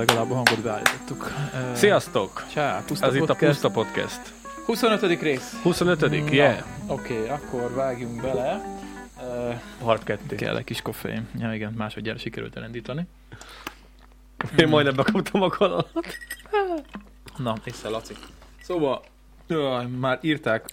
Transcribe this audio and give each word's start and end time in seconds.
legalább 0.00 0.30
a 0.30 0.34
hangot 0.34 0.62
beállítottuk. 0.62 1.32
Sziasztok! 1.74 2.46
Csá, 2.52 2.82
Puszta 2.86 3.06
Ez 3.06 3.14
itt 3.14 3.22
a 3.22 3.26
Podcast. 3.26 3.50
Puszta 3.50 3.70
Podcast. 3.70 4.20
25. 4.66 5.20
rész. 5.20 5.60
25. 5.62 6.00
Na, 6.00 6.14
Yeah. 6.14 6.58
Oké, 6.86 7.14
okay, 7.14 7.28
akkor 7.28 7.74
vágjunk 7.74 8.20
bele. 8.22 8.78
Ö, 9.22 9.50
Part 9.84 10.04
2. 10.04 10.36
kell 10.36 10.56
egy 10.56 10.64
kis 10.64 10.82
koffein. 10.82 11.28
Ja 11.38 11.54
igen, 11.54 11.72
másodjára 11.72 12.18
sikerült 12.18 12.56
elindítani. 12.56 13.06
Én 14.56 14.68
majdnem 14.68 14.94
bekaptam 14.94 15.42
a 15.42 15.48
kanalat. 15.48 15.88
Na, 17.36 17.54
észre 17.64 17.88
Laci. 17.88 18.14
Szóval, 18.62 19.02
jaj, 19.46 19.86
már 19.86 20.18
írták, 20.22 20.68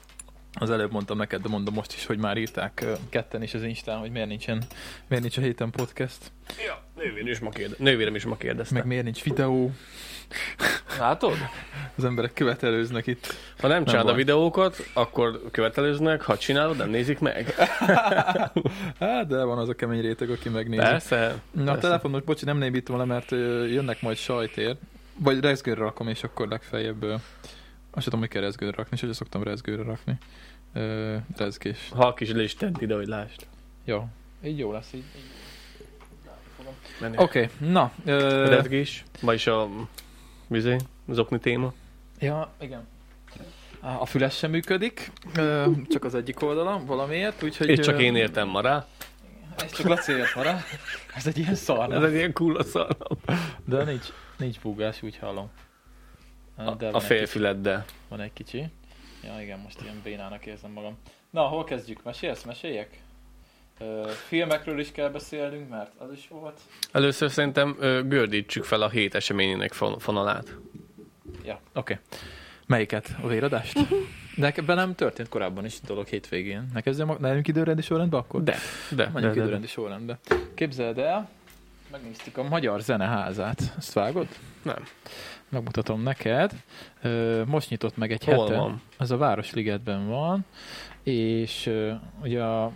az 0.60 0.70
előbb 0.70 0.92
mondtam 0.92 1.18
neked, 1.18 1.42
de 1.42 1.50
mondom 1.50 1.74
most 1.74 1.94
is, 1.94 2.06
hogy 2.06 2.18
már 2.18 2.38
írták 2.38 2.86
ketten 3.10 3.44
is 3.44 3.54
az 3.54 3.64
Instán, 3.64 4.00
hogy 4.00 4.12
miért 4.12 4.28
nincsen, 4.28 4.64
miért 5.08 5.24
nincs 5.24 5.38
a 5.38 5.42
héten 5.42 5.70
podcast, 5.70 6.32
Ja, 6.66 6.84
nővérem 6.96 7.28
is 7.28 7.40
ma, 7.40 7.50
kérde- 7.50 7.80
nővérem 7.80 8.16
is 8.16 8.26
ma 8.26 8.36
kérdezte. 8.38 8.74
meg 8.74 8.86
miért 8.86 9.04
nincs 9.04 9.24
videó. 9.24 9.72
Látod? 11.00 11.36
Az 11.96 12.04
emberek 12.04 12.34
követelőznek 12.34 13.08
itt. 13.08 13.34
Ha 13.60 13.68
nem 13.68 13.86
csinálod 13.86 14.10
a 14.10 14.14
videókat, 14.14 14.90
akkor 14.94 15.42
követelőznek, 15.52 16.22
ha 16.22 16.38
csinálod, 16.38 16.78
nem 16.78 16.90
nézik 16.90 17.20
meg. 17.20 17.54
Hát, 19.00 19.28
de 19.28 19.44
van 19.44 19.58
az 19.58 19.70
a 19.70 19.74
kemény 19.74 20.02
réteg, 20.02 20.30
aki 20.30 20.50
megnézi. 20.50 20.82
Persze. 20.82 21.42
Na, 21.52 21.62
a 21.62 21.66
persze. 21.66 21.82
telefonon, 21.82 22.22
bocsi, 22.26 22.46
nem 22.46 22.58
némítom 22.58 22.98
le, 22.98 23.06
mert 23.06 23.32
jönnek 23.72 24.02
majd 24.02 24.18
sajtér. 24.18 24.76
Vagy 25.20 25.40
rezgőre 25.40 25.80
rakom, 25.80 26.08
és 26.08 26.24
akkor 26.24 26.48
legfeljebb... 26.48 27.04
Azt 27.92 28.04
tudom, 28.06 28.20
hogy 28.20 28.30
kell 28.30 28.42
rezgőre 28.42 28.76
rakni, 28.76 28.96
és 28.96 29.02
hogy 29.02 29.14
szoktam 29.14 29.44
rezgőre 29.44 29.84
rakni. 29.84 30.18
Ö, 30.77 31.16
rezgés. 31.38 31.89
Ha 31.95 32.08
a 32.08 32.14
kis 32.14 32.30
listent 32.30 32.81
ide, 32.81 32.95
hogy 32.95 33.08
lásd. 33.08 33.47
Jó. 33.86 34.08
Így 34.44 34.58
jó 34.58 34.72
lesz, 34.72 34.94
így. 34.94 35.03
Oké, 37.02 37.16
okay, 37.16 37.50
na. 37.69 37.92
Ö, 38.06 38.50
Rezgés, 38.50 39.03
vagyis 39.22 39.47
a 39.47 39.69
vizé, 40.47 40.75
zokni 41.09 41.39
téma. 41.39 41.73
ja, 42.19 42.52
igen. 42.59 42.88
A 43.81 44.06
füles 44.06 44.38
sem 44.38 44.52
működik, 44.52 45.11
ö, 45.36 45.72
csak 45.89 46.03
az 46.03 46.16
egyik 46.16 46.42
oldala 46.42 46.81
valamiért, 46.86 47.44
úgyhogy... 47.44 47.69
És 47.69 47.80
csak 47.80 48.02
én 48.02 48.16
értem 48.16 48.47
ma 48.47 48.62
rá. 48.62 48.88
Ez 49.58 49.72
csak 49.72 49.88
Laci 49.88 50.12
ért 50.12 50.36
ma 50.36 50.41
rá. 50.41 50.64
Ez 51.16 51.28
egy 51.28 51.38
ilyen 51.38 51.56
szar, 51.56 51.94
Ez 51.94 52.03
egy 52.03 52.14
ilyen 52.14 52.34
kulla 52.34 52.64
szar. 52.64 52.97
De 53.66 53.84
nincs, 53.84 54.06
nincs 54.38 54.59
búgás, 54.59 55.02
úgy 55.02 55.17
hallom. 55.17 55.50
De 56.78 56.88
A, 56.88 56.95
a 56.95 57.00
félfüleddel. 57.00 57.86
Van 58.08 58.19
egy 58.19 58.34
kicsi. 58.34 58.69
Ja, 59.23 59.42
igen, 59.42 59.60
most 59.60 59.82
ilyen 59.82 60.02
bénának 60.04 60.46
érzem 60.46 60.72
magam. 60.72 60.98
Na, 61.30 61.42
hol 61.42 61.64
kezdjük? 61.64 62.04
Mesélsz? 62.04 62.44
Meséljek? 62.44 63.02
Ö, 63.80 64.12
filmekről 64.28 64.80
is 64.80 64.92
kell 64.92 65.09
beszélnünk, 65.09 65.70
mert 65.70 65.92
az 65.98 66.12
is 66.12 66.28
volt. 66.28 66.59
Először 66.92 67.32
szerintem 67.32 67.76
ö, 67.80 68.02
gördítsük 68.04 68.64
fel 68.64 68.82
a 68.82 68.90
hét 68.90 69.16
eseményének 69.16 69.74
fon- 69.74 70.02
fonalát. 70.02 70.56
Ja, 71.44 71.54
oké. 71.54 71.94
Okay. 71.94 71.98
Melyiket? 72.66 73.16
A 73.22 73.28
véradást? 73.28 73.80
De 74.36 74.54
ebben 74.56 74.76
nem 74.76 74.96
történt 74.96 75.30
korábban 75.30 75.66
is 75.66 75.80
dolog 75.81 76.08
hétvégén. 76.08 76.70
Ne 76.74 76.81
kezdjem, 76.81 77.16
ne 77.20 77.28
legyünk 77.28 77.48
időrendi 77.48 77.81
sorrendbe 77.81 78.18
akkor? 78.18 78.44
De, 78.44 78.58
de, 78.90 78.96
de, 78.96 79.09
Menjünk 79.14 79.34
de, 79.34 79.40
de. 79.40 79.46
időrendi 79.46 79.68
sorrendbe. 79.68 80.20
Képzeld 80.54 80.98
el, 80.98 81.30
megnéztük 81.92 82.38
a 82.38 82.44
Magyar 82.44 82.81
Zeneházát. 82.81 83.74
Ezt 83.78 83.94
vágod? 83.94 84.28
Nem. 84.62 84.84
Megmutatom 85.50 86.02
neked. 86.03 86.52
Most 87.45 87.70
nyitott 87.70 87.98
meg 87.98 88.12
egy 88.12 88.23
Hol 88.23 88.45
hete. 88.48 88.58
van? 88.59 88.81
Az 88.98 89.12
a 89.12 89.17
Városligetben 89.17 90.08
van, 90.08 90.45
és 91.03 91.72
ugye 92.23 92.44
a, 92.44 92.72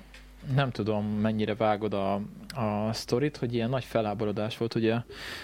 nem 0.55 0.71
tudom 0.71 1.05
mennyire 1.05 1.55
vágod 1.55 1.93
a, 1.93 2.13
a 2.55 2.93
sztorit, 2.93 3.37
hogy 3.37 3.53
ilyen 3.53 3.69
nagy 3.69 3.83
felháborodás 3.83 4.57
volt, 4.57 4.75
ugye, 4.75 4.95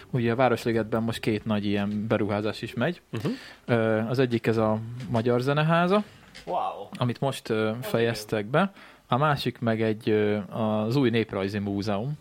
ugye 0.10 0.32
a 0.32 0.36
Városligetben 0.36 1.04
most 1.04 1.20
két 1.20 1.46
nagy 1.46 1.66
ilyen 1.66 2.08
beruházás 2.08 2.62
is 2.62 2.74
megy. 2.74 3.02
Uh-huh. 3.14 4.10
Az 4.10 4.20
egyik 4.20 4.48
ez 4.48 4.58
a 4.58 4.80
Magyar 5.10 5.42
Zeneháza, 5.42 6.04
Wow. 6.46 6.88
amit 6.98 7.20
most 7.20 7.54
fejeztek 7.82 8.46
be, 8.46 8.72
a 9.08 9.18
másik 9.18 9.60
meg 9.60 9.82
egy 9.82 10.10
az 10.50 10.96
új 10.96 11.10
Néprajzi 11.10 11.60
Múzeum, 11.60 12.18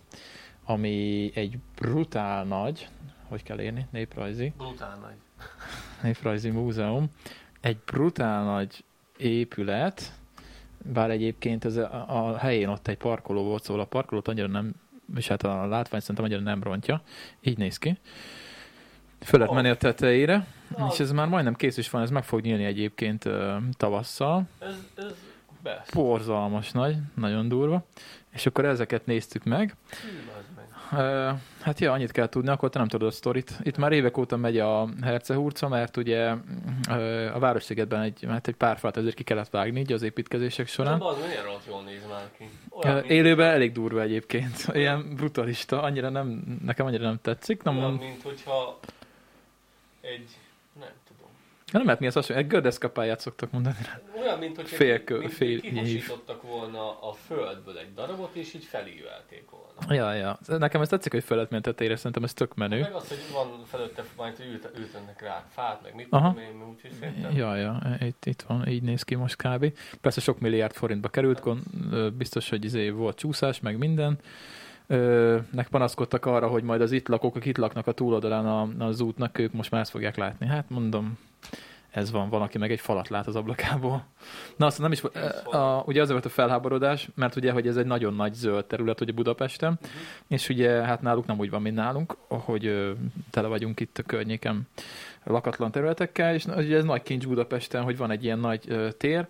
ami 0.65 1.31
egy 1.35 1.59
brutál 1.81 2.45
nagy, 2.45 2.89
hogy 3.29 3.43
kell 3.43 3.61
érni, 3.61 3.87
néprajzi, 3.91 4.53
Brutál 4.57 4.99
nagy. 5.03 5.15
Néprajzi 6.03 6.51
Múzeum, 6.51 7.11
egy 7.61 7.77
brutál 7.77 8.45
nagy 8.45 8.85
épület, 9.17 10.13
bár 10.93 11.11
egyébként 11.11 11.65
ez 11.65 11.77
a, 11.77 12.05
a 12.09 12.37
helyén 12.37 12.69
ott 12.69 12.89
egy 12.89 12.97
parkoló 12.97 13.43
volt, 13.43 13.63
szóval 13.63 13.83
a 13.83 13.87
parkolót 13.87 14.29
annyira 14.29 14.47
nem, 14.47 14.75
és 15.17 15.29
hát 15.29 15.43
a 15.43 15.67
látvány 15.67 16.01
szerintem 16.01 16.25
annyira 16.25 16.41
nem 16.41 16.63
rontja. 16.63 17.03
Így 17.41 17.59
néz 17.59 17.79
ki. 17.79 17.99
Föl 19.21 19.39
lehet 19.39 19.55
Ó. 19.55 19.57
menni 19.57 19.69
a 19.69 19.77
tetejére, 19.77 20.47
Na. 20.77 20.89
és 20.93 21.01
ez 21.01 21.13
már 21.13 21.29
majdnem 21.29 21.55
kész 21.55 21.77
is 21.77 21.91
van, 21.91 22.03
ez 22.03 22.11
meg 22.11 22.25
fog 22.25 22.41
nyílni 22.41 22.65
egyébként 22.65 23.25
ö, 23.25 23.57
tavasszal. 23.77 24.45
Ez, 24.59 24.87
ez 24.95 25.15
best. 25.63 25.95
Borzalmas 25.95 26.73
nagy, 26.73 26.97
nagyon 27.15 27.49
durva. 27.49 27.85
És 28.31 28.47
akkor 28.47 28.65
ezeket 28.65 29.07
néztük 29.07 29.45
meg. 29.45 29.77
Ö, 29.91 30.26
Hát 31.61 31.81
ja, 31.81 31.93
annyit 31.93 32.13
kell 32.13 32.29
tudni, 32.29 32.51
akkor 32.51 32.71
te 32.71 32.79
nem 32.79 32.89
tudod 32.89 33.09
a 33.09 33.11
sztorit. 33.11 33.53
Itt 33.63 33.77
már 33.77 33.93
évek 33.93 34.17
óta 34.19 34.37
megy 34.37 34.59
a 34.59 34.89
hercehurca, 35.03 35.69
mert 35.69 35.97
ugye 35.97 36.35
a 37.35 37.39
Városligetben 37.39 38.01
egy, 38.01 38.25
hát 38.29 38.49
egy 38.49 38.55
pár 38.55 38.79
fát 38.79 38.97
azért 38.97 39.15
ki 39.15 39.23
kellett 39.23 39.51
vágni 39.51 39.81
így 39.81 39.93
az 39.93 40.03
építkezések 40.03 40.67
során. 40.69 41.01
az 41.01 41.17
milyen 41.27 41.45
rohadt 41.45 41.67
jól 41.69 41.83
néz 41.83 42.07
már 42.09 42.31
ki. 42.39 42.49
Ö, 42.81 43.01
Élőben 43.07 43.51
elég 43.51 43.73
durva 43.73 44.01
egyébként. 44.01 44.67
Ilyen 44.73 45.15
brutalista, 45.15 45.83
annyira 45.83 46.09
nem, 46.09 46.59
nekem 46.65 46.87
annyira 46.87 47.05
nem 47.05 47.19
tetszik. 47.23 47.63
Nem, 47.63 47.79
olyan, 47.79 47.93
mint 47.93 48.23
hogyha 48.23 48.79
egy, 50.01 50.29
nem 51.73 51.85
lehet 51.85 52.01
mi 52.01 52.07
az 52.07 52.15
hasonló, 52.15 52.43
egy 52.43 52.49
gördeszkapályát 52.49 53.21
szoktak 53.21 53.51
mondani. 53.51 53.77
Olyan, 54.21 54.39
mint 54.39 54.57
hogyha 54.57 54.77
Fél 54.77 55.05
kö- 55.05 55.19
mint, 55.19 55.33
fél 55.33 55.61
hogy 55.61 55.71
kihasítottak 55.71 56.43
volna 56.43 57.01
a 57.09 57.13
földből 57.13 57.79
egy 57.79 57.95
darabot, 57.95 58.35
és 58.35 58.55
így 58.55 58.65
felívelték 58.65 59.45
volna. 59.51 59.95
Ja, 59.95 60.13
ja. 60.13 60.39
Nekem 60.59 60.81
ez 60.81 60.89
tetszik, 60.89 61.13
hogy 61.13 61.25
fel 61.25 61.37
lehet 61.37 61.51
menni 61.51 61.63
a 61.63 61.67
tetejére, 61.67 61.97
szerintem 61.97 62.25
ez 62.25 62.33
tök 62.35 62.55
menő. 62.55 62.81
Meg 62.81 62.95
az, 62.95 63.09
hogy 63.09 63.19
van 63.33 63.65
felőtte, 63.65 64.05
majd 64.17 64.37
hogy 64.37 64.47
ült, 64.47 64.71
ültenek 64.79 65.23
rá 65.23 65.45
fát, 65.51 65.83
meg 65.83 65.95
mit 65.95 66.07
Aha. 66.11 66.29
tudom 66.29 66.45
én, 66.45 66.69
úgyhogy 66.69 66.93
szerintem. 67.01 67.37
Ja, 67.37 67.57
ja, 67.57 67.97
itt, 68.01 68.25
itt 68.25 68.43
van, 68.43 68.69
így 68.69 68.83
néz 68.83 69.03
ki 69.03 69.15
most 69.15 69.37
kb. 69.37 69.73
Persze 70.01 70.21
sok 70.21 70.39
milliárd 70.41 70.75
forintba 70.75 71.09
került, 71.09 71.41
kon, 71.41 71.63
biztos, 72.17 72.49
hogy 72.49 72.65
izé 72.65 72.91
volt 72.91 73.17
csúszás, 73.19 73.61
meg 73.61 73.79
minden. 73.79 74.19
Ö, 74.87 75.37
nek 75.51 75.69
panaszkodtak 75.69 76.27
arra, 76.27 76.47
hogy 76.49 76.63
majd 76.63 76.81
az 76.81 76.93
itt 76.93 77.09
lakók, 77.09 77.37
akik 77.37 77.49
itt 77.51 77.57
laknak 77.57 77.87
a 77.87 77.93
túloldalán 77.93 78.47
a, 78.47 78.85
az 78.85 79.01
útnak, 79.01 79.39
ők 79.39 79.53
most 79.53 79.71
már 79.71 79.81
ezt 79.81 79.91
fogják 79.91 80.17
látni. 80.17 80.47
Hát 80.47 80.65
mondom, 80.71 81.19
ez 81.91 82.11
van, 82.11 82.29
van, 82.29 82.43
aki 82.43 82.59
meg 82.59 82.71
egy 82.71 82.81
falat 82.81 83.09
lát 83.09 83.27
az 83.27 83.37
ablakából. 83.37 84.05
Na, 84.57 84.67
azt 84.67 84.79
nem 84.79 84.93
is, 84.93 85.03
a, 85.03 85.57
a, 85.57 85.83
ugye 85.87 86.01
az 86.03 86.11
volt 86.11 86.25
a 86.25 86.29
felháborodás, 86.29 87.09
mert 87.15 87.37
ugye, 87.37 87.53
hogy 87.53 87.67
ez 87.67 87.77
egy 87.77 87.87
nagyon 87.87 88.15
nagy 88.15 88.35
zöld 88.35 88.65
terület 88.65 89.01
ugye 89.01 89.13
Budapesten, 89.13 89.79
Mhm. 89.81 89.91
és 90.27 90.49
ugye 90.49 90.71
hát 90.71 91.03
náluk 91.03 91.27
nem 91.27 91.39
úgy 91.39 91.51
van, 91.51 91.63
mint 91.63 91.77
nálunk, 91.77 92.17
hogy 92.29 92.67
ö, 92.67 92.91
tele 93.31 93.49
vagyunk 93.49 93.81
itt 93.81 93.99
a 93.99 94.03
környéken 94.03 94.69
lakatlan 95.25 95.71
területekkel, 95.71 96.35
és 96.35 96.45
ugye 96.45 96.77
ez 96.77 96.85
nagy 96.85 97.03
kincs 97.03 97.27
Budapesten, 97.27 97.83
hogy 97.83 97.97
van 97.97 98.11
egy 98.11 98.25
ilyen 98.25 98.39
nagy 98.39 98.65
ö, 98.69 98.91
tér, 98.93 99.27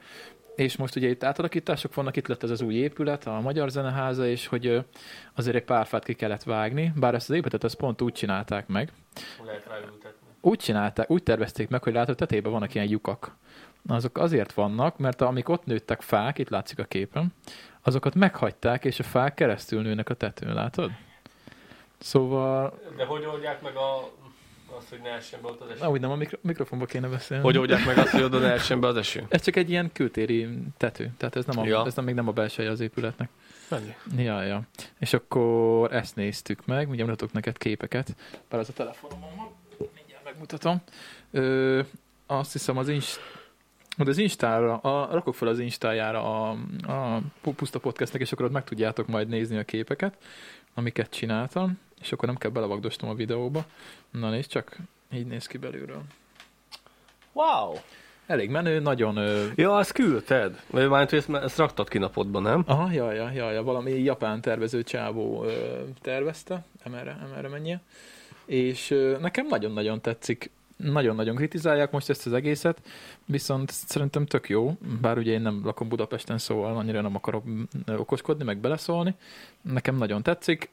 és 0.57 0.77
most 0.77 0.97
ugye 0.97 1.09
itt 1.09 1.25
átalakítások 1.25 1.95
vannak, 1.95 2.17
itt 2.17 2.27
lett 2.27 2.43
ez 2.43 2.51
az 2.51 2.61
új 2.61 2.75
épület, 2.75 3.27
a 3.27 3.41
Magyar 3.41 3.71
Zeneháza, 3.71 4.27
és 4.27 4.47
hogy 4.47 4.85
azért 5.35 5.57
egy 5.57 5.65
pár 5.65 5.87
fát 5.87 6.05
ki 6.05 6.15
kellett 6.15 6.43
vágni, 6.43 6.93
bár 6.97 7.15
ezt 7.15 7.31
az 7.31 7.37
épületet 7.37 7.65
ezt 7.65 7.77
pont 7.77 8.03
úgy 8.03 8.13
csinálták 8.13 8.67
meg, 8.67 8.93
úgy 10.41 10.59
csinálták, 10.59 11.11
úgy 11.11 11.23
tervezték 11.23 11.69
meg, 11.69 11.83
hogy 11.83 11.93
látod, 11.93 12.17
tetejében 12.17 12.53
vannak 12.53 12.75
ilyen 12.75 12.89
lyukak. 12.89 13.37
Azok 13.89 14.19
azért 14.19 14.53
vannak, 14.53 14.99
mert 14.99 15.21
amik 15.21 15.49
ott 15.49 15.65
nőttek 15.65 16.01
fák, 16.01 16.39
itt 16.39 16.49
látszik 16.49 16.79
a 16.79 16.85
képen, 16.85 17.35
azokat 17.83 18.15
meghagyták, 18.15 18.85
és 18.85 18.99
a 18.99 19.03
fák 19.03 19.35
keresztül 19.35 19.83
nőnek 19.83 20.09
a 20.09 20.15
tetőn, 20.15 20.55
látod? 20.55 20.91
Szóval, 21.99 22.79
De 22.97 23.05
hogy 23.05 23.25
oldják 23.25 23.63
meg 23.63 23.77
a, 23.77 24.11
azt, 24.77 24.89
hogy 24.89 25.01
ne 25.03 25.09
essen 25.11 25.41
be 25.43 25.49
ott 25.49 25.61
az 25.61 25.69
eső? 25.71 25.81
na, 25.81 25.91
úgy 25.91 26.01
nem 26.01 26.11
a 26.11 26.17
mikro- 26.17 26.43
mikrofonba 26.43 26.85
kéne 26.85 27.09
beszélni. 27.09 27.43
Hogy 27.45 27.59
oldják 27.59 27.87
meg 27.87 27.99
azt, 27.99 28.09
hogy 28.09 28.23
oda 28.23 28.39
ne 28.39 28.53
essen 28.53 28.81
be 28.81 28.87
az 28.87 28.97
eső? 28.97 29.27
Ez 29.29 29.43
csak 29.43 29.57
egy 29.57 29.71
ilyen 29.71 29.93
kültéri 29.93 30.49
tető, 30.77 31.11
tehát 31.17 31.37
ez, 31.37 31.45
nem 31.45 31.59
a, 31.59 31.67
Ja. 31.67 31.87
ez 31.87 31.95
nem, 31.95 32.05
még 32.05 32.15
nem 32.15 32.29
a 32.29 32.33
belseje 32.33 32.71
az 32.71 32.81
épületnek. 32.81 33.29
Mennyi? 33.69 33.95
Ja, 34.17 34.43
ja. 34.43 34.63
És 34.99 35.13
akkor 35.13 35.93
ezt 35.93 36.17
néztük 36.17 36.67
meg, 36.67 36.89
ugye 36.89 37.05
mutatok 37.05 37.33
neked 37.33 37.59
képeket, 37.59 38.15
bár 38.49 38.61
az 38.61 38.69
a 38.69 38.73
telefonomon 38.73 39.31
van, 39.37 39.49
mindjárt 39.95 40.25
megmutatom. 40.25 40.83
Ö, 41.31 41.81
azt 42.27 42.53
hiszem 42.53 42.77
az 42.77 42.89
Inst 42.89 43.21
de 44.05 44.11
az 44.11 44.19
Instára, 44.19 44.77
a, 44.77 45.13
rakok 45.13 45.35
fel 45.35 45.49
az 45.49 45.59
Instájára 45.59 46.49
a, 46.51 46.57
a 46.87 47.21
Puszta 47.41 47.79
Podcastnek, 47.79 48.21
és 48.23 48.33
akkor 48.33 48.45
ott 48.45 48.53
meg 48.53 48.65
tudjátok 48.65 49.07
majd 49.07 49.29
nézni 49.29 49.59
a 49.59 49.65
képeket, 49.65 50.17
amiket 50.77 51.11
csináltam, 51.11 51.79
és 52.01 52.13
akkor 52.13 52.29
nem 52.29 52.37
kell 52.37 52.51
belevagdosnom 52.51 53.11
a 53.11 53.15
videóba. 53.15 53.65
Na 54.11 54.31
nézd 54.31 54.51
csak, 54.51 54.77
így 55.13 55.27
néz 55.27 55.47
ki 55.47 55.59
belülről. 55.59 56.03
Wow! 57.33 57.75
Elég 58.27 58.51
menő, 58.51 58.81
nagyon... 58.81 59.17
Ö... 59.17 59.47
Ja, 59.55 59.77
azt 59.77 59.93
küldted. 59.93 60.63
Vagy 60.71 60.89
már, 60.89 61.09
hogy 61.09 61.19
ezt, 61.19 61.31
ezt 61.31 61.57
raktad 61.57 61.89
ki 61.89 61.99
napodban, 61.99 62.43
nem? 62.43 62.63
Aha, 62.67 62.93
ja, 62.93 63.13
ja, 63.13 63.31
ja, 63.31 63.51
ja, 63.51 63.63
valami 63.63 63.91
japán 63.91 64.41
tervező 64.41 64.83
csávó 64.83 65.45
ö, 65.45 65.83
tervezte, 66.01 66.65
emerre, 66.83 67.19
emerre 67.23 67.49
menjél. 67.49 67.81
és 68.45 68.91
ö, 68.91 69.17
nekem 69.21 69.47
nagyon-nagyon 69.47 70.01
tetszik. 70.01 70.51
Nagyon-nagyon 70.77 71.37
kritizálják 71.37 71.91
most 71.91 72.09
ezt 72.09 72.27
az 72.27 72.33
egészet, 72.33 72.81
viszont 73.25 73.71
szerintem 73.71 74.27
tök 74.27 74.49
jó, 74.49 74.77
bár 75.01 75.19
ugye 75.19 75.33
én 75.33 75.41
nem 75.41 75.61
lakom 75.65 75.89
Budapesten, 75.89 76.39
szóval 76.39 76.77
annyira 76.77 77.01
nem 77.01 77.15
akarok 77.15 77.45
mm, 77.49 77.63
okoskodni, 77.97 78.45
meg 78.45 78.59
beleszólni. 78.59 79.15
Nekem 79.61 79.97
nagyon 79.97 80.23
tetszik. 80.23 80.71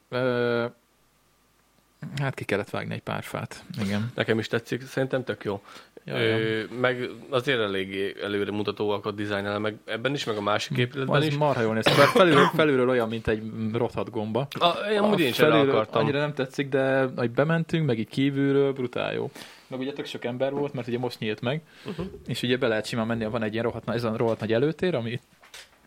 Hát 2.16 2.34
ki 2.34 2.44
kellett 2.44 2.70
vágni 2.70 2.94
egy 2.94 3.02
pár 3.02 3.22
fát, 3.22 3.64
igen. 3.82 4.10
Nekem 4.14 4.38
is 4.38 4.48
tetszik, 4.48 4.86
szerintem 4.86 5.24
tök 5.24 5.44
jó. 5.44 5.62
Ö, 6.06 6.62
meg 6.80 7.10
azért 7.30 7.60
eléggé 7.60 8.14
előre 8.22 8.50
mutatóak 8.50 9.06
a 9.06 9.10
dizájnál, 9.10 9.58
meg 9.58 9.76
ebben 9.84 10.14
is, 10.14 10.24
meg 10.24 10.36
a 10.36 10.40
másik 10.40 10.76
épületben 10.76 11.16
Az 11.16 11.26
is. 11.26 11.36
marha 11.36 11.62
jól 11.62 11.74
néz 11.74 11.84
ki, 11.84 11.92
felülről, 11.92 12.50
felülről 12.56 12.88
olyan, 12.88 13.08
mint 13.08 13.28
egy 13.28 13.42
rothadt 13.72 14.10
gomba. 14.10 14.46
A, 14.58 14.90
én 14.90 14.98
amúgy 14.98 15.20
én 15.20 15.32
felülről 15.32 15.70
akartam. 15.70 16.02
Annyira 16.02 16.18
nem 16.18 16.34
tetszik, 16.34 16.68
de 16.68 17.08
hogy 17.16 17.30
bementünk, 17.30 17.86
meg 17.86 17.98
így 17.98 18.08
kívülről, 18.08 18.72
brutál 18.72 19.12
jó. 19.12 19.30
Meg 19.74 19.82
ugye 19.82 19.92
tök 19.92 20.06
sok 20.06 20.24
ember 20.24 20.52
volt, 20.52 20.72
mert 20.72 20.88
ugye 20.88 20.98
most 20.98 21.18
nyílt 21.18 21.40
meg, 21.40 21.62
Uh-huh. 21.86 22.06
és 22.26 22.42
ugye 22.42 22.56
be 22.56 22.68
lehet 22.68 22.86
simán 22.86 23.06
menni, 23.06 23.24
van 23.24 23.42
egy 23.42 23.52
ilyen 23.52 23.64
rohadt, 23.64 23.88
ez 23.88 24.04
a 24.04 24.16
rohadt 24.16 24.40
nagy 24.40 24.52
előtér, 24.52 24.94
ami 24.94 25.20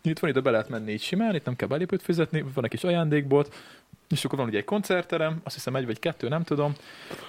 itt 0.02 0.18
van, 0.18 0.30
ide 0.30 0.40
be 0.40 0.50
lehet 0.50 0.68
menni 0.68 0.92
így 0.92 1.00
simán, 1.00 1.34
itt 1.34 1.44
nem 1.44 1.56
kell 1.56 1.68
belépőt 1.68 2.02
fizetni, 2.02 2.44
van 2.54 2.64
egy 2.64 2.70
kis 2.70 2.84
ajándékbolt, 2.84 3.54
és 4.10 4.24
akkor 4.24 4.38
van 4.38 4.48
ugye 4.48 4.58
egy 4.58 4.64
koncertterem, 4.64 5.40
azt 5.44 5.54
hiszem 5.54 5.76
egy 5.76 5.86
vagy 5.86 5.98
kettő, 5.98 6.28
nem 6.28 6.42
tudom. 6.42 6.72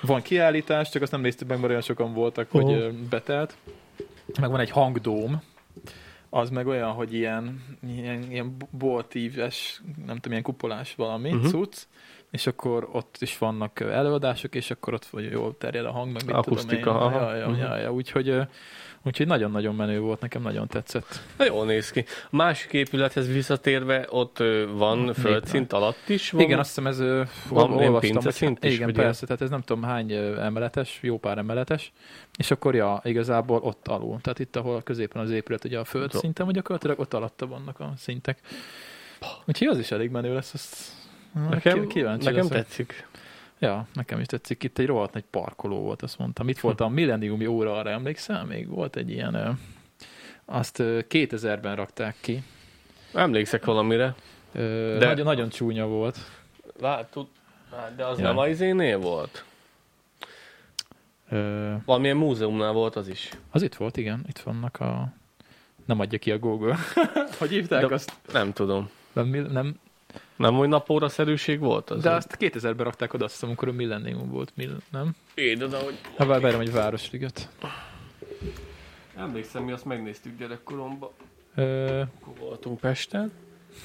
Van 0.01 0.21
kiállítás, 0.21 0.89
csak 0.89 1.01
azt 1.01 1.11
nem 1.11 1.21
néztük 1.21 1.47
meg, 1.47 1.57
mert 1.57 1.69
olyan 1.69 1.81
sokan 1.81 2.13
voltak, 2.13 2.51
hogy 2.51 2.63
Aha. 2.63 2.73
ö, 2.73 2.89
betelt. 3.09 3.55
Meg 4.39 4.49
van 4.49 4.59
egy 4.59 4.69
hangdóm, 4.69 5.41
az 6.29 6.49
meg 6.49 6.67
olyan, 6.67 6.91
hogy 6.91 7.13
ilyen, 7.13 7.63
ilyen, 7.87 8.31
ilyen 8.31 8.55
boltíves, 8.71 9.81
nem 10.05 10.15
tudom, 10.15 10.31
ilyen 10.31 10.43
kupolás 10.43 10.95
valami, 10.95 11.31
uh-huh. 11.31 11.49
cucc, 11.49 11.77
és 12.31 12.47
akkor 12.47 12.89
ott 12.91 13.15
is 13.19 13.37
vannak 13.37 13.79
előadások, 13.79 14.55
és 14.55 14.71
akkor 14.71 14.93
ott 14.93 15.05
vagy 15.05 15.31
jól 15.31 15.57
terjed 15.57 15.85
a 15.85 15.91
hang, 15.91 16.11
meg 16.11 16.25
mit 16.25 16.35
Akusztika, 16.35 16.91
tudom 16.91 17.11
én. 17.11 17.17
aha. 17.17 17.33
Ja, 17.35 17.47
ja, 17.49 17.55
ja, 17.57 17.75
ja, 17.77 17.93
úgyhogy, 17.93 18.35
úgyhogy 19.03 19.27
nagyon-nagyon 19.27 19.75
menő 19.75 19.99
volt, 19.99 20.21
nekem 20.21 20.41
nagyon 20.41 20.67
tetszett. 20.67 21.21
Na 21.37 21.45
jól 21.45 21.65
néz 21.65 21.91
ki. 21.91 22.05
A 22.31 22.35
másik 22.35 22.73
épülethez 22.73 23.27
visszatérve, 23.27 24.07
ott 24.09 24.37
van 24.73 25.13
földszint 25.13 25.73
alatt 25.73 26.09
is. 26.09 26.31
Van, 26.31 26.41
Igen, 26.41 26.59
azt 26.59 26.67
hiszem 26.67 26.87
ez 26.87 26.97
Van 26.99 27.17
ol- 27.49 27.69
ilyen 27.79 27.85
olvastam, 27.85 28.11
pinceszint 28.11 28.59
hogy- 28.59 28.69
is, 28.69 28.75
Igen, 28.75 28.93
persze, 28.93 29.25
tehát 29.25 29.41
ez 29.41 29.49
nem 29.49 29.61
tudom 29.61 29.83
hány 29.83 30.11
emeletes, 30.11 30.99
jó 31.01 31.17
pár 31.17 31.37
emeletes, 31.37 31.91
és 32.37 32.51
akkor 32.51 32.75
ja, 32.75 33.01
igazából 33.03 33.59
ott 33.61 33.87
alul. 33.87 34.21
Tehát 34.21 34.39
itt, 34.39 34.55
ahol 34.55 34.81
középen 34.81 35.21
az 35.21 35.29
épület, 35.31 35.63
ugye 35.65 35.79
a 35.79 35.83
földszinten, 35.85 36.45
vagy 36.45 36.55
gyakorlatilag 36.55 36.99
ott 36.99 37.13
alatta 37.13 37.47
vannak 37.47 37.79
a 37.79 37.93
szintek. 37.97 38.39
Úgyhogy 39.45 39.67
az 39.67 39.77
is 39.79 39.91
elég 39.91 40.09
menő 40.09 40.33
lesz, 40.33 40.53
azt 40.53 40.97
nekem, 41.49 41.87
kíváncsi 41.87 42.25
nekem 42.25 42.41
leszek. 42.43 42.57
tetszik. 42.57 43.07
Ja, 43.59 43.87
nekem 43.93 44.19
is 44.19 44.25
tetszik. 44.25 44.63
Itt 44.63 44.77
egy 44.77 44.85
rohadt 44.85 45.13
nagy 45.13 45.23
parkoló 45.29 45.79
volt, 45.81 46.01
azt 46.01 46.17
mondtam. 46.17 46.49
Itt 46.49 46.59
volt 46.59 46.81
a 46.81 46.87
Millenniumi 46.87 47.45
óra, 47.45 47.77
arra 47.77 47.89
emlékszel? 47.89 48.45
Még 48.45 48.67
volt 48.67 48.95
egy 48.95 49.09
ilyen, 49.09 49.59
azt 50.45 50.79
ö, 50.79 50.99
2000-ben 51.09 51.75
rakták 51.75 52.15
ki. 52.21 52.43
Emlékszek 53.13 53.65
valamire. 53.65 54.15
Ö, 54.53 54.95
De- 54.99 55.05
Nagyon, 55.07 55.25
nagyon 55.25 55.49
csúnya 55.49 55.87
volt. 55.87 56.17
Látod, 56.79 57.27
de 57.95 58.05
az 58.05 58.17
Ja. 58.19 58.23
nem 58.25 58.37
a 58.37 58.47
izénél 58.47 58.97
volt? 58.99 59.43
Ö, 61.29 61.73
Valamilyen 61.85 62.17
múzeumnál 62.17 62.71
volt 62.71 62.95
az 62.95 63.07
is. 63.07 63.29
Az 63.51 63.61
itt 63.61 63.75
volt, 63.75 63.97
igen. 63.97 64.23
Itt 64.27 64.39
vannak 64.39 64.79
a... 64.79 65.13
Nem 65.85 65.99
adja 65.99 66.19
ki 66.19 66.31
a 66.31 66.39
Google. 66.39 66.75
hogy 67.39 67.49
hívták 67.49 67.85
De- 67.87 67.93
azt? 67.93 68.13
Nem 68.33 68.53
tudom. 68.53 68.89
Nem, 69.13 69.27
nem, 69.27 69.79
Nem, 70.35 70.53
hogy 70.53 70.67
napóra 70.67 71.09
szerűség 71.09 71.59
volt 71.59 71.89
az? 71.89 72.01
de 72.03 72.11
azt 72.11 72.37
2000-ben 72.39 72.85
rakták 72.85 73.13
oda, 73.13 73.23
azt 73.25 73.33
hiszem, 73.33 73.49
amikor 73.49 73.67
a 73.67 73.71
Millennium 73.71 74.29
volt. 74.29 74.51
Mill- 74.55 74.81
nem? 74.91 75.15
Én, 75.33 75.57
de 75.57 75.77
hogy... 75.83 75.97
Hát 76.17 76.27
vár, 76.27 76.41
várjam, 76.41 76.61
egy 76.61 76.71
Városliget. 76.71 77.49
Emlékszem, 79.17 79.63
mi 79.63 79.71
azt 79.71 79.85
megnéztük 79.85 80.37
gyerekkoromban. 80.37 81.09
Ö, 81.55 82.01
Akkor 82.01 82.33
voltunk 82.39 82.79
Pesten. 82.79 83.31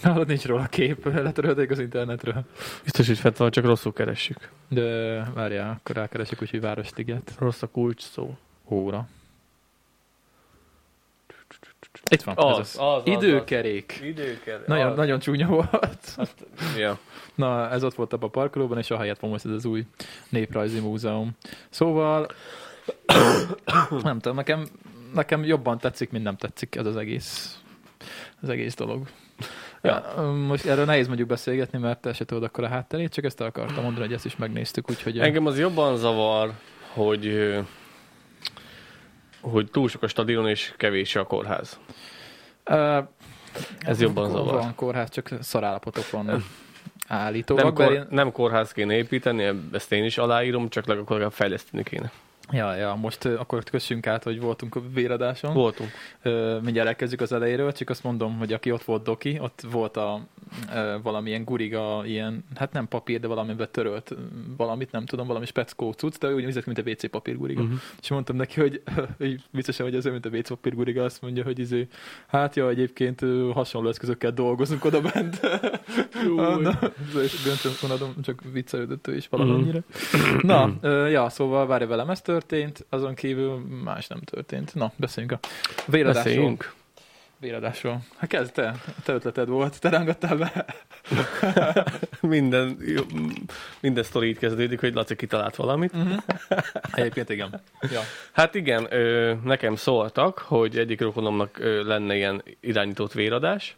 hallod, 0.02 0.26
nincs 0.26 0.44
róla 0.46 0.66
kép, 0.66 1.04
letörölték 1.04 1.70
az 1.70 1.78
internetről. 1.78 2.44
Biztos, 2.82 3.06
hogy 3.06 3.18
fent 3.18 3.36
van, 3.36 3.50
csak 3.50 3.64
rosszul 3.64 3.92
keressük. 3.92 4.50
De 4.68 4.82
várjál, 5.34 5.78
akkor 5.80 5.96
rákeresek, 5.96 6.42
úgyhogy 6.42 6.60
Városliget. 6.60 7.34
Rossz 7.38 7.62
a 7.62 7.66
kulcs 7.66 8.02
szó. 8.02 8.36
Óra. 8.68 9.08
Itt 12.10 12.22
van, 12.22 12.34
Az, 12.36 12.58
ez 12.58 12.58
az, 12.58 12.76
az. 12.78 12.96
az, 12.96 13.02
Időkerék. 13.04 14.00
Időker. 14.04 14.62
Nagyon, 14.66 14.90
az. 14.90 14.96
nagyon 14.96 15.18
csúnya 15.18 15.46
volt. 15.46 16.16
Ja. 16.76 16.98
Na, 17.34 17.70
ez 17.70 17.84
ott 17.84 17.94
volt 17.94 18.12
a 18.12 18.16
parkolóban, 18.16 18.78
és 18.78 18.90
a 18.90 18.98
helyett 18.98 19.18
van 19.18 19.30
most 19.30 19.44
ez 19.44 19.50
az 19.50 19.64
új 19.64 19.86
néprajzi 20.28 20.80
múzeum. 20.80 21.30
Szóval, 21.70 22.26
nem 24.02 24.18
tudom, 24.18 24.36
nekem, 24.36 24.66
nekem 25.14 25.44
jobban 25.44 25.78
tetszik, 25.78 26.10
mint 26.10 26.24
nem 26.24 26.36
tetszik 26.36 26.76
ez 26.76 26.86
az 26.86 26.96
egész, 26.96 27.58
az 28.42 28.48
egész 28.48 28.74
dolog. 28.74 29.06
Ja. 29.82 30.22
Most 30.46 30.66
erről 30.66 30.84
nehéz 30.84 31.06
mondjuk 31.06 31.28
beszélgetni, 31.28 31.78
mert 31.78 32.00
te 32.00 32.12
se 32.12 32.24
tudod 32.24 32.42
akkor 32.42 32.64
a 32.64 32.68
hátterét, 32.68 33.12
csak 33.12 33.24
ezt 33.24 33.40
el 33.40 33.46
akartam 33.46 33.82
mondani, 33.82 34.04
hogy 34.04 34.14
ezt 34.14 34.24
is 34.24 34.36
megnéztük, 34.36 34.90
úgyhogy... 34.90 35.18
Engem 35.18 35.46
az 35.46 35.58
jobban 35.58 35.96
zavar, 35.96 36.52
hogy 36.92 37.54
hogy 39.50 39.70
túl 39.70 39.88
sok 39.88 40.02
a 40.02 40.08
stadion 40.08 40.48
és 40.48 40.72
kevés 40.76 41.16
a 41.16 41.24
kórház. 41.24 41.78
Uh, 42.70 42.96
Ez 43.80 44.00
jobban 44.00 44.30
zavar. 44.30 44.54
Van 44.54 44.74
kórház, 44.74 45.10
csak 45.10 45.30
szarállapotok 45.40 46.10
vannak 46.10 46.42
állítólag. 47.08 47.64
Nem, 47.64 47.74
kor, 47.74 47.92
én- 47.94 48.06
nem 48.10 48.32
kórház 48.32 48.72
kéne 48.72 48.94
építeni, 48.94 49.50
ezt 49.72 49.92
én 49.92 50.04
is 50.04 50.18
aláírom, 50.18 50.68
csak 50.68 50.86
legalább 50.86 51.32
fejleszteni 51.32 51.82
kéne. 51.82 52.10
Ja, 52.52 52.74
ja, 52.74 52.94
most 52.94 53.24
akkor 53.24 53.64
kössünk 53.64 54.06
át, 54.06 54.22
hogy 54.22 54.40
voltunk 54.40 54.74
a 54.74 54.82
véradáson. 54.94 55.54
Voltunk. 55.54 55.90
Ö, 56.22 56.58
mindjárt 56.62 56.88
elkezdjük 56.88 57.20
az 57.20 57.32
elejéről, 57.32 57.72
csak 57.72 57.90
azt 57.90 58.02
mondom, 58.02 58.38
hogy 58.38 58.52
aki 58.52 58.72
ott 58.72 58.82
volt 58.82 59.02
Doki, 59.02 59.38
ott 59.40 59.62
volt 59.70 59.96
a 59.96 60.20
ö, 60.74 60.96
valamilyen 61.02 61.44
guriga, 61.44 62.02
ilyen, 62.06 62.44
hát 62.54 62.72
nem 62.72 62.88
papír, 62.88 63.20
de 63.20 63.26
valamiben 63.26 63.68
törölt 63.70 64.14
valamit, 64.56 64.90
nem 64.90 65.04
tudom, 65.04 65.26
valami 65.26 65.46
speckó 65.46 65.92
cucc, 65.92 66.18
de 66.18 66.34
úgy 66.34 66.44
nézett, 66.44 66.66
mint 66.66 66.78
a 66.78 66.82
WC 66.86 67.10
papír 67.10 67.36
guriga. 67.36 67.62
Uh-huh. 67.62 67.78
És 68.00 68.10
mondtam 68.10 68.36
neki, 68.36 68.60
hogy, 68.60 68.82
hogy 69.18 69.42
biztosan, 69.50 69.86
hogy 69.86 69.94
ez 69.94 70.04
mint 70.04 70.26
a 70.26 70.28
WC 70.28 70.48
papír 70.48 70.74
guriga, 70.74 71.04
azt 71.04 71.22
mondja, 71.22 71.44
hogy 71.44 71.58
izé, 71.58 71.88
hát 72.26 72.56
ja, 72.56 72.68
egyébként 72.68 73.20
hasonló 73.52 73.88
eszközökkel 73.88 74.32
dolgozunk 74.32 74.84
oda 74.84 75.00
bent. 75.00 75.40
Na, 76.60 76.78
és 77.22 77.78
vonadom, 77.80 78.14
csak 78.22 78.42
viccelődött 78.52 79.06
ő 79.06 79.16
is 79.16 79.28
valamennyire. 79.28 79.82
Na, 80.40 80.74
ö, 80.80 81.06
ja, 81.06 81.28
szóval 81.28 81.66
várj 81.66 81.84
velem, 81.84 82.10
ez 82.10 82.22
történt, 82.34 82.86
azon 82.88 83.14
kívül 83.14 83.58
más 83.84 84.06
nem 84.06 84.20
történt. 84.20 84.74
Na, 84.74 84.92
beszéljünk 84.96 85.38
a 85.42 85.48
véradásról. 85.86 86.24
Beszéljünk. 86.24 86.72
Véradásról. 87.38 88.00
Hát 88.16 88.28
kezd 88.28 88.52
te, 88.52 88.74
te 89.04 89.12
ötleted 89.12 89.48
volt, 89.48 89.80
te 89.80 89.88
rángattál 89.88 90.36
be. 90.36 90.64
Minden, 92.20 92.78
minden 93.80 94.04
sztori 94.04 94.28
így 94.28 94.38
kezdődik, 94.38 94.80
hogy 94.80 94.94
Laci 94.94 95.16
kitalált 95.16 95.56
valamit. 95.56 95.94
Uh-huh. 95.94 96.22
Egyébként 96.92 97.30
igen. 97.30 97.62
Ja. 97.80 98.00
Hát 98.32 98.54
igen, 98.54 98.86
ö, 98.90 99.34
nekem 99.44 99.76
szóltak, 99.76 100.38
hogy 100.38 100.78
egyik 100.78 101.00
rokonomnak 101.00 101.58
ö, 101.58 101.86
lenne 101.86 102.16
ilyen 102.16 102.42
irányított 102.60 103.12
véradás, 103.12 103.76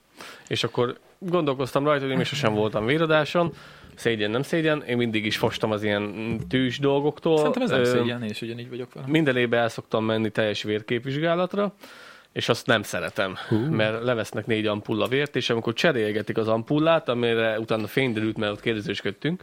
és 0.49 0.65
akkor 0.65 0.99
gondolkoztam 1.19 1.85
rajta, 1.85 2.03
hogy 2.03 2.11
én 2.11 2.17
még 2.17 2.27
sosem 2.27 2.55
voltam 2.55 2.87
véradáson, 2.87 3.53
szégyen, 3.99 4.31
nem 4.31 4.43
szégyen, 4.43 4.83
én 4.83 4.97
mindig 4.97 5.25
is 5.25 5.37
fostam 5.37 5.71
az 5.71 5.83
ilyen 5.83 6.39
tűs 6.49 6.79
dolgoktól. 6.79 7.37
Szerintem 7.37 7.63
ez 7.63 7.71
nem 7.71 7.85
szégyen, 7.85 8.23
én 8.23 8.31
is 8.31 8.43
ugyanígy 8.43 8.69
vagyok 8.69 8.95
vele. 8.95 9.07
Minden 9.09 9.37
évben 9.37 9.61
el 9.61 9.69
szoktam 9.69 10.05
menni 10.05 10.31
teljes 10.31 10.63
vérképvizsgálatra, 10.63 11.75
és 12.33 12.49
azt 12.49 12.67
nem 12.67 12.83
szeretem, 12.83 13.35
Hú. 13.49 13.57
mert 13.57 14.03
levesznek 14.03 14.47
négy 14.47 14.67
ampulla 14.67 15.09
vért, 15.09 15.37
és 15.37 15.51
amikor 15.51 15.73
cserélgetik 15.73 16.39
az 16.39 16.49
ampullát, 16.49 17.09
amire 17.09 17.59
utána 17.59 17.87
fény 17.87 18.13
derült, 18.13 18.39
mert 18.39 18.53
ott 18.53 18.61
kérdezősködtünk, 18.61 19.43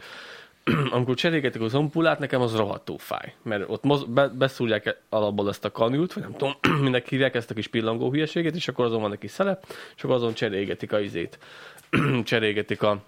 amikor 0.96 1.14
cserélgetik 1.14 1.60
az 1.60 1.74
ampullát, 1.74 2.18
nekem 2.18 2.40
az 2.40 2.56
rohadtul 2.56 2.98
fáj. 2.98 3.34
Mert 3.42 3.64
ott 3.66 3.82
moz, 3.82 4.04
be, 4.04 4.28
beszúrják 4.28 5.00
alapból 5.08 5.48
ezt 5.48 5.64
a 5.64 5.70
kanyút, 5.70 6.12
vagy 6.12 6.22
nem 6.22 6.32
tudom, 6.32 6.54
mindenki 6.82 7.08
hívják 7.08 7.34
ezt 7.34 7.50
a 7.50 7.54
kis 7.54 7.66
pillangó 7.66 8.10
hülyeséget, 8.10 8.54
és 8.54 8.68
akkor 8.68 8.84
azon 8.84 9.00
van 9.00 9.18
kis 9.18 9.30
szelep, 9.30 9.64
és 9.96 10.02
akkor 10.02 10.14
azon 10.14 10.34
cserélgetik 10.34 10.92
a 10.92 11.00
izét. 11.00 11.38
cserélgetik 12.24 12.82
a, 12.82 13.02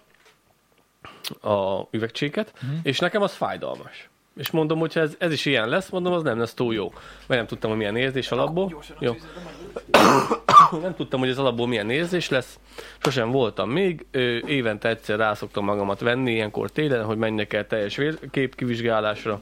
a 1.41 1.87
üvegcséket, 1.91 2.53
Mhm. 2.61 2.71
és 2.83 2.99
nekem 2.99 3.21
az 3.21 3.33
fájdalmas. 3.33 4.09
És 4.37 4.51
mondom, 4.51 4.79
hogy 4.79 4.91
ez, 4.97 5.15
ez 5.17 5.31
is 5.31 5.45
ilyen 5.45 5.69
lesz, 5.69 5.89
mondom, 5.89 6.13
az 6.13 6.23
nem 6.23 6.39
lesz 6.39 6.53
túl 6.53 6.73
jó. 6.73 6.89
Mert 7.27 7.39
nem 7.39 7.45
tudtam, 7.47 7.69
hogy 7.69 7.79
milyen 7.79 7.95
érzés 7.95 8.31
alapból. 8.31 8.83
Jó. 8.99 9.15
nem 10.81 10.95
tudtam, 10.95 11.19
hogy 11.19 11.29
ez 11.29 11.37
alapból 11.37 11.67
milyen 11.67 11.89
érzés 11.89 12.29
lesz. 12.29 12.59
Sosem 12.97 13.31
voltam 13.31 13.69
még. 13.69 14.05
Ö, 14.11 14.37
évente 14.45 14.89
egyszer 14.89 15.17
rászoktam 15.17 15.65
magamat 15.65 15.99
venni, 15.99 16.31
ilyenkor 16.31 16.69
télen, 16.71 17.03
hogy 17.05 17.17
menjek 17.17 17.53
el 17.53 17.67
teljes 17.67 17.95
vérkép 17.95 18.55
kivizsgálásra. 18.55 19.41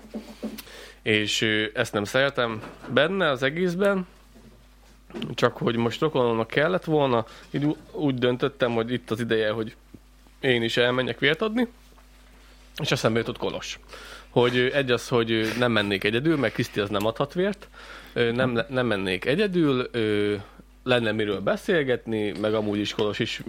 És 1.01 1.41
ö, 1.41 1.65
ezt 1.73 1.93
nem 1.93 2.03
szeretem 2.03 2.61
benne 2.93 3.29
az 3.29 3.43
egészben. 3.43 4.07
Csak 5.33 5.57
hogy 5.57 5.75
most 5.75 5.99
rokonomnak 6.01 6.47
kellett 6.47 6.83
volna, 6.83 7.25
így 7.51 7.75
úgy 7.91 8.15
döntöttem, 8.15 8.71
hogy 8.73 8.91
itt 8.91 9.11
az 9.11 9.19
ideje, 9.19 9.51
hogy 9.51 9.75
én 10.39 10.63
is 10.63 10.77
elmenjek 10.77 11.19
vért 11.19 11.41
adni. 11.41 11.67
És 12.81 12.91
eszembe 12.91 13.19
jutott 13.19 13.37
Kolos 13.37 13.79
hogy 14.35 14.57
ö, 14.57 14.73
egy 14.73 14.91
az, 14.91 15.07
hogy 15.07 15.31
ö, 15.31 15.47
nem 15.57 15.71
mennék 15.71 16.03
egyedül, 16.03 16.37
mert 16.37 16.53
Kriszti 16.53 16.79
az 16.79 16.89
nem 16.89 17.05
adhat 17.05 17.33
vért, 17.33 17.67
Ö, 18.13 18.31
nem, 18.31 18.59
nem 18.69 18.85
mennék 18.85 19.25
egyedül, 19.25 19.87
ö, 19.91 20.35
lenne 20.83 21.11
miről 21.11 21.39
beszélgetni, 21.39 22.31
meg 22.39 22.53
amúgy 22.53 22.79
is 22.79 22.93
Kolos 22.93 23.19
is 23.19 23.41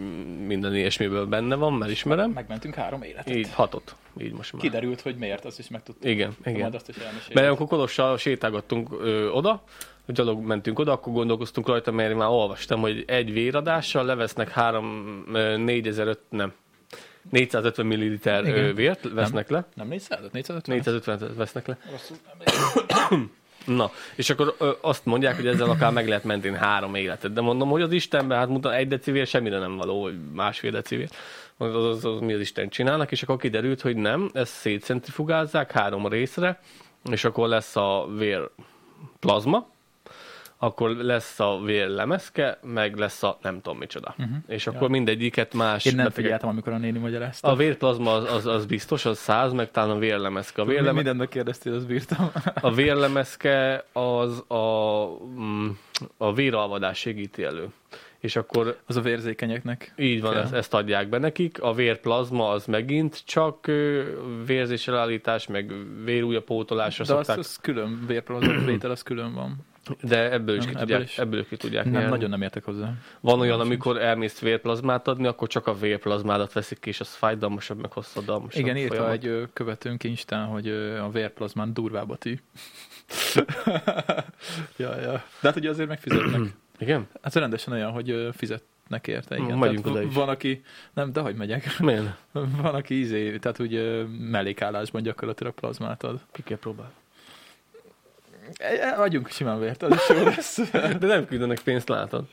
minden 0.47 0.75
ilyesmiből 0.75 1.27
benne 1.27 1.55
van, 1.55 1.73
mert 1.73 1.91
ismerem. 1.91 2.31
Megmentünk 2.31 2.75
három 2.75 3.03
életet. 3.03 3.35
Így 3.37 3.53
hatot, 3.53 3.97
így 4.21 4.33
most 4.33 4.53
már. 4.53 4.63
Kiderült, 4.63 5.01
hogy 5.01 5.17
miért, 5.17 5.45
azt 5.45 5.59
is 5.59 5.69
megtudtuk. 5.69 6.05
Igen, 6.11 6.37
Majd 6.45 6.57
igen. 6.57 6.73
azt 6.73 6.89
is. 6.89 6.97
Mert 7.33 7.47
amikor 7.47 7.67
Kolossal 7.67 8.19
sétálgattunk 8.19 8.89
ö, 9.01 9.29
oda, 9.29 9.63
gyalog 10.07 10.45
mentünk 10.45 10.79
oda, 10.79 10.93
akkor 10.93 11.13
gondolkoztunk 11.13 11.67
rajta, 11.67 11.91
mert 11.93 12.11
én 12.11 12.17
már 12.17 12.29
olvastam, 12.29 12.81
hogy 12.81 13.05
egy 13.07 13.33
véradással 13.33 14.05
levesznek 14.05 14.51
3, 14.51 15.25
4005, 15.57 16.19
nem, 16.29 16.53
450 17.31 17.87
milliliter 17.87 18.47
Igen. 18.47 18.75
vért 18.75 19.13
vesznek 19.13 19.49
le. 19.49 19.65
Nem 19.75 19.89
400 19.89 20.19
450 20.33 20.77
450 20.77 21.37
vesznek 21.37 21.67
le. 21.67 21.79
Rosszul. 21.91 22.17
Na, 23.67 23.91
és 24.15 24.31
akkor 24.31 24.55
ö, 24.59 24.71
azt 24.81 25.05
mondják, 25.05 25.37
hogy 25.37 25.47
ezzel 25.47 25.71
akár 25.71 25.93
meg 25.93 26.09
lehet 26.09 26.25
menteni 26.25 26.57
három 26.57 26.95
életet. 26.95 27.33
De 27.33 27.41
mondom, 27.41 27.69
hogy 27.69 27.83
az 27.83 27.93
Istenben, 27.93 28.39
hát 28.39 28.49
mutat, 28.49 28.73
egy 28.73 28.89
decivér 28.89 29.27
semmire 29.27 29.59
nem 29.59 29.77
való, 29.77 30.03
vagy 30.03 30.15
másfél 30.33 30.71
decivér. 30.71 31.09
Az, 31.57 31.75
az, 31.75 31.85
az, 31.85 32.05
az, 32.05 32.21
mi 32.21 32.33
az 32.33 32.41
Isten 32.41 32.69
csinálnak, 32.69 33.13
és 33.13 33.23
akkor 33.23 33.37
kiderült, 33.37 33.81
hogy 33.81 33.97
nem, 33.97 34.31
ezt 34.33 34.53
szétcentrifugázzák 34.53 35.73
három 35.73 36.09
részre, 36.09 36.61
és 37.11 37.25
akkor 37.25 37.49
lesz 37.49 37.77
a 37.77 38.09
vér 38.17 38.51
plazma, 39.21 39.69
akkor 40.59 40.91
lesz 40.91 41.41
a 41.41 41.61
vér 41.65 41.89
lemezke, 41.89 42.59
meg 42.63 42.97
lesz 42.97 43.23
a 43.23 43.39
nem 43.43 43.61
tudom 43.61 43.79
micsoda. 43.79 44.15
Uh-huh. 44.19 44.37
És 44.47 44.67
akkor 44.67 44.89
mindegyiket 44.89 45.55
más 45.55 45.85
Én 45.85 45.95
nem 45.95 46.05
betegek- 46.05 46.23
figyeltem, 46.25 46.49
amikor 46.49 46.73
a 46.73 46.79
néni 46.79 46.99
magyarázta. 46.99 47.49
A 47.49 47.55
vérplazma 47.57 48.13
az, 48.13 48.33
az, 48.33 48.47
az 48.47 48.67
biztos, 48.67 49.05
az 49.05 49.19
száz, 49.19 49.53
meg 49.53 49.71
talán 49.71 49.91
a 49.91 49.99
vérlemezke. 49.99 50.63
A, 50.63 50.65
vérleme, 50.65 50.93
Mindent 50.93 51.19
megkérdeztél, 51.19 51.75
azt 51.75 51.87
bírtam. 51.87 52.31
a 52.61 52.73
vérlemezke 52.73 53.85
az 53.93 54.51
a, 54.51 55.05
mm, 55.39 55.69
a 56.17 56.33
véralvadás 56.33 56.99
segíti 56.99 57.43
elő. 57.45 57.69
És 58.19 58.37
akkor 58.37 58.79
Az 58.87 58.97
a 58.97 59.01
vérzékenyeknek. 59.01 59.93
így 59.97 60.21
van, 60.21 60.33
Kell. 60.33 60.43
ezt, 60.43 60.53
ezt 60.53 60.75
adják 60.75 61.09
be 61.09 61.19
nekik. 61.19 61.63
A 61.63 61.73
vérplazma 61.73 62.49
az 62.49 62.67
megint 62.67 63.23
csak 63.25 63.71
vérzéselállítás, 64.47 65.47
meg 65.47 65.73
vérújapótolásra 66.05 67.05
De 67.05 67.13
az, 67.13 67.19
szokták. 67.19 67.39
az 67.39 67.59
külön, 67.63 68.05
vérprozat 68.07 68.65
vétel 68.65 68.91
az 68.91 69.03
külön 69.03 69.35
van. 69.35 69.57
De 70.03 70.31
ebből 70.33 70.57
is, 70.57 70.65
Nem, 70.65 70.75
ki 70.75 70.81
ebből 70.81 70.87
tudják, 70.87 71.09
is. 71.09 71.19
ebből 71.19 71.47
ki 71.47 71.57
tudják 71.57 71.85
Nem, 71.85 71.93
nyerni. 71.93 72.09
nagyon 72.11 72.31
nem 72.31 72.43
értek 72.43 72.65
hozzá. 72.65 72.93
Van 73.21 73.41
olyan, 73.41 73.61
amikor 73.61 74.03
elmész 74.03 74.39
vérplazmát 74.39 75.09
adni, 75.09 75.27
akkor 75.27 75.49
csak 75.49 75.67
a 75.67 75.75
vérplazmádat 75.75 76.53
veszik 76.53 76.79
ki, 76.79 76.89
és 76.89 77.01
az 77.01 77.15
fájdalmasabb, 77.15 77.81
meg 77.81 77.93
hosszadalmasabb. 77.93 78.61
Igen, 78.63 78.77
írta 78.77 78.95
folyamat. 78.95 79.25
egy 79.25 79.49
követőnk 79.53 80.05
Instán, 80.05 80.47
hogy 80.47 80.69
a 81.01 81.11
vérplazmán 81.11 81.75
durvább 81.75 82.11
a 82.11 82.17
ti. 82.17 82.41
ja, 84.77 85.01
ja. 85.01 85.13
De 85.13 85.49
hát 85.49 85.57
ugye 85.57 85.69
azért 85.71 85.89
megfizetnek. 85.89 86.41
Igen? 86.79 87.07
Hát 87.23 87.35
rendesen 87.35 87.73
olyan, 87.73 87.91
hogy 87.91 88.29
fizetnek 88.33 89.07
érte. 89.07 89.37
Igen. 89.37 89.59
Megyünk 89.59 89.83
tehát 89.83 89.99
oda 89.99 90.07
is. 90.07 90.15
Van, 90.15 90.29
aki... 90.29 90.63
Nem, 90.93 91.13
de 91.13 91.21
hogy 91.21 91.35
megyek. 91.35 91.79
Miért? 91.79 92.07
Van, 92.63 92.75
aki 92.75 92.95
ízé, 92.95 93.39
tehát 93.39 93.61
úgy 93.61 94.07
mellékállásban 94.31 95.03
gyakorlatilag 95.03 95.55
plazmát 95.55 96.03
ad. 96.03 96.21
Ki 96.33 96.43
kell 96.43 96.59
próbálni. 96.59 96.93
E, 98.59 98.67
e, 98.81 99.01
Adjunk 99.01 99.29
simán 99.29 99.61
vért, 99.61 99.83
az 99.83 99.93
is 99.95 100.17
jó 100.17 100.25
lesz. 100.25 100.59
De 101.01 101.07
nem 101.07 101.27
küldenek 101.27 101.61
pénzt, 101.61 101.89
látod? 101.89 102.25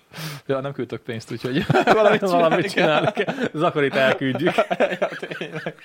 ja, 0.46 0.60
nem 0.60 0.74
küldtök 0.74 1.01
pénzt, 1.01 1.32
úgyhogy 1.32 1.65
valamit 1.86 2.22
Valamit 2.22 2.72
csinálni 2.72 3.12
kell. 3.12 3.12
csinálni 3.12 3.12
kell. 3.12 3.50
Zakarit 3.53 3.96
elküldjük. 3.96 4.55
ja, 5.00 5.10
tényleg. 5.38 5.75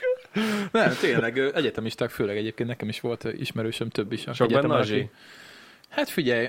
Nem, 0.73 0.93
tényleg, 1.01 1.39
egyetemisták 1.39 2.11
főleg 2.11 2.37
egyébként 2.37 2.69
nekem 2.69 2.89
is 2.89 3.01
volt 3.01 3.25
ismerősöm 3.25 3.89
több 3.89 4.13
is. 4.13 4.25
Sok 4.33 4.49
benne? 4.51 4.85
Hát 5.89 6.09
figyelj, 6.09 6.49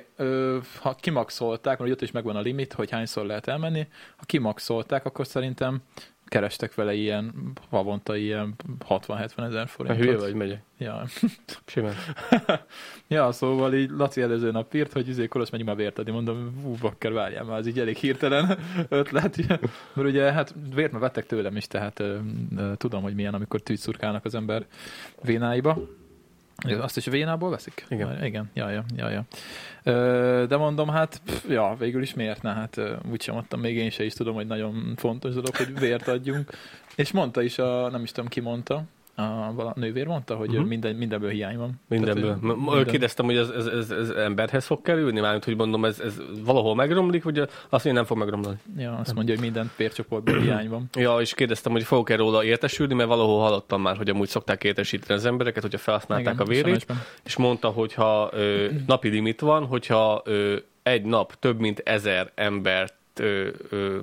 ha 0.79 0.95
kimaxolták, 0.95 1.79
mert 1.79 1.91
ott 1.91 2.01
is 2.01 2.11
megvan 2.11 2.35
a 2.35 2.39
limit, 2.39 2.73
hogy 2.73 2.91
hányszor 2.91 3.25
lehet 3.25 3.47
elmenni, 3.47 3.87
ha 4.17 4.25
kimaxolták, 4.25 5.05
akkor 5.05 5.27
szerintem 5.27 5.81
kerestek 6.29 6.75
vele 6.75 6.93
ilyen, 6.93 7.51
havonta 7.69 8.15
ilyen 8.15 8.55
60-70 8.89 9.43
ezer 9.43 9.67
forintot. 9.67 10.03
hülye 10.03 10.17
vagy, 10.17 10.33
megyek. 10.33 10.61
Ja. 10.77 11.03
Simán. 11.65 11.93
ja, 13.07 13.31
szóval 13.31 13.73
így 13.73 13.89
Laci 13.89 14.21
előző 14.21 14.51
nap 14.51 14.73
írt, 14.73 14.93
hogy 14.93 15.07
izé 15.07 15.27
Kolosz 15.27 15.49
megyünk 15.49 15.69
már 15.69 15.77
vért 15.77 15.99
adni, 15.99 16.11
mondom, 16.11 16.61
hú, 16.63 16.75
bakker, 16.81 17.13
várjál 17.13 17.43
már, 17.43 17.59
ez 17.59 17.67
így 17.67 17.79
elég 17.79 17.95
hirtelen 17.95 18.59
ötlet, 18.89 19.37
mert 19.93 20.07
ugye 20.07 20.31
hát 20.31 20.55
vért 20.73 20.91
már 20.91 21.01
vettek 21.01 21.25
tőlem 21.25 21.55
is, 21.55 21.67
tehát 21.67 21.99
ö, 21.99 22.17
ö, 22.57 22.71
tudom, 22.75 23.01
hogy 23.01 23.15
milyen, 23.15 23.33
amikor 23.33 23.61
tűz 23.61 23.79
szurkálnak 23.79 24.25
az 24.25 24.35
ember 24.35 24.65
vénáiba. 25.21 25.77
Azt 26.79 26.97
is 26.97 27.05
vénából 27.05 27.49
veszik? 27.49 27.85
Igen. 27.89 28.23
Igen, 28.23 28.49
ja, 28.53 28.69
ja, 28.69 29.09
ja, 29.09 29.25
De 30.45 30.57
mondom, 30.57 30.89
hát, 30.89 31.21
pff, 31.25 31.49
ja, 31.49 31.75
végül 31.79 32.01
is 32.01 32.13
miért 32.13 32.41
ne? 32.41 32.53
Hát 32.53 32.81
úgysem 33.11 33.35
adtam, 33.35 33.59
még 33.59 33.75
én 33.75 33.89
se 33.89 34.03
is 34.03 34.13
tudom, 34.13 34.35
hogy 34.35 34.47
nagyon 34.47 34.93
fontos 34.95 35.33
dolog, 35.33 35.55
hogy 35.55 35.79
vért 35.79 36.07
adjunk. 36.07 36.51
És 36.95 37.11
mondta 37.11 37.41
is, 37.41 37.57
a, 37.59 37.89
nem 37.89 38.03
is 38.03 38.11
tudom 38.11 38.29
ki 38.29 38.39
mondta, 38.39 38.83
a, 39.19 39.67
a 39.67 39.73
nővér 39.75 40.07
mondta, 40.07 40.35
hogy 40.35 40.49
uh-huh. 40.49 40.65
minden, 40.65 40.95
mindenből 40.95 41.29
hiány 41.29 41.57
van. 41.57 41.81
Mindenből. 41.87 42.39
Tehát, 42.39 42.55
minden- 42.57 42.85
Kérdeztem, 42.85 43.25
hogy 43.25 43.37
ez, 43.37 43.49
ez, 43.49 43.65
ez, 43.65 43.89
ez 43.91 44.09
emberhez 44.09 44.65
fog 44.65 44.81
kerülni? 44.81 45.19
Mármint, 45.19 45.43
hogy 45.43 45.55
mondom, 45.55 45.85
ez, 45.85 45.99
ez 45.99 46.21
valahol 46.43 46.75
megromlik, 46.75 47.23
vagy 47.23 47.39
azt 47.39 47.49
mondja, 47.71 47.93
nem 47.93 48.03
fog 48.03 48.17
megromlani. 48.17 48.57
Ja, 48.77 48.97
azt 48.97 49.13
mondja, 49.13 49.33
hogy 49.33 49.43
minden 49.43 49.71
pércsoportból 49.75 50.39
hiány 50.45 50.69
van. 50.69 50.89
Ja, 50.93 51.17
és 51.19 51.33
kérdeztem, 51.33 51.71
hogy 51.71 51.83
fogok-e 51.83 52.15
róla 52.15 52.43
értesülni, 52.43 52.93
mert 52.93 53.09
valahol 53.09 53.39
hallottam 53.39 53.81
már, 53.81 53.97
hogy 53.97 54.09
amúgy 54.09 54.27
szokták 54.27 54.63
értesíteni 54.63 55.13
az 55.13 55.25
embereket, 55.25 55.61
hogyha 55.61 55.77
felhasználták 55.77 56.33
Igen, 56.33 56.45
a 56.45 56.49
vérét, 56.49 56.85
és 57.23 57.35
mondta, 57.37 57.67
hogy 57.67 57.93
ha 57.93 58.29
ö, 58.33 58.67
napi 58.87 59.09
limit 59.09 59.39
van, 59.39 59.65
hogyha 59.65 60.21
ö, 60.25 60.55
egy 60.83 61.03
nap 61.03 61.33
több 61.39 61.59
mint 61.59 61.79
ezer 61.79 62.31
embert 62.35 62.93
ö, 63.15 63.47
ö, 63.69 63.97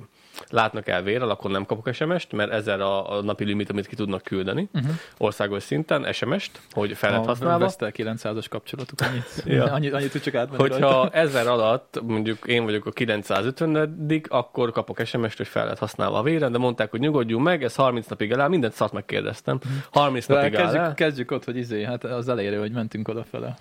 látnak 0.49 0.87
el 0.87 1.01
vérrel, 1.01 1.29
akkor 1.29 1.51
nem 1.51 1.65
kapok 1.65 1.93
SMS-t, 1.93 2.31
mert 2.31 2.51
ezer 2.51 2.79
a, 2.81 3.17
a 3.17 3.21
napi 3.21 3.45
limit, 3.45 3.69
amit 3.69 3.87
ki 3.87 3.95
tudnak 3.95 4.21
küldeni 4.21 4.69
Uh-huh. 4.73 4.91
országos 5.17 5.63
szinten, 5.63 6.13
SMS-t, 6.13 6.59
hogy 6.71 6.97
fel 6.97 7.13
A 7.13 7.21
használva. 7.21 7.57
Vestel 7.65 7.91
900-as 7.95 8.45
kapcsolatuk, 8.49 8.99
annyit, 9.01 9.43
Ja. 9.57 9.63
annyit, 9.73 9.93
annyit 9.93 10.11
tud 10.11 10.21
csak 10.21 10.35
átmenni 10.35 10.67
rajta. 10.69 10.85
Hogyha 10.85 11.09
ezer 11.23 11.47
alatt, 11.47 11.99
mondjuk 12.03 12.45
én 12.45 12.63
vagyok 12.63 12.85
a 12.85 12.91
950 12.91 14.25
akkor 14.29 14.71
kapok 14.71 15.05
SMS-t, 15.05 15.37
hogy 15.37 15.47
fel 15.47 15.63
lehet 15.63 15.79
használva 15.79 16.17
a 16.17 16.23
vére, 16.23 16.49
de 16.49 16.57
mondták, 16.57 16.91
hogy 16.91 16.99
nyugodjunk 16.99 17.43
meg, 17.43 17.63
ez 17.63 17.75
30 17.75 18.07
napig 18.07 18.33
áll, 18.33 18.47
mindent 18.47 18.73
szart 18.73 18.91
megkérdeztem. 18.93 19.59
30 19.91 20.25
De 20.27 20.33
napig 20.33 20.55
áll 20.55 20.61
kezdjük, 20.61 20.83
el. 20.83 20.93
kezdjük 20.93 21.31
ott, 21.31 21.43
hogy 21.43 21.57
izé, 21.57 21.83
hát 21.83 22.03
az 22.03 22.29
elejére, 22.29 22.59
hogy 22.59 22.71
mentünk 22.71 23.07
odafele. 23.07 23.55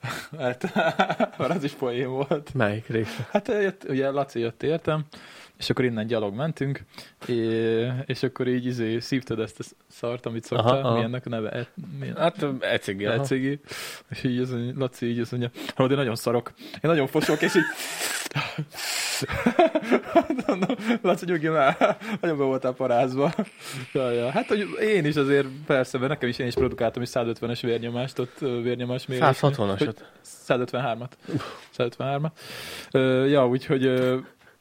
Hát, 0.38 0.72
mert 1.38 1.54
az 1.54 1.64
is 1.64 1.72
poén 1.72 2.08
volt. 2.08 2.54
Melyik 2.54 2.86
része? 2.86 3.28
Hát 3.30 3.52
ugye 3.88 4.10
Laci 4.10 4.40
jött 4.40 4.62
értem, 4.62 5.04
és 5.60 5.70
akkor 5.70 5.84
innen 5.84 6.06
gyalog 6.06 6.34
mentünk, 6.34 6.84
és, 8.06 8.22
akkor 8.22 8.48
így 8.48 8.66
izé, 8.66 8.98
szívtad 8.98 9.40
ezt 9.40 9.60
a 9.60 9.62
szart, 9.88 10.26
amit 10.26 10.44
szoktál, 10.44 10.68
Aha, 10.68 10.88
aha, 10.88 10.98
mi 10.98 11.04
ennek 11.04 11.26
a 11.26 11.28
neve? 11.28 11.50
E, 11.50 11.66
mi, 11.98 12.12
Hát 12.16 12.46
egy 12.60 12.82
cigi, 12.82 13.06
aha. 13.06 13.20
Ecigi. 13.20 13.60
És 14.10 14.24
így 14.24 14.38
az, 14.38 14.54
Laci 14.76 15.06
így 15.06 15.18
azt 15.18 15.30
mondja, 15.30 15.50
hogy 15.74 15.90
én 15.90 15.96
nagyon 15.96 16.14
szarok, 16.14 16.52
én 16.58 16.80
nagyon 16.82 17.06
fosok, 17.06 17.42
és 17.42 17.54
így 17.54 17.62
Laci, 21.02 21.24
nyugi 21.24 21.48
már, 21.48 21.98
nagyon 22.20 22.38
be 22.38 22.44
voltál 22.44 22.72
parázva. 22.72 23.32
Ja, 23.92 24.10
ja. 24.10 24.30
Hát, 24.30 24.46
hogy 24.46 24.66
én 24.80 25.04
is 25.04 25.16
azért, 25.16 25.46
persze, 25.66 25.98
mert 25.98 26.10
nekem 26.10 26.28
is 26.28 26.38
én 26.38 26.46
is 26.46 26.54
produkáltam 26.54 27.02
is 27.02 27.08
150-es 27.12 27.58
vérnyomást, 27.62 28.18
ott 28.18 28.38
vérnyomás 28.38 29.06
mérés. 29.06 29.24
160-asat. 29.40 29.96
153-at. 30.48 31.10
153-at. 31.78 32.30
Ö, 32.90 33.24
ja, 33.24 33.48
úgyhogy 33.48 33.86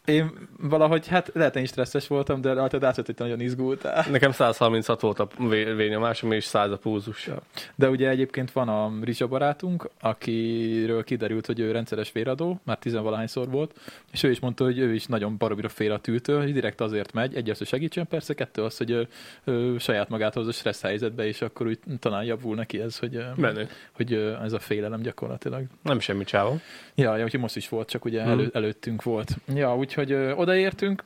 én 0.10 0.32
valahogy, 0.62 1.08
hát 1.08 1.32
lehet 1.34 1.56
én 1.56 1.64
is 1.64 1.70
stresszes 1.70 2.08
voltam, 2.08 2.42
de 2.42 2.54
rajtad 2.54 2.84
átszott, 2.84 3.06
hogy 3.06 3.16
nagyon 3.18 3.40
izgultál. 3.40 4.06
Nekem 4.12 4.32
136 4.32 5.02
volt 5.02 5.20
a 5.20 5.28
vé- 5.50 5.76
vérnyomásom, 5.76 6.32
és 6.32 6.44
100 6.44 6.72
a 6.72 6.78
púzus. 6.78 7.28
Ja. 7.28 7.42
De 7.76 7.90
ugye 7.90 8.10
egyébként 8.10 8.52
van 8.52 8.70
a 8.70 8.92
Rizsa 9.02 9.28
barátunk, 9.28 9.90
akiről 10.02 11.04
kiderült, 11.04 11.46
hogy 11.46 11.60
ő 11.60 11.72
rendszeres 11.72 12.12
véradó, 12.12 12.60
már 12.64 12.78
tizenvalahányszor 12.78 13.50
volt, 13.50 13.80
és 14.12 14.24
ő 14.24 14.30
is 14.30 14.40
mondta, 14.40 14.64
hogy 14.64 14.80
ő 14.80 14.94
is 14.94 15.06
nagyon 15.06 15.38
baromira 15.38 15.70
fél 15.70 15.92
a 15.92 16.00
tűtől, 16.00 16.42
hogy 16.42 16.54
direkt 16.54 16.82
azért 16.82 17.14
megy, 17.14 17.36
egy 17.36 17.50
az, 17.50 17.58
hogy 17.58 17.68
segítsen 17.68 18.08
persze, 18.08 18.34
kettő 18.34 18.64
az, 18.64 18.78
hogy 18.78 18.90
ő, 18.92 19.08
ő 19.44 19.78
saját 19.78 20.10
magát 20.10 20.34
hoz 20.34 20.48
a 20.48 20.52
stressz 20.52 20.82
helyzetbe, 20.82 21.26
és 21.28 21.42
akkor 21.42 21.68
úgy 21.68 21.80
talán 22.00 22.24
javul 22.24 22.56
neki 22.56 22.80
ez, 22.82 22.98
hogy, 22.98 23.24
Menő. 23.36 23.68
hogy 23.92 24.14
ez 24.44 24.54
a 24.54 24.60
félelem 24.60 25.02
gyakorlatilag. 25.02 25.64
Nem 25.84 26.00
semmi 26.00 26.24
csávom. 26.24 26.62
Ja, 26.96 27.18
ja 27.18 27.24
úgyhogy 27.24 27.40
most 27.40 27.56
is 27.56 27.70
volt, 27.70 27.90
csak 27.90 28.06
ugye 28.06 28.22
Mhm. 28.22 28.30
elő, 28.30 28.50
előttünk 28.54 29.04
volt. 29.04 29.36
Ja, 29.54 29.76
úgyhogy 29.76 29.99
ö, 30.08 30.34
odaértünk, 30.34 31.04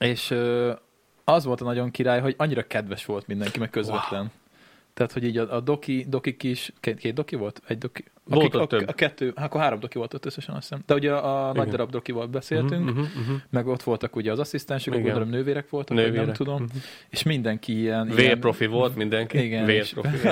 és 0.00 0.30
ö, 0.30 0.72
az 1.24 1.44
volt 1.44 1.60
a 1.60 1.64
nagyon 1.64 1.90
király, 1.90 2.20
hogy 2.20 2.34
annyira 2.38 2.66
kedves 2.66 3.04
volt 3.04 3.26
mindenki, 3.26 3.58
meg 3.58 3.70
közvetlen. 3.70 4.20
Wow. 4.20 4.30
Tehát, 4.94 5.12
hogy 5.12 5.24
így 5.24 5.38
a, 5.38 5.54
a 5.54 5.60
doki, 5.60 6.06
dokik 6.08 6.42
is, 6.42 6.72
két, 6.80 6.98
két 6.98 7.14
doki 7.14 7.36
volt? 7.36 7.62
Egy 7.66 7.78
doki? 7.78 8.04
Volt 8.24 8.54
a, 8.54 8.58
ott 8.58 8.72
a, 8.72 8.76
több. 8.76 8.88
a, 8.88 8.92
kettő, 8.92 9.32
hát 9.36 9.46
akkor 9.46 9.60
három 9.60 9.80
doki 9.80 9.98
volt 9.98 10.14
ott 10.14 10.24
összesen, 10.26 10.54
azt 10.54 10.68
hiszem. 10.68 10.82
De 10.86 10.94
ugye 10.94 11.12
a, 11.12 11.40
a 11.40 11.46
nagy 11.46 11.56
Igen. 11.56 11.68
darab 11.70 11.90
dokival 11.90 12.26
beszéltünk, 12.26 12.84
mhm, 12.90 12.98
mhm. 12.98 13.34
meg 13.50 13.66
ott 13.66 13.82
voltak 13.82 14.16
ugye 14.16 14.32
az 14.32 14.38
asszisztensek, 14.38 14.94
Igen. 14.94 15.02
gondolom 15.04 15.28
nővérek 15.28 15.70
voltak, 15.70 15.96
vagy 15.96 16.04
nem 16.04 16.14
Nővérek. 16.14 16.36
tudom, 16.36 16.62
Mhm. 16.62 16.76
és 17.08 17.22
mindenki 17.22 17.78
ilyen... 17.78 18.04
ilyen 18.06 18.16
Vérprofi 18.16 18.66
volt 18.66 18.96
mindenki. 18.96 19.44
Igen, 19.44 19.64
Vérprofi. 19.64 20.16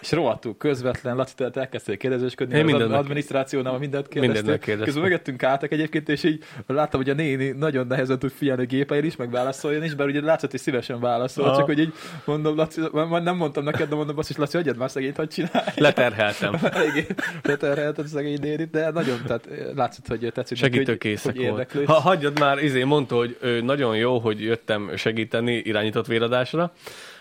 és 0.00 0.12
rohadtul 0.12 0.56
közvetlen, 0.56 1.16
Laci, 1.16 1.34
tehát 1.34 1.56
elkezdtél 1.56 1.96
kérdezősködni, 1.96 2.58
Én 2.58 2.74
az 2.74 2.90
adminisztrációnál 2.90 3.78
mindent 3.78 4.08
kérdeztél. 4.08 4.34
Mindennek 4.34 4.60
kérdeztem. 4.60 4.84
Közben 4.86 5.02
mögöttünk 5.02 5.42
álltak 5.42 5.72
egyébként, 5.72 6.08
és 6.08 6.24
így 6.24 6.44
láttam, 6.66 7.00
hogy 7.00 7.10
a 7.10 7.14
néni 7.14 7.50
nagyon 7.50 7.86
nehezen 7.86 8.18
tud 8.18 8.30
figyelni 8.30 8.62
a 8.62 8.66
gépein 8.66 9.04
is, 9.04 9.16
meg 9.16 9.30
válaszoljon 9.30 9.84
is, 9.84 9.94
bár 9.94 10.06
ugye 10.06 10.20
látszott, 10.20 10.50
hogy 10.50 10.60
szívesen 10.60 11.00
válaszol, 11.00 11.56
csak 11.56 11.64
hogy 11.64 11.78
így 11.78 11.92
mondom, 12.24 12.56
Laci, 12.56 12.80
nem 13.22 13.36
mondtam 13.36 13.64
neked, 13.64 13.88
de 13.88 13.94
mondom, 13.94 14.18
azt 14.18 14.30
is 14.30 14.36
Laci, 14.36 14.56
hagyjad 14.56 14.76
már 14.76 14.90
szegényt, 14.90 15.16
hogy 15.16 15.28
csinálj. 15.28 15.66
Leterheltem. 15.76 16.58
Eléggé 16.88 17.06
leterhelted 17.42 18.04
a 18.04 18.08
szegény 18.08 18.38
nénit, 18.40 18.70
de 18.70 18.90
nagyon, 18.90 19.18
tehát 19.26 19.48
látszott, 19.74 20.06
hogy 20.06 20.30
tetszik 20.34 20.60
neki, 20.60 20.76
hogy, 20.76 20.86
Segítőkészek 20.86 21.36
hogy 21.36 21.48
volt. 21.48 21.84
Ha, 21.86 22.00
hagyjad 22.00 22.38
már, 22.38 22.62
izé 22.62 22.82
mondta, 22.82 23.16
hogy 23.16 23.36
ő, 23.40 23.60
nagyon 23.60 23.96
jó, 23.96 24.18
hogy 24.18 24.40
jöttem 24.40 24.96
segíteni 24.96 25.54
irányított 25.54 26.06
véradásra, 26.06 26.72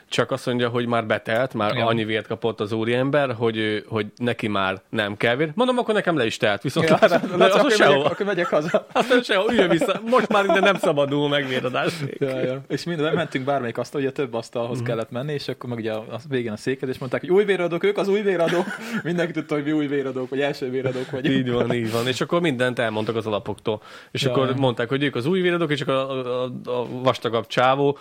csak 0.10 0.32
azt 0.32 0.46
mondja, 0.46 0.70
hogy 0.70 0.86
már 0.86 1.06
betelt, 1.06 1.54
már 1.54 1.76
ja. 1.76 1.86
annyi 1.86 2.04
vért 2.06 2.28
kapott 2.28 2.60
az 2.60 2.72
úriember, 2.72 3.34
hogy, 3.34 3.84
hogy 3.88 4.06
neki 4.16 4.48
már 4.48 4.82
nem 4.90 5.18
kell 5.18 5.36
vér. 5.36 5.52
Mondom, 5.56 5.78
akkor 5.78 5.94
nekem 5.94 6.18
le 6.18 6.26
is 6.26 6.38
telt, 6.38 6.62
viszont 6.62 6.90
Ja, 6.90 6.98
ja, 7.02 7.08
Laci, 7.08 7.44
az 7.44 7.56
akkor, 7.56 7.72
sehol. 7.72 7.96
megyek, 7.96 8.12
akkor 8.12 8.26
megyek 8.26 8.48
haza. 8.48 8.88
Aztán 8.94 9.22
sehol, 9.22 9.52
üljön 9.52 9.70
vissza. 9.70 10.02
Most 10.10 10.28
már 10.28 10.44
ide 10.46 10.60
nem 10.60 10.76
szabadul 10.76 11.30
meg 11.30 11.48
véradás. 11.48 11.94
Ja, 12.18 12.40
ja. 12.40 12.62
És 12.68 12.84
minden 12.84 13.14
mentünk 13.14 13.46
bármelyik 13.46 13.78
asztal, 13.78 14.02
ugye 14.02 14.12
több 14.12 14.34
asztalhoz 14.34 14.78
Mhm. 14.78 14.88
kellett 14.88 15.12
menni, 15.12 15.34
és 15.34 15.48
akkor 15.48 15.70
meg 15.70 15.78
ugye 15.80 15.92
a 15.92 16.06
a 16.12 16.20
végén 16.30 16.52
a 16.52 16.58
széked, 16.58 16.90
és 16.90 16.98
mondták, 16.98 17.22
hogy 17.22 17.30
új 17.30 17.44
véradók, 17.44 17.84
ők 17.84 17.98
az 17.98 18.08
új 18.08 18.22
véradók. 18.22 18.66
Mindenki 19.04 19.32
tudta, 19.32 19.56
hogy 19.56 19.64
mi 19.64 19.72
új 19.72 19.88
véradók, 19.88 20.30
vagy 20.30 20.40
első 20.42 20.70
véradók 20.70 21.12
vagyunk. 21.12 21.36
Így 21.36 21.52
van, 21.52 21.74
így 21.74 21.92
van. 21.92 22.08
És 22.08 22.22
akkor 22.22 22.42
mindent 22.42 22.80
elmondtak 22.80 23.16
az 23.16 23.26
alapoktól. 23.28 23.82
És 24.12 24.24
Ja, 24.24 24.32
akkor 24.32 24.56
mondták, 24.56 24.90
hogy 24.90 25.04
ők 25.04 25.16
az 25.16 25.26
új 25.26 25.42
véradók, 25.42 25.72
és 25.72 25.82
akkor 25.82 25.94
a, 25.94 26.44
a, 26.44 26.52
a 26.66 26.88
vastagabb 27.04 27.48
csávó, 27.48 27.98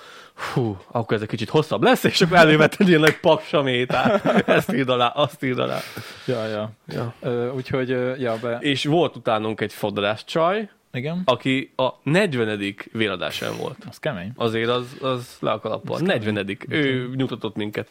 hú, 0.55 0.77
akkor 0.91 1.17
ez 1.17 1.23
egy 1.23 1.29
kicsit 1.29 1.49
hosszabb 1.49 1.83
lesz, 1.83 1.96
és 2.05 2.21
akkor 2.21 2.37
elővett 2.37 2.75
egy 2.79 2.89
ilyen 2.89 3.01
nagy 3.01 3.17
paksamétát. 3.21 4.49
Ezt 4.49 4.73
írd 4.73 4.89
alá, 4.89 5.07
azt 5.07 5.43
írd 5.43 5.59
alá. 5.59 5.79
Ja, 6.27 6.47
ja. 6.47 6.71
Ja. 6.89 7.15
Ö, 7.21 7.51
úgyhogy, 7.51 7.89
ja, 8.21 8.37
be, 8.43 8.59
És 8.61 8.85
volt 8.85 9.17
utánunk 9.17 9.61
egy 9.61 9.73
fodrász 9.73 10.25
csaj, 10.25 10.69
igen, 10.93 11.23
aki 11.25 11.73
a 11.77 11.89
40. 12.03 12.75
véradásán 12.93 13.57
volt. 13.57 13.77
az 13.89 13.99
kemény. 13.99 14.33
Azért 14.37 14.69
az, 14.69 14.97
az 15.01 15.37
le 15.41 15.51
a 15.51 15.61
kalappal. 15.61 16.01
40. 16.01 16.57
Ő 16.69 17.11
nyugtatott 17.15 17.57
minket. 17.57 17.89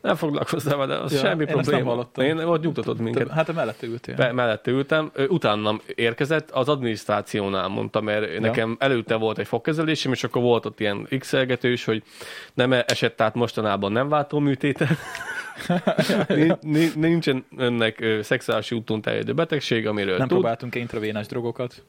Nem 0.00 0.14
foglalkozzál 0.14 0.76
vele, 0.76 1.00
az 1.00 1.12
Ja, 1.12 1.18
semmi 1.18 1.44
én 1.44 1.46
probléma. 1.46 2.08
Én 2.16 2.38
ott 2.38 2.62
nyugtatott 2.62 2.98
minket. 2.98 3.26
Te, 3.26 3.34
hát 3.34 3.46
te 3.46 3.52
mellette 3.52 3.86
ültél. 3.86 4.14
Be, 4.14 4.32
mellette 4.32 4.70
ültem, 4.70 5.10
utánam 5.28 5.80
érkezett, 5.94 6.50
az 6.50 6.68
adminisztrációnál 6.68 7.68
mondta, 7.68 8.00
mert 8.00 8.32
ja. 8.32 8.40
nekem 8.40 8.76
előtte 8.78 9.14
volt 9.14 9.38
egy 9.38 9.46
fogkezelésem, 9.46 10.12
és 10.12 10.24
akkor 10.24 10.42
volt 10.42 10.66
ott 10.66 10.80
ilyen 10.80 11.08
x 11.18 11.34
hogy 11.84 12.02
nem 12.54 12.72
esett 12.72 13.20
át 13.20 13.34
mostanában 13.34 13.92
nem 13.92 14.08
váltó 14.08 14.38
műtéte. 14.38 14.88
Nin- 16.28 16.62
nin- 16.62 16.94
Nincsen 16.94 17.44
önnek 17.56 18.04
szexuális 18.22 18.72
úton 18.72 19.00
terjedő 19.00 19.32
betegség, 19.32 19.86
amiről 19.86 20.18
nem 20.18 20.28
tud. 20.28 20.38
próbáltunk 20.38 20.74
intravénás 20.74 21.26
drogokat. 21.26 21.82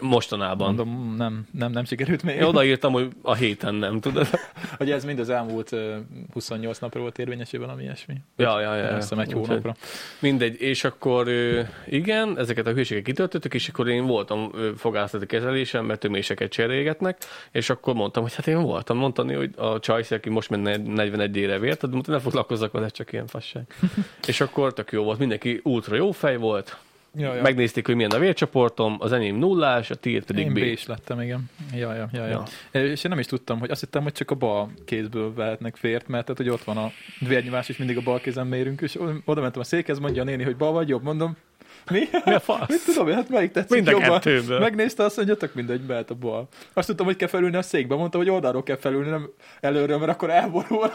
Mostanában. 0.00 0.66
Mondom, 0.66 1.14
nem, 1.16 1.46
nem, 1.50 1.72
nem 1.72 1.84
sikerült 1.84 2.22
még. 2.22 2.42
Odaírtam, 2.42 2.92
hogy 2.92 3.08
a 3.22 3.34
héten 3.34 3.74
nem, 3.74 4.00
tudod? 4.00 4.28
Hogy 4.78 4.90
ez 4.90 5.04
mind 5.04 5.18
az 5.18 5.28
elmúlt 5.28 5.72
ö, 5.72 5.96
28 6.32 6.78
napra 6.78 7.00
volt 7.00 7.18
érvényesé 7.18 7.56
valami 7.56 7.82
ilyesmi. 7.82 8.14
Ja, 8.36 8.60
ja, 8.60 8.74
ja. 8.74 8.86
Azt 8.86 8.94
hiszem 8.96 9.18
egy 9.18 9.32
hónapra. 9.32 9.76
Mindegy, 10.18 10.60
és 10.60 10.84
akkor 10.84 11.28
igen, 11.86 12.38
ezeket 12.38 12.66
a 12.66 12.70
hülyeséget 12.70 13.04
kitöltöttük, 13.04 13.54
és 13.54 13.68
akkor 13.68 13.88
én 13.88 14.06
voltam 14.06 14.52
fogászati 14.76 15.26
kezelésem, 15.26 15.84
mert 15.84 16.00
töméseket 16.00 16.50
cserélgetnek, 16.50 17.18
és 17.50 17.70
akkor 17.70 17.94
mondtam, 17.94 18.22
hogy 18.22 18.34
hát 18.34 18.46
én 18.46 18.62
voltam 18.62 18.96
mondani, 18.96 19.34
hogy 19.34 19.50
a 19.56 19.78
Csajci, 19.78 20.14
aki 20.14 20.30
most 20.30 20.50
menne 20.50 20.76
41 20.76 21.36
ére 21.36 21.58
vért, 21.58 21.80
de 21.80 21.86
mondta, 21.86 22.12
ne 22.12 22.18
foglalkozzak 22.18 22.72
vele, 22.72 22.88
csak 22.88 23.12
ilyen 23.12 23.26
fasság. 23.26 23.62
és 24.26 24.40
akkor 24.40 24.72
tök 24.72 24.92
jó 24.92 25.02
volt, 25.02 25.18
mindenki 25.18 25.60
ultra 25.62 25.96
jó 25.96 26.10
fej 26.10 26.36
volt, 26.36 26.78
Ja, 27.18 27.34
ja. 27.34 27.42
megnézték, 27.42 27.86
hogy 27.86 27.94
milyen 27.94 28.10
a 28.10 28.18
vércsoportom, 28.18 28.96
az 28.98 29.12
enyém 29.12 29.36
nullás, 29.36 29.90
a 29.90 29.94
tiéd 29.94 30.24
pedig 30.24 30.44
Én 30.44 30.52
B. 30.52 30.54
B 30.54 30.62
is 30.62 30.86
lettem, 30.86 31.20
igen. 31.20 31.50
Ja, 31.74 31.94
ja, 31.94 32.08
ja, 32.12 32.26
ja. 32.26 32.42
És 32.70 33.04
én 33.04 33.10
nem 33.10 33.18
is 33.18 33.26
tudtam, 33.26 33.58
hogy 33.58 33.70
azt 33.70 33.80
hittem, 33.80 34.02
hogy 34.02 34.12
csak 34.12 34.30
a 34.30 34.34
bal 34.34 34.70
kézből 34.84 35.34
vehetnek 35.34 35.80
vért, 35.80 36.08
mert 36.08 36.24
tehát, 36.24 36.40
hogy 36.40 36.50
ott 36.50 36.64
van 36.64 36.76
a 36.76 36.90
vérnyomás, 37.18 37.68
és 37.68 37.76
mindig 37.76 37.96
a 37.96 38.00
bal 38.00 38.20
kézen 38.20 38.46
mérünk, 38.46 38.80
és 38.80 38.98
oda 39.24 39.40
mentem 39.40 39.60
a 39.60 39.64
székhez, 39.64 39.98
mondja 39.98 40.22
a 40.22 40.24
néni, 40.24 40.42
hogy 40.42 40.56
bal 40.56 40.72
vagy 40.72 40.88
jobb, 40.88 41.02
mondom, 41.02 41.36
mi? 41.90 42.08
Mi 42.24 42.32
a 42.32 42.40
fasz? 42.40 42.68
Mit 42.68 42.84
tudom, 42.84 43.12
hát 43.12 43.28
melyik 43.28 43.50
tetszik 43.50 43.70
Mind 43.70 43.88
a 43.88 43.90
jobban? 43.90 44.20
kettőből. 44.20 44.58
Megnézte, 44.58 45.04
azt 45.04 45.16
mondja, 45.16 45.36
tök 45.36 45.54
mindegy, 45.54 45.80
mehet 45.86 46.10
a 46.10 46.14
bal. 46.14 46.48
Azt 46.72 46.86
tudtam, 46.86 47.06
hogy 47.06 47.16
kell 47.16 47.28
felülni 47.28 47.56
a 47.56 47.62
székbe, 47.62 47.94
mondta, 47.94 48.18
hogy 48.18 48.30
oldalról 48.30 48.62
kell 48.62 48.76
felülni, 48.76 49.08
nem 49.08 49.30
előről, 49.60 49.98
mert 49.98 50.10
akkor 50.10 50.30
elborul. 50.30 50.90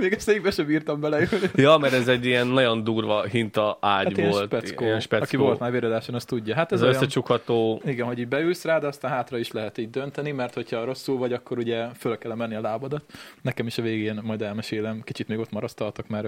Még 0.00 0.14
a 0.14 0.20
székbe 0.20 0.50
sem 0.50 0.66
bírtam 0.66 1.00
beleülni. 1.00 1.50
Ja, 1.54 1.76
mert 1.76 1.92
ez 1.92 2.08
egy 2.08 2.26
ilyen 2.26 2.46
nagyon 2.46 2.84
durva 2.84 3.22
hinta 3.22 3.78
ágy 3.80 4.04
Hát 4.06 4.16
ilyen 4.16 4.30
volt. 4.30 4.44
speckó. 4.44 4.84
Ilyen 4.84 5.00
speckó. 5.00 5.24
Aki 5.24 5.36
volt 5.36 5.58
már 5.58 5.70
véredáson, 5.70 6.14
az 6.14 6.24
tudja. 6.24 6.54
Hát 6.54 6.72
ez 6.72 6.78
Ez 6.78 6.82
olyan... 6.84 6.94
összecsukható. 6.94 7.80
Igen, 7.84 8.06
hogy 8.06 8.18
így 8.18 8.28
beülsz 8.28 8.64
rá, 8.64 8.78
de 8.78 8.86
aztán 8.86 9.10
hátra 9.10 9.38
is 9.38 9.52
lehet 9.52 9.78
így 9.78 9.90
dönteni, 9.90 10.30
mert 10.30 10.54
hogyha 10.54 10.84
rosszul 10.84 11.18
vagy, 11.18 11.32
akkor 11.32 11.58
ugye 11.58 11.86
föl 11.98 12.18
kell 12.18 12.34
menni 12.34 12.54
a 12.54 12.60
lábadat. 12.60 13.04
Nekem 13.42 13.66
is 13.66 13.78
a 13.78 13.82
végén 13.82 14.20
majd 14.22 14.42
elmesélem, 14.42 15.00
kicsit 15.04 15.28
még 15.28 15.38
ott 15.38 15.50
marasztaltak, 15.52 16.08
mert 16.08 16.26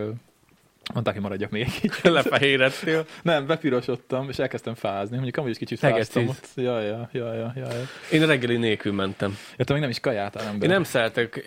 mondták, 0.93 1.15
hogy 1.15 1.23
maradjak 1.23 1.51
még 1.51 1.63
egy 1.63 1.81
kicsit. 1.81 2.03
Lefehérettél. 2.19 3.07
Nem, 3.23 3.47
bepirosodtam, 3.47 4.29
és 4.29 4.39
elkezdtem 4.39 4.75
fázni. 4.75 5.15
Mondjuk 5.15 5.37
amúgy 5.37 5.51
is 5.51 5.59
kicsit 5.59 5.79
fáztam 5.79 6.29
ott. 6.29 6.49
Ja, 6.55 6.81
ja, 6.81 7.09
ja, 7.13 7.35
ja, 7.35 7.53
ja. 7.57 7.67
Én 8.13 8.27
reggeli 8.27 8.57
nélkül 8.57 8.93
mentem. 8.93 9.37
ja 9.57 9.65
te 9.65 9.73
még 9.73 9.83
nem 9.83 9.91
is 9.91 10.01
kajáltál 10.01 10.47
ember. 10.47 10.63
Én 10.69 10.75
nem 10.75 10.85
szeretek... 10.85 11.47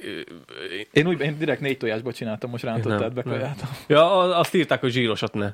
Én 0.91 1.07
úgy, 1.07 1.21
én 1.21 1.37
direkt 1.37 1.61
négy 1.61 1.77
tojásból 1.77 2.13
csináltam, 2.13 2.49
most 2.49 2.63
rántottát, 2.63 2.99
Nem, 2.99 3.13
bekajáltam. 3.13 3.69
Ja, 3.87 4.37
azt 4.37 4.53
írták, 4.53 4.79
hogy 4.79 4.91
zsírosat 4.91 5.33
ne. 5.33 5.53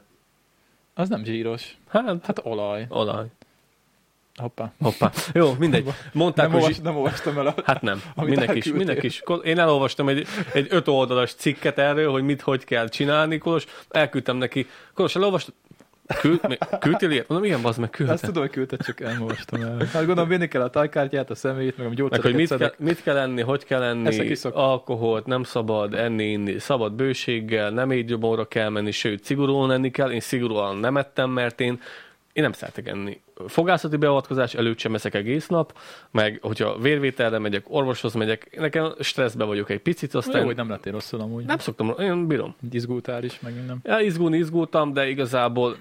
Az 0.94 1.10
nem 1.10 1.24
zsíros. 1.24 1.78
Hát, 1.90 2.26
Hát 2.26 2.40
olaj. 2.44 2.86
olaj. 2.90 3.26
Hoppá. 4.36 4.72
Hoppá. 4.82 5.12
Jó, 5.34 5.56
mindegy. 5.60 5.90
Mondták, 6.14 6.46
Nem, 6.46 6.54
hogy 6.54 6.62
olvas, 6.64 6.80
nem 6.80 6.96
olvastam 6.96 7.38
el 7.38 7.48
a... 7.48 7.56
Hát 7.66 7.82
nem. 7.82 8.02
Mindenki 8.16 8.58
is, 8.58 8.72
mindenki 8.72 9.06
is. 9.06 9.22
Én 9.44 9.60
elolvastam 9.60 10.10
egy, 10.10 10.28
egy 10.54 10.68
öt 10.70 10.88
oldalas 10.88 11.34
cikket 11.34 11.78
erről, 11.78 12.12
hogy 12.12 12.24
mit, 12.24 12.42
hogy 12.42 12.64
kell 12.64 12.88
csinálni, 12.88 13.38
Kolos. 13.38 13.66
Elküldtem 13.90 14.38
neki. 14.38 14.68
Kolos, 14.94 15.16
elolvastad? 15.16 15.54
Küld, 16.20 16.58
küldtél 16.80 17.12
ilyet? 17.12 17.28
Mondom, 17.28 17.48
igen, 17.48 17.62
bazd 17.62 17.80
meg, 17.80 17.90
Azt 17.90 17.98
küldtem. 17.98 18.18
tudom, 18.18 18.42
hogy 18.44 18.52
küldted, 18.52 18.82
csak 18.84 19.00
nem 19.00 19.22
olvastam 19.22 19.62
el. 19.62 19.78
Hát 19.94 20.06
gondolom, 20.06 20.30
vinni 20.30 20.48
kell 20.48 20.62
a 20.62 20.70
tajkártyát, 20.70 21.30
a 21.30 21.36
szemét, 21.36 21.78
meg 21.78 21.86
a 21.86 21.90
Meg 21.90 21.98
gyógyszereket 21.98 22.32
hogy 22.32 22.40
mit 22.40 22.50
kell, 22.50 22.58
szedek. 22.58 22.80
mit 22.80 23.04
kell 23.04 23.18
enni, 23.18 23.42
hogy 23.42 23.66
kell 23.66 23.84
enni, 23.84 24.36
alkoholt 24.52 25.26
nem 25.26 25.44
szabad 25.44 25.94
enni, 25.94 26.24
inni, 26.24 26.60
szabad 26.60 26.94
bőséggel, 26.94 27.70
nem 27.70 27.92
étgyomorra 27.92 28.46
kell 28.48 28.70
menni, 28.70 28.92
sőt, 28.92 29.24
szigorúan 29.24 29.72
enni 29.72 29.92
kell. 29.92 30.12
Én 30.12 30.20
szigorúan 30.20 30.78
nem 30.78 30.98
ettem, 30.98 31.30
mert 31.30 31.62
én, 31.62 31.80
én 32.34 32.44
nem 32.44 32.52
szeretek 32.52 32.88
enni. 32.88 33.22
Fogászati 33.48 33.98
beavatkozás 33.98 34.54
előtt 34.54 34.78
sem 34.78 34.94
eszek 34.96 35.14
egész 35.14 35.48
nap, 35.48 35.78
meg 36.12 36.40
hogyha 36.42 36.78
vérvételre 36.78 37.40
megyek, 37.40 37.64
orvoshoz 37.68 38.14
megyek, 38.14 38.58
nekem 38.60 38.94
stresszbe 39.00 39.44
vagyok 39.44 39.70
egy 39.70 39.80
picit, 39.80 40.14
Jó, 40.14 40.20
aztán 40.20 40.44
hogy 40.44 40.56
nem 40.56 40.70
lettél 40.70 40.92
rosszul 40.92 41.22
amúgy. 41.22 41.46
nem 41.46 41.58
szoktam, 41.58 41.94
én 42.00 42.28
bírom. 42.28 42.56
Izgultál 42.72 43.24
is, 43.24 43.40
meg 43.40 43.54
minden. 43.56 43.80
Ja, 43.84 44.00
izgulni 44.00 44.38
izgultam, 44.38 44.94
de 44.94 45.10
igazából 45.10 45.78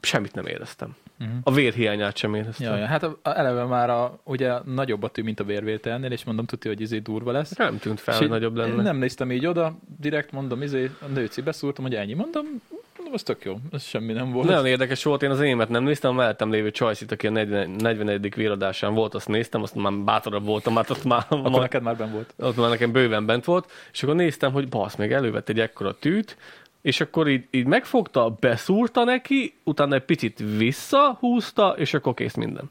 semmit 0.00 0.34
nem 0.34 0.46
éreztem. 0.46 0.96
Uh-huh. 1.20 1.36
A 1.42 1.52
vérhiányát 1.52 2.16
sem 2.16 2.34
éreztem. 2.34 2.72
Ja, 2.72 2.78
ja, 2.78 2.86
hát 2.86 3.02
a, 3.02 3.18
a, 3.22 3.38
eleve 3.38 3.64
már 3.64 3.90
a, 3.90 4.18
ugye 4.24 4.52
nagyobb 4.64 5.02
a 5.02 5.08
tű, 5.08 5.22
mint 5.22 5.40
a 5.40 5.44
vérvételnél, 5.44 6.12
és 6.12 6.24
mondom, 6.24 6.44
tudja, 6.44 6.70
hogy 6.70 6.80
izé 6.80 6.98
durva 6.98 7.32
lesz. 7.32 7.56
Nem 7.56 7.78
tűnt 7.78 8.00
fel, 8.00 8.18
hogy 8.18 8.28
nagyobb 8.28 8.56
lenne. 8.56 8.82
Nem 8.82 8.96
néztem 8.96 9.32
így 9.32 9.46
oda, 9.46 9.76
direkt 10.00 10.32
mondom, 10.32 10.62
izé, 10.62 10.90
a 11.00 11.06
nőci 11.06 11.40
beszúrtam, 11.40 11.84
hogy 11.84 11.94
ennyi. 11.94 12.14
Mondom, 12.14 12.44
az 13.12 13.22
tök 13.22 13.44
jó, 13.44 13.56
ez 13.72 13.82
semmi 13.82 14.12
nem 14.12 14.30
volt. 14.32 14.48
Nagyon 14.48 14.66
érdekes 14.66 15.04
volt, 15.04 15.22
én 15.22 15.30
az 15.30 15.40
émet 15.40 15.68
nem 15.68 15.82
néztem, 15.82 16.10
a 16.10 16.14
mellettem 16.14 16.50
lévő 16.50 16.70
Csajszit, 16.70 17.12
aki 17.12 17.26
a 17.26 17.30
40, 17.30 17.70
41. 17.70 18.34
véradásán 18.34 18.94
volt, 18.94 19.14
azt 19.14 19.28
néztem, 19.28 19.62
azt 19.62 19.74
már 19.74 19.92
bátorabb 19.92 20.44
voltam, 20.44 20.76
hát 20.76 20.90
ott 20.90 21.04
már, 21.04 21.26
Akkor 21.28 21.50
ma, 21.50 21.58
neked 21.58 21.82
már 21.82 21.96
ben 21.96 22.12
volt. 22.12 22.34
ott 22.38 22.56
már 22.56 22.68
nekem 22.68 22.92
bőven 22.92 23.26
bent 23.26 23.44
volt, 23.44 23.70
és 23.92 24.02
akkor 24.02 24.14
néztem, 24.14 24.52
hogy 24.52 24.68
basz, 24.68 24.96
még 24.96 25.12
elővett 25.12 25.48
egy 25.48 25.60
ekkora 25.60 25.98
tűt, 25.98 26.36
és 26.82 27.00
akkor 27.00 27.28
így, 27.28 27.44
így 27.50 27.66
megfogta, 27.66 28.36
beszúrta 28.40 29.04
neki, 29.04 29.54
utána 29.64 29.94
egy 29.94 30.04
picit 30.04 30.42
visszahúzta, 30.56 31.74
és 31.78 31.94
akkor 31.94 32.14
kész 32.14 32.34
minden. 32.34 32.70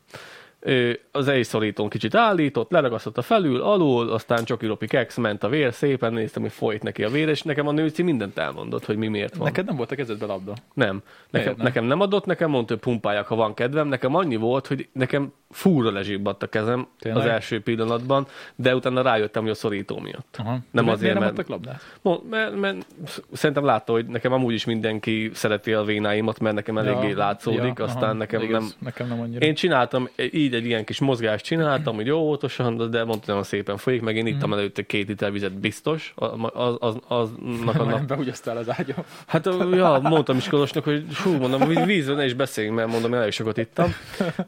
Az 1.12 1.28
ejszorítón 1.28 1.90
kicsit 1.90 2.16
állított, 2.16 2.72
leragasztotta 2.72 3.22
felül, 3.22 3.62
alul, 3.62 4.10
aztán 4.10 4.44
csokiropi 4.44 4.88
keks, 4.88 5.16
ment 5.16 5.44
a 5.44 5.50
vér, 5.50 5.74
szépen 5.74 6.14
néztem, 6.14 6.42
hogy 6.42 6.52
folyt 6.52 6.84
neki 6.84 7.04
a 7.04 7.10
vér, 7.10 7.28
és 7.28 7.42
nekem 7.42 7.68
a 7.68 7.72
nőci 7.72 8.02
mindent 8.02 8.38
elmondott, 8.38 8.86
hogy 8.86 8.96
mi 8.98 9.08
miért 9.08 9.36
van. 9.36 9.46
Neked 9.48 9.66
nem 9.66 9.76
volt 9.76 9.92
a 9.92 9.96
kezedbe 9.96 10.26
labda. 10.26 10.54
Nem. 10.74 10.88
Nekem, 10.96 11.02
Miért 11.32 11.56
nem? 11.58 11.66
nekem 11.66 11.84
nem 11.86 12.00
adott, 12.02 12.26
nekem 12.26 12.50
mondta, 12.50 12.74
hogy 12.74 12.82
pumpáljak, 12.84 13.28
ha 13.28 13.36
van 13.36 13.54
kedvem. 13.54 13.88
Nekem 13.88 14.16
annyi 14.16 14.36
volt, 14.36 14.68
hogy 14.68 14.88
nekem 14.92 15.34
fúra 15.52 15.92
lezsibbadt 15.92 16.44
a 16.44 16.48
kezem 16.48 16.88
Tényleg? 17.00 17.22
az 17.24 17.30
első 17.30 17.62
pillanatban, 17.62 18.28
de 18.56 18.76
utána 18.76 19.02
rájöttem, 19.02 19.42
hogy 19.42 19.52
a 19.52 19.56
szorító 19.56 20.00
miatt. 20.00 20.36
Aha. 20.38 20.58
Nem 20.72 20.86
De 20.86 20.92
azért, 20.92 21.14
miért 21.14 21.20
nem 21.20 21.34
mert- 21.36 21.50
labdát? 21.50 21.82
Mo- 22.02 22.30
Mert, 22.30 22.56
mert 22.60 22.86
szerintem 23.32 23.66
látta, 23.66 23.92
hogy 23.92 24.06
nekem 24.06 24.34
amúgy 24.34 24.54
is 24.54 24.66
mindenki 24.66 25.30
szereti 25.34 25.74
a 25.74 25.84
vénáimat, 25.84 26.40
mert 26.40 26.56
nekem 26.56 26.78
eléggé 26.78 27.10
Ja, 27.10 27.18
látszódik, 27.18 27.78
ja, 27.78 27.84
aztán 27.84 28.04
aha, 28.04 28.14
nekem 28.14 28.42
igaz, 28.42 28.62
nem... 28.62 28.72
Nekem 28.80 29.08
nem 29.08 29.20
annyira. 29.22 29.46
Én 29.46 29.54
csináltam, 29.54 30.10
így 30.32 30.53
egy 30.54 30.66
ilyen 30.66 30.84
kis 30.84 31.00
mozgást 31.00 31.46
csináltam, 31.46 31.96
hogy 31.96 32.06
jó 32.06 32.18
óvatosan, 32.18 32.90
de 32.90 33.04
mondtam, 33.04 33.36
hogy 33.36 33.46
szépen 33.46 33.78
folyik, 33.78 34.02
meg 34.02 34.16
én 34.16 34.26
ittam 34.26 34.54
előtte 34.54 34.82
két 34.82 35.08
liter 35.08 35.32
vizet 35.32 35.60
biztos, 35.60 36.14
az, 36.16 36.32
az, 36.54 36.98
az, 37.08 37.30
aznak 37.44 37.76
a 37.80 37.84
nap, 37.84 37.94
Nem 37.94 38.08
behugyasztál 38.08 38.58
az 38.58 38.70
ágyam. 38.70 39.04
Hát 39.28 39.46
ja, 39.72 40.00
mondtam 40.04 40.38
is 40.38 40.48
Kolosnak, 40.48 40.84
hogy 40.84 41.06
hú, 41.16 41.32
mondom, 41.32 41.86
vízről 41.86 42.16
ne 42.16 42.26
is 42.26 42.34
beszéljünk, 42.34 42.76
mert 42.76 42.90
mondom, 42.90 43.14
én 43.14 43.20
elég 43.20 43.32
sokat 43.32 43.58
ittam. 43.58 43.94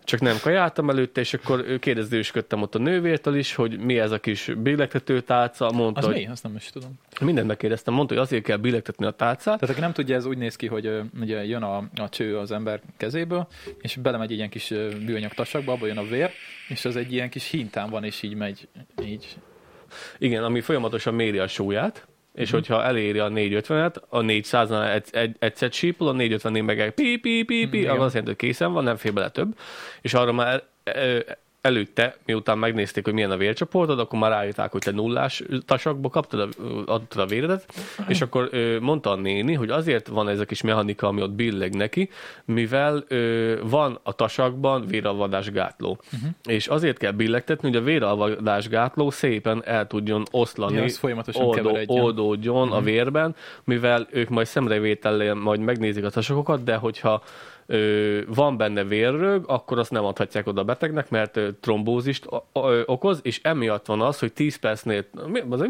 Csak 0.03 0.19
nem 0.19 0.35
kajáltam 0.41 0.89
előtte, 0.89 1.21
és 1.21 1.33
akkor 1.33 1.79
kérdezősködtem 1.79 2.61
ott 2.61 2.75
a 2.75 2.79
nővértől 2.79 3.35
is, 3.35 3.55
hogy 3.55 3.79
mi 3.79 3.99
ez 3.99 4.11
a 4.11 4.19
kis 4.19 4.51
billegtető 4.57 5.21
tálca. 5.21 5.71
Mondta, 5.71 5.99
Az 5.99 6.05
hogy 6.05 6.15
mi? 6.15 6.27
Azt 6.27 6.43
nem 6.43 6.55
is 6.55 6.69
tudom. 6.69 6.99
mindent 7.21 7.47
megkérdeztem, 7.47 7.93
mondta, 7.93 8.13
hogy 8.13 8.23
azért 8.23 8.43
kell 8.43 8.57
billegtetni 8.57 9.05
a 9.05 9.11
tálcát. 9.11 9.59
Tehát 9.59 9.75
aki 9.75 9.79
nem 9.79 9.93
tudja, 9.93 10.15
ez 10.15 10.25
úgy 10.25 10.37
néz 10.37 10.55
ki, 10.55 10.67
hogy 10.67 11.01
ugye 11.19 11.45
jön 11.45 11.63
a, 11.63 11.77
a 11.77 12.09
cső 12.09 12.37
az 12.37 12.51
ember 12.51 12.81
kezéből, 12.97 13.47
és 13.81 13.95
belemegy 13.95 14.31
egy 14.31 14.37
ilyen 14.37 14.49
kis 14.49 14.73
műanyag 15.05 15.33
tasakba, 15.33 15.71
abból 15.71 15.87
jön 15.95 16.05
a 16.05 16.09
vér, 16.09 16.29
és 16.67 16.85
az 16.85 16.95
egy 16.95 17.13
ilyen 17.13 17.29
kis 17.29 17.49
hintán 17.49 17.89
van, 17.89 18.03
és 18.03 18.21
így 18.21 18.35
megy, 18.35 18.67
így. 19.03 19.35
Igen, 20.17 20.43
ami 20.43 20.61
folyamatosan 20.61 21.13
méri 21.13 21.37
a 21.37 21.47
súlyát, 21.47 22.07
és 22.33 22.47
Mhm. 22.47 22.55
hogyha 22.57 22.83
eléri 22.83 23.19
a 23.19 23.29
450-et, 23.29 23.95
a 24.09 24.19
400-nál 24.19 24.93
egy, 24.93 25.07
egy, 25.11 25.35
egyszer 25.39 25.71
sípol, 25.71 26.07
a 26.07 26.13
450-nél 26.13 26.63
meg 26.63 26.79
egy 26.79 26.91
pi, 26.91 27.17
pi, 27.17 27.43
pi, 27.43 27.67
pi, 27.67 27.77
Igen. 27.77 27.89
az 27.91 28.01
azt 28.01 28.13
jelenti, 28.13 28.35
hogy 28.37 28.49
készen 28.49 28.73
van, 28.73 28.83
nem 28.83 28.95
fér 28.95 29.13
bele 29.13 29.29
több, 29.29 29.57
és 30.01 30.13
arra 30.13 30.31
már 30.31 30.63
előtte, 31.65 32.17
miután 32.25 32.57
megnézték, 32.57 33.03
hogy 33.03 33.13
milyen 33.13 33.31
a 33.31 33.37
vércsoportod, 33.37 33.99
akkor 33.99 34.19
már 34.19 34.31
rájötták, 34.31 34.71
hogy 34.71 34.81
te 34.81 34.91
nullás 34.91 35.43
tasakba 35.65 36.09
kaptad, 36.09 36.39
a, 36.39 36.63
adtad 36.91 37.21
a 37.21 37.25
véredet, 37.25 37.65
és 38.07 38.21
akkor 38.21 38.47
ö, 38.51 38.79
mondta 38.79 39.11
a 39.11 39.15
néni, 39.15 39.53
hogy 39.53 39.69
azért 39.69 40.07
van 40.07 40.29
ez 40.29 40.39
a 40.39 40.45
kis 40.45 40.61
mechanika, 40.61 41.07
ami 41.07 41.21
ott 41.21 41.31
billeg 41.31 41.75
neki, 41.75 42.09
mivel 42.45 43.03
ö, 43.07 43.53
van 43.63 43.99
a 44.03 44.13
tasakban 44.13 44.85
véralvadás 44.87 45.51
gátló. 45.51 45.99
Uh-huh. 46.13 46.29
És 46.45 46.67
azért 46.67 46.97
kell 46.97 47.11
billegtetni, 47.11 47.67
hogy 47.67 47.77
a 47.77 47.83
véralvadás 47.83 48.69
gátló 48.69 49.09
szépen 49.09 49.61
el 49.65 49.87
tudjon 49.87 50.23
oszlani, 50.31 50.75
Ja, 50.75 50.89
folyamatosan 50.89 51.45
oldó, 51.45 51.77
oldódjon 51.85 52.61
uh-huh. 52.61 52.77
a 52.77 52.81
vérben, 52.81 53.35
mivel 53.63 54.07
ők 54.11 54.29
majd 54.29 54.47
szemrevétellel 54.47 55.33
majd 55.33 55.59
megnézik 55.59 56.03
a 56.03 56.09
tasakokat, 56.09 56.63
de 56.63 56.75
hogyha 56.75 57.23
van 58.27 58.57
benne 58.57 58.83
vérrög, 58.83 59.43
akkor 59.47 59.79
azt 59.79 59.91
nem 59.91 60.05
adhatják 60.05 60.47
oda 60.47 60.61
a 60.61 60.63
betegnek, 60.63 61.09
mert 61.09 61.39
trombózist 61.59 62.27
okoz, 62.85 63.19
és 63.23 63.39
emiatt 63.43 63.85
van 63.85 64.01
az, 64.01 64.19
hogy 64.19 64.33
10 64.33 64.55
percnél, 64.55 65.05
azért 65.49 65.69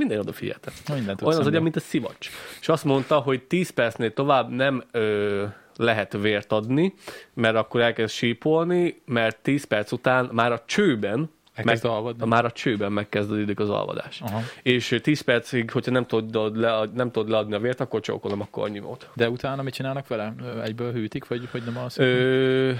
minden 0.95 1.15
tudsz 1.15 1.21
Olyan 1.21 1.39
az 1.39 1.43
szembe. 1.43 1.49
olyan, 1.49 1.63
mint 1.63 1.75
a 1.75 1.79
szivacs. 1.79 2.29
És 2.62 2.69
azt 2.69 2.84
mondta, 2.84 3.19
hogy 3.19 3.43
10 3.43 3.69
percnél 3.69 4.13
tovább 4.13 4.49
nem 4.49 4.84
ö, 4.91 5.43
lehet 5.75 6.13
vért 6.13 6.51
adni, 6.51 6.93
mert 7.34 7.55
akkor 7.55 7.81
elkezd 7.81 8.13
sípolni, 8.13 9.01
mert 9.05 9.38
10 9.41 9.63
perc 9.63 9.91
után 9.91 10.29
már 10.31 10.51
a 10.51 10.63
csőben 10.65 11.29
Elkezd 11.56 11.86
alvadni. 11.86 12.28
már 12.28 12.46
a 12.46 12.52
csőben 12.52 12.91
megkezdődik 12.91 13.60
az 13.60 13.70
alvadás. 13.70 14.22
Aha. 14.22 14.41
És 14.62 14.91
ö, 14.91 15.00
10 15.00 15.22
percig, 15.22 15.72
hogyha 15.72 15.91
nem 15.91 16.06
tudod, 16.06 16.58
le, 16.58 16.89
nem 16.94 17.12
tudod 17.12 17.30
leadni 17.30 17.54
a 17.54 17.60
vért, 17.60 17.80
akkor 17.80 18.00
csókolom, 18.00 18.41
akkor 18.41 18.63
annyi 18.63 18.80
volt. 18.80 19.10
De 19.13 19.30
utána 19.30 19.62
mit 19.62 19.74
csinálnak 19.74 20.08
vele? 20.08 20.34
Egyből 20.63 20.91
hűtik, 20.91 21.28
vagy, 21.28 21.48
vagy 21.52 21.63
nem 21.63 21.78
az? 21.78 22.00
Ö, 22.00 22.72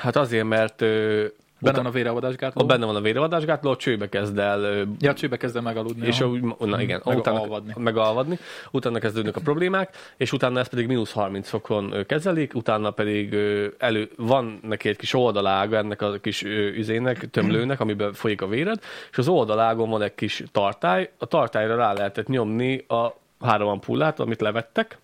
hát 0.00 0.16
azért, 0.16 0.44
mert 0.44 0.80
ö, 0.80 1.26
Benne 1.64 1.76
van 1.76 1.86
a 1.86 1.90
vérelvadásgátló? 1.90 2.62
ott 2.62 2.68
benne 2.68 2.86
van 2.86 2.96
a 2.96 3.00
vérvadásgátló, 3.00 3.70
a 3.70 3.76
csőbe 3.76 4.08
kezd 4.08 4.38
el 4.38 4.86
Ja, 4.98 5.10
a 5.10 5.14
csőbe 5.14 5.36
kezdem 5.36 5.62
megaludni. 5.62 6.06
és 6.06 6.20
aha. 6.20 6.30
úgy, 6.30 6.42
na 6.58 6.80
igen, 6.80 7.00
Meg 7.04 7.16
utána, 7.16 7.40
alvadni. 7.40 7.72
megalvadni, 7.78 8.38
utána 8.70 8.98
kezdődnek 8.98 9.36
a 9.36 9.40
problémák, 9.40 9.96
és 10.16 10.32
utána 10.32 10.58
ezt 10.60 10.70
pedig 10.70 10.86
mínusz 10.86 11.12
30 11.12 11.48
fokon 11.48 11.94
kezelik, 12.06 12.54
utána 12.54 12.90
pedig 12.90 13.36
elő, 13.78 14.10
van 14.16 14.58
neki 14.62 14.88
egy 14.88 14.96
kis 14.96 15.14
oldalága 15.14 15.76
ennek 15.76 16.02
a 16.02 16.12
kis 16.20 16.42
üzének, 16.76 17.30
tömlőnek, 17.30 17.80
amiben 17.80 18.12
folyik 18.12 18.42
a 18.42 18.46
véred, 18.46 18.80
és 19.10 19.18
az 19.18 19.28
oldalágon 19.28 19.90
van 19.90 20.02
egy 20.02 20.14
kis 20.14 20.42
tartály, 20.52 21.10
a 21.18 21.26
tartályra 21.26 21.76
rá 21.76 21.92
lehetett 21.92 22.26
nyomni 22.26 22.84
a 22.88 23.16
három 23.40 23.68
ampullát, 23.68 24.20
amit 24.20 24.40
levettek, 24.40 24.98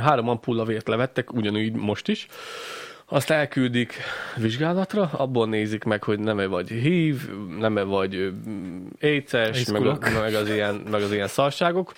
három 0.00 0.28
ampulla 0.28 0.64
vért 0.64 0.88
levettek, 0.88 1.32
ugyanúgy 1.32 1.72
most 1.72 2.08
is, 2.08 2.26
azt 3.12 3.30
elküldik 3.30 3.94
vizsgálatra, 4.36 5.10
abból 5.12 5.48
nézik 5.48 5.84
meg, 5.84 6.02
hogy 6.02 6.18
nem-e 6.18 6.46
vagy 6.46 6.68
hív, 6.68 7.30
nem-e 7.58 7.82
vagy 7.82 8.32
éces, 9.00 9.66
meg, 9.66 9.82
meg, 10.20 10.34
az 10.34 10.48
ilyen, 10.48 10.74
meg 10.90 11.02
az 11.02 11.12
ilyen 11.12 11.28
szarságok. 11.28 11.92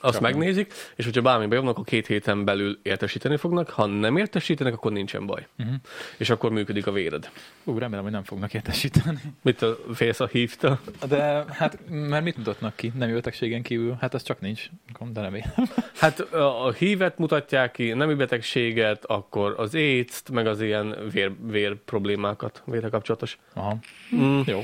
Azt 0.00 0.12
Csak 0.12 0.22
megnézik, 0.22 0.72
és 0.96 1.04
hogyha 1.04 1.22
bármi 1.22 1.46
bejönnek, 1.46 1.70
akkor 1.70 1.84
két 1.84 2.06
héten 2.06 2.44
belül 2.44 2.78
értesíteni 2.82 3.36
fognak. 3.36 3.70
Ha 3.70 3.86
nem 3.86 4.16
értesítenek, 4.16 4.72
akkor 4.72 4.92
nincsen 4.92 5.26
baj. 5.26 5.46
Mhm. 5.56 5.74
És 6.16 6.30
akkor 6.30 6.50
működik 6.50 6.86
a 6.86 6.92
véred. 6.92 7.30
Ú, 7.64 7.78
remélem, 7.78 8.02
hogy 8.02 8.12
nem 8.12 8.24
fognak 8.24 8.54
értesíteni. 8.54 9.18
Mit 9.42 9.62
a 9.62 9.76
félsz 9.94 10.20
a 10.20 10.26
hívta? 10.26 10.80
De 11.08 11.44
hát, 11.48 11.78
mert 11.88 12.24
mit 12.24 12.36
mutatnak 12.36 12.76
ki? 12.76 12.92
Nem 12.94 13.12
betegségen 13.12 13.62
kívül? 13.62 13.96
Hát 14.00 14.14
az 14.14 14.22
csak 14.22 14.40
nincs. 14.40 14.70
De 15.12 15.20
remélem. 15.20 15.50
Hát 15.96 16.20
a 16.20 16.66
a 16.66 16.72
hívet 16.72 17.18
mutatják 17.18 17.72
ki, 17.72 17.92
nemi 17.92 18.14
betegséget, 18.14 19.04
akkor 19.04 19.54
az 19.56 19.74
aids 19.74 20.22
meg 20.32 20.46
az 20.46 20.60
ilyen 20.60 20.96
vér, 21.12 21.32
vér 21.46 21.76
problémákat, 21.84 22.62
vérre 22.64 22.88
kapcsolatos. 22.88 23.38
Aha. 23.54 23.78
Mm. 24.16 24.40
Jó. 24.46 24.62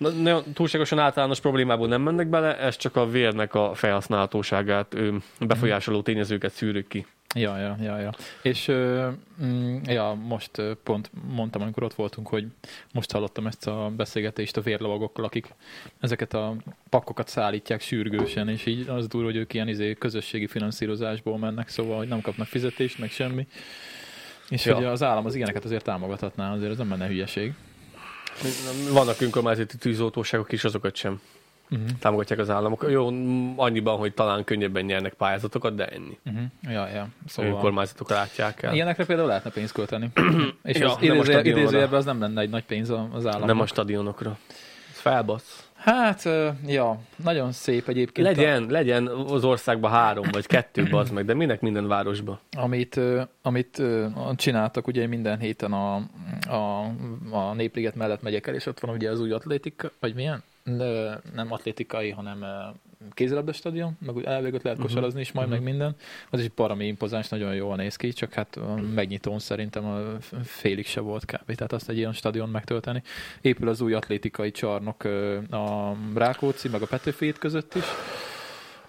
Na, 0.00 0.08
ne, 0.08 0.42
túlságosan 0.54 0.98
általános 0.98 1.40
problémából 1.40 1.88
nem 1.88 2.02
mennek 2.02 2.26
bele, 2.26 2.58
ez 2.58 2.76
csak 2.76 2.96
a 2.96 3.06
vérnek 3.06 3.54
a 3.54 3.74
felhasználhatóságát, 3.74 4.96
befolyásoló 5.40 6.02
tényezőket 6.02 6.52
szűrük 6.52 6.88
ki. 6.88 7.06
Ja, 7.34 7.58
ja, 7.58 7.76
ja, 7.80 7.98
ja. 7.98 8.12
És 8.42 8.70
mm, 9.44 9.76
ja, 9.84 10.18
most 10.22 10.62
pont 10.82 11.10
mondtam, 11.34 11.62
amikor 11.62 11.82
ott 11.82 11.94
voltunk, 11.94 12.28
hogy 12.28 12.46
most 12.92 13.12
hallottam 13.12 13.46
ezt 13.46 13.66
a 13.66 13.92
beszélgetést 13.96 14.56
a 14.56 14.60
vérlovagokkal, 14.60 15.24
akik 15.24 15.54
ezeket 16.00 16.34
a 16.34 16.56
pakokat 16.88 17.28
szállítják 17.28 17.80
sürgősen, 17.80 18.48
és 18.48 18.66
így 18.66 18.88
az 18.88 19.06
durva, 19.06 19.26
hogy 19.26 19.36
ők 19.36 19.54
ilyen 19.54 19.68
izé, 19.68 19.94
közösségi 19.94 20.46
finanszírozásból 20.46 21.38
mennek, 21.38 21.68
szóval, 21.68 21.96
hogy 21.96 22.08
nem 22.08 22.20
kapnak 22.20 22.46
fizetést, 22.46 22.98
meg 22.98 23.10
semmi. 23.10 23.46
És 24.48 24.64
Ja. 24.64 24.74
hogy 24.74 24.84
az 24.84 25.02
állam 25.02 25.26
az 25.26 25.34
ilyeneket 25.34 25.64
azért 25.64 25.84
támogathatná, 25.84 26.52
azért 26.52 26.70
ez 26.70 26.76
nem 26.76 26.86
menne 26.86 27.06
hülyeség. 27.06 27.52
Vannak 28.92 29.20
önkormányzati 29.20 29.76
tűzoltóságok 29.76 30.52
is, 30.52 30.64
azokat 30.64 30.96
sem 30.96 31.20
Uh-huh. 31.72 31.88
támogatják 31.98 32.38
az 32.38 32.50
államok. 32.50 32.86
Jó, 32.88 33.06
annyiban, 33.56 33.96
hogy 33.98 34.14
talán 34.14 34.44
könnyebben 34.44 34.84
nyernek 34.84 35.12
pályázatokat, 35.12 35.74
de 35.74 35.86
ennyi. 35.86 36.18
Uh-huh. 36.26 36.42
Ja, 36.62 36.88
ja. 36.88 37.08
Szóval... 37.26 37.52
Önkormányzatok 37.52 38.10
látják 38.10 38.62
el. 38.62 38.74
Ilyenekre 38.74 39.04
például 39.04 39.28
lehetne 39.28 39.50
pénzt 39.50 39.72
költeni. 39.72 40.10
és 40.62 40.78
Ja, 40.78 40.94
az 40.94 41.28
idézőjelben 41.28 41.98
az 41.98 42.04
nem 42.04 42.20
lenne 42.20 42.40
egy 42.40 42.50
nagy 42.50 42.64
pénz 42.64 42.90
az 42.90 43.26
államnak. 43.26 43.46
Nem 43.46 43.60
a 43.60 43.66
stadionokra. 43.66 44.38
Ez 44.92 44.98
felbasz. 44.98 45.68
Hát, 45.80 46.28
ja, 46.66 46.98
nagyon 47.24 47.52
szép 47.52 47.88
egyébként. 47.88 48.26
Legyen, 48.26 48.66
legyen 48.68 49.06
az 49.06 49.44
országban 49.44 49.90
három 49.90 50.26
vagy 50.30 50.46
kettő 50.46 50.88
az 50.90 51.10
meg, 51.10 51.24
de 51.24 51.34
minek 51.34 51.60
minden 51.60 51.88
városba? 51.88 52.40
Amit, 52.56 53.00
amit 53.42 53.82
csináltak 54.36 54.86
ugye 54.86 55.06
minden 55.06 55.38
héten 55.38 55.72
a, 55.72 55.94
a, 56.48 56.84
a 57.30 57.54
Népliget 57.54 57.94
mellett 57.94 58.22
megyek 58.22 58.46
el, 58.46 58.54
és 58.54 58.66
ott 58.66 58.80
van 58.80 58.94
ugye 58.94 59.10
az 59.10 59.20
új 59.20 59.32
atlétika, 59.32 59.90
vagy 60.00 60.14
milyen? 60.14 60.42
Nem 61.34 61.52
atlétikai, 61.52 62.10
hanem 62.10 62.44
kézilabda 63.12 63.52
stadion, 63.52 63.96
meg 64.06 64.16
úgy 64.16 64.24
elvégött 64.24 64.62
lehet 64.62 64.78
kosarazni 64.78 65.20
is 65.20 65.32
majd, 65.32 65.48
Mhm. 65.48 65.56
meg 65.56 65.66
minden. 65.66 65.94
Az 66.30 66.40
is 66.40 66.48
parami 66.54 66.86
impozáns, 66.86 67.28
nagyon 67.28 67.54
jól 67.54 67.76
néz 67.76 67.96
ki, 67.96 68.12
csak 68.12 68.32
hát 68.32 68.56
a 68.56 68.74
megnyitón 68.94 69.38
szerintem 69.38 69.84
a 69.84 70.00
félig 70.44 70.86
se 70.86 71.00
volt 71.00 71.24
kb. 71.24 71.54
Tehát 71.54 71.72
azt 71.72 71.88
egy 71.88 71.96
ilyen 71.96 72.12
stadion 72.12 72.48
megtölteni. 72.48 73.02
Épül 73.40 73.68
az 73.68 73.80
új 73.80 73.94
atlétikai 73.94 74.50
csarnok 74.50 75.04
a 75.50 75.96
Rákóczi, 76.14 76.68
meg 76.68 76.82
a 76.82 76.86
Petőfi 76.86 77.24
híd 77.24 77.38
között 77.38 77.74
is. 77.74 77.84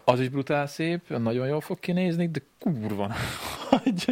Az 0.03 0.19
is 0.19 0.29
brutál 0.29 0.67
szép, 0.67 1.17
nagyon 1.17 1.47
jól 1.47 1.61
fog 1.61 1.79
kinézni, 1.79 2.27
de 2.29 2.39
kurva 2.59 3.11
hogy... 3.69 4.05
Olyan 4.05 4.11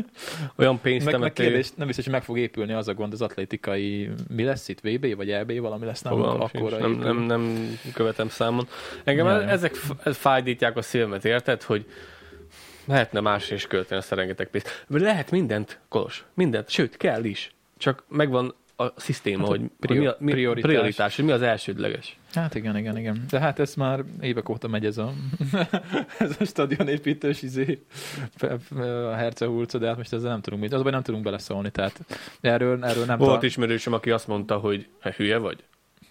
Meg, 0.56 0.67
meg 0.73 0.80
pénztemető. 0.82 1.43
kérdés, 1.43 1.69
nem 1.75 1.88
biztos, 1.88 2.06
hogy 2.06 2.13
meg 2.13 2.23
fog 2.23 2.38
épülni 2.38 2.73
az 2.73 2.88
a 2.88 2.93
gond, 2.93 3.13
az 3.13 3.21
atlétikai, 3.21 4.10
mi 4.36 4.43
lesz 4.43 4.67
itt, 4.67 4.80
VB 4.80 5.15
vagy 5.15 5.32
EB, 5.32 5.60
valami 5.60 5.86
lesz 5.86 6.02
nálunk, 6.02 6.23
Fogalmam 6.23 6.49
akkor 6.54 6.69
sincs. 6.69 6.82
nem, 6.82 7.17
nem, 7.17 7.17
nem 7.41 7.69
követem 7.93 8.30
számon. 8.30 8.67
Engem 9.04 9.25
Ja, 9.25 9.43
ezek 9.43 9.75
fájdítják 10.04 10.78
a 10.78 10.82
szívemet, 10.82 11.25
érted, 11.25 11.63
hogy 11.63 11.86
lehetne 12.86 13.19
más 13.19 13.52
is 13.52 13.67
költeni 13.67 13.99
ezt 14.02 14.12
a 14.12 14.15
rengeteg 14.15 14.47
pénzt. 14.49 14.86
Lehet 14.88 15.32
mindent, 15.32 15.80
Kolos, 15.89 16.25
mindent, 16.34 16.69
sőt, 16.69 16.97
kell 16.97 17.23
is. 17.23 17.54
Csak 17.78 18.04
megvan 18.08 18.56
a 18.75 18.86
szisztéma, 18.95 19.38
Hát 19.39 19.47
a 19.47 19.49
hogy, 19.49 19.60
hogy 19.60 19.69
prior- 19.80 19.99
mi, 20.02 20.06
a, 20.08 20.15
mi 20.19 20.32
prioritás. 20.32 20.71
prioritás, 20.71 21.15
hogy 21.15 21.25
mi 21.25 21.32
az 21.32 21.41
elsődleges. 21.41 22.18
Hát 22.34 22.56
igen, 22.56 22.78
igen, 22.78 22.98
igen. 22.98 23.26
De 23.30 23.39
hát 23.39 23.60
ez 23.60 23.76
már 23.76 24.04
évek 24.22 24.50
óta 24.50 24.68
megy 24.68 24.86
ez 24.86 24.98
a, 24.98 25.13
ez 26.20 26.36
a 26.39 26.44
stadionépítős 26.46 27.42
izé, 27.42 27.84
a 28.72 29.13
hercehulca, 29.13 29.78
de 29.78 29.88
hát 29.88 29.98
most 29.98 30.13
ezzel 30.13 30.30
nem 30.32 30.42
tudunk 30.42 30.62
mit. 30.62 30.72
Azonban 30.72 30.94
nem 30.94 31.04
tudunk 31.04 31.24
beleszólni, 31.24 31.72
tehát 31.72 32.00
erről, 32.42 32.86
erről 32.86 33.06
nem 33.06 33.18
Volt 33.18 33.30
talán- 33.30 33.44
ismerősöm, 33.44 33.94
aki 33.94 34.12
azt 34.12 34.28
mondta, 34.28 34.58
hogy 34.58 34.88
hülye 35.15 35.38
vagy, 35.38 35.63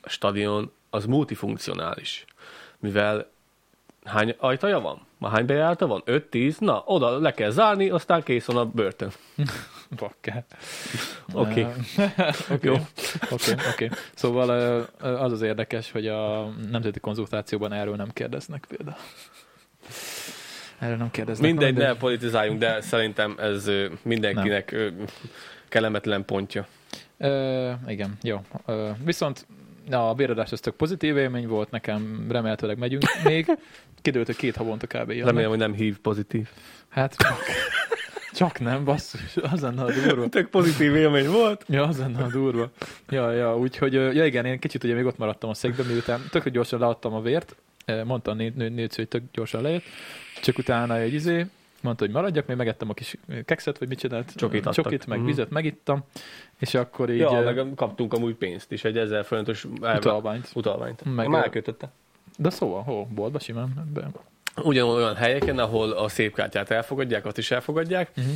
a 0.03 0.09
stadion 0.09 0.73
az 0.91 1.07
multifunkcionális, 1.07 2.25
mivel 2.79 3.31
hány 4.05 4.35
ajtaja 4.39 4.81
van? 4.81 5.07
Ma 5.19 5.29
hány 5.29 5.47
bejárata 5.47 5.87
van? 5.87 6.03
5-10? 6.07 6.59
Na, 6.59 6.83
oda 6.87 7.19
le 7.19 7.33
kell 7.33 7.51
zárni, 7.51 7.89
aztán 7.89 8.23
kész 8.23 8.45
van 8.45 8.57
a 8.57 8.65
börtön. 8.65 9.11
Bakker. 9.97 10.45
Oké. 11.33 11.67
Oké, 12.51 12.71
oké, 13.31 13.55
oké. 13.73 13.89
Szóval 14.15 14.51
az 15.01 15.33
az 15.33 15.43
érdekes, 15.43 15.91
hogy 15.91 16.07
a 16.07 16.49
nemzeti 16.71 17.01
konzultációban 17.01 17.73
erről 17.73 17.97
nem 17.97 18.11
kérdeznek 18.13 18.67
például. 18.69 18.99
Erről 20.79 20.97
nem 20.97 21.11
kérdeznek. 21.11 21.51
Mindegy, 21.51 21.75
Na, 21.75 21.83
ne 21.87 21.95
politizáljunk, 21.95 22.59
de 22.59 22.81
szerintem 22.81 23.35
ez 23.39 23.71
mindenkinek 24.03 24.73
ö, 24.73 24.89
kellemetlen 25.69 26.25
pontja. 26.25 26.67
Ö, 27.19 27.73
igen, 27.87 28.19
jó. 28.23 28.41
Ö, 28.67 28.91
viszont 29.05 29.47
a 29.91 30.15
béradás 30.15 30.53
az 30.53 30.61
tök 30.61 30.75
pozitív 30.75 31.17
élmény 31.17 31.49
volt, 31.49 31.71
nekem 31.71 32.27
remélhetőleg 32.31 32.79
megyünk 32.79 33.03
még. 33.25 33.47
Kidőlt, 34.03 34.27
hogy 34.27 34.37
két 34.37 34.57
havonta 34.57 34.87
kb. 34.87 35.11
jönnek. 35.11 35.27
Remélem, 35.27 35.49
hogy 35.49 35.59
nem 35.59 35.75
hív 35.75 35.99
pozitív. 35.99 36.49
Hát 36.89 37.17
csak 38.39 38.61
nem, 38.61 38.85
basszus, 38.85 39.37
az 39.37 39.61
lenne 39.61 39.83
a 39.83 39.93
durva. 39.93 40.29
Tök 40.29 40.49
pozitív 40.49 40.95
élmény 40.97 41.29
volt. 41.31 41.65
Ja, 41.69 41.83
az 41.83 41.99
lenne 41.99 42.23
a 42.23 42.29
durva. 42.29 42.71
Ja, 43.09 43.31
ja, 43.33 43.59
úgyhogy, 43.59 43.93
ja 43.93 44.25
igen, 44.25 44.45
én 44.45 44.59
kicsit 44.59 44.85
ugye 44.85 44.95
még 44.95 45.05
ott 45.05 45.19
maradtam 45.19 45.51
a 45.51 45.55
székben, 45.55 45.87
miután 45.87 46.21
tök 46.31 46.49
gyorsan 46.49 46.81
leadtam 46.81 47.15
a 47.15 47.21
vért, 47.21 47.57
mondta 48.05 48.31
a 48.31 48.35
nő, 48.35 48.53
nő, 48.57 48.87
hogy 48.95 49.09
tök 49.09 49.23
gyorsan 49.33 49.63
lejött, 49.63 49.83
csak 50.43 50.59
utána 50.59 50.97
egy 50.97 51.13
izé, 51.13 51.47
mondta, 51.81 52.05
hogy 52.05 52.15
maradjak, 52.15 52.47
még 52.47 52.57
megettem 52.57 52.89
a 52.91 52.95
kis 52.95 53.17
kekszet, 53.45 53.79
vagy 53.79 53.89
mit 53.89 53.99
csinált. 53.99 54.33
Csokit 54.37 54.67
adtak. 54.67 54.85
Csokit, 54.85 55.07
meg 55.07 55.19
Mhm. 55.19 55.27
vizet 55.27 55.51
megittam, 55.51 56.05
és 56.59 56.75
akkor 56.75 57.11
így 57.11 57.19
Ja, 57.19 57.41
meg 57.41 57.67
kaptunk 57.77 58.13
amúgy 58.13 58.35
pénzt 58.35 58.73
is, 58.73 58.85
egy 58.85 58.99
1000 58.99 59.25
forintos 59.25 59.65
utalványt. 59.65 60.51
utalványt. 60.55 61.15
Meg 61.15 61.29
már 61.29 61.43
elkötötte. 61.43 61.91
De 62.39 62.51
szóval, 62.51 62.83
hol? 62.83 63.07
Boltba 63.15 63.39
simán? 63.39 63.91
Be. 63.95 64.11
Ugyanolyan 64.63 65.15
helyeken, 65.15 65.59
ahol 65.59 65.91
a 65.91 66.09
szép 66.09 66.35
kártyát 66.35 66.71
elfogadják, 66.71 67.27
azt 67.27 67.39
is 67.39 67.51
elfogadják, 67.51 68.11
Uh-huh. 68.17 68.33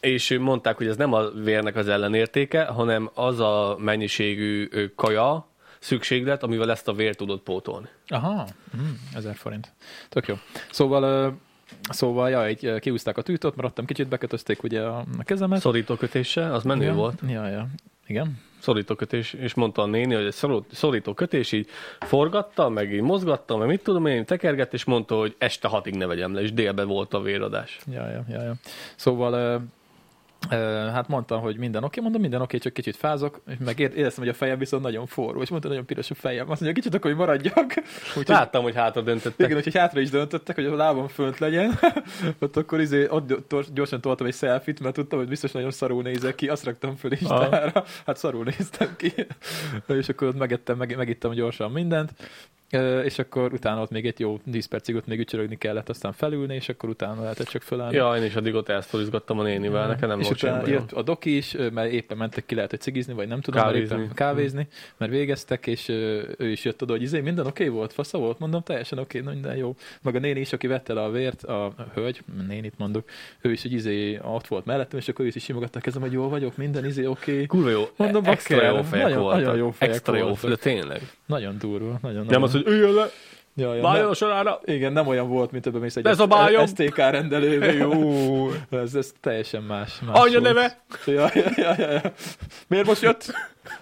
és 0.00 0.38
mondták, 0.40 0.76
hogy 0.76 0.86
ez 0.86 0.96
nem 0.96 1.12
a 1.12 1.28
vérnek 1.30 1.76
az 1.76 1.88
ellenértéke, 1.88 2.64
hanem 2.64 3.10
az 3.14 3.40
a 3.40 3.76
mennyiségű 3.78 4.68
kaja, 4.96 5.46
szükséglet, 5.78 6.42
amivel 6.42 6.70
ezt 6.70 6.88
a 6.88 6.92
vért 6.92 7.16
tudod 7.16 7.40
pótolni. 7.40 7.88
Aha, 8.06 8.46
mm, 8.76 8.90
1000 9.14 9.34
forint. 9.34 9.72
Tök 10.08 10.26
jó. 10.26 10.34
Szóval, 10.70 11.34
szóval 11.90 12.30
ja, 12.30 12.50
így 12.50 12.64
ö, 12.64 12.78
kiúzták 12.78 13.16
a 13.18 13.22
tűtot, 13.22 13.56
maradtam 13.56 13.84
kicsit, 13.84 14.08
bekötözték 14.08 14.62
ugye 14.62 14.82
a, 14.82 15.04
kezemet. 15.18 15.60
Szorítókötéssel, 15.60 16.54
az 16.54 16.62
menő 16.62 16.84
ja, 16.84 16.94
volt. 16.94 17.20
Ja, 17.28 17.48
ja. 17.48 17.66
Igen. 18.06 18.40
Szorítókötés, 18.62 19.32
és 19.32 19.54
mondta 19.54 19.82
a 19.82 19.86
néni, 19.86 20.14
hogy 20.14 20.24
egy 20.24 20.64
szorítókötés, 20.70 21.52
így 21.52 21.68
forgatta, 22.00 22.68
meg 22.68 22.92
így 22.92 23.00
mozgatta, 23.00 23.56
meg 23.56 23.68
mit 23.68 23.82
tudom 23.82 24.06
én, 24.06 24.24
tekergett, 24.24 24.72
és 24.72 24.84
mondta, 24.84 25.16
hogy 25.16 25.34
este 25.38 25.68
hatig 25.68 25.94
ne 25.94 26.06
vegyem 26.06 26.34
le, 26.34 26.40
és 26.40 26.52
délben 26.52 26.86
volt 26.86 27.14
a 27.14 27.20
véradás. 27.20 27.78
Ja, 27.92 28.08
ja, 28.08 28.24
ja, 28.28 28.42
ja. 28.42 28.54
Szóval 28.96 29.62
hát 30.92 31.08
mondtam, 31.08 31.40
hogy 31.40 31.56
minden 31.56 31.84
oké, 31.84 32.00
mondom, 32.00 32.20
minden 32.20 32.40
oké, 32.40 32.58
csak 32.58 32.72
kicsit 32.72 32.96
fázok, 32.96 33.40
és 33.48 33.54
meg 33.64 33.78
ér- 33.78 33.96
éreztem, 33.96 34.24
hogy 34.24 34.32
a 34.32 34.36
fejem 34.36 34.58
viszont 34.58 34.82
nagyon 34.82 35.06
forró, 35.06 35.42
és 35.42 35.48
mondta, 35.48 35.68
nagyon 35.68 35.86
piros 35.86 36.10
a 36.10 36.14
fejem. 36.14 36.50
Azt 36.50 36.60
mondja, 36.60 36.80
kicsit 36.80 36.94
akkor, 36.94 37.10
hogy 37.10 37.20
maradjak. 37.20 37.74
Úgyhogy, 38.08 38.28
Láttam, 38.28 38.62
hogy 38.62 38.74
hátra 38.74 39.00
döntöttek. 39.00 39.46
igen, 39.46 39.56
úgyhogy 39.56 39.76
hátra 39.76 40.00
is 40.00 40.10
döntöttek, 40.10 40.54
hogy 40.54 40.64
a 40.64 40.74
lábam 40.74 41.08
fönt 41.08 41.38
legyen. 41.38 41.78
ott 42.40 42.56
akkor 42.56 42.80
izé, 42.80 43.08
ott 43.08 43.54
gyorsan 43.72 44.00
toltam 44.00 44.26
egy 44.26 44.34
selfit, 44.34 44.80
mert 44.80 44.94
tudtam, 44.94 45.18
hogy 45.18 45.28
biztos 45.28 45.52
nagyon 45.52 45.70
szarul 45.70 46.02
nézek 46.02 46.34
ki, 46.34 46.48
azt 46.48 46.64
raktam 46.64 46.96
föl 46.96 47.12
Instára. 47.12 47.84
Hát 48.06 48.16
szarul 48.16 48.44
néztem 48.44 48.94
ki. 48.96 49.12
és 49.88 50.08
akkor 50.08 50.28
ott 50.28 50.38
megettem, 50.38 50.76
meg, 50.76 50.96
megittam 50.96 51.32
gyorsan 51.32 51.70
mindent. 51.70 52.12
És 53.04 53.18
akkor 53.18 53.52
utána 53.52 53.80
ott 53.80 53.90
még 53.90 54.06
egy 54.06 54.20
jó 54.20 54.38
10 54.50 54.66
percig 54.66 54.94
ott 54.94 55.06
még 55.06 55.18
ücsörögni 55.18 55.58
kellett, 55.58 55.88
aztán 55.88 56.12
felülni, 56.12 56.54
és 56.54 56.68
akkor 56.68 56.88
utána 56.88 57.22
lehetett 57.22 57.48
csak 57.48 57.62
fölállni. 57.62 57.96
Ja, 57.96 58.16
én 58.16 58.24
is 58.24 58.36
addig 58.36 58.54
ott 58.54 58.68
elsztorizgattam 58.68 59.38
a 59.38 59.42
nénivel, 59.42 59.86
nekem 59.86 60.08
nem 60.08 60.20
és 60.20 60.26
volt 60.26 60.42
utána 60.42 60.68
jött 60.68 60.92
a 60.92 61.02
doki 61.02 61.36
is, 61.36 61.56
mert 61.72 61.92
éppen 61.92 62.16
mentek 62.16 62.46
ki, 62.46 62.54
lehet, 62.54 62.70
hogy 62.70 62.80
cigizni, 62.80 63.12
vagy 63.12 63.28
nem 63.28 63.40
tudom, 63.40 63.62
mert 63.62 63.72
Kávézni. 63.74 63.96
éppen 63.96 64.14
kávézni, 64.14 64.68
mert 64.96 65.12
végeztek, 65.12 65.66
és 65.66 65.88
ő 65.88 66.50
is 66.50 66.64
jött 66.64 66.82
oda, 66.82 66.92
hogy 66.92 67.02
izé, 67.02 67.20
minden 67.20 67.46
oké 67.46 67.64
okay 67.64 67.76
volt, 67.76 67.92
fasza 67.92 68.18
volt, 68.18 68.38
mondom, 68.38 68.62
teljesen 68.62 68.98
oké, 68.98 69.20
okay, 69.20 69.32
minden 69.32 69.56
jó. 69.56 69.74
Meg 70.02 70.14
a 70.14 70.18
néni 70.18 70.40
is, 70.40 70.52
aki 70.52 70.66
vette 70.66 70.92
le 70.92 71.02
a 71.02 71.10
vért, 71.10 71.42
a, 71.42 71.74
hölgy, 71.94 72.22
nénit 72.48 72.74
mondok, 72.78 73.08
ő 73.40 73.52
is, 73.52 73.62
hogy 73.62 73.72
izé, 73.72 74.20
ott 74.22 74.46
volt 74.46 74.64
mellettem, 74.64 74.98
és 74.98 75.08
akkor 75.08 75.24
ő 75.24 75.28
is, 75.34 75.42
simogatta 75.42 75.80
kezem, 75.80 76.00
hogy 76.00 76.12
jól 76.12 76.28
vagyok, 76.28 76.56
minden 76.56 76.84
izé 76.84 77.06
oké. 77.06 77.32
Okay. 77.32 77.46
Kurva 77.46 77.70
jó, 77.70 77.88
Mondom, 77.96 78.24
extra 78.24 78.66
jó 78.66 78.82
fejek 78.82 79.06
nagyon- 79.06 79.22
voltak. 79.22 79.40
nagyon 79.40 79.56
jó 79.56 79.70
fejek 79.70 79.94
extra 79.94 80.16
jó, 80.16 80.32
de 80.42 80.56
tényleg. 80.56 81.00
Nagyon 81.26 81.58
durva, 81.58 81.98
nagyon, 82.02 82.16
Nem 82.16 82.24
nagyon. 82.26 82.42
az, 82.42 82.52
hogy 82.52 82.61
üljön 82.66 82.92
le, 82.94 83.10
ja, 83.56 83.92
nem, 83.92 84.12
sorára. 84.12 84.60
igen, 84.64 84.92
nem 84.92 85.06
olyan 85.06 85.28
volt, 85.28 85.50
mint 85.50 85.66
ebben 85.66 85.80
mész 85.80 85.96
egy 85.96 86.04
Leszabáljam. 86.04 86.66
STK 86.66 86.96
rendelőbe, 86.96 87.72
jó. 87.72 88.48
Ez, 88.82 88.94
ez 88.94 89.12
teljesen 89.20 89.62
más. 89.62 89.98
más 90.06 90.20
Anya 90.20 90.40
volt. 90.40 90.54
neve! 90.54 90.82
Ja, 91.06 91.30
ja, 91.34 91.50
ja, 91.56 91.74
ja, 91.78 91.90
ja. 91.90 92.12
Miért 92.68 92.86
most 92.86 93.02
jött? 93.02 93.32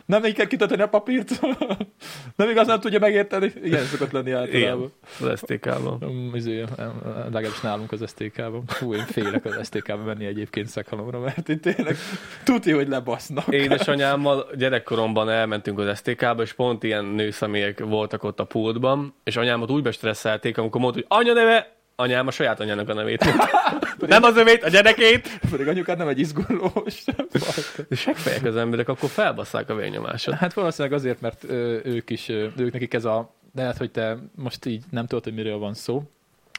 Nem 0.06 0.24
így 0.24 0.34
kell 0.34 0.46
kitetni 0.46 0.82
a 0.82 0.88
papírt? 0.88 1.40
Nem 2.36 2.50
igaz, 2.50 2.66
nem 2.66 2.80
tudja 2.80 2.98
megérteni? 2.98 3.52
Igen, 3.62 3.84
szokott 3.84 4.10
lenni 4.10 4.30
általában. 4.30 4.92
Igen, 5.18 5.30
az 5.30 5.38
STK-ban. 5.38 5.98
Um, 6.00 6.34
izé, 6.34 6.64
legalábbis 7.14 7.60
nálunk 7.60 7.92
az 7.92 8.04
STK-ban. 8.06 8.62
Fú, 8.66 8.94
én 8.94 9.04
félek 9.04 9.44
az 9.44 9.66
STK-ban 9.66 9.98
menni 9.98 10.24
egyébként 10.26 10.68
szekhalomra, 10.68 11.18
mert 11.18 11.48
itt 11.48 11.62
tényleg 11.62 11.96
tudja, 12.44 12.76
hogy 12.76 12.88
lebasznak. 12.88 13.46
Édesanyámmal 13.48 14.46
gyerekkoromban 14.56 15.30
elmentünk 15.30 15.78
az 15.78 15.98
STK-ba, 15.98 16.42
és 16.42 16.52
pont 16.52 16.82
ilyen 16.82 17.04
nőszemélyek 17.04 17.84
voltak 17.84 18.24
ott 18.24 18.40
a 18.40 18.44
pultban, 18.44 19.14
és 19.24 19.36
anyámat 19.36 19.70
úgy 19.70 19.82
bestresszelték, 19.82 20.58
amikor 20.58 20.80
mondta, 20.80 21.00
hogy 21.00 21.18
anya 21.18 21.32
neve, 21.32 21.79
anyám 22.00 22.26
a 22.26 22.30
saját 22.30 22.60
anyának 22.60 22.88
a 22.88 22.94
nevét. 22.94 23.24
nem 23.98 24.22
az 24.22 24.36
övét, 24.36 24.64
a 24.64 24.68
gyerekét. 24.68 25.40
Pedig 25.50 25.68
anyukád 25.68 25.98
nem 25.98 26.08
egy 26.08 26.18
izgulós. 26.18 27.04
De 27.88 27.96
seggfejek 27.96 28.44
az 28.44 28.56
emberek, 28.56 28.88
akkor 28.88 29.08
felbasszák 29.08 29.70
a 29.70 29.74
vérnyomásot. 29.74 30.34
Hát 30.34 30.52
valószínűleg 30.52 30.98
azért, 30.98 31.20
mert 31.20 31.44
ö, 31.48 31.78
ők 31.84 32.10
is, 32.10 32.28
ö, 32.28 32.46
ők 32.56 32.72
nekik 32.72 32.94
ez 32.94 33.04
a, 33.04 33.34
de 33.52 33.62
lehet, 33.62 33.76
hogy 33.76 33.90
te 33.90 34.18
most 34.34 34.66
így 34.66 34.84
nem 34.90 35.06
tudod, 35.06 35.24
hogy 35.24 35.34
miről 35.34 35.58
van 35.58 35.74
szó, 35.74 36.02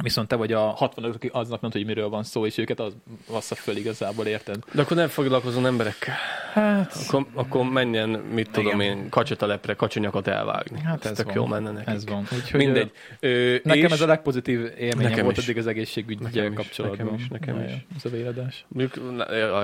viszont 0.02 0.28
te 0.28 0.36
vagy 0.36 0.54
a 0.54 0.60
65 0.60 1.16
aki 1.16 1.30
aznak 1.34 1.62
nem 1.62 1.72
hogy 1.72 1.86
miről 1.86 2.10
van 2.10 2.24
szó, 2.24 2.46
és 2.46 2.58
őket 2.58 2.80
az 2.80 2.94
vassza 3.28 3.56
föl 3.56 3.76
igazából, 3.76 4.26
érted? 4.26 4.58
De 4.72 4.82
akkor 4.82 4.98
nem 4.98 5.08
foglalkozom 5.08 5.66
emberekkel. 5.66 6.16
Hát, 6.54 6.94
Akkor, 7.08 7.26
akkor 7.34 7.64
menjen, 7.66 8.10
mit 8.10 8.52
tudom 8.52 8.80
én, 8.80 9.10
kacsatalepre, 9.10 9.74
kacsonyakat 9.74 10.28
elvágni. 10.28 10.80
hát 10.80 11.06
ez 11.06 11.12
ez 11.12 11.18
tök 11.18 11.34
jó 11.34 11.46
menne 11.46 11.72
nekik. 11.72 11.94
Ez 11.94 12.06
van. 12.06 12.28
Úgyhogy, 12.36 12.60
Mindegy. 12.60 12.92
Ö, 13.20 13.56
Nekem 13.64 13.84
és 13.86 13.92
ez 13.92 14.02
a 14.02 14.06
legpozitív 14.06 14.72
élményem 14.78 15.24
volt 15.24 15.38
is. 15.38 15.44
eddig 15.44 15.58
az 15.58 15.68
egészségügyel 15.68 16.54
kapcsolatban. 16.54 17.06
nekem 17.06 17.20
is, 17.20 17.28
nekem 17.28 17.56
Ja, 17.60 17.64
is. 17.66 17.86
Ez 17.98 18.06
a 18.06 18.10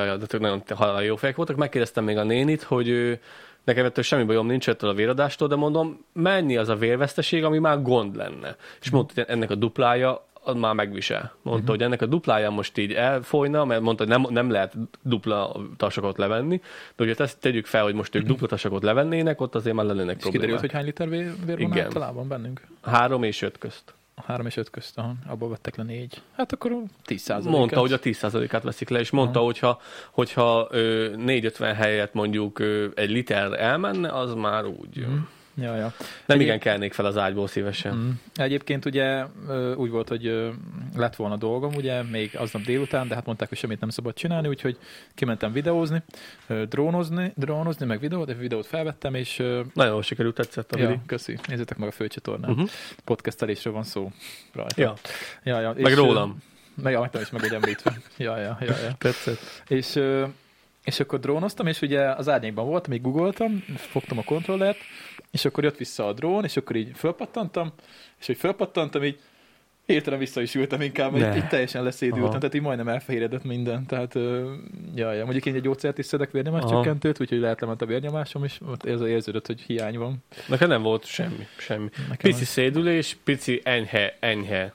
ja, 0.06 0.18
de 0.18 0.26
tök 0.26 0.42
nagyon 0.42 0.64
halál 0.76 1.04
jó 1.04 1.16
fejek 1.16 1.36
voltak. 1.36 1.56
Megkérdeztem 1.56 2.04
még 2.04 2.18
a 2.18 2.24
nénit, 2.24 2.64
hogy 2.64 3.20
nekem 3.64 3.86
ettől 3.86 4.04
semmi 4.04 4.24
bajom 4.24 4.48
nincs 4.48 4.70
ettől 4.70 4.90
a 4.90 4.94
véradástól, 4.94 5.48
de 5.48 5.56
mondom, 5.56 6.06
mennyi 6.14 6.58
az 6.58 6.70
a 6.70 6.76
vérveszteség, 6.76 7.44
ami 7.44 7.58
már 7.60 7.82
gond 7.82 8.16
lenne. 8.16 8.56
És 8.82 8.90
mondta, 8.90 9.14
hogy 9.16 9.26
ennek 9.28 9.50
a 9.50 9.56
duplája 9.56 10.27
az 10.48 10.56
már 10.56 10.74
megvisel. 10.74 11.34
Mondta, 11.42 11.62
Mhm. 11.62 11.72
hogy 11.72 11.82
ennek 11.82 12.02
a 12.02 12.06
duplája 12.06 12.50
most 12.50 12.78
így 12.78 12.94
elfolyna, 12.94 13.66
mert 13.66 13.82
mondta, 13.82 14.04
hogy 14.04 14.12
nem, 14.22 14.34
nem 14.34 14.50
lehet 14.52 14.74
dupla 15.02 15.56
tasakot 15.78 16.18
levenni, 16.18 16.58
de 16.96 17.04
hogyha 17.06 17.24
ezt 17.24 17.40
tegyük 17.40 17.66
fel, 17.66 17.84
hogy 17.84 17.94
most 17.94 18.16
ők 18.16 18.24
dupla 18.26 18.48
tasakot 18.48 18.84
levennének, 18.84 19.42
ott 19.42 19.56
azért 19.56 19.76
már 19.76 19.86
lennének 19.86 20.18
És 20.18 20.24
kiderült, 20.24 20.60
problémák. 20.60 20.62
hogy 20.62 20.72
hány 20.72 20.86
liter 20.86 21.10
vér, 21.10 21.46
vér 21.46 21.68
van 21.70 21.80
általában 21.80 22.28
bennünk? 22.28 22.62
Három 22.82 23.24
és 23.24 23.42
öt 23.42 23.58
közt. 23.58 23.94
A 24.16 24.22
három 24.26 24.46
és 24.46 24.58
öt 24.58 24.70
közt, 24.70 24.98
aha, 24.98 25.14
abból 25.28 25.50
vettek 25.50 25.76
le 25.76 25.84
négy. 25.84 26.22
Hát 26.36 26.52
akkor 26.52 26.72
10 27.06 27.22
százalék. 27.22 27.58
Mondta, 27.58 27.80
hogy 27.80 27.92
a 27.94 28.00
10%-át 28.00 28.64
veszik 28.64 28.90
le, 28.90 29.00
és 29.00 29.10
mondta, 29.10 29.40
hogyha, 29.40 29.82
hogyha 30.12 30.68
ö, 30.72 31.16
450 31.16 31.76
helyet 31.76 32.14
mondjuk 32.14 32.60
ö, 32.60 32.88
egy 32.96 33.10
liter 33.10 33.54
elmenne, 33.60 34.10
az 34.10 34.34
már 34.34 34.66
úgy. 34.66 34.98
Mhm. 34.98 35.18
Ja, 35.62 35.76
ja. 35.76 35.94
Nem 35.98 36.12
Egyéb- 36.26 36.42
igen 36.42 36.60
kelnék 36.60 36.94
fel 36.94 37.06
az 37.06 37.18
ágyból 37.18 37.48
szívesen. 37.48 37.96
Mm. 37.96 38.10
Egyébként 38.36 38.86
ugye 38.86 39.26
úgy 39.76 39.90
volt, 39.90 40.08
hogy 40.08 40.52
lett 40.96 41.16
volna 41.16 41.36
dolgom, 41.36 41.74
ugye, 41.74 42.04
még 42.04 42.32
aznap 42.38 42.62
délután, 42.62 43.08
de 43.08 43.16
hát 43.16 43.26
mondták, 43.26 43.50
hogy 43.50 43.58
semmit 43.58 43.80
nem 43.80 43.90
szabad 43.90 44.14
csinálni, 44.14 44.48
úgyhogy 44.48 44.78
kimentem 45.16 45.52
videózni, 45.52 46.04
drónozni, 46.70 47.32
drónozni, 47.36 47.86
meg 47.86 48.00
videót, 48.00 48.30
egy 48.30 48.38
videót 48.38 48.66
felvettem, 48.66 49.14
és 49.14 49.38
Nagyon 49.74 49.94
jól 49.94 50.02
sikerült, 50.02 50.36
tetszett 50.36 50.72
a 50.72 50.78
ja, 50.78 50.88
videó. 50.88 51.02
köszi, 51.06 51.40
nézzétek 51.48 51.78
meg 51.78 51.88
a 51.88 51.92
főcsatornán. 51.92 52.52
Uh-huh. 52.52 52.70
Podcastelésről 53.04 53.74
van 53.74 53.84
szó 53.84 54.12
rajta. 54.54 54.82
Ja, 54.82 54.94
ja, 55.44 55.60
ja. 55.60 55.74
meg 55.78 55.92
és, 55.92 55.98
rólam. 55.98 56.38
Meg, 56.84 57.00
meg 57.00 57.22
is 57.22 57.30
meg 57.30 57.42
vagy 57.42 57.54
említve. 57.54 57.98
ja, 58.18 58.38
ja, 58.38 58.58
ja, 58.62 58.76
ja. 58.84 58.94
Tetszett. 58.98 59.40
És, 59.68 60.00
és 60.88 61.00
akkor 61.00 61.20
drónoztam, 61.20 61.68
és 61.68 61.82
ugye 61.82 62.02
az 62.02 62.30
árnyékban 62.30 62.66
voltam, 62.66 62.94
így 62.94 63.02
googoltam, 63.02 63.64
fogtam 63.76 64.18
a 64.18 64.24
kontrollert, 64.24 64.78
és 65.32 65.46
akkor 65.46 65.64
jött 65.64 65.78
vissza 65.78 66.08
a 66.08 66.14
drón, 66.14 66.44
és 66.44 66.58
akkor 66.58 66.76
így 66.76 66.92
fölpattantam, 66.96 67.72
és 68.20 68.26
hogy 68.26 68.38
fölpattantam, 68.38 69.04
így 69.04 69.20
hirtelen 69.86 70.20
vissza 70.20 70.42
is 70.42 70.56
ültem 70.56 70.82
inkább, 70.82 71.16
így, 71.16 71.36
így 71.36 71.48
teljesen 71.48 71.84
leszédültem, 71.84 72.30
Aha. 72.30 72.38
tehát 72.38 72.56
így 72.56 72.62
majdnem 72.62 72.88
elfehéredett 72.88 73.44
minden, 73.44 73.86
tehát 73.86 74.14
jaj, 74.96 75.16
jaj. 75.16 75.24
mondjuk 75.24 75.46
én 75.46 75.56
egy 75.56 75.62
gyógyszert 75.62 75.98
is 75.98 76.06
szedek 76.06 76.32
vérnyomás 76.32 76.64
Aha. 76.64 76.74
csökkentőt, 76.74 77.22
úgyhogy 77.22 77.40
lehet 77.40 77.62
lement 77.62 77.82
a 77.82 77.86
vérnyomásom, 77.86 78.44
és 78.44 78.60
ott 78.68 78.86
ez 78.86 79.02
érződött, 79.02 79.46
hogy 79.48 79.62
hiány 79.62 79.98
van. 79.98 80.24
Nekem 80.48 80.68
nem 80.70 80.82
volt 80.82 81.06
semmi, 81.06 81.48
semmi. 81.58 81.90
Nekem 82.10 82.32
Pici 82.32 82.46
szédülés, 82.46 83.18
pici 83.24 83.62
enyhe, 83.64 84.18
enyhe. 84.20 84.74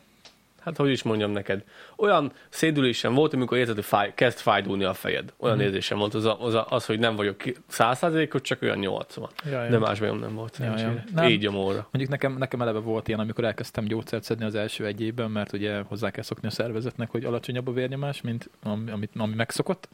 Hát 0.65 0.77
hogy 0.77 0.91
is 0.91 1.03
mondjam 1.03 1.31
neked. 1.31 1.65
Olyan 1.97 2.33
szédülésem 2.49 3.15
volt, 3.15 3.35
amikor 3.35 3.59
érzed, 3.59 3.75
hogy 3.75 3.85
fáj, 3.85 4.13
kezd 4.15 4.39
fájdulni 4.39 4.85
a 4.85 4.95
fejed. 4.95 5.33
Olyan 5.37 5.57
Mhm. 5.57 5.65
érzésem 5.65 5.99
volt 5.99 6.15
az, 6.15 6.25
az, 6.39 6.59
az, 6.69 6.87
hogy 6.87 6.99
nem 6.99 7.17
vagyok 7.17 7.43
százszázalékos, 7.67 8.41
csak 8.41 8.63
olyan 8.63 8.79
80. 8.79 9.29
Jaj, 9.51 9.69
De 9.69 9.79
más 9.79 9.99
bajom 10.01 10.19
nem 10.19 10.35
volt. 10.35 10.57
Ja, 10.59 10.65
ja. 10.65 10.77
szerencsére. 10.77 11.05
Nem. 11.15 11.29
Így 11.29 11.41
gyomorra. 11.41 11.89
Mondjuk 11.91 12.09
nekem, 12.09 12.39
nekem 12.39 12.61
eleve 12.63 12.79
volt 12.79 13.09
ilyen, 13.09 13.21
amikor 13.21 13.45
elkezdtem 13.45 13.85
gyógyszert 13.85 14.23
szedni 14.23 14.45
az 14.45 14.55
első 14.55 14.87
egy 14.87 15.01
évben, 15.01 15.31
mert 15.31 15.53
ugye 15.53 15.81
hozzá 15.81 16.11
kell 16.11 16.23
szokni 16.23 16.49
a 16.49 16.51
szervezetnek, 16.51 17.11
hogy 17.11 17.25
alacsonyabb 17.25 17.69
a 17.69 17.73
vérnyomás, 17.73 18.21
mint 18.21 18.51
ami, 18.63 18.91
amit, 18.91 19.11
ami 19.17 19.35
megszokott. 19.35 19.89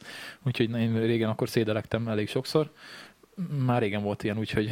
Úgyhogy 0.45 0.69
én 0.69 0.99
régen 1.01 1.29
akkor 1.29 1.49
szédelektem 1.49 2.07
elég 2.07 2.29
sokszor. 2.29 2.69
Már 3.65 3.81
régen 3.81 4.01
volt 4.01 4.23
ilyen, 4.23 4.37
úgyhogy... 4.37 4.71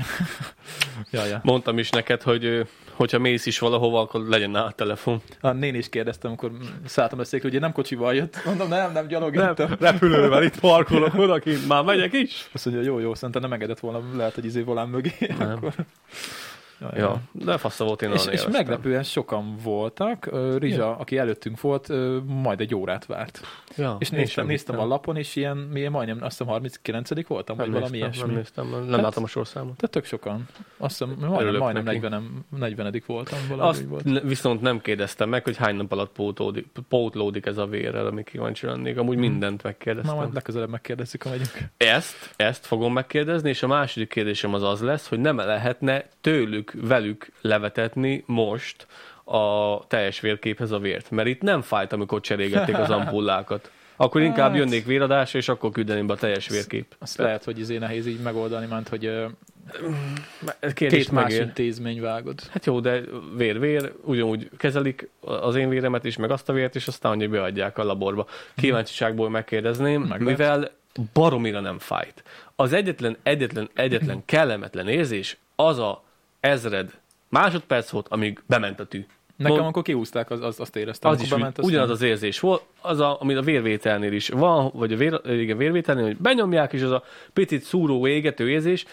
ja, 1.11 1.25
ja. 1.25 1.39
Mondtam 1.43 1.77
is 1.77 1.89
neked, 1.89 2.21
hogy 2.21 2.67
hogyha 2.97 3.19
mész 3.19 3.45
is 3.45 3.59
valahova, 3.59 3.99
akkor 3.99 4.21
legyen 4.21 4.49
nála 4.49 4.65
a 4.65 4.71
telefon. 4.71 5.21
A 5.41 5.51
néni 5.51 5.77
is 5.77 5.89
kérdeztem, 5.89 6.29
amikor 6.29 6.51
szálltam 6.85 7.19
a 7.19 7.23
székre, 7.23 7.49
ugye 7.49 7.59
nem 7.59 7.71
kocsival 7.71 8.15
jött. 8.15 8.41
Mondom, 8.45 8.67
nem, 8.67 8.91
nem, 8.91 9.07
gyalog 9.07 9.35
Nem, 9.35 9.47
jöttem. 9.47 9.75
repülővel 9.79 10.43
itt 10.43 10.59
parkolok 10.69 11.13
odakint, 11.13 11.67
már 11.67 11.83
megyek 11.83 12.13
is. 12.13 12.49
Azt 12.53 12.65
mondja, 12.65 12.83
jó, 12.83 12.99
jó, 12.99 13.13
szerintem 13.13 13.41
nem 13.41 13.53
engedett 13.53 13.79
volna, 13.79 14.01
lehet, 14.15 14.33
hogy 14.33 14.45
izé 14.45 14.61
volán 14.61 14.87
mögé. 14.87 15.11
Nem. 15.37 15.51
Akkor... 15.55 15.73
Ja, 16.79 16.89
Ja, 16.95 17.21
de 17.31 17.57
fassa 17.57 17.83
volt 17.83 18.01
én 18.01 18.11
És, 18.11 18.25
és 18.31 18.47
meglepően 18.51 19.03
sokan 19.03 19.55
voltak. 19.63 20.29
Rizsa, 20.57 20.77
Ja. 20.77 20.97
aki 20.97 21.17
előttünk 21.17 21.61
volt, 21.61 21.91
majd 22.25 22.59
egy 22.61 22.75
órát 22.75 23.05
várt. 23.05 23.39
Ja, 23.77 23.95
És 23.99 24.09
néztem, 24.09 24.45
néztem 24.45 24.75
a 24.75 24.77
hittem. 24.77 24.89
lapon, 24.91 25.15
és 25.17 25.35
ilyen, 25.35 25.57
milyen 25.57 25.91
majdnem, 25.91 26.17
azt 26.21 26.37
hiszem 26.37 26.47
39 26.47 27.27
voltam, 27.27 27.55
vagy 27.57 27.69
Nem 27.69 27.79
valami 27.79 27.97
néztem, 27.97 28.09
ilyesmi. 28.11 28.27
nem 28.27 28.35
néztem, 28.37 28.69
nem 28.69 28.89
Hát- 28.91 29.01
láttam 29.01 29.23
a 29.23 29.27
sorszámot. 29.27 29.75
Tehát 29.75 29.91
tök 29.91 30.05
sokan. 30.05 30.45
Azt 30.77 30.97
hiszem, 30.97 31.15
majdnem, 31.29 31.55
majdnem 31.57 31.83
neki. 31.83 31.97
40, 31.97 32.45
40 32.57 33.01
voltam, 33.05 33.39
valami 33.49 33.69
Azt 33.69 33.83
volt. 33.83 34.03
ne- 34.03 34.19
viszont 34.19 34.61
nem 34.61 34.81
kérdeztem 34.81 35.29
meg, 35.29 35.43
hogy 35.43 35.57
hány 35.57 35.75
nap 35.75 35.91
alatt 35.91 36.11
pótódik, 36.11 36.65
pótlódik 36.89 37.45
ez 37.45 37.57
a 37.57 37.65
vérrel, 37.65 38.05
ami 38.05 38.23
kíváncsi 38.23 38.65
lennék. 38.65 38.97
Amúgy 38.97 39.17
mindent 39.17 39.63
Na, 39.63 39.69
megkérdeztem. 39.69 40.15
majd 40.15 40.33
legközelebb 40.33 40.69
megkérdezzük, 40.69 41.23
ha 41.23 41.29
megyünk. 41.29 41.51
Ezt, 41.77 42.33
ezt 42.35 42.65
fogom 42.65 42.93
megkérdezni, 42.93 43.49
és 43.49 43.63
a 43.63 43.67
második 43.67 44.09
kérdésem 44.09 44.53
az 44.53 44.63
az 44.63 44.81
lesz, 44.81 45.07
hogy 45.07 45.19
nem 45.19 45.37
lehetne 45.37 46.05
tőlük, 46.21 46.66
velük 46.73 47.31
levetetni 47.41 48.23
most 48.25 48.87
a 49.23 49.79
teljes 49.87 50.19
vérképhez 50.19 50.71
a 50.71 50.79
vért. 50.79 51.11
Mert 51.11 51.27
itt 51.27 51.41
nem 51.41 51.61
fájt, 51.61 51.93
amikor 51.93 52.21
cserégették 52.21 52.77
az 52.77 52.89
ampullákat. 52.89 53.71
Akkor 53.95 54.21
inkább 54.21 54.49
Hát. 54.49 54.57
jönnék 54.57 54.85
véradásra, 54.85 55.39
és 55.39 55.49
akkor 55.49 55.71
küldeném 55.71 56.07
be 56.07 56.13
a 56.13 56.17
teljes 56.17 56.47
vérkép. 56.47 56.95
Azt 56.99 57.17
lehet, 57.17 57.43
hogy 57.43 57.59
izé 57.59 57.77
nehéz 57.77 58.07
így 58.07 58.19
megoldani, 58.19 58.65
mert 58.69 58.87
hogy 58.89 59.05
ö, 59.05 59.25
Kérdés 60.73 61.03
két 61.03 61.11
más 61.11 61.23
megér. 61.23 61.41
intézmény 61.41 62.01
vágod. 62.01 62.39
Hát 62.49 62.65
jó, 62.65 62.79
de 62.79 63.01
vér-vér, 63.37 63.93
ugyanúgy 64.03 64.49
kezelik 64.57 65.09
az 65.19 65.55
én 65.55 65.69
véremet 65.69 66.03
is, 66.05 66.17
meg 66.17 66.31
azt 66.31 66.49
a 66.49 66.53
vért, 66.53 66.75
és 66.75 66.87
aztán 66.87 67.15
hogy 67.15 67.29
beadják 67.29 67.77
a 67.77 67.83
laborba. 67.83 68.27
Kíváncsiságból 68.55 69.29
megkérdezném, 69.29 70.01
Meg 70.01 70.21
mivel 70.21 70.71
baromira 71.13 71.59
nem 71.59 71.79
fájt. 71.79 72.23
Az 72.55 72.73
egyetlen, 72.73 73.17
egyetlen, 73.23 73.69
egyetlen 73.73 74.21
kellemetlen 74.25 74.87
érzés 74.87 75.37
az 75.55 75.79
a 75.79 76.03
ezred 76.47 76.99
másodperc 77.29 77.89
volt, 77.89 78.07
amíg 78.09 78.43
bement 78.45 78.79
a 78.79 78.85
tű. 78.85 79.05
Nekem, 79.35 79.51
Mond- 79.51 79.63
amikor 79.63 79.83
kiúzták, 79.83 80.29
az, 80.29 80.41
az, 80.41 80.59
azt 80.59 80.75
éreztem. 80.75 81.11
Az 81.11 81.21
is 81.21 81.29
bement, 81.29 81.57
azt 81.57 81.67
ugyanaz 81.67 81.87
nem. 81.87 81.95
az 81.95 82.01
érzés 82.01 82.39
volt, 82.39 82.61
az, 82.81 82.99
a, 82.99 83.21
ami 83.21 83.33
a 83.33 83.41
vérvételnél 83.41 84.13
is 84.13 84.29
van, 84.29 84.71
vagy 84.73 84.93
a 84.93 84.95
vér, 84.95 85.21
igen, 85.25 85.57
vérvételnél, 85.57 86.05
hogy 86.05 86.17
benyomják, 86.17 86.73
és 86.73 86.81
az 86.81 86.91
a 86.91 87.03
picit 87.33 87.63
szúró, 87.63 88.07
égető 88.07 88.49
érzés, 88.49 88.85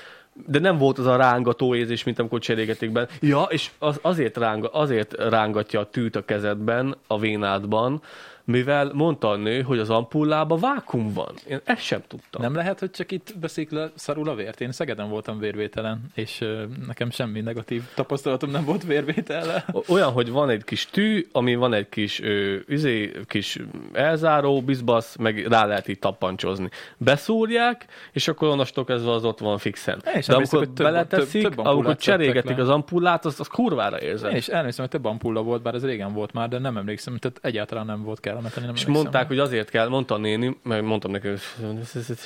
de 0.47 0.59
nem 0.59 0.79
volt 0.79 0.99
az 0.99 1.07
a 1.07 1.17
rángató 1.17 1.75
érzés, 1.75 2.05
mint 2.05 2.19
amikor 2.19 2.40
cserégetik 2.40 2.90
benne. 2.90 3.07
Ja, 3.21 3.43
és 3.43 3.71
az, 3.79 3.99
azért, 4.03 4.37
ránga, 4.37 4.69
azért 4.69 5.14
rángatja 5.14 5.81
a 5.81 5.90
tűt 5.90 6.17
a 6.17 6.25
kezedben, 6.25 6.97
a 7.07 7.19
vénádban, 7.19 8.03
mivel 8.45 8.91
mondta 8.95 9.29
a 9.31 9.37
nő, 9.37 9.63
hogy 9.63 9.79
az 9.79 9.91
ampullában 9.91 10.59
vákum 10.61 11.13
van. 11.13 11.35
Én 11.49 11.61
ezt 11.65 11.83
sem 11.83 12.03
tudtam. 12.09 12.43
Nem 12.43 12.55
lehet, 12.55 12.79
hogy 12.79 12.91
csak 12.91 13.11
itt 13.13 13.35
veszik 13.41 13.71
le 13.71 13.91
szarul 13.95 14.29
a 14.29 14.35
vért. 14.35 14.61
Én 14.61 14.73
Szegeden 14.73 15.09
voltam 15.09 15.39
vérvételen, 15.39 16.01
és 16.15 16.41
ö, 16.41 16.65
nekem 16.87 17.11
semmi 17.11 17.41
negatív 17.41 17.83
tapasztalatom 17.95 18.51
nem 18.51 18.65
volt 18.65 18.85
vérvétellel. 18.85 19.65
Olyan, 19.89 20.13
hogy 20.13 20.31
van 20.31 20.49
egy 20.51 20.65
kis 20.65 20.87
tű, 20.87 21.27
ami 21.33 21.55
van 21.55 21.73
egy 21.75 21.89
kis, 21.89 22.21
ö, 22.21 22.57
üzé, 22.67 23.13
kis 23.27 23.59
elzáró, 23.93 24.63
bizbasz, 24.63 25.17
meg 25.17 25.47
rá 25.47 25.65
lehet 25.67 25.89
így 25.89 25.99
tappancsozni. 25.99 26.69
Beszúrják, 26.97 27.87
és 28.13 28.29
akkor 28.29 28.49
onnastól 28.49 28.85
kezdve 28.85 29.11
az 29.11 29.25
ott 29.25 29.39
van 29.39 29.59
fixen. 29.59 30.03
Én 30.15 30.23
De 30.27 30.35
amikor 30.35 30.59
hogy 30.59 30.71
több- 30.71 30.87
beleteszik, 30.87 31.43
több- 31.43 31.55
több 31.55 31.65
amikor 31.65 31.97
cserégetik 31.97 32.57
le. 32.57 32.63
az 32.63 32.69
ampullát, 32.69 33.25
az, 33.25 33.41
az 33.41 33.47
kurvára 33.47 34.01
érzed. 34.01 34.31
Én 34.31 34.67
is 34.67 34.77
hogy 34.77 34.89
több 34.89 35.05
ampulla 35.05 35.43
volt, 35.43 35.63
bár 35.63 35.75
ez 35.75 35.85
régen 35.85 36.13
volt 36.13 36.33
már, 36.33 36.49
de 36.49 36.59
nem 36.59 36.77
emlékszem, 36.77 37.17
tehát 37.17 37.39
egyáltalán 37.43 37.87
nem 37.87 38.03
volt 38.03 38.21
kellemetlen. 38.35 38.64
Nem 38.64 38.75
És 38.75 38.87
mondták, 38.87 39.27
hogy 39.27 39.38
azért 39.38 39.70
kell, 39.70 39.88
mondta 39.88 40.14
a 40.14 40.18
néni, 40.18 40.57
meg 40.62 40.85
mondtam 40.85 41.11
neki, 41.11 41.29
hogy 41.29 41.40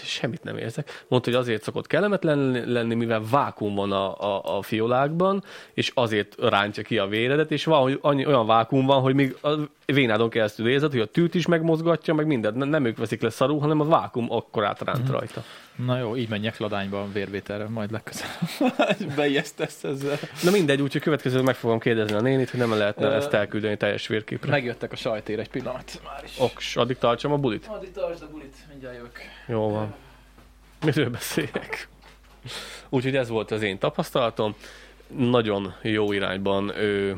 semmit 0.05 0.43
nem 0.43 0.57
érzek. 0.57 1.05
Mondta, 1.09 1.31
hogy 1.31 1.39
azért 1.39 1.63
szokott 1.63 1.87
kellemetlen 1.87 2.63
lenni, 2.67 2.95
mivel 2.95 3.23
vákum 3.31 3.75
van 3.75 3.93
a, 3.93 4.21
a, 4.21 4.57
a 4.57 4.63
fiolákban, 4.63 5.45
és 5.75 5.91
azért 5.95 6.35
rántja 6.39 6.83
ki 6.83 6.99
a 6.99 7.07
véredet, 7.07 7.51
és 7.51 7.65
van, 7.65 7.83
hogy 7.83 7.99
annyi, 8.03 8.27
olyan 8.27 8.47
vákum 8.47 8.87
van, 8.87 9.01
hogy 9.01 9.15
még 9.15 9.37
a 9.43 9.51
vénádon 9.87 10.31
keresztül 10.31 10.69
érzed, 10.69 10.91
hogy 10.91 11.01
a 11.01 11.07
tűt 11.07 11.35
is 11.35 11.47
megmozgatja, 11.47 12.15
meg 12.15 12.27
mindent. 12.27 12.57
Nem, 12.69 12.85
ők 12.85 12.97
veszik 12.97 13.23
le 13.23 13.31
szarul, 13.31 13.61
hanem 13.61 13.81
a 13.81 13.85
vákum 13.85 14.33
akkor 14.33 14.65
átránt 14.65 15.03
Mhm. 15.03 15.13
rajta. 15.13 15.43
Na 15.87 15.99
jó, 15.99 16.17
így 16.17 16.29
menjek 16.29 16.59
ladányba 16.59 17.03
a 17.03 17.13
vérvételre, 17.13 17.69
majd 17.69 17.91
legközelebb. 17.91 18.37
Beijesztesz 19.17 19.85
ezzel. 19.85 20.19
Na 20.43 20.51
mindegy, 20.51 20.83
úgyhogy 20.83 21.01
következően 21.01 21.45
meg 21.45 21.55
fogom 21.55 21.79
kérdezni 21.79 22.17
a 22.17 22.21
nénit, 22.21 22.51
hogy 22.51 22.61
nem 22.61 22.75
lehetne 22.75 23.07
Ö, 23.07 23.15
ezt 23.15 23.33
elküldeni 23.33 23.77
teljes 23.77 24.07
vérképre. 24.07 24.51
Megjöttek 24.51 24.93
a 24.93 24.97
sajtér 24.97 25.39
egy 25.39 25.49
pillanat. 25.49 26.01
Már 26.05 26.25
is. 26.25 26.39
Oks, 26.39 26.77
addig 26.77 26.99
tartsam 26.99 27.33
a 27.33 27.37
bulit? 27.37 27.67
Addig 27.67 27.91
tartsd 27.93 28.23
a 28.23 28.29
bulit, 28.31 28.57
mindjárt 28.69 28.97
jövök. 28.97 29.19
Jó 29.47 29.71
van. 29.71 29.95
Miről 30.85 31.11
beszélek? 31.11 31.89
Úgyhogy 32.89 33.17
ez 33.17 33.29
volt 33.29 33.51
az 33.51 33.63
én 33.63 33.79
tapasztalatom. 33.79 34.55
Nagyon 35.17 35.75
jó 35.83 36.13
irányban 36.13 36.69
ö, 36.69 37.13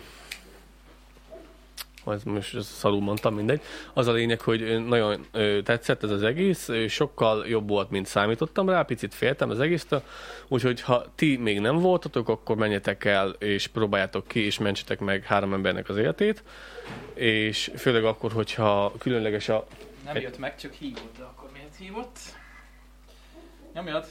az 2.05 2.23
most 2.23 2.61
szarul 2.61 3.01
mondtam, 3.01 3.35
mindegy. 3.35 3.61
Az 3.95 4.07
a 4.07 4.13
lényeg, 4.13 4.41
hogy 4.41 4.87
nagyon 4.87 5.27
tetszett 5.65 6.03
ez 6.03 6.11
az 6.11 6.23
egész, 6.23 6.69
sokkal 6.89 7.47
jobb 7.47 7.69
volt, 7.69 7.91
mint 7.91 8.07
számítottam 8.07 8.69
rá, 8.69 8.83
picit 8.83 9.15
féltem 9.15 9.51
az 9.51 9.61
egésztől, 9.61 10.03
úgyhogy 10.49 10.81
ha 10.81 11.05
ti 11.15 11.37
még 11.37 11.61
nem 11.61 11.79
voltatok, 11.79 12.29
akkor 12.29 12.57
menjetek 12.57 13.05
el, 13.05 13.29
és 13.31 13.67
próbáljátok 13.67 14.29
ki, 14.29 14.41
és 14.41 14.59
mentsetek 14.59 14.99
meg 15.01 15.25
három 15.25 15.53
embernek 15.53 15.89
az 15.89 15.97
életét, 15.97 16.43
és 17.15 17.71
főleg 17.77 18.05
akkor, 18.05 18.33
hogyha 18.33 18.93
különleges 18.99 19.49
a 19.49 19.67
Nem 20.05 20.17
jött 20.17 20.39
meg, 20.39 20.57
csak 20.57 20.73
hívott, 20.73 21.17
de 21.19 21.25
akkor 21.25 21.49
miért 21.53 21.77
hívott? 21.79 22.19
Nyomjad, 23.75 24.07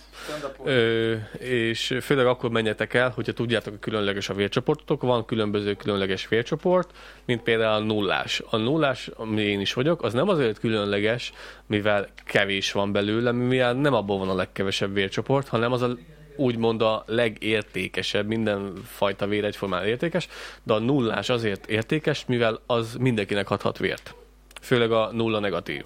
Ö, 0.63 1.15
és 1.39 1.97
főleg 2.01 2.25
akkor 2.25 2.49
menjetek 2.49 2.93
el, 2.93 3.09
hogyha 3.09 3.33
tudjátok, 3.33 3.69
hogy 3.71 3.79
különleges 3.79 4.29
a 4.29 4.33
vércsoportotok, 4.33 5.01
van 5.01 5.25
különböző 5.25 5.73
különleges 5.73 6.27
vércsoport, 6.27 6.91
mint 7.25 7.41
például 7.41 7.81
a 7.81 7.85
nullás. 7.85 8.41
A 8.49 8.57
nullás, 8.57 9.07
ami 9.07 9.41
én 9.41 9.59
is 9.59 9.73
vagyok, 9.73 10.03
az 10.03 10.13
nem 10.13 10.29
azért 10.29 10.59
különleges, 10.59 11.33
mivel 11.65 12.07
kevés 12.25 12.71
van 12.71 12.91
belőle, 12.91 13.31
mivel 13.31 13.73
nem 13.73 13.93
abból 13.93 14.17
van 14.17 14.29
a 14.29 14.35
legkevesebb 14.35 14.93
vércsoport, 14.93 15.47
hanem 15.47 15.71
az 15.71 15.81
a 15.81 15.97
úgymond 16.35 16.81
a 16.81 17.03
legértékesebb, 17.07 18.27
mindenfajta 18.27 19.27
vér 19.27 19.45
egyformán 19.45 19.85
értékes, 19.85 20.27
de 20.63 20.73
a 20.73 20.79
nullás 20.79 21.29
azért 21.29 21.65
értékes, 21.65 22.25
mivel 22.25 22.59
az 22.65 22.95
mindenkinek 22.99 23.49
adhat 23.49 23.77
vért. 23.77 24.13
Főleg 24.59 24.91
a 24.91 25.09
nulla 25.11 25.39
negatív. 25.39 25.85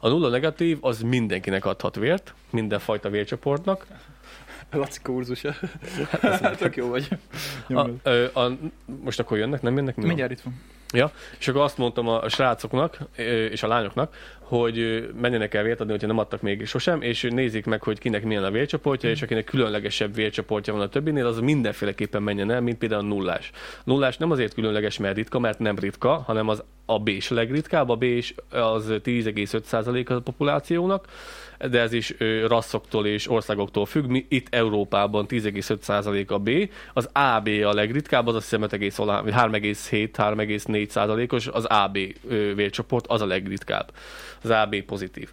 A 0.00 0.08
nulla 0.08 0.28
negatív 0.28 0.78
az 0.80 1.00
mindenkinek 1.00 1.64
adhat 1.64 1.96
vért, 1.96 2.34
mindenfajta 2.50 3.10
vércsoportnak. 3.10 3.86
Laci 4.70 5.00
kurzusa. 5.02 5.54
Tök 6.58 6.76
jó 6.76 6.88
vagy. 6.88 7.08
A, 7.68 7.88
ö, 8.02 8.26
a, 8.34 8.50
most 9.02 9.20
akkor 9.20 9.38
jönnek, 9.38 9.62
nem 9.62 9.76
jönnek? 9.76 9.94
Mi 9.94 10.00
van? 10.00 10.06
Mindjárt 10.06 10.32
itt 10.32 10.40
van. 10.40 10.62
Ja, 10.92 11.12
és 11.38 11.48
akkor 11.48 11.60
azt 11.60 11.78
mondtam 11.78 12.08
a 12.08 12.28
srácoknak 12.28 12.98
és 13.50 13.62
a 13.62 13.66
lányoknak, 13.66 14.16
hogy 14.58 15.08
menjenek 15.20 15.54
el 15.54 15.62
vért 15.62 15.80
adni, 15.80 15.92
hogyha 15.92 16.06
nem 16.06 16.18
adtak 16.18 16.42
még 16.42 16.66
sosem, 16.66 17.02
és 17.02 17.26
nézzék 17.30 17.66
meg, 17.66 17.82
hogy 17.82 17.98
kinek 17.98 18.24
milyen 18.24 18.44
a 18.44 18.50
vércsoportja, 18.50 19.10
és 19.10 19.22
akinek 19.22 19.44
különlegesebb 19.44 20.14
vércsoportja 20.14 20.72
van 20.72 20.82
a 20.82 20.88
többinél, 20.88 21.26
az 21.26 21.38
mindenféleképpen 21.38 22.22
menjen 22.22 22.50
el, 22.50 22.60
mint 22.60 22.78
például 22.78 23.00
a 23.00 23.04
nullás. 23.04 23.50
Nullás 23.84 24.16
nem 24.16 24.30
azért 24.30 24.54
különleges, 24.54 24.98
mert 24.98 25.16
ritka, 25.16 25.38
mert 25.38 25.58
nem 25.58 25.78
ritka, 25.78 26.16
hanem 26.16 26.48
az 26.48 26.62
a 26.86 26.98
B-s 26.98 27.28
legritkább, 27.28 27.88
a 27.88 27.96
B-s 27.96 28.34
az 28.50 28.86
10,5% 28.88 30.08
a 30.08 30.20
populációnak, 30.20 31.06
de 31.70 31.80
ez 31.80 31.92
is 31.92 32.14
rasszoktól 32.46 33.06
és 33.06 33.30
országoktól 33.30 33.86
függ. 33.86 34.06
Mi 34.06 34.26
itt 34.28 34.54
Európában 34.54 35.26
10,5% 35.28 36.26
a 36.26 36.38
B, 36.38 36.50
az 36.92 37.08
AB 37.12 37.48
a 37.48 37.72
legritkább, 37.72 38.26
az 38.26 38.34
azt 38.34 38.50
hiszem 38.50 38.68
3,7-3,4%-os, 38.70 41.46
az 41.46 41.64
AB 41.64 41.98
vércsoport 42.54 43.06
az 43.06 43.20
a 43.20 43.26
legritkább, 43.26 43.92
az 44.44 44.50
AB 44.50 44.82
pozitív. 44.82 45.32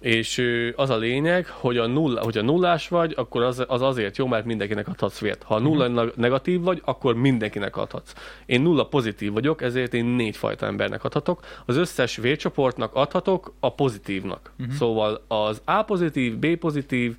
És 0.00 0.42
az 0.76 0.90
a 0.90 0.96
lényeg, 0.96 1.46
hogy 1.46 1.78
a 1.78 1.86
nulla, 1.86 2.22
hogyha 2.22 2.42
nullás 2.42 2.88
vagy, 2.88 3.12
akkor 3.16 3.42
az, 3.42 3.64
az 3.68 3.82
azért 3.82 4.16
jó, 4.16 4.26
mert 4.26 4.44
mindenkinek 4.44 4.88
adhatsz 4.88 5.18
vért. 5.18 5.42
Ha 5.42 5.58
nulla 5.58 5.88
Mhm. 5.88 6.08
negatív 6.16 6.60
vagy, 6.60 6.82
akkor 6.84 7.14
mindenkinek 7.14 7.76
adhatsz. 7.76 8.12
Én 8.46 8.60
nulla 8.60 8.86
pozitív 8.86 9.32
vagyok, 9.32 9.62
ezért 9.62 9.94
én 9.94 10.04
négy 10.04 10.36
fajta 10.36 10.66
embernek 10.66 11.04
adhatok. 11.04 11.40
Az 11.66 11.76
összes 11.76 12.16
vércsoportnak 12.16 12.94
adhatok 12.94 13.52
a 13.60 13.72
pozitívnak. 13.74 14.52
Uh-huh. 14.58 14.74
Szóval 14.74 15.24
az 15.28 15.60
A 15.64 15.82
pozitív, 15.82 16.36
B 16.38 16.56
pozitív, 16.56 17.16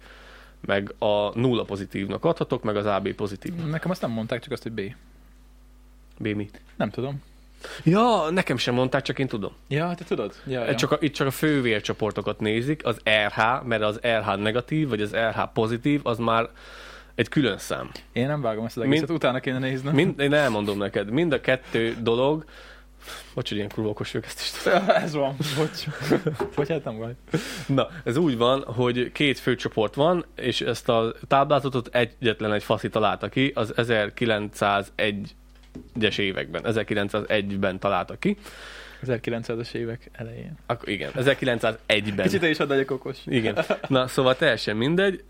meg 0.65 0.93
a 0.99 1.39
nulla 1.39 1.63
pozitívnak 1.63 2.25
adhatok, 2.25 2.63
meg 2.63 2.75
az 2.75 2.85
AB 2.85 3.13
pozitív. 3.13 3.53
Nekem 3.53 3.91
azt 3.91 4.01
nem 4.01 4.11
mondták, 4.11 4.41
csak 4.41 4.51
azt, 4.51 4.63
hogy 4.63 4.71
B. 4.71 4.81
B 6.17 6.27
mi? 6.27 6.49
Nem 6.75 6.89
tudom. 6.89 7.21
Ja, 7.83 8.29
nekem 8.29 8.57
sem 8.57 8.73
mondták, 8.73 9.01
csak 9.01 9.19
én 9.19 9.27
tudom. 9.27 9.51
Ja, 9.67 9.93
te 9.97 10.03
tudod? 10.03 10.33
Ja, 10.47 10.63
ja. 10.65 10.75
Csak 10.75 10.91
a, 10.91 10.97
itt 10.99 11.13
csak 11.13 11.27
a 11.27 11.31
fő 11.31 11.61
vércsoportokat 11.61 12.39
nézik, 12.39 12.85
az 12.85 12.97
RH, 13.25 13.63
mert 13.63 13.81
az 13.81 13.99
RH 14.01 14.35
negatív, 14.37 14.89
vagy 14.89 15.01
az 15.01 15.15
RH 15.15 15.39
pozitív, 15.53 15.99
az 16.03 16.17
már 16.17 16.49
egy 17.15 17.29
külön 17.29 17.57
szám. 17.57 17.91
Én 18.13 18.27
nem 18.27 18.41
vágom 18.41 18.65
ezt 18.65 18.77
az 18.77 18.83
egészet, 18.83 19.07
Mind- 19.07 19.19
utána 19.19 19.39
kéne 19.39 19.59
nézni. 19.59 19.91
Mind, 19.91 20.19
én 20.19 20.33
elmondom 20.33 20.77
neked, 20.77 21.09
mind 21.09 21.33
a 21.33 21.41
kettő 21.41 21.95
dolog, 22.01 22.45
bocs, 23.33 23.49
hogy 23.49 23.57
ilyen 23.57 23.69
kurva 23.69 23.89
okos 23.89 24.11
vagyok, 24.11 24.27
ezt 24.27 24.39
is 24.39 24.49
tudom. 24.51 24.89
Ez 24.89 25.13
van, 25.13 25.35
bocs. 25.57 25.85
Bocs, 26.55 26.67
hát 26.67 26.83
nem 26.83 26.97
baj. 26.97 27.15
Na, 27.67 27.87
ez 28.03 28.17
úgy 28.17 28.37
van, 28.37 28.63
hogy 28.63 29.11
két 29.11 29.39
főcsoport 29.39 29.95
van, 29.95 30.25
és 30.35 30.61
ezt 30.61 30.89
a 30.89 31.13
táblázatot 31.27 31.95
egyetlen 31.95 32.53
egy 32.53 32.63
faszi 32.63 32.89
találta 32.89 33.29
ki, 33.29 33.51
az 33.55 33.73
1901-es 35.99 36.17
években, 36.17 36.61
1901-ben 36.65 37.79
találta 37.79 38.15
ki. 38.19 38.37
1900-es 39.05 39.73
évek 39.73 40.09
elején. 40.11 40.57
Akkor 40.65 40.89
igen, 40.89 41.11
1901-ben. 41.15 42.25
Kicsit 42.25 42.43
is 42.43 42.57
legyek 42.57 42.91
okos. 42.91 43.17
Igen. 43.25 43.57
Na, 43.87 44.07
szóval 44.07 44.35
teljesen 44.35 44.77
mindegy, 44.77 45.23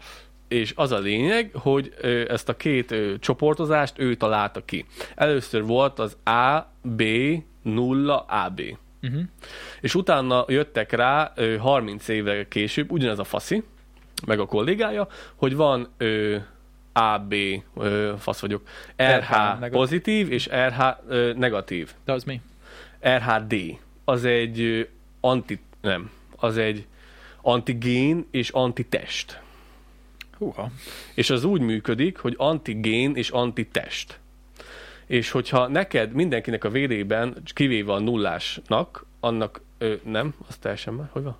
és 0.48 0.74
az 0.76 0.92
a 0.92 1.00
lényeg, 1.00 1.50
hogy 1.54 1.94
ö, 2.02 2.24
ezt 2.30 2.50
a 2.50 2.56
két 2.56 2.92
ö, 2.92 3.14
csoportozást 3.20 4.00
ő 4.00 4.16
találta 4.16 4.66
ki. 4.66 4.86
Először 5.16 5.64
volt 5.64 6.00
az 6.00 6.18
A, 6.24 6.72
B, 6.82 7.04
0, 7.62 8.18
AB. 8.18 8.62
Uh-huh. 9.02 9.22
És 9.82 9.96
utána 9.96 10.46
jöttek 10.48 10.92
rá 10.92 11.32
ö, 11.36 11.56
30 11.58 12.08
évvel 12.08 12.48
később, 12.48 12.92
ugyanez 12.92 13.20
a 13.20 13.24
faszi, 13.24 13.64
meg 14.26 14.40
a 14.40 14.46
kollégája, 14.46 15.08
hogy 15.36 15.56
van 15.56 15.88
ö, 15.98 16.38
AB, 16.98 17.34
ö, 17.78 18.14
fasz 18.18 18.40
vagyok, 18.40 18.62
RH, 18.96 19.32
negatív. 19.32 19.70
pozitív 19.70 20.32
és 20.32 20.48
RH 20.48 20.82
ö, 21.08 21.34
negatív. 21.34 21.94
De 22.06 22.12
az 22.12 22.24
mi? 22.24 22.42
RHD, 23.02 23.56
az 24.04 24.26
egy 24.26 24.62
ö, 24.62 24.82
anti, 25.20 25.60
nem, 25.82 26.12
az 26.36 26.58
egy 26.58 26.86
antigén 27.42 28.28
és 28.32 28.50
antitest. 28.50 29.40
Húha. 30.38 30.70
És 31.14 31.30
az 31.30 31.44
úgy 31.44 31.62
működik, 31.62 32.18
hogy 32.18 32.34
antigén 32.38 33.16
és 33.16 33.30
antitest. 33.30 34.20
És 35.06 35.32
hogyha 35.32 35.68
neked 35.68 36.12
mindenkinek 36.12 36.64
a 36.64 36.70
vérében, 36.70 37.38
kivéve 37.54 37.94
a 37.94 38.00
nullásnak, 38.00 39.06
annak 39.20 39.62
ö, 39.78 39.94
nem, 40.04 40.36
az 40.48 40.58
teljesen 40.58 40.94
már, 40.94 41.08
hogy 41.12 41.24
van? 41.24 41.38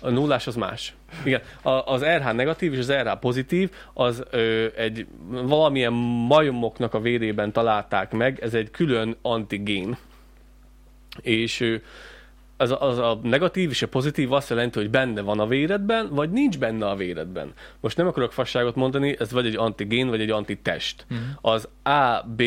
A 0.00 0.10
nullás 0.10 0.46
az 0.46 0.56
más. 0.56 0.94
Igen, 1.24 1.40
a, 1.62 1.70
az 1.70 2.04
RH 2.04 2.32
negatív 2.32 2.72
és 2.72 2.78
az 2.78 2.92
RH 2.92 3.12
pozitív, 3.12 3.70
az 3.94 4.22
ö, 4.30 4.66
egy 4.76 5.06
valamilyen 5.28 5.92
majomoknak 6.28 6.94
a 6.94 7.00
vérében 7.00 7.52
találták 7.52 8.12
meg, 8.12 8.40
ez 8.40 8.54
egy 8.54 8.70
külön 8.70 9.16
antigén. 9.22 9.96
És 11.20 11.60
ö, 11.60 11.76
az, 12.60 12.70
a- 12.70 12.82
az 12.82 12.98
a 12.98 13.18
negatív 13.22 13.70
és 13.70 13.82
a 13.82 13.88
pozitív 13.88 14.32
azt 14.32 14.48
jelenti, 14.50 14.78
hogy 14.78 14.90
benne 14.90 15.20
van 15.20 15.40
a 15.40 15.46
véredben, 15.46 16.08
vagy 16.10 16.30
nincs 16.30 16.58
benne 16.58 16.86
a 16.88 16.96
véredben. 16.96 17.52
Most 17.80 17.96
nem 17.96 18.06
akarok 18.06 18.32
fasságot 18.32 18.74
mondani, 18.74 19.16
ez 19.18 19.32
vagy 19.32 19.46
egy 19.46 19.56
antigén, 19.56 20.08
vagy 20.08 20.20
egy 20.20 20.30
antitest. 20.30 21.06
Mhm. 21.08 21.18
Az 21.40 21.68
AB 21.82 22.40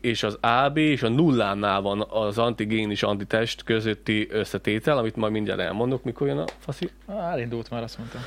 és 0.00 0.22
az 0.22 0.38
AB 0.40 0.76
és 0.76 1.02
a 1.02 1.08
nullánál 1.08 1.80
van 1.80 2.06
az 2.10 2.38
antigén 2.38 2.90
és 2.90 3.02
antitest 3.02 3.62
közötti 3.62 4.28
összetétel, 4.30 4.98
amit 4.98 5.16
majd 5.16 5.32
mindjárt 5.32 5.60
elmondok, 5.60 6.02
mikor 6.04 6.26
jön 6.26 6.38
a 6.38 6.44
faszi. 6.58 6.90
Elindult 7.08 7.70
már, 7.70 7.82
azt 7.82 7.98
mondtam. 7.98 8.20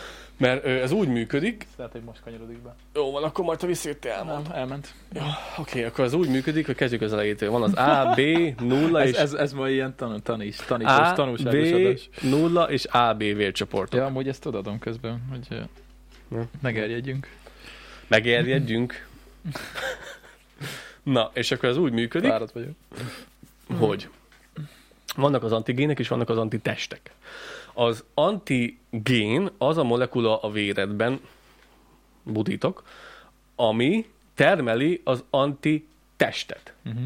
Mert 0.43 0.65
ö, 0.65 0.69
ez 0.81 0.91
úgy 0.91 1.07
működik, 1.07 1.67
Lehet, 1.77 1.91
hogy 1.91 2.01
most 2.01 2.19
kanyarodik 2.23 2.57
be. 2.57 2.75
jó 2.93 3.11
van, 3.11 3.23
akkor 3.23 3.45
majd 3.45 3.59
ha 3.61 3.67
visszajöttél 3.67 4.11
elmond. 4.11 4.47
Nem, 4.47 4.57
elment. 4.57 4.93
Oké, 5.57 5.83
akkor 5.83 6.03
az 6.03 6.13
úgy 6.13 6.29
működik, 6.29 6.65
hogy 6.65 6.75
kezdjük 6.75 7.01
az 7.01 7.13
elejétől. 7.13 7.49
Van 7.51 7.63
az 7.63 7.73
A, 7.77 8.13
B, 8.15 8.19
nulla 8.61 9.01
Ez, 9.01 9.09
és 9.09 9.15
ez, 9.15 9.33
ez 9.33 9.53
ma 9.53 9.69
ilyen 9.69 9.95
tan, 9.95 10.21
tanis, 10.23 10.55
tanítos, 10.55 10.93
A, 10.93 11.13
tanulságos 11.13 11.69
B, 11.71 11.73
adás. 11.75 12.09
nulla 12.21 12.71
és 12.71 12.85
AB 12.85 13.17
vércsoportok. 13.19 13.99
Ja, 13.99 14.05
amúgy 14.05 14.27
ezt 14.27 14.45
odadom 14.45 14.79
közben, 14.79 15.21
hogy 15.29 15.47
Ja. 16.29 16.43
megerjedjünk. 16.61 17.27
Megérjedjünk. 18.07 19.07
Na, 21.03 21.31
és 21.33 21.51
akkor 21.51 21.69
ez 21.69 21.77
úgy 21.77 21.91
működik, 21.91 22.29
Fáradt 22.29 22.51
vagyok. 22.51 22.71
hogy 23.79 24.09
vannak 25.15 25.43
az 25.43 25.51
antigének 25.51 25.99
és 25.99 26.07
vannak 26.07 26.29
az 26.29 26.37
antitestek. 26.37 27.11
Az 27.73 28.03
antigén 28.13 29.49
az 29.57 29.77
a 29.77 29.83
molekula 29.83 30.39
a 30.39 30.51
véredben, 30.51 31.19
butítok, 32.23 32.83
ami 33.55 34.05
termeli 34.35 35.01
az 35.03 35.23
antitestet. 35.29 36.73
Uh-huh. 36.85 37.03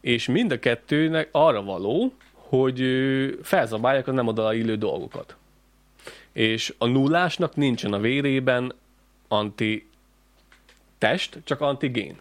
És 0.00 0.26
mind 0.26 0.52
a 0.52 0.58
kettőnek 0.58 1.28
arra 1.32 1.62
való, 1.62 2.12
hogy 2.32 2.80
felzabálják 3.42 4.08
a 4.08 4.12
nem 4.12 4.26
oda 4.26 4.54
illő 4.54 4.76
dolgokat. 4.76 5.36
És 6.32 6.74
a 6.78 6.86
nullásnak 6.86 7.56
nincsen 7.56 7.92
a 7.92 7.98
vérében 7.98 8.74
antitest, 9.28 9.88
csak 11.44 11.60
antigén. 11.60 12.18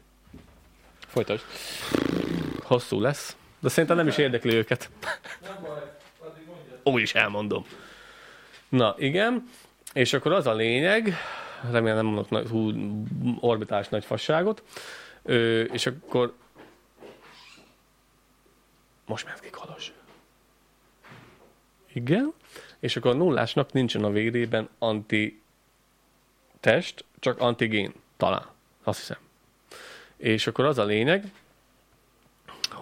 Folytasd. 1.07 1.43
Hosszú 2.63 2.99
lesz, 2.99 3.35
de 3.59 3.69
szerintem 3.69 3.97
nem 3.97 4.07
is 4.07 4.17
érdekli 4.17 4.53
őket. 4.53 4.89
Úgy 6.83 7.11
elmondom. 7.13 7.65
Na, 8.69 8.95
igen, 8.97 9.49
és 9.93 10.13
akkor 10.13 10.31
az 10.31 10.47
a 10.47 10.53
lényeg, 10.53 11.13
remélem 11.71 11.95
nem 11.95 12.05
mondok 12.05 12.29
nagy, 12.29 12.49
hú, 12.49 12.71
orbitális 13.39 13.87
nagy 13.87 14.05
fasságot, 14.05 14.63
ö, 15.23 15.61
és 15.61 15.85
akkor 15.85 16.33
most 19.05 19.25
ment 19.25 19.39
ki 19.39 19.49
Kalos. 19.49 19.93
Igen, 21.93 22.33
és 22.79 22.95
akkor 22.95 23.11
a 23.11 23.17
nullásnak 23.17 23.71
nincsen 23.71 24.03
a 24.03 24.09
vérében 24.09 24.69
anti 24.79 25.41
test, 26.59 27.05
csak 27.19 27.39
antigén, 27.39 27.93
talán, 28.17 28.45
azt 28.83 28.99
hiszem. 28.99 29.17
És 30.17 30.47
akkor 30.47 30.65
az 30.65 30.77
a 30.77 30.83
lényeg, 30.83 31.31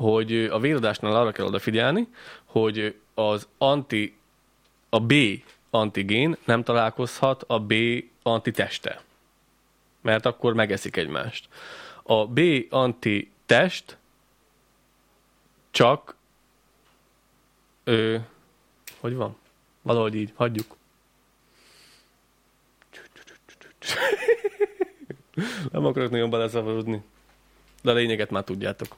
hogy 0.02 0.34
a 0.34 0.60
véradásnál 0.60 1.16
arra 1.16 1.32
kell 1.32 1.45
odafigyelni, 1.45 2.08
hogy 2.45 2.95
az 3.14 3.47
anti, 3.58 4.18
a 4.89 4.99
B 4.99 5.14
antigén 5.70 6.38
nem 6.45 6.64
találkozhat 6.64 7.43
a 7.47 7.60
B 7.60 7.74
antiteste. 8.24 9.02
Mert 10.02 10.26
akkor 10.26 10.54
megeszik 10.54 10.95
egymást. 10.95 11.47
A 12.04 12.28
B 12.28 12.39
antitest 12.70 13.97
csak 15.72 16.16
ö, 17.84 18.18
hogy 18.99 19.16
van? 19.16 19.38
Valahogy 19.82 20.16
így, 20.16 20.32
hagyjuk. 20.36 20.76
Nem 25.72 25.86
akarok 25.86 26.12
nagyon 26.12 26.30
beleszavarodni. 26.30 27.02
De 27.82 27.91
a 27.91 27.93
lényeget 27.93 28.30
már 28.30 28.43
tudjátok. 28.43 28.95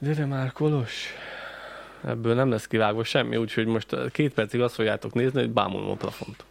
Gyere 0.00 0.26
már, 0.26 0.52
Kolos! 0.52 1.06
Ebből 2.04 2.34
nem 2.34 2.50
lesz 2.50 2.66
kivágva 2.66 3.04
semmi, 3.04 3.36
úgyhogy 3.36 3.66
most 3.66 4.10
két 4.10 4.34
percig 4.34 4.60
azt 4.60 4.74
fogjátok 4.74 5.14
nézni, 5.14 5.40
hogy 5.40 5.50
bámulom 5.50 5.90
a 5.90 5.94
plafont. 5.94 6.44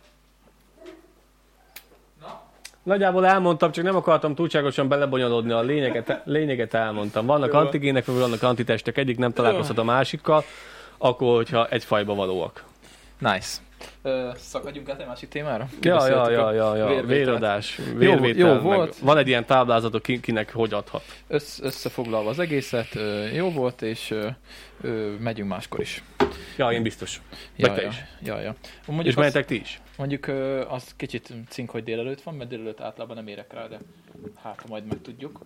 Nagyjából 2.87 3.25
elmondtam, 3.25 3.71
csak 3.71 3.83
nem 3.83 3.95
akartam 3.95 4.35
túlságosan 4.35 4.87
belebonyolódni 4.87 5.51
a 5.51 5.61
lényeget, 5.61 6.21
lényeget 6.23 6.73
elmondtam. 6.73 7.25
Vannak 7.25 7.53
Jó. 7.53 7.59
antigének, 7.59 8.07
meg 8.07 8.15
vannak 8.15 8.43
antitestek, 8.43 8.97
egyik 8.97 9.17
nem 9.17 9.33
találkozhat 9.33 9.77
a 9.77 9.83
másikkal, 9.83 10.43
akkor, 10.97 11.35
hogyha 11.35 11.67
egy 11.67 11.83
fajba 11.83 12.15
valóak. 12.15 12.63
Nice. 13.19 13.57
Ö, 14.01 14.29
szakadjunk 14.35 14.89
át 14.89 14.99
egy 15.01 15.07
másik 15.07 15.29
témára? 15.29 15.67
Ja, 15.81 16.07
ja, 16.07 16.29
ja, 16.29 16.51
ja, 16.53 16.75
ja. 16.75 17.03
Véradás, 17.03 17.79
vérvétel, 17.95 18.47
jó 18.47 18.53
meg 18.53 18.61
volt. 18.61 18.97
Van 18.97 19.17
egy 19.17 19.27
ilyen 19.27 19.45
táblázatok, 19.45 20.01
ki, 20.01 20.19
kinek 20.19 20.53
hogy 20.53 20.73
adhat. 20.73 21.03
Össz, 21.27 21.59
összefoglalva 21.59 22.29
az 22.29 22.39
egészet, 22.39 22.87
jó 23.33 23.51
volt, 23.51 23.81
és 23.81 24.13
ö, 24.81 25.11
megyünk 25.19 25.49
máskor 25.49 25.79
is. 25.79 26.03
Ja, 26.57 26.71
én 26.71 26.83
biztos. 26.83 27.21
Ja, 27.55 27.67
Meg 27.67 27.75
te 27.75 27.81
ja, 27.81 27.87
is. 27.89 27.95
Ja, 28.21 28.39
ja. 28.39 28.55
És 28.61 28.87
Mondjuk, 28.87 29.07
az, 29.07 29.15
menjetek 29.15 29.45
ti 29.45 29.59
is. 29.59 29.81
mondjuk 29.97 30.27
az 30.69 30.93
kicsit 30.95 31.33
cink, 31.49 31.69
hogy 31.69 31.83
délelőtt 31.83 32.21
van, 32.21 32.35
mert 32.35 32.49
délelőtt 32.49 32.81
általában 32.81 33.15
nem 33.15 33.27
érek 33.27 33.53
rá, 33.53 33.67
de 33.67 33.79
hát 34.43 34.59
ha 34.61 34.65
majd 34.69 34.85
meg 34.85 35.01
tudjuk 35.01 35.39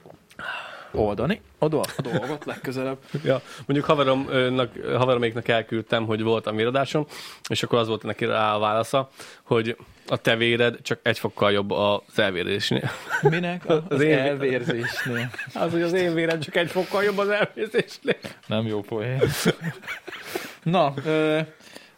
oldani 0.93 1.41
a, 1.57 1.67
dol- 1.67 1.93
a 1.97 2.01
dolgot 2.01 2.45
legközelebb. 2.45 2.97
Ja, 3.23 3.41
mondjuk 3.65 3.85
haveromnak, 3.89 4.71
haveroméknak 4.97 5.47
elküldtem, 5.47 6.05
hogy 6.05 6.21
voltam 6.21 6.55
véradáson, 6.55 7.07
és 7.49 7.63
akkor 7.63 7.79
az 7.79 7.87
volt 7.87 8.03
neki 8.03 8.25
rá 8.25 8.55
a 8.55 8.59
válasza, 8.59 9.09
hogy 9.43 9.75
a 10.07 10.17
te 10.17 10.35
véred 10.35 10.81
csak 10.81 10.99
egy 11.03 11.19
fokkal 11.19 11.51
jobb 11.51 11.71
az 11.71 11.99
elvérzésnél. 12.19 12.89
Minek? 13.21 13.65
Az, 13.69 13.79
az 13.89 14.01
én- 14.01 14.17
elvérzésnél. 14.17 15.29
Az, 15.53 15.71
hogy 15.71 15.81
az 15.81 15.93
én 15.93 16.13
véred 16.13 16.39
csak 16.43 16.55
egy 16.55 16.69
fokkal 16.71 17.03
jobb 17.03 17.17
az 17.17 17.29
elvérzésnél. 17.29 18.17
Nem 18.47 18.65
jó 18.67 18.81
poén. 18.81 19.21
Na, 20.63 20.93
ö, 21.05 21.39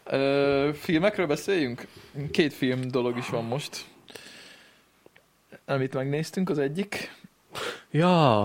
ö, 0.04 0.70
filmekről 0.74 1.26
beszéljünk? 1.26 1.86
Két 2.30 2.52
film 2.52 2.80
dolog 2.90 3.16
is 3.16 3.28
van 3.28 3.44
most. 3.44 3.84
Amit 5.66 5.94
megnéztünk, 5.94 6.50
az 6.50 6.58
egyik, 6.58 7.12
Ja. 7.90 8.42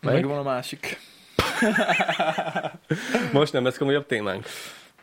meg, 0.00 0.12
Melyik? 0.12 0.26
meg 0.26 0.36
van 0.36 0.46
a 0.46 0.48
másik. 0.50 0.98
Most 3.32 3.52
nem 3.52 3.64
lesz 3.64 3.78
komolyabb 3.78 4.06
témánk. 4.06 4.46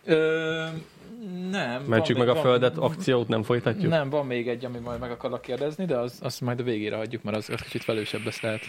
Ö, 0.06 0.66
nem. 1.52 1.84
Mentsük 1.84 2.18
van 2.18 2.26
meg 2.26 2.36
a 2.36 2.38
még- 2.38 2.44
földet, 2.50 2.76
van- 2.76 2.92
akciót 2.92 3.28
nem 3.28 3.44
folytatjuk. 3.44 3.92
Nem, 3.92 4.10
van 4.10 4.26
még 4.26 4.48
egy, 4.48 4.66
ami 4.66 4.78
majd 4.78 5.00
meg 5.00 5.12
akarlak 5.12 5.42
kérdezni, 5.42 5.86
de 5.86 5.98
az, 5.98 6.18
azt 6.22 6.42
majd 6.42 6.60
a 6.60 6.64
végére 6.64 6.96
hagyjuk, 6.96 7.24
mert 7.24 7.38
az, 7.38 7.50
az 7.50 7.62
kicsit 7.62 7.86
velősebb 7.86 8.24
lesz 8.26 8.42
lehet. 8.42 8.62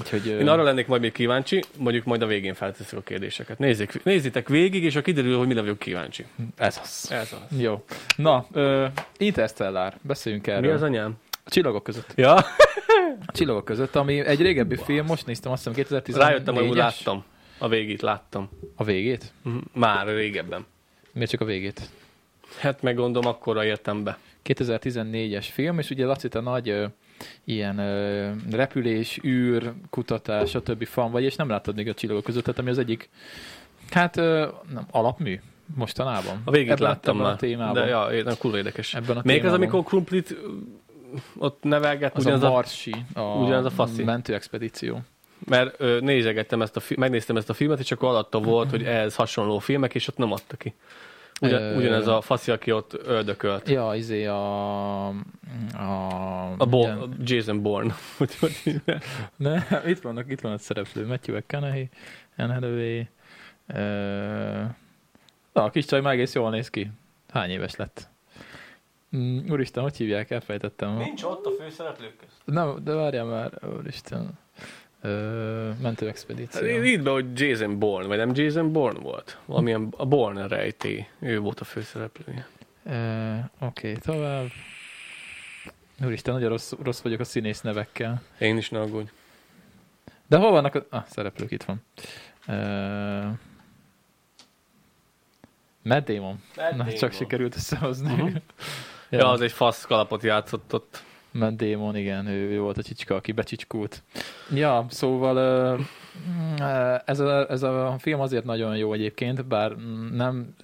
Úgyhogy, 0.00 0.26
Én 0.26 0.48
arra 0.48 0.62
lennék 0.62 0.86
majd 0.86 1.00
még 1.00 1.12
kíváncsi, 1.12 1.62
mondjuk 1.78 2.04
majd 2.04 2.22
a 2.22 2.26
végén 2.26 2.54
felteszek 2.54 2.98
a 2.98 3.02
kérdéseket. 3.02 3.58
Nézzék, 3.58 4.04
nézzétek 4.04 4.48
végig, 4.48 4.84
és 4.84 4.96
a 4.96 5.02
kiderül, 5.02 5.38
hogy 5.38 5.46
mire 5.46 5.60
vagyok 5.60 5.78
kíváncsi. 5.78 6.26
Ez 6.56 6.78
az. 6.82 7.08
Ez 7.10 7.32
az. 7.32 7.60
Jó. 7.60 7.84
Na, 8.16 8.46
ö, 8.52 8.86
Interstellar, 9.16 9.94
beszéljünk 10.02 10.46
erről. 10.46 10.60
Mi 10.60 10.68
az 10.68 10.82
anyám? 10.82 11.14
A 11.44 11.50
csillagok 11.50 11.82
között. 11.82 12.12
Ja, 12.16 12.34
A 13.26 13.32
csillagok 13.32 13.64
között, 13.64 13.96
ami 13.96 14.18
egy 14.20 14.40
régebbi 14.40 14.76
film, 14.76 15.06
most 15.06 15.26
néztem, 15.26 15.52
azt 15.52 15.62
hiszem 15.64 15.78
2014 15.82 16.28
rájöttem, 16.28 16.54
hogy 16.54 16.76
láttam. 16.76 17.24
A 17.58 17.68
végét 17.68 18.02
láttam. 18.02 18.48
A 18.76 18.84
végét? 18.84 19.32
Mhm. 19.42 19.56
Már 19.74 20.06
régebben. 20.06 20.66
Miért 21.12 21.30
csak 21.30 21.40
a 21.40 21.44
végét? 21.44 21.80
Hát 22.58 22.82
meg 22.82 22.94
gondolom, 22.96 23.28
akkorra 23.30 23.64
értem 23.64 24.02
be. 24.04 24.18
2014-es 24.44 25.46
film, 25.52 25.78
és 25.78 25.90
ugye 25.90 26.04
Laci, 26.04 26.28
te 26.28 26.40
nagy 26.40 26.68
ö, 26.68 26.84
ilyen 27.44 27.78
ö, 27.78 28.30
repülés, 28.50 29.20
űr, 29.24 29.72
kutatás, 29.90 30.50
stb. 30.50 30.84
fan 30.86 31.10
vagy, 31.10 31.22
és 31.22 31.36
nem 31.36 31.48
láttad 31.48 31.74
még 31.74 31.88
a 31.88 31.94
csillagok 31.94 32.24
között, 32.24 32.44
tehát 32.44 32.60
ami 32.60 32.70
az 32.70 32.78
egyik, 32.78 33.08
hát 33.90 34.16
ö, 34.16 34.48
nem, 34.72 34.86
alapmű 34.90 35.40
mostanában. 35.74 36.40
A 36.44 36.50
végét 36.50 36.70
ebben, 36.70 36.82
láttam 36.88 37.14
ebben 37.14 37.26
már. 37.26 37.34
a 37.34 37.38
témában. 37.38 37.74
De 37.74 37.84
ja, 37.86 38.04
én- 38.06 38.36
kurva 38.38 38.56
érdekes. 38.56 38.94
Ebben 38.94 39.16
a 39.16 39.20
Még 39.24 39.36
az, 39.36 39.42
témában. 39.42 39.60
amikor 39.60 39.84
Krumplit 39.84 40.36
ott 41.38 41.62
nevelget, 41.62 42.16
az 42.16 42.24
ugyanaz 42.24 42.42
a 42.42 42.50
Marsi, 42.50 42.94
a, 43.14 43.20
ugyanaz 43.20 43.64
a 43.64 43.70
faszi. 43.70 44.04
mentőexpedíció. 44.04 45.00
mert 45.46 45.74
ö, 45.80 45.98
nézegettem 46.00 46.62
ezt 46.62 46.76
a 46.76 46.80
fi- 46.80 46.96
megnéztem 46.96 47.36
ezt 47.36 47.50
a 47.50 47.54
filmet, 47.54 47.78
és 47.80 47.90
akkor 47.92 48.08
alatta 48.08 48.40
volt, 48.40 48.70
hogy 48.70 48.82
ehhez 48.82 49.14
hasonló 49.14 49.58
filmek, 49.58 49.94
és 49.94 50.08
ott 50.08 50.16
nem 50.16 50.32
adta 50.32 50.56
ki. 50.56 50.74
Ugyan, 51.40 51.76
ugyanez 51.76 52.06
a 52.06 52.20
faszi, 52.20 52.50
aki 52.50 52.72
ott 52.72 52.92
öldökölt. 53.06 53.68
Ja, 53.68 53.92
izé 53.94 54.26
a... 54.26 55.06
A, 55.08 55.12
A 56.58 56.66
Bo- 56.66 56.82
igen. 56.86 57.16
Jason 57.24 57.62
Bourne. 57.62 57.94
Ne, 59.36 59.64
itt 59.86 60.00
vannak, 60.00 60.30
itt 60.30 60.40
van 60.40 60.52
a 60.52 60.58
szereplő. 60.58 61.06
Matthew 61.06 61.36
McConaughey, 61.36 61.88
Anne 62.36 62.52
Hathaway. 62.54 63.02
Na, 65.52 65.62
a 65.64 65.70
kis 65.70 65.84
csaj 65.84 66.00
már 66.00 66.12
egész 66.12 66.34
jól 66.34 66.50
néz 66.50 66.70
ki. 66.70 66.90
Hány 67.32 67.50
éves 67.50 67.76
lett? 67.76 68.08
Mm, 69.16 69.50
úristen, 69.50 69.82
hogy 69.82 69.96
hívják? 69.96 70.30
Elfejtettem. 70.30 70.96
Nincs 70.96 71.22
ott 71.22 71.46
a 71.46 71.50
főszereplők 71.50 72.16
közt. 72.16 72.36
Nem, 72.44 72.84
de 72.84 72.92
várjál 72.92 73.24
már, 73.24 73.52
úristen. 73.78 74.38
Uh, 75.04 75.78
mentőexpedíció. 75.80 76.68
Hát 76.68 76.84
Itt 76.84 77.02
be, 77.02 77.10
hogy 77.10 77.40
Jason 77.40 77.78
Bourne, 77.78 78.06
vagy 78.06 78.16
nem 78.18 78.30
Jason 78.34 78.72
Bourne 78.72 78.98
volt? 78.98 79.38
Valamilyen 79.44 79.94
a 79.96 80.06
Bourne 80.06 80.46
rejtély. 80.46 81.06
Ő 81.18 81.38
volt 81.38 81.60
a 81.60 81.64
főszereplője. 81.64 82.48
Oké, 82.84 83.44
okay, 83.58 83.96
tovább. 83.96 84.46
Úristen, 86.04 86.34
nagyon 86.34 86.48
rossz, 86.48 86.72
rossz 86.82 87.00
vagyok 87.00 87.20
a 87.20 87.24
színész 87.24 87.60
nevekkel. 87.60 88.22
Én 88.38 88.56
is 88.56 88.70
ne 88.70 88.80
aggódj. 88.80 89.10
De 90.26 90.36
hol 90.36 90.50
vannak 90.50 90.74
a... 90.74 90.86
Ah, 90.90 91.04
szereplők 91.06 91.50
itt 91.50 91.62
van. 91.62 91.82
Uh, 92.48 93.36
Matt 95.82 96.06
Damon. 96.10 96.42
Matt 96.56 96.70
Na, 96.70 96.76
Damon. 96.76 96.94
csak 96.94 97.12
sikerült 97.12 97.54
összehozni. 97.56 98.12
Mhm. 98.14 98.36
Ja, 99.18 99.30
az 99.30 99.40
egy 99.40 99.52
fasz 99.52 99.84
kalapot 99.84 100.22
játszott 100.22 100.74
ott. 100.74 101.02
Matt 101.30 101.56
Damon, 101.56 101.96
igen, 101.96 102.26
ő, 102.26 102.50
ő 102.50 102.60
volt 102.60 102.78
a 102.78 102.82
csicska, 102.82 103.14
aki 103.14 103.32
becsicskult. 103.32 104.02
Ja, 104.54 104.86
szóval 104.88 105.76
mm, 105.76 106.54
ez 107.04 107.20
a, 107.20 107.50
ez 107.50 107.62
a 107.62 107.96
film 107.98 108.20
azért 108.20 108.44
nagyon 108.44 108.76
jó 108.76 108.92
egyébként, 108.92 109.46
bár 109.46 109.70
nem, 110.12 110.54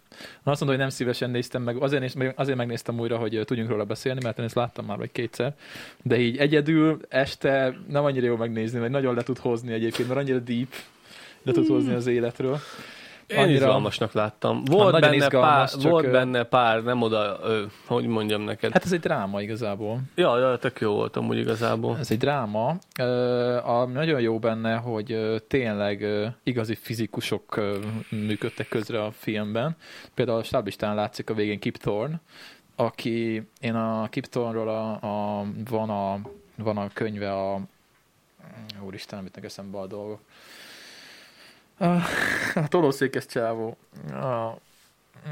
azt 0.43 0.61
mondom, 0.61 0.69
hogy 0.69 0.79
nem 0.79 0.89
szívesen 0.89 1.31
néztem 1.31 1.63
meg, 1.63 1.77
azért, 1.77 2.15
néz, 2.15 2.33
azért 2.37 2.57
megnéztem 2.57 3.01
újra, 3.01 3.17
hogy 3.17 3.41
tudjunk 3.45 3.71
róla 3.71 3.85
beszélni, 3.85 4.21
mert 4.23 4.39
én 4.39 4.45
ezt 4.45 4.55
láttam 4.55 4.85
már 4.85 4.99
vagy 4.99 5.13
kétszer, 5.13 5.55
de 6.03 6.19
így 6.19 6.37
egyedül 6.37 7.01
este 7.09 7.79
nem 7.89 8.05
annyira 8.05 8.27
jó 8.27 8.37
megnézni, 8.37 8.79
mert 8.79 8.93
nagyon 8.93 9.15
le 9.15 9.23
tud 9.23 9.39
hozni 9.39 9.73
egyébként, 9.73 10.09
mert 10.09 10.21
annyira 10.21 10.39
deep 10.39 10.73
le 11.43 11.53
tud 11.53 11.67
hozni 11.67 11.93
az 11.93 12.07
életről. 12.07 12.59
Én 13.29 13.39
Annyira- 13.39 13.61
izgalmasnak 13.61 14.13
láttam. 14.13 14.65
Volt, 14.65 14.93
nagyon 14.93 15.01
benne, 15.01 15.15
izgalmas, 15.15 15.71
pár, 15.73 15.81
csak, 15.83 15.91
volt 15.91 16.11
benne 16.11 16.43
pár, 16.43 16.83
nem 16.83 17.03
oda, 17.03 17.39
ö, 17.43 17.63
hogy 17.87 18.07
mondjam 18.07 18.43
neked. 18.43 18.73
Hát 18.73 18.85
ez 18.85 18.93
egy 18.93 19.01
dráma 19.01 19.43
igazából. 19.43 20.01
Ja, 20.15 20.39
ja, 20.39 20.57
tök 20.59 20.81
jó 20.81 20.93
voltam 20.95 21.29
úgy 21.29 21.37
igazából. 21.39 21.97
Ez 21.99 22.11
egy 22.11 22.19
dráma. 22.19 22.77
Ö, 23.01 23.57
Ami 23.65 23.93
nagyon 23.93 24.21
jó 24.21 24.39
benne, 24.39 24.75
hogy 24.75 25.13
ö, 25.13 25.37
tényleg 25.49 26.03
ö, 26.03 26.27
igazi 26.43 26.75
fizikusok 26.75 27.57
ö, 27.57 27.79
működtek 28.11 28.69
közre 28.69 29.03
a 29.05 29.11
filmben. 29.11 29.77
Például 30.15 30.39
a 30.39 30.43
stáblistán 30.43 30.95
látszik 30.95 31.31
a 31.31 31.35
végén 31.35 31.59
Kip 31.59 31.77
Thorne, 31.77 32.21
aki, 32.77 33.49
én 33.61 33.75
a 33.75 34.09
Kip 34.09 34.27
Thorne-ról 34.27 34.69
a, 34.69 34.91
a, 35.41 35.45
van, 35.71 35.91
a, 35.91 36.19
van 36.57 36.77
a 36.77 36.89
könyve 36.93 37.33
a 37.33 37.61
úristen, 38.81 39.19
amit 39.19 39.37
eszembe 39.43 39.79
a 39.79 39.87
dolgok. 39.87 40.21
A, 41.79 41.85
a 42.55 42.69
tolószékes 42.69 43.27
csávó. 43.27 43.77
A, 44.13 44.59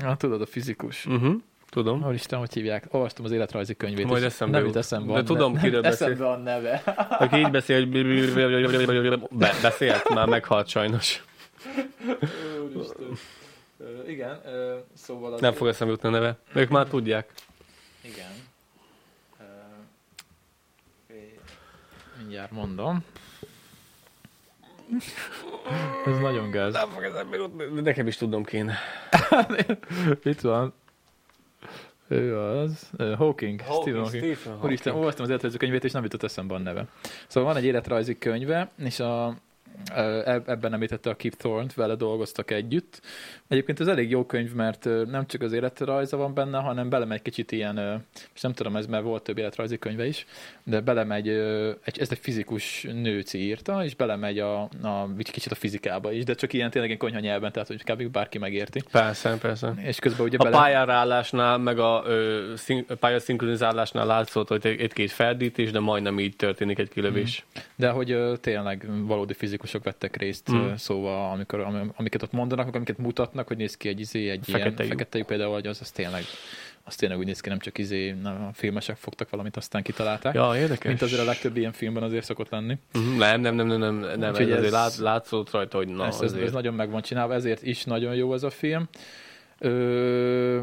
a, 0.05 0.16
tudod, 0.16 0.40
a 0.40 0.47
fizikus. 0.47 1.07
Uh-huh, 1.07 1.34
tudom. 1.70 2.05
Úristen, 2.07 2.38
hogy 2.38 2.53
hívják? 2.53 2.84
Olvastam 2.90 3.24
az 3.24 3.30
életrajzi 3.30 3.76
könyvét. 3.76 4.07
Majd 4.07 4.22
eszembe 4.22 4.57
nem 4.57 4.66
jut. 4.66 4.76
eszembe. 4.76 5.12
De 5.12 5.22
tudom, 5.22 5.53
neve. 5.53 5.64
kiről 5.64 5.80
Nem 5.80 5.90
beszélsz. 5.90 6.11
Eszembe 6.11 6.30
a 6.30 6.36
neve. 6.36 6.82
Aki 7.18 7.36
így 7.36 7.51
beszél, 7.51 7.76
hogy 7.76 9.28
Be, 9.30 9.53
beszélt, 9.62 10.09
már 10.14 10.26
meghalt 10.26 10.68
sajnos. 10.68 11.24
Úristen. 12.74 13.18
Igen, 14.07 14.40
szóval 14.94 15.32
az... 15.32 15.40
Nem 15.40 15.53
fog 15.53 15.66
eszembe 15.68 15.92
jutni 15.92 16.09
a 16.09 16.12
neve. 16.12 16.38
Ők 16.55 16.68
már 16.68 16.86
tudják. 16.86 17.32
Igen. 18.01 18.30
Mindjárt 22.18 22.51
mondom. 22.51 23.05
Ez 26.07 26.18
nagyon 26.18 26.51
gáz. 26.51 26.72
Nem 26.72 26.89
fog 26.89 27.03
eszembe 27.03 27.37
jutni. 27.37 27.80
Nekem 27.80 28.07
is 28.07 28.16
tudom 28.16 28.45
kéne. 28.45 28.78
Itt 30.22 30.41
van. 30.41 30.72
Ő 32.09 32.39
az. 32.39 32.91
Ö, 32.97 33.14
Hawking. 33.14 33.61
Stephen 33.61 34.03
Hawking. 34.03 34.37
Stephen 34.37 34.59
Úristen, 34.62 34.95
olvastam 34.95 35.24
az 35.24 35.30
életrajzi 35.30 35.59
könyvét, 35.59 35.84
és 35.84 35.93
nem 35.93 36.03
jutott 36.03 36.22
eszembe 36.22 36.55
a 36.55 36.59
neve. 36.59 36.87
Szóval 37.26 37.53
van 37.53 37.62
egy 37.62 37.66
életrajzi 37.68 38.18
könyve, 38.18 38.70
és 38.78 39.01
a, 39.01 39.37
Ebben 40.47 40.72
említette 40.72 41.11
a 41.11 41.14
Kip 41.16 41.35
Thorne-t, 41.35 41.74
vele 41.74 41.95
dolgoztak 41.95 42.51
együtt. 42.51 43.01
Egyébként 43.49 43.81
ez 43.81 43.87
elég 43.87 44.11
jó 44.11 44.24
könyv, 44.27 44.53
mert 44.55 44.85
nem 45.11 45.27
csak 45.27 45.43
az 45.43 45.53
életrajza 45.53 46.16
van 46.16 46.35
benne, 46.35 46.59
hanem 46.59 46.89
belemegy 46.89 47.22
kicsit 47.22 47.53
ilyen, 47.53 48.05
és 48.35 48.41
nem 48.41 48.53
tudom, 48.53 48.77
ez 48.77 48.87
mert 48.87 49.03
volt 49.05 49.22
több 49.22 49.39
életrajzi 49.39 49.79
könyve 49.79 50.07
is, 50.07 50.27
de 50.64 50.81
belemegy, 50.81 51.29
egy, 51.85 51.99
ez 51.99 52.09
egy 52.11 52.18
fizikus 52.18 52.87
nőci 52.93 53.39
írta, 53.39 53.85
és 53.85 53.95
belemegy 53.95 54.39
a, 54.39 54.61
a, 54.62 55.09
kicsit 55.31 55.53
a 55.53 55.55
fizikába 55.55 56.12
is, 56.12 56.24
de 56.24 56.35
csak 56.35 56.53
ilyen 56.53 56.70
tényleg 56.70 56.91
ilyen 56.91 57.01
konyha 57.01 57.20
nyelven, 57.20 57.53
tehát 57.53 57.68
hogy 57.68 57.85
kb. 57.85 58.11
bárki 58.11 58.39
megérti. 58.39 58.83
Persze, 58.91 59.39
persze. 59.41 59.74
És 59.83 59.99
közben 59.99 60.27
ugye 60.27 60.37
A 60.39 60.43
bele... 60.43 60.57
pályára 60.57 60.93
állásnál, 60.93 61.59
meg 61.59 61.79
a 61.79 62.03
ö, 62.07 62.53
szín, 62.57 62.87
pályaszinkronizálásnál 63.01 64.07
látszott, 64.07 64.49
hogy 64.49 64.66
egy- 64.66 64.81
egy-két 64.81 65.11
ferdítés, 65.11 65.70
de 65.70 65.79
majdnem 65.81 66.18
így 66.20 66.37
történik 66.37 66.79
egy 66.79 66.89
kilövés. 66.89 67.45
De 67.77 67.89
hogy 67.91 68.11
ö, 68.11 68.35
tényleg 68.41 68.87
valódi 69.07 69.33
fizikusok 69.67 69.85
vettek 69.85 70.17
részt, 70.17 70.53
Mm. 70.53 70.75
szóval 70.75 71.31
amikor, 71.33 71.61
am- 71.61 71.93
amiket 71.97 72.23
ott 72.23 72.33
mondanak, 72.33 72.75
amiket 72.75 72.99
mutatnak, 72.99 73.47
hogy 73.47 73.57
néz 73.57 73.77
ki 73.77 73.89
egy 73.89 74.01
izé, 74.01 74.29
egy 74.31 74.41
Fekete 74.45 74.59
ilyen 74.69 74.75
lyuk. 74.79 74.89
fekete 74.89 75.19
lyuk 75.19 75.27
például, 75.27 75.53
hogy 75.53 75.67
az, 75.67 75.81
az 75.81 75.91
tényleg 75.91 76.23
az 76.89 76.95
tényleg 76.95 77.19
úgy 77.19 77.27
néz 77.27 77.41
ki, 77.41 77.49
nem 77.49 77.59
csak 77.59 77.79
izé, 77.79 78.11
na, 78.23 78.31
a 78.31 78.51
filmesek 78.53 78.97
fogtak 78.97 79.31
valamit, 79.31 79.57
aztán 79.57 79.83
kitalálták. 79.83 80.35
Ja, 80.35 80.57
érdekes. 80.57 80.87
Mint 80.89 81.03
azért 81.03 81.21
a 81.21 81.25
legtöbb 81.25 81.57
ilyen 81.57 81.73
filmben 81.73 82.03
azért 82.03 82.25
szokott 82.25 82.49
lenni. 82.51 82.79
Mhm, 82.93 83.17
Nem, 83.19 83.41
nem, 83.41 83.55
nem, 83.55 83.67
nem, 83.67 83.79
nem, 83.79 83.95
nem 84.19 84.35
ez, 84.35 84.39
azért 84.49 84.71
lát, 84.71 84.97
látszott 84.97 85.51
rajta, 85.51 85.77
hogy 85.77 85.89
na, 85.89 86.07
ez, 86.07 86.21
ez, 86.21 86.33
ez 86.33 86.53
nagyon 86.53 86.75
meg 86.75 86.91
van 86.91 87.03
csinálva, 87.03 87.35
ezért 87.35 87.62
is 87.62 87.85
nagyon 87.85 88.14
jó 88.14 88.35
ez 88.35 88.43
a 88.43 88.51
film. 88.51 88.89
Ö, 89.59 90.61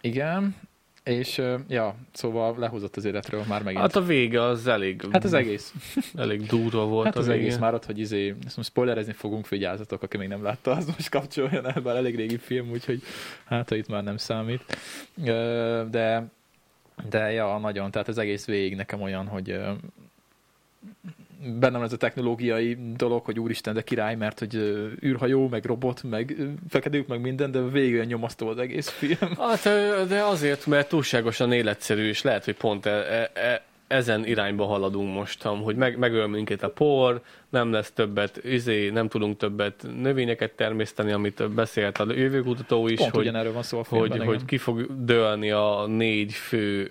igen, 0.00 0.56
és 1.04 1.42
ja, 1.68 1.94
szóval 2.12 2.58
lehozott 2.58 2.96
az 2.96 3.04
életről 3.04 3.44
már 3.48 3.62
megint. 3.62 3.82
Hát 3.82 3.96
a 3.96 4.02
vége 4.04 4.42
az 4.42 4.66
elég, 4.66 5.06
hát 5.10 5.24
az 5.24 5.32
egész. 5.32 5.72
elég 6.14 6.46
durva 6.46 6.86
volt 6.86 7.06
Hát 7.06 7.16
az 7.16 7.26
vége. 7.26 7.38
egész 7.38 7.56
már 7.56 7.74
ott, 7.74 7.84
hogy 7.84 7.98
izé, 7.98 8.34
ezt 8.46 8.56
most 8.56 8.68
spoilerezni 8.68 9.12
fogunk, 9.12 9.48
vigyázzatok, 9.48 10.02
aki 10.02 10.16
még 10.16 10.28
nem 10.28 10.42
látta, 10.42 10.70
az 10.70 10.86
most 10.86 11.08
kapcsoljon 11.08 11.66
el, 11.66 11.80
bár 11.80 11.96
elég 11.96 12.16
régi 12.16 12.38
film, 12.38 12.70
úgyhogy 12.70 13.02
hát 13.44 13.70
itt 13.70 13.88
már 13.88 14.02
nem 14.02 14.16
számít. 14.16 14.78
De, 15.90 16.24
de 17.08 17.30
ja, 17.30 17.58
nagyon, 17.58 17.90
tehát 17.90 18.08
az 18.08 18.18
egész 18.18 18.46
végig 18.46 18.76
nekem 18.76 19.02
olyan, 19.02 19.26
hogy 19.26 19.58
bennem 21.58 21.82
ez 21.82 21.92
a 21.92 21.96
technológiai 21.96 22.78
dolog, 22.96 23.24
hogy 23.24 23.38
úristen, 23.38 23.74
de 23.74 23.82
király, 23.82 24.14
mert 24.14 24.38
hogy 24.38 24.54
űrhajó, 25.04 25.48
meg 25.48 25.64
robot, 25.64 26.02
meg 26.02 26.36
fekedők, 26.68 27.06
meg 27.06 27.20
minden, 27.20 27.50
de 27.50 27.60
végig 27.60 27.94
olyan 27.94 28.06
nyomasztó 28.06 28.48
az 28.48 28.58
egész 28.58 28.88
film. 28.88 29.36
Hát, 29.42 29.62
de 30.08 30.22
azért, 30.22 30.66
mert 30.66 30.88
túlságosan 30.88 31.52
életszerű, 31.52 32.08
és 32.08 32.22
lehet, 32.22 32.44
hogy 32.44 32.56
pont 32.56 32.86
e, 32.86 32.90
e, 32.90 33.30
e, 33.34 33.62
ezen 33.86 34.26
irányba 34.26 34.64
haladunk 34.64 35.14
most, 35.14 35.42
hogy 35.42 35.76
meg, 35.76 35.98
megöl 35.98 36.26
minket 36.26 36.62
a 36.62 36.70
por, 36.70 37.22
nem 37.52 37.72
lesz 37.72 37.90
többet, 37.90 38.40
izé, 38.44 38.90
nem 38.90 39.08
tudunk 39.08 39.36
többet 39.36 39.86
növényeket 40.00 40.52
termeszteni, 40.52 41.12
amit 41.12 41.50
beszélt 41.50 41.98
a 41.98 42.12
jövőkutató 42.12 42.88
is, 42.88 42.98
Pont 42.98 43.10
hogy, 43.10 43.52
van 43.52 43.62
szó 43.62 43.78
a 43.78 43.84
filmben. 43.84 44.10
hogy, 44.10 44.20
igen. 44.20 44.26
hogy 44.26 44.44
ki 44.44 44.58
fog 44.58 45.04
dőlni 45.04 45.50
a 45.50 45.86
négy 45.86 46.32
fő 46.32 46.90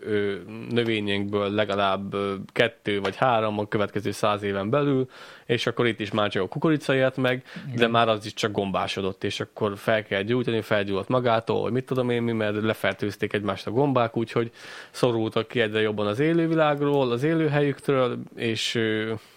növényekből 0.70 1.50
legalább 1.50 2.16
kettő 2.52 3.00
vagy 3.00 3.16
három 3.16 3.60
a 3.60 3.68
következő 3.68 4.12
száz 4.12 4.44
éven 4.44 4.70
belül, 4.70 5.10
és 5.46 5.68
akkor 5.68 5.88
itt 5.88 6.00
is 6.00 6.12
már 6.12 6.30
csak 6.30 6.44
a 6.44 6.48
kukorica 6.48 6.96
élt 6.96 7.18
meg, 7.18 7.44
de 7.66 7.72
Igen. 7.74 7.92
már 7.92 8.08
az 8.08 8.26
is 8.26 8.34
csak 8.34 8.52
gombásodott, 8.52 9.24
és 9.24 9.40
akkor 9.40 9.78
fel 9.78 10.04
kell 10.04 10.22
gyújtani, 10.22 10.62
felgyújtott 10.62 11.08
magától, 11.08 11.62
hogy 11.62 11.72
mit 11.72 11.86
tudom 11.86 12.10
én 12.10 12.22
mi, 12.22 12.32
mert 12.32 12.62
lefertőzték 12.62 13.34
egymást 13.34 13.68
a 13.68 13.72
gombák, 13.72 14.18
úgyhogy 14.18 14.52
szorultak 14.92 15.48
ki 15.48 15.62
egyre 15.62 15.82
jobban 15.82 16.08
az 16.08 16.20
élővilágról, 16.20 17.12
az 17.12 17.24
élőhelyüktől, 17.24 18.18
és 18.36 18.80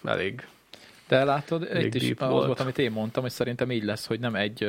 elég 0.03 0.43
De 1.07 1.23
látod, 1.23 1.67
Elég 1.71 1.85
itt 1.85 2.01
is 2.01 2.11
az 2.17 2.29
volt. 2.29 2.45
volt. 2.45 2.59
amit 2.59 2.77
én 2.77 2.91
mondtam, 2.91 3.21
hogy 3.23 3.31
szerintem 3.31 3.71
így 3.71 3.83
lesz, 3.83 4.05
hogy 4.07 4.19
nem 4.19 4.35
egy, 4.35 4.67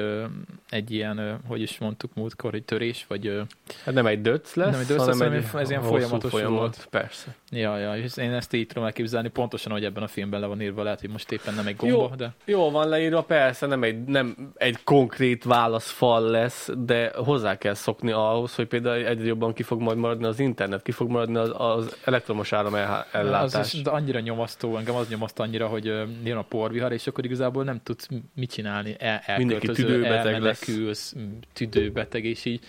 egy 0.70 0.90
ilyen, 0.90 1.40
hogy 1.46 1.60
is 1.60 1.78
mondtuk 1.78 2.14
múltkor, 2.14 2.50
hogy 2.50 2.62
törés, 2.62 3.04
vagy 3.08 3.42
Hát 3.84 3.94
nem 3.94 4.06
egy 4.06 4.20
döc 4.20 4.54
lesz, 4.54 4.70
Nem 4.70 4.80
egy 4.80 4.86
döc 4.86 5.06
lesz, 5.06 5.18
hanem 5.18 5.44
ez 5.54 5.70
ilyen 5.70 5.82
folyamatos 5.82 6.30
folyamat. 6.30 6.86
Persze. 6.90 7.34
ja, 7.50 7.78
ja, 7.78 7.96
és 7.96 8.16
én 8.16 8.32
ezt 8.32 8.52
így 8.52 8.66
tudom 8.66 8.84
elképzelni, 8.84 9.28
pontosan, 9.28 9.72
hogy 9.72 9.84
ebben 9.84 10.02
a 10.02 10.06
filmben 10.08 10.40
le 10.40 10.46
van 10.46 10.60
írva, 10.62 10.82
lehet, 10.82 11.00
hogy 11.00 11.10
most 11.10 11.32
éppen 11.32 11.54
nem 11.54 11.66
egy 11.66 11.76
gomba, 11.76 11.96
Jó. 11.96 12.08
de 12.16 12.34
Jó 12.44 12.70
van 12.70 12.88
leírva, 12.88 13.22
persze, 13.22 13.66
nem 13.66 13.82
egy, 13.82 14.04
nem 14.04 14.52
egy 14.56 14.78
konkrét 14.84 15.44
válaszfal 15.44 16.20
lesz, 16.30 16.70
de 16.78 17.12
hozzá 17.14 17.58
kell 17.58 17.74
szokni 17.74 18.10
ahhoz, 18.10 18.54
hogy 18.54 18.66
például 18.66 19.06
egyre 19.06 19.24
jobban 19.26 19.52
ki 19.52 19.62
fog 19.62 19.80
majd 19.80 19.98
maradni 19.98 20.24
az 20.24 20.38
internet, 20.40 20.82
ki 20.82 20.92
fog 20.92 21.10
maradni 21.10 21.36
az, 21.36 21.52
az 21.56 21.96
elektromos 22.04 22.52
áram 22.52 22.74
el, 22.74 23.06
ellátás. 23.12 23.54
az 23.54 23.74
is, 23.74 23.82
de 23.82 23.90
annyira 23.90 24.20
nyomasztó, 24.20 24.76
engem 24.76 24.94
az 24.94 25.08
nyomaszt 25.08 25.38
annyira, 25.40 25.66
hogy 25.66 25.92
jön 26.26 26.36
a 26.36 26.42
porvihar, 26.42 26.92
és 26.92 27.06
akkor 27.06 27.24
igazából 27.24 27.64
nem 27.64 27.80
tudsz 27.82 28.08
mit 28.34 28.50
csinálni, 28.50 28.96
el, 28.98 29.22
Mindenki 29.36 29.66
elköltözöl, 29.66 29.90
tüdőbeteg 29.90 30.42
lesz. 30.42 30.68
elmenekülsz, 30.68 31.12
m, 31.12 31.20
tüdőbeteg, 31.52 32.24
és 32.24 32.44
így 32.44 32.64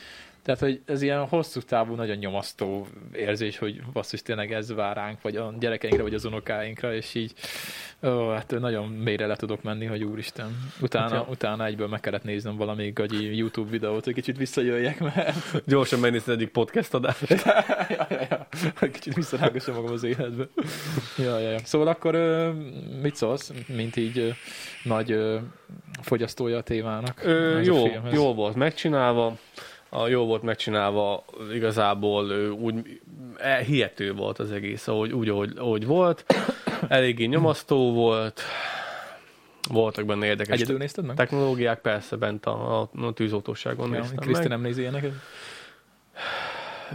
tehát, 0.47 0.61
hogy 0.61 0.81
ez 0.85 1.01
ilyen 1.01 1.25
hosszú 1.25 1.59
távú, 1.61 1.95
nagyon 1.95 2.15
nyomasztó 2.15 2.87
érzés, 3.13 3.57
hogy 3.57 3.81
basszus, 3.93 4.21
tényleg 4.21 4.53
ez 4.53 4.73
vár 4.73 4.95
ránk, 4.95 5.21
vagy 5.21 5.35
a 5.35 5.53
gyerekeinkre, 5.59 6.03
vagy 6.03 6.13
az 6.13 6.25
unokáinkra, 6.25 6.93
és 6.93 7.15
így 7.15 7.33
ó, 8.03 8.29
hát 8.29 8.59
nagyon 8.59 8.87
mélyre 8.87 9.25
le 9.25 9.35
tudok 9.35 9.63
menni, 9.63 9.85
hogy 9.85 10.03
úristen. 10.03 10.71
Utána, 10.81 11.15
Hát 11.15 11.29
utána 11.29 11.65
egyből 11.65 11.87
meg 11.87 11.99
kellett 11.99 12.23
néznem 12.23 12.55
valami 12.55 12.91
gagyi 12.91 13.37
YouTube 13.37 13.69
videót, 13.69 14.03
hogy 14.03 14.13
kicsit 14.13 14.37
visszajöjjek, 14.37 14.99
mert 14.99 15.65
Gyorsan 15.65 15.99
megnézted 15.99 16.33
egyik 16.33 16.49
podcast 16.49 16.93
adást. 16.93 17.29
ja, 17.89 18.07
ja, 18.09 18.27
ja. 18.29 18.47
Kicsit 18.91 19.13
visszarágossam 19.13 19.75
magam 19.75 19.93
az 19.93 20.03
életbe. 20.03 20.47
Ja, 21.17 21.39
ja, 21.39 21.49
ja. 21.49 21.59
Szóval 21.63 21.87
akkor 21.87 22.13
mit 23.01 23.15
szólsz, 23.15 23.51
mint 23.67 23.95
így 23.95 24.35
nagy 24.83 25.19
fogyasztója 26.01 26.57
a 26.57 26.61
témának? 26.61 27.21
Ö, 27.23 27.61
jó, 27.61 27.85
jó 28.11 28.33
volt 28.33 28.55
megcsinálva. 28.55 29.37
A 29.89 30.07
jó 30.07 30.25
volt 30.25 30.41
megcsinálva, 30.41 31.23
igazából 31.53 32.51
úgy 32.51 32.99
e, 33.37 33.55
hihető 33.57 34.13
volt 34.13 34.39
az 34.39 34.51
egész, 34.51 34.87
ahogy, 34.87 35.11
úgy, 35.11 35.29
ahogy, 35.29 35.53
ahogy 35.57 35.85
volt. 35.85 36.25
Eléggé 36.87 37.25
nyomasztó 37.25 37.93
volt. 37.93 38.41
Voltak 39.69 40.05
benne 40.05 40.25
érdekes 40.25 40.55
Egyedül 40.55 40.77
nézted 40.77 41.05
meg? 41.05 41.15
technológiák, 41.15 41.81
persze 41.81 42.15
bent 42.15 42.45
a, 42.45 42.81
a, 42.81 42.89
a 43.01 43.13
tűzoltóságon 43.13 43.91
Ja, 43.91 43.99
néztem 43.99 44.17
Kriszti 44.17 44.41
meg. 44.41 44.49
nem 44.49 44.61
nézi 44.61 44.81
ilyeneket? 44.81 45.11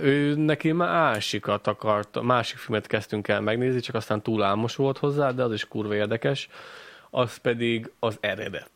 Ő 0.01 0.35
neki 0.35 0.73
másikat 0.73 1.67
akart, 1.67 2.23
másik 2.23 2.59
filmet 2.59 2.87
kezdtünk 2.87 3.29
el 3.29 3.41
megnézni, 3.41 3.81
csak 3.81 3.95
aztán 3.95 4.23
túl 4.23 4.43
álmos 4.43 4.77
volt 4.77 4.99
hozzá, 4.99 5.31
de 5.31 5.43
az 5.43 5.53
is 5.53 5.69
kurva 5.69 5.95
érdekes. 5.95 6.49
Az 7.11 7.37
pedig 7.37 7.91
az 7.99 8.17
eredet. 8.21 8.71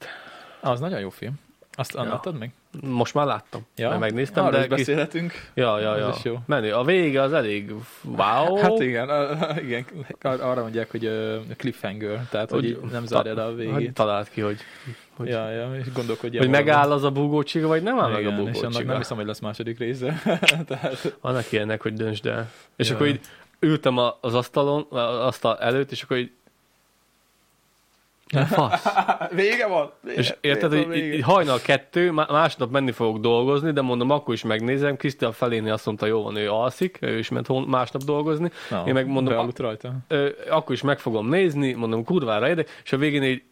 Az 0.61 0.81
nagyon 0.81 1.01
jó 1.01 1.11
film. 1.11 1.35
Azt 1.73 1.95
Ja. 1.95 2.21
ja. 2.25 2.33
meg? 2.33 2.53
Most 2.81 3.15
már 3.15 3.27
láttam, 3.27 3.61
Ja, 3.77 3.89
mert 3.89 4.01
megnéztem, 4.01 4.45
Arról 4.45 4.61
de 4.61 4.67
beszélhetünk. 4.67 5.33
Ja, 5.55 5.81
ja, 5.81 5.97
ja. 5.97 6.13
is 6.17 6.25
jó. 6.25 6.37
Menő. 6.47 6.73
A 6.73 6.85
vége 6.85 7.23
az 7.23 7.33
elég 7.33 7.73
wow. 8.03 8.57
Hát 8.57 8.81
igen, 8.81 9.09
a, 9.09 9.31
a, 9.31 9.61
igen, 9.61 9.85
ar- 10.23 10.41
arra 10.41 10.61
mondják, 10.63 10.91
hogy 10.91 11.05
uh, 11.07 11.37
cliffhanger, 11.57 12.27
tehát 12.31 12.51
hogy, 12.51 12.79
Hogy 12.81 12.91
nem 12.91 13.07
zárja 13.07 13.35
le 13.35 13.43
a 13.43 13.47
Hogy 13.47 13.57
végét. 13.57 13.93
talált 13.95 14.31
ki, 14.31 14.41
hogy, 14.41 14.57
hogy, 15.17 15.29
Ja, 15.29 15.51
ja, 15.51 15.75
és 15.75 15.93
gondolkodjál. 15.93 16.43
hogy 16.43 16.53
megáll 16.53 16.93
az 16.93 17.03
a 17.05 17.11
bugócsiga, 17.11 17.67
vagy 17.67 17.83
nem 17.83 17.99
áll 17.99 18.11
meg 18.11 18.27
a 18.27 18.31
Igen, 18.31 18.49
és 18.49 18.61
annak 18.61 18.85
nem 18.85 18.97
hiszem, 18.97 19.17
hogy 19.17 19.27
lesz 19.27 19.41
második 19.41 19.79
része. 19.79 20.23
tehát, 20.69 21.17
Annak 21.21 21.53
ilyenek, 21.53 21.83
hogy 21.83 21.93
döntsd 21.93 22.27
el. 22.27 22.51
És 22.77 22.89
Ja. 22.89 22.95
akkor 22.95 23.07
így 23.07 23.21
ültem 23.61 23.99
a- 23.99 24.19
az 24.21 24.35
asztalon, 24.35 24.87
az 24.91 25.19
asztal 25.27 25.59
előtt, 25.59 25.91
és 25.91 26.03
akkor 26.03 26.17
így 26.17 26.31
Fasz. 28.35 28.85
vége 29.41 29.67
van! 29.67 29.93
Vége, 30.01 30.21
És 30.21 30.35
érted, 30.41 30.71
vége 30.71 30.85
hogy 30.87 30.95
vége. 31.01 31.25
hajnal 31.25 31.61
kettő, 31.61 32.11
má- 32.11 32.31
másnap 32.31 32.71
menni 32.71 32.93
fogok 32.93 33.19
dolgozni, 33.19 33.73
de 33.73 33.81
mondom, 33.81 34.11
akkor 34.11 34.35
is 34.35 34.43
megnézem. 34.43 34.97
Krisztián 34.97 35.33
feléni 35.33 35.71
azt 35.71 35.87
mondta, 35.87 36.07
jó 36.07 36.23
van, 36.23 36.37
ő 36.37 36.51
alszik, 36.51 36.99
ő 37.01 37.19
is 37.19 37.29
ment 37.29 37.67
másnap 37.67 38.03
dolgozni. 38.03 38.51
Na, 38.71 38.85
én 38.87 38.93
meg 38.93 39.07
mondom, 39.07 39.35
bealudt 39.35 39.59
rajta. 39.59 39.93
Ö, 40.09 40.29
akkor 40.51 40.75
is 40.75 40.83
meg 40.83 40.99
fogom 40.99 41.29
nézni, 41.29 41.73
mondom, 41.73 42.05
kurvára 42.05 42.49
érdek, 42.49 42.81
és 42.85 42.93
a 42.93 42.97
végén 42.97 43.23
így 43.23 43.43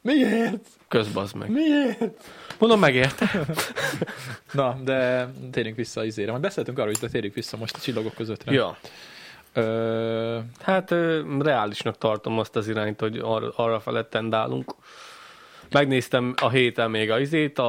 Miért? 0.00 0.66
közbazd 0.88 1.36
meg. 1.36 1.50
Miért? 1.50 2.24
Mondom, 2.58 2.78
megérte. 2.80 3.30
Na, 4.52 4.78
de 4.84 5.28
térjünk 5.50 5.76
vissza 5.76 6.04
izére. 6.04 6.30
Majd 6.30 6.42
beszéltünk 6.42 6.78
arról 6.78 6.92
de 7.00 7.08
térjünk 7.08 7.34
vissza 7.34 7.56
most 7.56 7.76
a 7.76 7.78
csillagok 7.80 8.14
közöttre. 8.14 8.52
Ja. 8.52 8.76
Ö, 9.58 10.38
Hát 10.60 10.90
ö, 10.90 11.36
reálisnak 11.40 11.98
tartom 11.98 12.38
azt 12.38 12.56
az 12.56 12.68
irányt, 12.68 13.00
hogy 13.00 13.18
arra, 13.18 13.50
arra 13.56 13.80
felett 13.80 14.10
tendálunk. 14.10 14.74
Megnéztem 15.70 16.34
a 16.40 16.48
héten 16.50 16.90
még 16.90 17.10
a 17.10 17.20
izét, 17.20 17.58
a, 17.58 17.66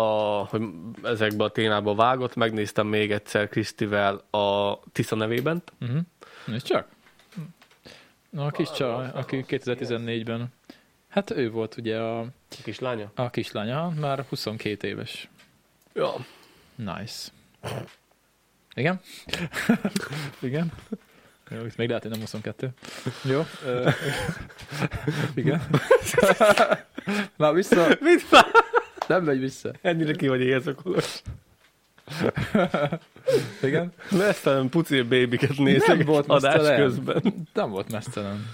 hogy 0.50 0.62
ezekbe 1.04 1.44
a 1.44 1.50
témába 1.50 1.96
vágott, 1.96 2.36
megnéztem 2.36 2.88
még 2.88 3.12
egyszer 3.12 3.50
Krisztivel 3.50 4.16
a 4.32 4.80
Tisza 4.92 5.16
nevében. 5.16 5.64
uh-huh. 5.82 6.00
És 6.54 6.62
csak? 6.64 6.88
Na, 8.30 8.46
a 8.46 8.50
kis 8.50 8.72
csaj, 8.72 9.10
aki 9.14 9.46
2014-ben, 9.48 10.54
hát 11.08 11.32
ő 11.32 11.52
volt 11.52 11.78
ugye 11.78 11.98
a, 11.98 12.20
A 12.20 12.28
kislánya? 12.64 13.12
a 13.16 13.30
kislánya, 13.30 13.90
már 14.00 14.26
22 14.30 14.88
éves. 14.88 15.30
Ja. 15.94 16.14
Nice. 16.76 17.30
Igen? 18.74 19.00
Igen? 20.40 20.72
Jó, 21.50 21.66
itt 21.66 21.76
még 21.78 21.88
lehet, 21.88 22.02
hogy 22.04 22.12
nem 22.12 22.20
22. 22.20 22.70
Jó. 23.24 23.46
Ö, 23.66 23.90
igen. 25.36 25.62
Na, 27.38 27.54
vissza. 27.54 27.88
Már? 28.32 28.46
Nem 29.08 29.24
megy 29.24 29.40
vissza. 29.40 29.72
Ennyire 29.82 30.12
ki 30.14 30.28
vagy 30.28 30.42
éjszakolos. 30.42 31.22
Igen. 33.62 33.94
Mesztelen 34.12 34.70
puci 34.70 35.02
babyket 35.02 35.58
nézek 35.58 35.98
Nem 35.98 36.06
volt 36.06 36.28
adás 36.28 36.56
mesztelen. 36.56 36.80
közben. 36.82 37.24
Nem 37.54 37.70
volt 37.70 37.92
mesztelen. 37.92 38.50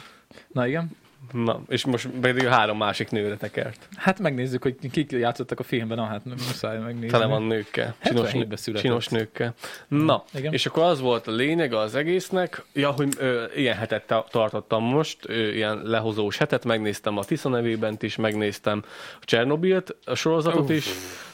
Na 0.47 0.67
igen. 0.67 0.91
Na, 1.31 1.61
és 1.67 1.85
most 1.85 2.07
pedig 2.21 2.45
három 2.47 2.77
másik 2.77 3.09
nőre 3.09 3.35
tekert. 3.35 3.87
Hát 3.95 4.19
megnézzük, 4.19 4.61
hogy 4.63 4.75
kik 4.91 5.11
játszottak 5.11 5.59
a 5.59 5.63
filmben. 5.63 5.97
Na, 5.97 6.03
hát 6.03 6.25
muszáj 6.25 6.77
megnézni. 6.79 7.07
Tele 7.07 7.25
van 7.25 7.43
nőkkel. 7.43 7.95
Csinos, 8.03 8.29
77-ben 8.31 8.57
született. 8.57 8.85
csinos 8.85 9.07
nőkkel. 9.07 9.53
Na, 9.87 10.23
Igen. 10.33 10.53
és 10.53 10.65
akkor 10.65 10.83
az 10.83 10.99
volt 10.99 11.27
a 11.27 11.31
lényege 11.31 11.77
az 11.79 11.95
egésznek, 11.95 12.63
ja, 12.73 12.91
hogy 12.91 13.13
ö, 13.17 13.43
ilyen 13.55 13.75
hetet 13.75 14.07
ta- 14.07 14.29
tartottam 14.31 14.83
most, 14.83 15.17
ö, 15.25 15.33
ilyen 15.51 15.81
lehozós 15.83 16.37
hetet, 16.37 16.65
megnéztem 16.65 17.17
a 17.17 17.23
Tisza 17.23 17.49
nevében 17.49 17.97
is, 17.99 18.15
megnéztem 18.15 18.83
a 19.21 19.25
Csernobilt, 19.25 19.95
a 20.05 20.15
sorozatot 20.15 20.61
Uff. 20.69 20.69
is, 20.69 20.89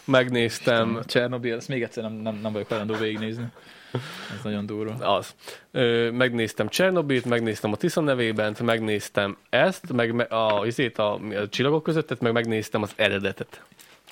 megnéztem 0.05 0.99
Csernobyl, 1.05 1.55
ezt 1.55 1.67
még 1.67 1.83
egyszer 1.83 2.03
nem, 2.03 2.13
nem, 2.13 2.39
nem 2.41 2.51
vagyok 2.51 2.67
hajlandó 2.67 2.93
végignézni. 2.93 3.45
Ez 4.37 4.43
nagyon 4.43 4.65
durva. 4.65 5.15
Az. 5.15 5.35
Ö, 5.71 6.09
megnéztem 6.11 6.67
Csernobilt, 6.69 7.25
megnéztem 7.25 7.71
a 7.71 7.75
Tisza 7.75 8.01
nevében, 8.01 8.55
megnéztem 8.63 9.37
ezt, 9.49 9.91
meg 9.93 10.13
me- 10.13 10.31
a, 10.31 10.61
izét 10.65 10.97
a, 10.97 11.13
a 11.13 11.49
csillagok 11.49 11.83
közöttet, 11.83 12.19
meg 12.19 12.31
megnéztem 12.31 12.81
az 12.81 12.91
eredetet. 12.95 13.61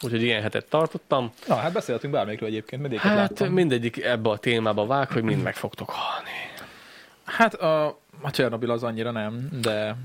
Úgyhogy 0.02 0.24
ilyen 0.24 0.42
hetet 0.42 0.66
tartottam. 0.70 1.32
Na, 1.48 1.56
hát 1.56 1.74
beszélhetünk 1.74 2.14
bármelyikről 2.14 2.50
egyébként, 2.50 2.82
mindegyiket 2.82 3.12
Hát 3.12 3.30
láttam. 3.30 3.54
mindegyik 3.54 4.04
ebbe 4.04 4.30
a 4.30 4.38
témába 4.38 4.86
vág, 4.86 5.12
hogy 5.12 5.24
mind 5.24 5.44
meg 5.44 5.56
fogtok 5.56 5.90
halni. 5.90 6.30
Hát 7.24 7.54
a, 7.54 7.86
a 8.22 8.32
Csernobyl 8.32 8.72
az 8.72 8.84
annyira 8.84 9.12
nem, 9.12 9.50
de... 9.62 9.96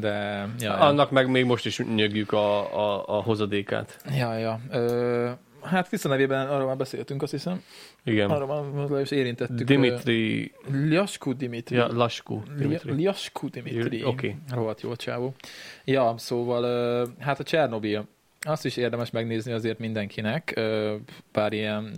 De... 0.00 0.10
Ja, 0.10 0.48
ja. 0.58 0.74
Annak 0.74 1.10
meg 1.10 1.28
még 1.30 1.44
most 1.44 1.66
is 1.66 1.78
nyögjük 1.78 2.32
a, 2.32 2.58
a, 2.78 3.04
a 3.18 3.22
hozadékát. 3.22 3.96
ja, 4.16 4.34
ja. 4.36 4.60
Ö, 4.70 5.30
hát 5.62 5.88
Tisza 5.88 6.08
nevében 6.08 6.48
arról 6.48 6.66
már 6.66 6.76
beszéltünk, 6.76 7.22
azt 7.22 7.32
hiszem. 7.32 7.62
Igen. 8.04 8.30
Arról 8.30 8.64
már 8.72 8.88
le 8.88 9.00
is 9.00 9.10
érintettük. 9.10 9.66
Dimitri, 9.66 10.52
Liasku 10.72 11.32
Dimitri. 11.36 11.76
ja, 11.76 11.92
Laskú. 11.92 12.42
Dimitri. 12.58 12.92
Liasku 12.92 13.48
Dimitri. 13.48 14.04
Oké. 14.04 14.36
Rohadt 14.50 14.80
jó 14.80 14.96
csávó. 14.96 15.34
Ja, 15.84 16.14
szóval 16.16 17.14
hát 17.18 17.40
a 17.40 17.42
Csernobyl. 17.42 18.08
Azt 18.46 18.64
is 18.64 18.76
érdemes 18.76 19.10
megnézni 19.10 19.52
azért 19.52 19.78
mindenkinek. 19.78 20.60
Pár 21.32 21.52
ilyen... 21.52 21.92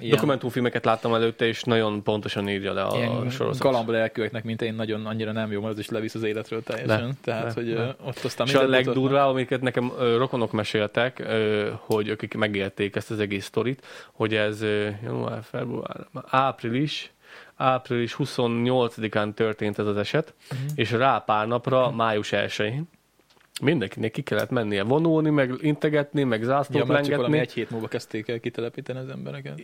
ilyen 0.00 0.10
Dokumentumfilmeket 0.10 0.84
láttam 0.84 1.14
előtte, 1.14 1.46
és 1.46 1.62
nagyon 1.62 2.02
pontosan 2.02 2.48
írja 2.48 2.72
le 2.72 2.82
a, 2.82 2.96
ilyen 2.96 3.30
sorozat. 3.30 3.62
galamba 3.62 3.92
lelkűeknek, 3.92 4.44
mint 4.44 4.62
én, 4.62 4.74
nagyon 4.74 5.06
annyira 5.06 5.32
nem 5.32 5.52
jó, 5.52 5.60
mert 5.60 5.72
az 5.72 5.78
is 5.78 5.88
levisz 5.88 6.14
az 6.14 6.22
életről 6.22 6.62
teljesen. 6.62 7.06
Le, 7.06 7.12
Tehát, 7.22 7.44
le, 7.44 7.52
hogy 7.54 7.70
ö, 7.70 7.88
ott 8.04 8.24
aztán 8.24 8.46
És 8.46 8.54
a 8.54 8.68
legdurvább, 8.68 9.28
amiket 9.28 9.60
nekem 9.60 9.92
rokonok 10.16 10.52
meséltek, 10.52 11.26
hogy 11.78 12.08
akik 12.10 12.34
megélték 12.34 12.96
ezt 12.96 13.10
az 13.10 13.18
egész 13.18 13.44
sztorit, 13.44 13.86
hogy 14.12 14.34
ez 14.34 14.62
január, 15.02 15.42
február, 15.42 16.06
április, 16.26 17.12
április 17.56 18.16
28-án 18.18 19.34
történt 19.34 19.78
ez 19.78 19.86
az 19.86 19.96
eset, 19.96 20.34
Mhm. 20.50 20.60
és 20.74 20.90
rá 20.90 21.18
pár 21.18 21.46
napra, 21.46 21.90
május 21.90 22.30
1-én 22.32 22.88
mindenkinek 23.62 24.10
ki 24.10 24.22
kellett 24.22 24.50
mennie 24.50 24.82
vonulni, 24.82 25.30
meg 25.30 25.52
integetni, 25.60 26.22
meg 26.22 26.42
zászlót 26.42 26.86
Ja, 26.86 26.92
mert 26.92 27.04
csak 27.04 27.12
lengetni. 27.20 27.38
egy 27.38 27.52
hét 27.52 27.70
múlva 27.70 27.88
kezdték 27.88 28.28
el 28.28 28.40
kitelepíteni 28.40 28.98
az 28.98 29.08
embereket. 29.08 29.62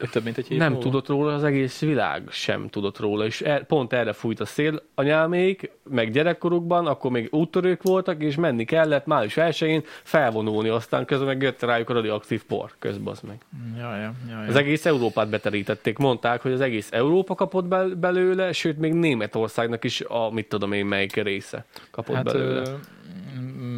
Vagy 0.00 0.10
több 0.10 0.24
mint 0.24 0.38
egy 0.38 0.46
hét 0.46 0.58
Nem 0.58 0.72
múlva? 0.72 0.84
tudott 0.84 1.08
róla, 1.08 1.34
az 1.34 1.44
egész 1.44 1.80
világ 1.80 2.22
sem 2.30 2.68
tudott 2.68 2.98
róla, 2.98 3.24
és 3.24 3.40
er, 3.40 3.66
pont 3.66 3.92
erre 3.92 4.12
fújt 4.12 4.40
a 4.40 4.44
szél 4.44 4.82
anyámék, 4.94 5.70
meg 5.90 6.10
gyerekkorukban, 6.10 6.86
akkor 6.86 7.10
még 7.10 7.28
úttörők 7.30 7.82
voltak, 7.82 8.22
és 8.22 8.34
menni 8.36 8.64
kellett 8.64 9.06
május 9.06 9.34
1-én 9.36 9.82
felvonulni, 10.02 10.68
aztán 10.68 11.04
közben 11.04 11.26
meg 11.26 11.42
jött 11.42 11.62
rájuk 11.62 11.90
a 11.90 11.92
radioaktív 11.92 12.44
por, 12.44 12.70
közben 12.78 13.12
az 13.12 13.20
meg. 13.20 13.38
Ja, 13.78 13.96
ja, 13.96 14.00
ja, 14.02 14.12
ja. 14.42 14.48
Az 14.48 14.56
egész 14.56 14.86
Európát 14.86 15.28
beterítették, 15.30 15.98
mondták, 15.98 16.40
hogy 16.42 16.52
az 16.52 16.60
egész 16.60 16.88
Európa 16.92 17.34
kapott 17.34 17.64
bel- 17.64 17.96
belőle, 17.98 18.52
sőt 18.52 18.78
még 18.78 18.92
Németországnak 18.92 19.84
is 19.84 20.00
a 20.00 20.30
mit 20.30 20.48
tudom 20.48 20.72
én 20.72 20.86
melyik 20.86 21.14
része 21.14 21.64
kapott 21.90 22.14
Hát 22.16 22.24
belőle. 22.24 22.60
ö, 22.60 22.72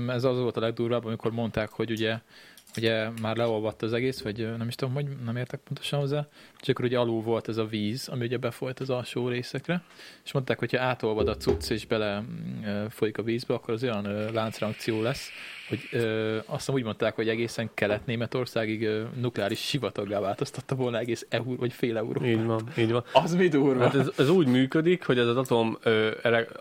ez 0.08 0.24
az 0.24 0.38
volt 0.38 0.56
a 0.56 0.60
legdurvább, 0.60 1.04
amikor 1.04 1.32
mondták, 1.32 1.70
hogy 1.70 1.90
ugye, 1.90 2.18
ugye 2.76 3.08
már 3.22 3.36
leolvadt 3.36 3.82
az 3.82 3.92
egész, 3.92 4.22
vagy 4.22 4.56
nem 4.56 4.68
is 4.68 4.74
tudom, 4.74 4.94
hogy 4.94 5.06
nem 5.24 5.36
értek 5.36 5.60
pontosan 5.60 6.00
hozzá, 6.00 6.26
csak 6.62 6.76
akkor 6.76 6.84
ugye 6.84 6.98
alul 6.98 7.22
volt 7.22 7.48
ez 7.48 7.56
a 7.56 7.64
víz, 7.64 8.08
ami 8.08 8.24
ugye 8.24 8.36
befolyt 8.36 8.80
az 8.80 8.90
alsó 8.90 9.28
részekre, 9.28 9.82
és 10.24 10.32
mondták, 10.32 10.58
hogy 10.58 10.72
ha 10.72 10.82
átolvad 10.82 11.28
a 11.28 11.36
cucc 11.36 11.70
és 11.70 11.86
bele 11.86 12.20
mm, 12.20 12.86
folyik 12.86 13.18
a 13.18 13.22
vízbe, 13.22 13.54
akkor 13.54 13.74
az 13.74 13.82
olyan 13.82 14.30
láncreakció 14.32 15.02
lesz, 15.02 15.30
hogy 15.68 15.88
ö, 15.92 16.36
azt 16.36 16.58
hiszem 16.58 16.74
úgy 16.74 16.84
mondták, 16.84 17.14
hogy 17.14 17.28
egészen 17.28 17.70
kelet-németországig 17.74 18.82
ö, 18.82 19.02
nukleáris 19.20 19.60
sivataggá 19.60 20.20
változtatta 20.20 20.74
volna 20.74 20.98
egész 20.98 21.26
Euró, 21.28 21.56
vagy 21.56 21.72
fél 21.72 21.96
euró. 21.96 22.24
Így 22.24 22.44
van, 22.44 22.68
így 22.78 22.92
van. 22.92 23.04
Az 23.12 23.34
mi 23.34 23.48
durva? 23.48 23.82
Hát 23.82 23.94
ez, 23.94 24.10
ez 24.16 24.28
úgy 24.28 24.46
működik, 24.46 25.04
hogy 25.06 25.18
ez 25.18 25.26
az 25.26 25.36
atom, 25.36 25.78
ö, 25.82 26.10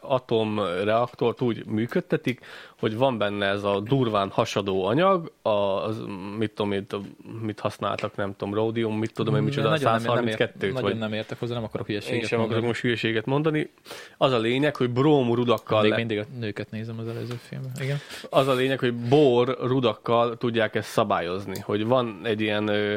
atomreaktort 0.01 1.41
úgy 1.41 1.65
működtetik, 1.65 2.45
hogy 2.79 2.97
van 2.97 3.17
benne 3.17 3.45
ez 3.45 3.63
a 3.63 3.79
durván 3.79 4.29
hasadó 4.29 4.85
anyag, 4.85 5.31
az, 5.41 6.03
mit 6.37 6.51
tudom, 6.51 6.71
mit, 6.71 6.95
mit 7.41 7.59
használtak, 7.59 8.15
nem 8.15 8.35
tudom, 8.35 8.53
ródium, 8.53 8.97
mit 8.97 9.13
tudom 9.13 9.35
én, 9.35 9.41
micsoda, 9.41 9.69
Nagyon 9.91 10.15
nem- 10.15 10.23
nem 10.23 10.27
ért- 10.27 10.39
132-t, 10.55 10.61
Nagyon 10.61 10.81
vagy 10.81 10.97
nem 10.97 11.13
értek 11.13 11.39
hozzá, 11.39 11.53
nem 11.53 11.63
akarok 11.63 11.89
én 11.89 11.95
hülyeséget 11.95 12.27
sem 12.27 12.37
akarok 12.39 12.49
mondani. 12.51 12.67
most 12.67 12.81
hülyeséget 12.81 13.25
mondani. 13.25 13.71
Az 14.17 14.31
a 14.31 14.39
lényeg, 14.39 14.75
hogy 14.75 14.89
bróm 14.89 15.33
rudakkal, 15.33 15.81
Még 15.81 15.89
le, 15.91 15.95
mindig 15.97 16.19
a 16.19 16.23
nőket 16.39 16.71
nézem 16.71 16.99
az 16.99 17.07
előző 17.07 17.39
filmben. 17.47 17.71
Igen. 17.81 17.97
az 18.29 18.47
a 18.47 18.53
lényeg, 18.53 18.79
hogy 18.79 18.93
bor 18.93 19.57
rudakkal 19.61 20.37
tudják 20.37 20.75
ezt 20.75 20.89
szabályozni, 20.89 21.59
hogy 21.59 21.85
van 21.85 22.19
egy 22.23 22.41
ilyen 22.41 22.67
ö, 22.67 22.95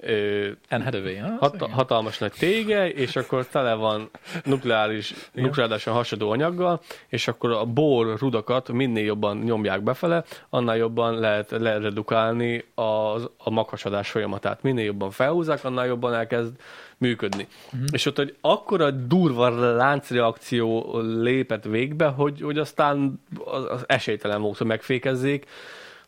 ö, 0.00 0.48
Hathaway, 0.68 1.16
ha? 1.16 1.36
Hat, 1.38 1.70
hatalmas 1.70 2.18
nagy 2.18 2.32
tége, 2.32 2.90
és 2.90 3.16
akkor 3.16 3.46
tele 3.46 3.74
van 3.74 4.10
nukleáris, 4.44 5.14
nukleárisan 5.32 5.94
hasadó 5.94 6.30
anyaggal, 6.30 6.80
és 7.08 7.28
akkor 7.28 7.50
a 7.50 7.64
bor 7.64 8.18
rudakat 8.18 8.72
minél 8.72 9.04
jobban 9.04 9.36
nyomják 9.36 9.82
befele, 9.82 10.24
annál 10.50 10.76
jobban 10.76 11.18
lehet 11.18 11.50
leredukálni 11.50 12.64
az, 12.74 13.30
a 13.38 13.50
maghasadás 13.50 14.10
folyamatát. 14.10 14.62
Minél 14.62 14.84
jobban 14.84 15.10
felhúzzák, 15.10 15.64
annál 15.64 15.86
jobban 15.86 16.14
elkezd 16.14 16.52
működni. 16.98 17.46
Uh-huh. 17.72 17.88
És 17.92 18.06
ott, 18.06 18.16
hogy 18.16 18.36
akkora 18.40 18.90
durva 18.90 19.74
láncreakció 19.76 20.98
lépett 21.00 21.64
végbe, 21.64 22.06
hogy, 22.06 22.40
hogy 22.40 22.58
aztán 22.58 23.20
az, 23.44 23.64
az 23.70 23.84
esélytelen 23.86 24.40
volt, 24.42 24.58
hogy 24.58 24.66
megfékezzék, 24.66 25.46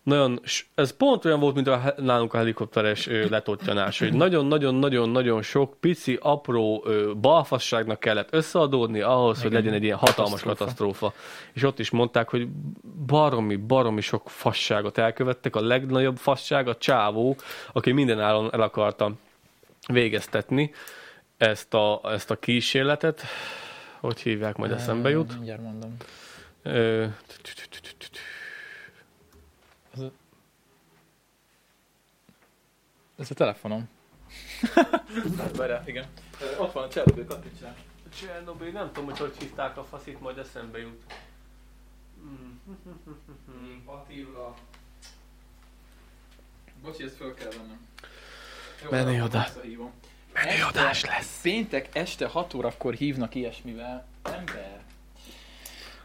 nagyon, 0.09 0.41
ez 0.75 0.97
pont 0.97 1.25
olyan 1.25 1.41
volt, 1.41 1.55
mint 1.55 1.67
a, 1.67 1.95
nálunk 1.97 2.35
a 2.35 2.37
helikopteres 2.37 3.07
letottyanás, 3.07 3.99
hogy 3.99 4.13
nagyon-nagyon-nagyon-nagyon 4.13 5.43
sok 5.43 5.77
pici, 5.81 6.19
apró 6.23 6.87
balfasságnak 7.21 8.01
kellett 8.01 8.29
összeadódni 8.31 9.01
ahhoz, 9.01 9.37
hogy 9.37 9.51
Igen. 9.51 9.63
legyen 9.63 9.75
egy 9.75 9.83
ilyen 9.83 9.97
hatalmas 9.97 10.43
Katasztrófa. 10.43 11.09
katasztrófa. 11.09 11.13
És 11.53 11.63
ott 11.63 11.79
is 11.79 11.91
mondták, 11.91 12.29
hogy 12.29 12.49
baromi, 13.07 13.57
baromi 13.57 14.01
sok 14.01 14.31
fasságot 14.31 14.99
elkövettek. 14.99 15.57
A 15.57 15.61
legnagyobb 15.61 16.17
fasság 16.17 16.69
a 16.69 16.77
csávó, 16.77 17.37
aki 17.73 17.93
mindenáron 17.93 18.53
el 18.53 18.61
akarta 18.61 19.13
végeztetni 19.93 20.73
ezt 21.37 21.75
a, 21.75 22.01
ezt 22.05 22.31
a 22.31 22.37
kísérletet. 22.37 23.23
Hogy 24.01 24.21
hívják, 24.21 24.57
majd 24.57 24.73
eszembe 24.73 25.11
jut. 25.11 25.35
Mindjárt 25.35 25.63
mondom. 25.63 25.97
Ö, 26.63 27.07
Ez 33.19 33.31
a 33.31 33.35
telefonom. 33.35 33.89
Várjál, 35.57 35.83
igen. 35.87 36.07
Ott 36.59 36.73
van 36.73 36.85
a 36.85 36.89
Csernobyl, 36.89 37.25
kattintsál. 37.25 37.77
Csernobyl, 38.21 38.71
nem 38.71 38.87
tudom, 38.93 39.05
hogy 39.05 39.19
hogy 39.19 39.35
hívták 39.39 39.77
a 39.77 39.85
faszit, 39.85 40.21
majd 40.21 40.39
eszembe 40.39 40.79
jut. 40.79 41.03
Attila. 43.85 44.55
Bocsi, 46.83 47.03
ezt 47.05 47.17
föl 47.17 47.35
kell 47.35 47.51
vennem. 47.51 47.87
Jó, 48.83 48.87
akkor 48.87 49.23
oda. 49.23 49.45
Este- 50.33 50.65
adás 50.65 51.05
lesz. 51.05 51.41
Péntek 51.43 51.95
este 51.97 52.27
6 52.27 52.55
órakor 52.55 52.95
hívnak 52.95 53.35
ilyesmivel. 53.35 54.07
Ember. 54.23 54.83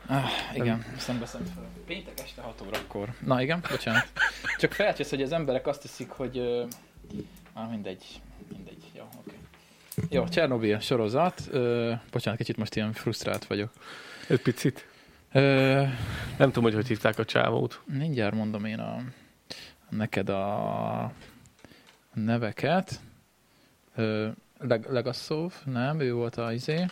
Ah, 0.07 0.29
igen, 0.53 0.85
szembe 0.97 1.25
szem 1.25 1.45
fel. 1.55 1.69
Péntek 1.85 2.19
este 2.19 2.41
6 2.41 2.61
órakor. 2.61 3.09
Na 3.19 3.41
igen, 3.41 3.63
bocsánat. 3.69 4.07
Csak 4.57 4.71
felcsesz, 4.71 5.09
hogy 5.09 5.21
az 5.21 5.31
emberek 5.31 5.67
azt 5.67 5.81
hiszik, 5.81 6.09
hogy... 6.09 6.65
Ah, 7.53 7.69
mindegy. 7.69 8.21
Mindegy. 8.51 8.83
Jó, 8.95 9.03
oké. 9.19 9.35
Jó, 10.09 10.27
Csernobyl 10.27 10.79
sorozat. 10.79 11.41
Ö, 11.51 11.93
bocsánat, 12.11 12.39
kicsit 12.39 12.57
most 12.57 12.75
ilyen 12.75 12.93
frusztrált 12.93 13.45
vagyok. 13.45 13.71
Egy 14.27 14.41
picit. 14.41 14.87
Ö, 15.31 15.41
Nem 16.37 16.47
tudom, 16.47 16.63
hogy 16.63 16.73
hogy 16.73 16.87
hívták 16.87 17.19
a 17.19 17.25
csávót. 17.25 17.81
mindjárt 17.85 18.35
mondom 18.35 18.65
én 18.65 18.79
a, 18.79 19.03
neked 19.89 20.29
a 20.29 21.11
neveket. 22.13 22.99
Ö, 23.95 24.29
Leg, 24.59 24.85
Legasszov, 24.91 25.53
nem, 25.65 25.99
ő 25.99 26.13
volt 26.13 26.35
a 26.35 26.53
izé. 26.53 26.85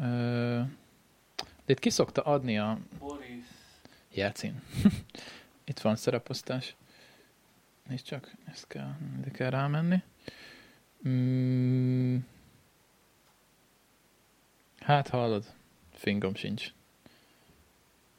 Ö, 0.00 0.60
de 1.64 1.72
itt 1.72 1.78
ki 1.78 1.90
szokta 1.90 2.22
adni 2.22 2.58
a 2.58 2.78
Boris. 2.98 3.44
jelcín. 4.12 4.62
itt 5.64 5.78
van 5.80 5.96
szereposztás. 5.96 6.74
Nézd 7.90 8.04
csak, 8.04 8.30
ezt 8.44 8.66
kell, 8.66 8.96
de 9.24 9.30
kell 9.30 9.50
rámenni. 9.50 10.02
Mm, 11.08 12.16
hát 14.78 15.08
hallod, 15.08 15.44
fingom 15.92 16.34
sincs. 16.34 16.72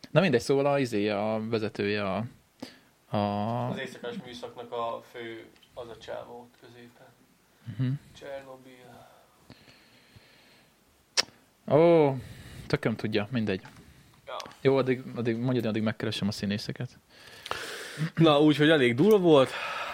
Na 0.10 0.22
mindegy, 0.22 0.42
szóval 0.42 0.66
a, 0.66 0.80
izé, 0.80 1.10
a 1.10 1.42
vezetője 1.50 2.04
a, 2.04 2.26
a 3.18 3.68
Az 3.70 3.78
éjszakás 3.78 4.16
műszaknak 4.26 4.72
a 4.72 5.04
fő 5.12 5.46
az 5.74 5.90
a 5.90 5.98
csávó 5.98 6.40
ott 6.40 6.56
középen. 6.62 7.08
uh-huh. 7.72 7.98
Csernobil. 8.18 9.10
Ó, 11.68 12.16
tököm 12.68 12.96
tudja, 12.96 13.28
mindegy. 13.32 13.62
Ja. 14.28 14.38
Jó, 14.62 14.78
addig, 14.78 15.04
addig 15.16 15.38
mondjad, 15.38 15.66
addig 15.66 15.84
megkeresem 15.84 16.28
a 16.28 16.32
színészeket. 16.32 17.00
Na, 18.16 18.42
úgyhogy 18.42 18.70
elég 18.70 18.96
durva 18.96 19.18
volt. 19.18 19.50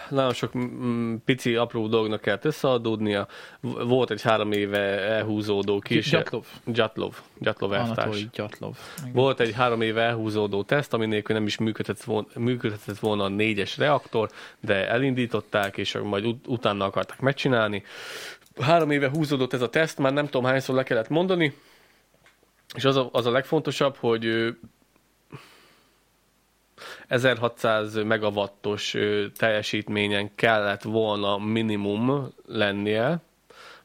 Nagyon 0.10 0.34
sok 0.34 0.58
mm, 0.58 1.16
pici, 1.26 1.56
apró 1.56 1.88
dolognak 1.88 2.22
kellett 2.22 2.46
összeadódnia. 2.46 3.28
Volt 3.62 4.12
egy 4.12 4.22
három 4.22 4.52
éve 4.52 4.80
elhúzódó 5.00 5.80
kis... 5.80 6.10
Gyatlov. 6.10 6.46
Gyatlov. 6.66 7.14
Gyatlov 7.40 7.74
elvtárs. 7.74 8.30
Gyatlov. 8.30 8.78
Volt 9.14 9.40
egy 9.40 9.54
három 9.54 9.82
éve 9.82 10.02
elhúzódó 10.02 10.64
teszt, 10.64 10.94
ami 10.94 11.06
nélkül 11.06 11.36
nem 11.36 11.46
is 11.46 11.58
működhetett 11.58 12.04
volna, 12.04 12.28
működhetett 12.36 13.00
volna 13.00 13.24
a 13.24 13.28
négyes 13.28 13.78
reaktor, 13.78 14.30
de 14.60 14.90
elindították, 14.90 15.78
és 15.78 15.98
majd 16.04 16.26
ut- 16.26 16.48
utána 16.48 16.86
akarták 16.86 17.20
megcsinálni. 17.20 17.84
Három 18.60 18.92
éve 18.92 19.10
húzódott 19.10 19.54
ez 19.54 19.62
a 19.62 19.70
teszt, 19.70 19.98
már 19.98 20.14
nem 20.14 20.26
tudom 20.26 20.44
hányszor 20.46 20.76
le 20.76 20.84
kellett 20.84 21.10
mondani, 21.10 21.54
és 22.76 22.86
az 22.86 22.96
a, 22.96 23.10
az 23.12 23.26
a 23.26 23.32
legfontosabb, 23.32 23.96
hogy 23.96 24.56
1600 27.08 28.04
megawattos 28.04 28.96
teljesítményen 29.38 30.36
kellett 30.36 30.82
volna 30.84 31.38
minimum 31.38 32.34
lennie, 32.46 33.22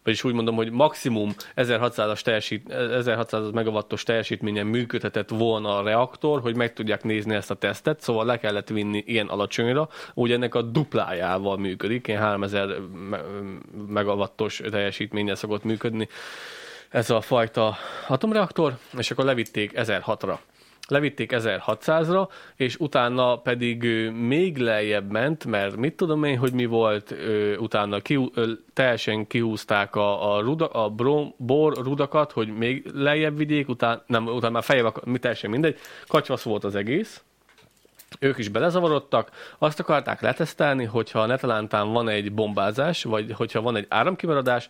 vagyis 0.04 0.24
úgy 0.24 0.34
mondom, 0.34 0.54
hogy 0.54 0.70
maximum 0.70 1.34
1600-as 1.56 2.20
teljesít, 2.20 2.70
1600 2.70 3.50
megawattos 3.50 4.02
teljesítményen 4.02 4.66
működhetett 4.66 5.28
volna 5.28 5.76
a 5.76 5.82
reaktor, 5.82 6.40
hogy 6.40 6.56
meg 6.56 6.72
tudják 6.72 7.04
nézni 7.04 7.34
ezt 7.34 7.50
a 7.50 7.54
tesztet, 7.54 8.00
szóval 8.00 8.24
le 8.24 8.38
kellett 8.38 8.68
vinni 8.68 9.02
ilyen 9.06 9.26
alacsonyra, 9.26 9.88
úgy 10.14 10.32
ennek 10.32 10.54
a 10.54 10.62
duplájával 10.62 11.56
működik, 11.56 12.08
ilyen 12.08 12.20
3000 12.20 12.78
me- 13.08 13.24
megawattos 13.88 14.62
teljesítménnyel 14.70 15.34
szokott 15.34 15.64
működni 15.64 16.08
ez 16.88 17.10
a 17.10 17.20
fajta 17.20 17.76
atomreaktor, 18.08 18.78
és 18.98 19.10
akkor 19.10 19.24
levitték 19.24 19.72
1006-ra. 19.74 20.38
Levitték 20.92 21.32
1600-ra, 21.34 22.28
és 22.56 22.76
utána 22.78 23.36
pedig 23.36 23.82
még 24.10 24.56
lejjebb 24.56 25.10
ment, 25.10 25.44
mert 25.44 25.76
mit 25.76 25.96
tudom 25.96 26.24
én, 26.24 26.38
hogy 26.38 26.52
mi 26.52 26.66
volt, 26.66 27.14
utána 27.58 28.00
ki, 28.00 28.30
teljesen 28.72 29.26
kihúzták 29.26 29.96
a, 29.96 30.34
a, 30.34 30.40
ruda, 30.40 30.66
a 30.66 30.88
brom, 30.88 31.34
bor 31.36 31.74
rudakat, 31.74 32.32
hogy 32.32 32.56
még 32.56 32.90
lejjebb 32.94 33.36
vigyék, 33.36 33.68
utána, 33.68 34.02
nem, 34.06 34.26
utána 34.26 34.52
már 34.52 34.84
akar- 34.84 35.06
mi 35.06 35.18
teljesen 35.18 35.50
mindegy, 35.50 35.78
kacsvasz 36.06 36.42
volt 36.42 36.64
az 36.64 36.74
egész, 36.74 37.22
ők 38.18 38.38
is 38.38 38.48
belezavarodtak, 38.48 39.30
azt 39.58 39.80
akarták 39.80 40.20
letesztelni, 40.20 40.84
hogyha 40.84 41.26
netalántán 41.26 41.92
van 41.92 42.08
egy 42.08 42.32
bombázás, 42.32 43.04
vagy 43.04 43.32
hogyha 43.32 43.60
van 43.60 43.76
egy 43.76 43.86
áramkimaradás, 43.88 44.68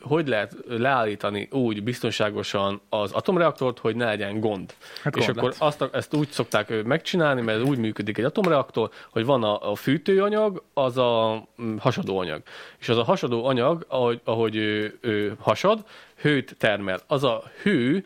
hogy 0.00 0.28
lehet 0.28 0.56
leállítani 0.68 1.48
úgy 1.50 1.82
biztonságosan 1.82 2.80
az 2.88 3.12
atomreaktort, 3.12 3.78
hogy 3.78 3.96
ne 3.96 4.04
legyen 4.04 4.40
gond. 4.40 4.74
Hát 5.02 5.16
és 5.16 5.26
gond 5.26 5.38
akkor 5.38 5.50
lett. 5.50 5.60
azt, 5.60 5.84
ezt 5.92 6.14
úgy 6.14 6.28
szokták 6.30 6.82
megcsinálni, 6.84 7.40
mert 7.40 7.62
úgy 7.62 7.78
működik 7.78 8.18
egy 8.18 8.24
atomreaktor, 8.24 8.90
hogy 9.10 9.24
van 9.24 9.44
a, 9.44 9.70
a 9.70 9.74
fűtőanyag, 9.74 10.62
az 10.74 10.98
a 10.98 11.42
mm, 11.62 11.76
hasadó 11.76 12.18
anyag. 12.18 12.42
És 12.78 12.88
az 12.88 12.96
a 12.96 13.04
hasadó 13.04 13.44
anyag, 13.44 13.84
ahogy, 13.88 14.20
ahogy 14.24 14.56
ö, 14.56 14.86
ö, 15.00 15.28
hasad, 15.38 15.84
hőt 16.20 16.54
termel. 16.58 17.00
Az 17.06 17.24
a 17.24 17.42
hő 17.62 18.04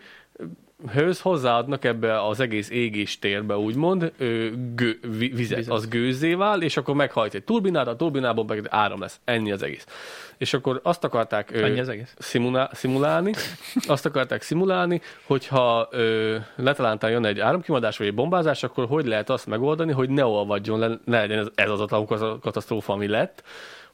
höz 0.92 1.20
hozzáadnak 1.20 1.84
ebbe 1.84 2.26
az 2.26 2.40
egész 2.40 2.70
égés 2.70 3.18
térbe, 3.18 3.56
úgymond, 3.56 4.12
ö, 4.18 4.48
gő, 4.74 4.98
vi- 5.18 5.32
vizet, 5.34 5.56
Vizet. 5.58 5.72
az 5.72 5.88
gőzzé 5.88 6.34
vál, 6.34 6.62
és 6.62 6.76
akkor 6.76 6.94
meghajt 6.94 7.34
egy 7.34 7.44
turbinát, 7.44 7.86
a 7.86 7.96
turbinában 7.96 8.44
meg 8.48 8.66
áram 8.70 9.00
lesz. 9.00 9.20
Ennyi 9.24 9.52
az 9.52 9.62
egész. 9.62 9.86
És 10.38 10.54
akkor 10.54 10.80
azt 10.82 11.04
akarták 11.04 11.50
ö, 11.52 11.78
az 11.78 11.88
egész? 11.88 12.14
szimulá, 12.18 12.70
szimulálni, 12.72 13.32
azt 13.86 14.06
akarták 14.06 14.42
szimulálni, 14.42 15.00
hogyha 15.22 15.88
ö, 15.90 16.36
letalántán 16.56 17.10
jön 17.10 17.24
egy 17.24 17.40
áramkimadás 17.40 17.98
vagy 17.98 18.06
egy 18.06 18.14
bombázás, 18.14 18.62
akkor 18.62 18.86
hogy 18.86 19.06
lehet 19.06 19.30
azt 19.30 19.46
megoldani, 19.46 19.92
hogy 19.92 20.08
ne 20.10 20.24
olvadjon 20.24 20.78
le, 20.78 20.98
ne 21.04 21.18
legyen 21.20 21.38
ez, 21.38 21.46
ez 21.54 21.70
az 21.70 21.80
a 21.80 22.38
katasztrófa, 22.40 22.92
ami 22.92 23.06
lett, 23.06 23.42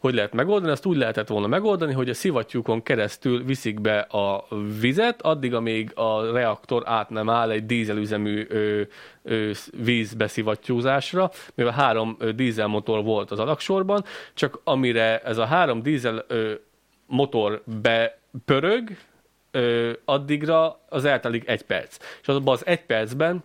hogy 0.01 0.15
lehet 0.15 0.33
megoldani, 0.33 0.73
ezt 0.73 0.87
úgy 0.87 0.97
lehetett 0.97 1.29
volna 1.29 1.47
megoldani, 1.47 1.93
hogy 1.93 2.09
a 2.09 2.15
szivattyúkon 2.15 2.83
keresztül 2.83 3.45
viszik 3.45 3.81
be 3.81 3.99
a 3.99 4.47
vizet, 4.81 5.23
addig, 5.23 5.55
amíg 5.55 5.93
a 5.95 6.33
reaktor 6.33 6.83
át 6.87 7.11
nem 7.11 7.31
áll 7.31 7.51
egy 7.51 7.67
dízelüzemű 7.67 8.47
ö, 8.49 8.83
ö, 9.23 9.51
vízbeszivattyúzásra, 9.85 11.31
mivel 11.55 11.73
három 11.73 12.17
dízelmotor 12.35 13.05
volt 13.05 13.31
az 13.31 13.39
alaksorban, 13.39 14.05
csak 14.35 14.61
amire 14.65 15.19
ez 15.19 15.39
a 15.39 15.45
három 15.45 15.83
dízel 15.83 16.25
ö, 16.29 16.53
motor 17.07 17.63
bepörög, 17.83 18.97
addigra 20.05 20.81
az 20.89 21.05
eltelik 21.05 21.49
egy 21.49 21.63
perc. 21.63 21.97
És 22.21 22.29
azonban 22.29 22.55
az 22.55 22.67
egy 22.67 22.85
percben 22.85 23.43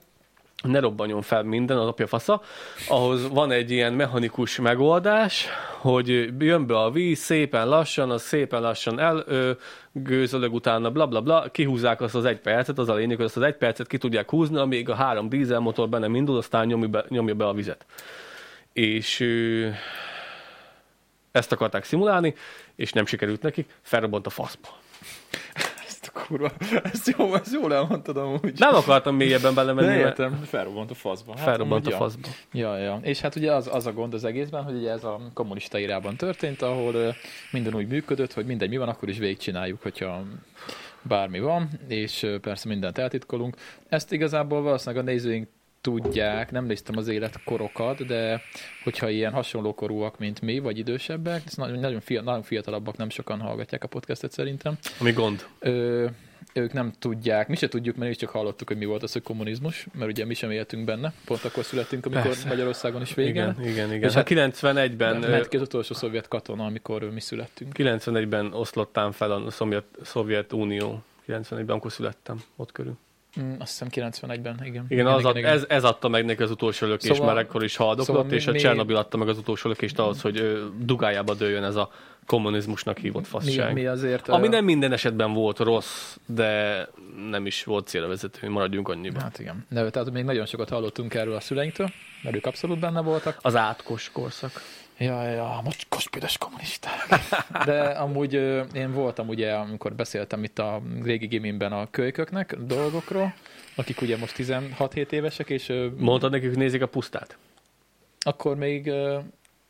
ne 0.64 0.80
robbanjon 0.80 1.22
fel 1.22 1.44
minden, 1.44 1.78
az 1.78 1.88
apja 1.88 2.08
fasza, 2.08 2.42
ahhoz 2.88 3.30
van 3.30 3.52
egy 3.52 3.72
ilyen 3.72 3.94
mechanikus 3.94 4.60
megoldás, 4.60 5.48
hogy 5.78 6.34
jön 6.40 6.68
be 6.68 6.80
a 6.80 6.92
víz 6.92 7.20
szépen 7.20 7.68
lassan, 7.68 8.12
az 8.12 8.22
szépen 8.22 8.62
lassan 8.62 9.00
elgőzölög 9.00 10.54
utána, 10.54 10.92
bla 10.92 11.08
bla 11.08 11.22
bla, 11.22 11.50
kihúzzák 11.52 12.02
azt 12.02 12.16
az 12.16 12.26
egy 12.26 12.40
percet, 12.40 12.78
az 12.78 12.90
a 12.90 12.94
lényeg, 12.94 13.16
hogy 13.16 13.26
azt 13.26 13.38
az 13.38 13.44
egy 13.44 13.56
percet 13.56 13.88
ki 13.88 13.98
tudják 13.98 14.30
húzni, 14.30 14.58
amíg 14.58 14.90
a 14.90 14.96
három 14.96 15.30
dízelmotor 15.30 15.90
be 15.90 15.98
nem 15.98 16.16
indul, 16.16 16.38
aztán 16.38 16.68
nyomja 16.68 16.88
be, 16.88 17.06
nyomja 17.10 17.34
be 17.34 17.48
a 17.48 17.54
vizet. 17.54 17.86
És 18.74 19.20
ö, 19.20 19.68
ezt 21.32 21.52
akarták 21.52 21.84
szimulálni, 21.84 22.36
és 22.76 22.92
nem 22.92 23.06
sikerült 23.06 23.42
nekik, 23.42 23.70
felrobbant 23.82 24.26
a 24.26 24.30
faszba. 24.30 24.68
Ezt 26.06 26.16
a 26.16 26.26
kurva, 26.28 26.52
ezt 26.84 27.14
jó, 27.18 27.36
ezt 27.36 27.54
jól 27.54 27.74
elmondtad 27.74 28.18
amúgy. 28.18 28.54
Nem 28.58 28.76
akartam 28.76 29.16
mélyebben 29.16 29.54
De 29.54 29.62
belemenni, 29.62 29.88
mert 29.88 30.00
értem, 30.00 30.44
felrobbant 30.44 30.92
a 30.92 30.94
faszba. 30.94 31.34
Hát, 31.36 31.46
felrobbant 31.46 31.88
a 31.88 31.90
ja. 31.90 31.96
faszba. 31.96 32.28
Ja, 32.52 32.78
ja. 32.78 33.00
És 33.02 33.20
hát 33.20 33.36
ugye 33.36 33.54
az, 33.54 33.70
az 33.72 33.86
a 33.86 33.94
gond 33.94 34.14
az 34.14 34.24
egészben, 34.24 34.64
hogy 34.64 34.76
ugye 34.76 34.92
ez 34.92 35.04
a 35.04 35.20
kommunista 35.34 35.78
irában 35.78 36.16
történt, 36.16 36.62
ahol 36.62 37.16
minden 37.52 37.76
úgy 37.76 37.88
működött, 37.88 38.34
hogy 38.34 38.46
mindegy, 38.46 38.70
mi 38.70 38.78
van, 38.78 38.90
akkor 38.90 39.10
is 39.10 39.18
végigcsináljuk, 39.18 39.82
hogyha 39.82 40.24
bármi 41.02 41.40
van, 41.40 41.70
és 41.88 42.28
persze 42.42 42.68
mindent 42.68 42.98
eltitkolunk. 42.98 43.56
Ezt 43.90 44.12
igazából 44.12 44.62
valószínűleg 44.62 45.04
a 45.06 45.10
nézőink 45.10 45.48
tudják, 45.86 46.52
nem 46.52 46.66
néztem 46.66 46.98
az 46.98 47.08
életkorokat, 47.08 48.06
de 48.06 48.42
hogyha 48.84 49.10
ilyen 49.10 49.32
hasonló 49.32 49.74
korúak, 49.74 50.20
mint 50.20 50.42
mi, 50.42 50.60
vagy 50.60 50.78
idősebbek, 50.78 51.56
nagyon, 51.56 51.80
nagyon, 51.80 52.00
fia, 52.00 52.22
nagyon 52.22 52.44
fiatalabbak, 52.44 52.98
nem 52.98 53.10
sokan 53.10 53.40
hallgatják 53.40 53.84
a 53.84 53.88
podcastet 53.88 54.32
szerintem, 54.32 54.78
Ami 55.00 55.12
gond. 55.12 55.46
Ö, 55.60 56.06
ők 56.54 56.74
nem 56.74 56.94
tudják, 57.00 57.48
mi 57.48 57.56
se 57.56 57.68
tudjuk, 57.68 57.96
mert 57.96 58.10
mi 58.10 58.16
csak 58.16 58.30
hallottuk, 58.30 58.68
hogy 58.68 58.78
mi 58.78 58.86
volt 58.86 59.04
az, 59.04 59.12
hogy 59.12 59.22
kommunizmus, 59.22 59.88
mert 59.94 60.12
ugye 60.12 60.26
mi 60.26 60.34
sem 60.34 60.52
éltünk 60.52 60.86
benne, 60.86 61.14
pont 61.26 61.44
akkor 61.44 61.64
születtünk, 61.64 62.06
amikor 62.06 62.24
Persze. 62.24 62.48
Magyarországon 62.48 63.02
is 63.02 63.14
vége. 63.14 63.30
Igen, 63.30 63.70
igen, 63.72 63.94
igen. 63.94 64.10
És 64.10 64.14
Hát 64.14 64.30
hát 64.30 64.54
91-ben, 64.54 65.24
ö, 65.24 65.30
Ment 65.30 65.48
ki 65.48 65.56
az 65.56 65.62
utolsó 65.62 65.94
szovjet 65.94 66.28
katona, 66.28 66.66
amikor 66.66 67.12
mi 67.14 67.20
születtünk. 67.20 67.72
91-ben 67.78 68.54
oszlottán 68.54 69.12
fel 69.12 69.32
a 69.32 69.52
Szovjet, 69.52 69.86
Szovjetunió. 70.02 71.04
91-ben, 71.28 71.70
amikor 71.70 71.92
születtem, 71.92 72.44
ott 72.56 72.72
körül. 72.72 72.98
Mm, 73.42 73.54
azt 73.60 73.84
hiszem 73.84 74.12
91-ben, 74.12 74.62
igen. 74.64 74.86
Igen, 74.88 75.06
az 75.06 75.26
ad, 75.26 75.36
ez, 75.38 75.66
ez 75.68 75.84
adta 75.84 76.08
meg 76.08 76.26
neki 76.26 76.44
az 76.44 76.52
utolsó 76.52 76.88
lökést, 76.88 77.14
Szóval- 77.16 77.34
mert 77.34 77.48
akkor 77.48 77.64
is 77.64 77.76
haldoklott, 77.76 78.06
szóval 78.08 78.24
mi- 78.24 78.36
és 78.36 78.48
a 78.48 78.52
mi- 78.52 78.60
Csernobil 78.60 78.96
adta 78.96 79.18
meg 79.18 79.28
az 79.28 79.38
utolsó 79.38 79.70
lökést 79.70 80.00
ahhoz, 80.00 80.22
hogy 80.22 80.64
dugájába 80.80 81.34
dőljön 81.34 81.64
ez 81.64 81.76
a 81.76 81.92
kommunizmusnak 82.26 82.98
hívott 82.98 83.22
mi, 83.22 83.28
fasság. 83.30 83.74
mi 83.74 83.86
azért... 83.86 84.28
Ami 84.30 84.48
ö, 84.48 84.50
nem 84.50 84.64
minden 84.64 84.92
esetben 84.92 85.34
volt 85.34 85.60
rossz, 85.60 86.16
de 86.26 86.88
nem 87.30 87.46
is 87.46 87.64
volt 87.64 87.88
célra 87.88 88.08
vezető, 88.08 88.38
hogy 88.42 88.50
maradjunk 88.50 88.90
annyiban. 88.90 89.22
Hát 89.22 89.40
igen. 89.40 89.66
De, 89.70 89.90
tehát 89.90 90.12
még 90.12 90.24
nagyon 90.24 90.46
sokat 90.46 90.70
hallottunk 90.70 91.14
erről 91.14 91.36
a 91.36 91.40
szüleinktől, 91.40 91.90
mert 92.24 92.36
ők 92.36 92.46
abszolút 92.46 92.80
benne 92.80 93.02
voltak. 93.02 93.38
Az 93.42 93.56
átkos 93.56 94.10
korszak. 94.14 94.52
Ja, 94.98 95.30
ja, 95.30 95.62
most 95.64 95.86
kospüdes 95.90 96.38
kommunisták. 96.38 97.08
De 97.66 97.82
amúgy 97.82 98.34
én 98.74 98.92
voltam 98.94 99.28
ugye, 99.28 99.54
amikor 99.54 99.94
beszéltem 99.94 100.44
itt 100.44 100.60
a 100.60 100.82
régi 101.04 101.28
gimimben 101.28 101.72
a 101.72 101.90
kölyköknek 101.90 102.56
dolgokról, 102.56 103.34
akik 103.76 104.02
ugye 104.02 104.18
most 104.18 104.36
16-7 104.38 105.12
évesek, 105.12 105.50
és 105.50 105.74
Mondtad 105.98 106.32
nekik, 106.32 106.56
nézik 106.56 106.82
a 106.82 106.88
pusztát? 106.88 107.38
akkor 108.26 108.56
még 108.56 108.92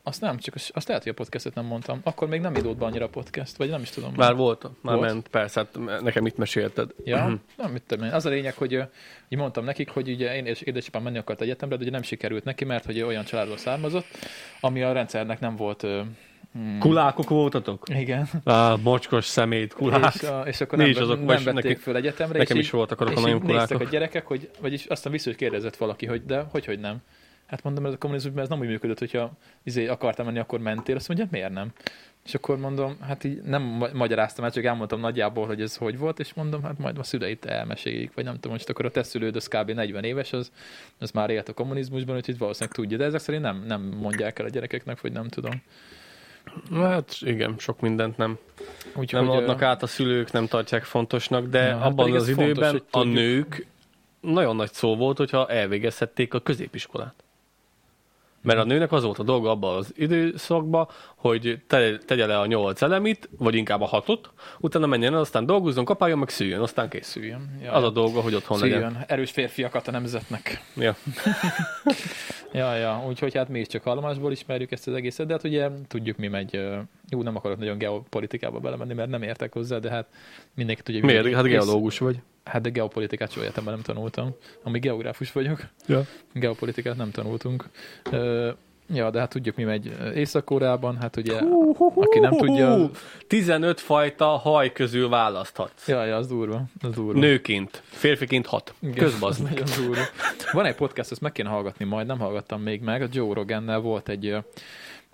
Azt 0.07 0.21
nem, 0.21 0.37
csak 0.37 0.55
azt, 0.55 0.71
azt 0.73 0.87
lehet, 0.87 1.03
hogy 1.03 1.11
a 1.11 1.15
podcastet 1.15 1.53
nem 1.53 1.65
mondtam. 1.65 1.99
Akkor 2.03 2.27
még 2.27 2.41
nem 2.41 2.55
idót 2.55 2.77
be 2.77 2.85
annyira 2.85 3.05
a 3.05 3.09
podcast, 3.09 3.57
vagy 3.57 3.69
nem 3.69 3.81
is 3.81 3.89
tudom. 3.89 4.13
Már 4.15 4.35
volt, 4.35 4.63
már 4.81 4.95
Volt? 4.95 5.09
ment, 5.09 5.27
persze, 5.27 5.59
hát 5.59 6.01
nekem 6.01 6.25
itt 6.25 6.37
mesélted. 6.37 6.89
Ja, 7.03 7.25
Mhm. 7.25 7.33
nem 7.57 7.71
mit 7.71 7.83
tudom 7.87 8.05
én. 8.05 8.11
Az 8.11 8.25
a 8.25 8.29
lényeg, 8.29 8.53
hogy 8.53 8.73
ö, 8.73 8.81
így 9.29 9.39
mondtam 9.39 9.63
nekik, 9.63 9.89
hogy 9.89 10.09
ugye 10.09 10.35
én 10.35 10.45
és 10.45 10.61
édesapám 10.61 11.03
menni 11.03 11.17
akart 11.17 11.41
egyetemre, 11.41 11.75
de 11.75 11.81
ugye 11.81 11.91
nem 11.91 12.01
sikerült 12.01 12.43
neki, 12.43 12.65
mert 12.65 12.85
hogy 12.85 13.01
olyan 13.01 13.23
családból 13.23 13.57
származott, 13.57 14.05
ami 14.59 14.83
a 14.83 14.91
rendszernek 14.91 15.39
nem 15.39 15.55
volt... 15.55 15.83
ö, 15.83 16.01
mm, 16.57 16.79
Kulákok 16.79 17.29
voltatok? 17.29 17.83
Igen. 17.89 18.29
Á, 18.43 18.75
mocskos 18.83 19.25
szemét, 19.25 19.73
kulák. 19.73 20.13
És, 20.13 20.23
a, 20.23 20.41
és 20.41 20.61
akkor 20.61 20.77
nem, 20.77 20.87
is 20.87 20.97
azok, 20.97 21.17
nem 21.17 21.25
vették 21.43 21.53
nekik- 21.53 21.79
föl 21.79 21.95
egyetemre. 21.95 22.37
nekem 22.37 22.55
és 22.57 22.61
is 22.61 22.67
így- 22.67 22.73
voltak 22.75 23.01
azok 23.01 23.17
a 23.17 23.19
nagyon 23.19 23.39
kulákok. 23.39 23.81
a 23.81 23.83
gyerekek, 23.83 24.25
hogy, 24.25 24.49
vagyis 24.61 24.85
aztán 24.85 25.11
vissza, 25.11 25.29
hogy 25.29 25.37
kérdezett 25.37 25.75
valaki, 25.75 26.05
hogy 26.05 26.25
de 26.25 26.45
hogy, 26.51 26.65
hogy 26.65 26.79
nem. 26.79 26.97
Hát 27.45 27.63
mondom, 27.63 27.85
ez 27.85 27.93
a 27.93 27.97
kommunizmusban 27.97 28.43
ez 28.43 28.49
nem 28.49 28.59
úgy 28.59 28.67
működött, 28.67 28.99
hogyha 28.99 29.31
izé 29.63 29.87
akartam 29.87 30.25
menni, 30.25 30.39
akkor 30.39 30.59
mentél. 30.59 30.95
Azt 30.95 31.07
mondja, 31.07 31.27
miért 31.31 31.53
nem? 31.53 31.71
És 32.25 32.35
akkor 32.35 32.57
mondom, 32.57 32.97
hát 33.01 33.23
így 33.23 33.41
nem 33.41 33.61
ma- 33.61 33.93
magyaráztam 33.93 34.45
el, 34.45 34.51
csak 34.51 34.63
elmondtam 34.63 34.99
nagyjából, 34.99 35.45
hogy 35.45 35.61
ez 35.61 35.75
hogy 35.75 35.97
volt, 35.97 36.19
és 36.19 36.33
mondom, 36.33 36.63
hát 36.63 36.77
majd 36.77 36.97
a 36.97 37.03
szüleit 37.03 37.45
elmesélik, 37.45 38.13
vagy 38.13 38.23
nem 38.23 38.33
tudom, 38.33 38.51
most 38.51 38.69
akkor 38.69 38.85
a 38.85 38.91
te 38.91 39.03
szülőd, 39.03 39.35
az 39.35 39.47
kb. 39.47 39.71
40 39.71 40.03
éves, 40.03 40.33
az, 40.33 40.51
az 40.99 41.11
már 41.11 41.29
élt 41.29 41.49
a 41.49 41.53
kommunizmusban, 41.53 42.15
úgyhogy 42.15 42.37
valószínűleg 42.37 42.75
tudja, 42.75 42.97
de 42.97 43.03
ezek 43.03 43.19
szerint 43.19 43.43
nem, 43.43 43.63
nem 43.67 43.81
mondják 43.81 44.39
el 44.39 44.45
a 44.45 44.49
gyerekeknek, 44.49 45.01
vagy 45.01 45.11
nem 45.11 45.27
tudom. 45.27 45.61
Hát 46.73 47.17
igen, 47.19 47.55
sok 47.57 47.79
mindent 47.79 48.17
nem, 48.17 48.37
Úgyhogy, 48.95 49.25
nem 49.25 49.29
ö, 49.29 49.35
adnak 49.35 49.61
át 49.61 49.83
a 49.83 49.87
szülők, 49.87 50.31
nem 50.31 50.47
tartják 50.47 50.83
fontosnak, 50.83 51.47
de 51.47 51.61
Ja, 51.61 51.77
hát 51.77 51.85
abban 51.85 52.15
ez 52.15 52.21
az 52.21 52.27
fontos, 52.27 52.49
időben 52.49 52.71
hogy 52.71 52.81
a 52.89 53.03
nők 53.03 53.65
nagyon 54.19 54.55
nagy 54.55 54.71
szó 54.71 54.95
volt, 54.95 55.17
hogyha 55.17 55.49
elvégezhették 55.49 56.33
a 56.33 56.39
középiskolát. 56.39 57.24
Mert 58.45 58.59
a 58.59 58.63
nőnek 58.63 58.91
az 58.91 59.03
volt 59.03 59.19
a 59.19 59.23
dolga 59.23 59.49
abban 59.49 59.75
az 59.77 59.93
időszakban, 59.95 60.87
hogy 61.15 61.59
te, 61.67 61.97
tegye 61.97 62.25
le 62.25 62.39
a 62.39 62.45
nyolc 62.45 62.81
elemit, 62.81 63.29
vagy 63.37 63.55
inkább 63.55 63.81
a 63.81 63.85
hatot, 63.85 64.29
utána 64.59 64.85
menjen 64.85 65.13
el, 65.13 65.19
aztán 65.19 65.45
dolgozzon, 65.45 65.85
kapáljon, 65.85 66.19
meg 66.19 66.29
szüljön, 66.29 66.59
aztán 66.61 66.89
kész. 66.89 67.07
szüljön. 67.07 67.59
Ja, 67.63 67.71
Az 67.71 67.83
a 67.83 67.89
dolga, 67.89 68.21
hogy 68.21 68.33
otthon 68.33 68.59
legyen. 68.59 68.81
szüljön. 68.81 69.03
Erős 69.07 69.31
férfiakat 69.31 69.87
a 69.87 69.91
nemzetnek. 69.91 70.61
Ja. 70.75 70.95
Ja, 72.53 72.75
ja, 72.75 73.03
úgyhogy 73.07 73.35
hát 73.35 73.49
mi 73.49 73.59
is 73.59 73.67
csak 73.67 73.83
hallomásból 73.83 74.31
ismerjük 74.31 74.71
ezt 74.71 74.87
az 74.87 74.93
egészet, 74.93 75.27
de 75.27 75.33
hát 75.33 75.43
ugye 75.43 75.69
tudjuk, 75.87 76.17
mi 76.17 76.27
megy. 76.27 76.59
Jó, 77.09 77.21
nem 77.23 77.35
akarok 77.35 77.57
nagyon 77.57 77.77
geopolitikába 77.77 78.59
belemenni, 78.59 78.93
mert 78.93 79.09
nem 79.09 79.21
értek 79.23 79.53
hozzá, 79.53 79.77
de 79.77 79.89
hát 79.89 80.07
mindenki 80.55 80.81
tudja, 80.81 81.05
Miért? 81.05 81.23
mi- 81.23 81.33
Hát 81.33 81.43
geológus 81.43 81.97
vagy. 81.99 82.19
Hát 82.45 82.61
de 82.61 82.69
geopolitikát 82.69 83.31
soha 83.31 83.43
életemben 83.45 83.73
nem 83.73 83.83
tanultam. 83.83 84.35
Ami 84.63 84.79
geográfus 84.79 85.31
vagyok, 85.31 85.59
Ja. 85.87 86.01
geopolitikát 86.33 86.97
nem 86.97 87.11
tanultunk. 87.11 87.69
Ö, 88.11 88.51
Ja, 88.93 89.09
de 89.09 89.19
hát 89.19 89.29
tudjuk, 89.29 89.55
mi 89.55 89.63
megy 89.63 89.91
Észak-Koreában, 90.15 90.97
hát 91.01 91.15
ugye, 91.17 91.39
aki 91.95 92.19
nem 92.19 92.31
tudja, 92.31 92.89
15 93.27 93.79
fajta 93.79 94.25
haj 94.25 94.71
közül 94.71 95.09
választhatsz. 95.09 95.87
ja, 95.87 96.05
ja, 96.05 96.15
az 96.15 96.27
durva, 96.27 96.63
az 96.81 96.93
durva. 96.93 97.19
Nőként, 97.19 97.81
férfiként 97.85 98.45
6. 98.45 98.73
Igen, 98.79 98.95
Közbazd 99.03 99.47
durva. 99.77 100.01
Van 100.51 100.65
egy 100.65 100.75
podcast, 100.75 101.11
ezt 101.11 101.21
meg 101.21 101.31
kéne 101.31 101.49
hallgatni 101.49 101.85
majd, 101.85 102.07
nem 102.07 102.19
hallgattam 102.19 102.61
még 102.61 102.81
meg. 102.81 103.01
A 103.01 103.07
Joe 103.11 103.33
Rogannel 103.33 103.79
volt 103.79 104.09
egy 104.09 104.35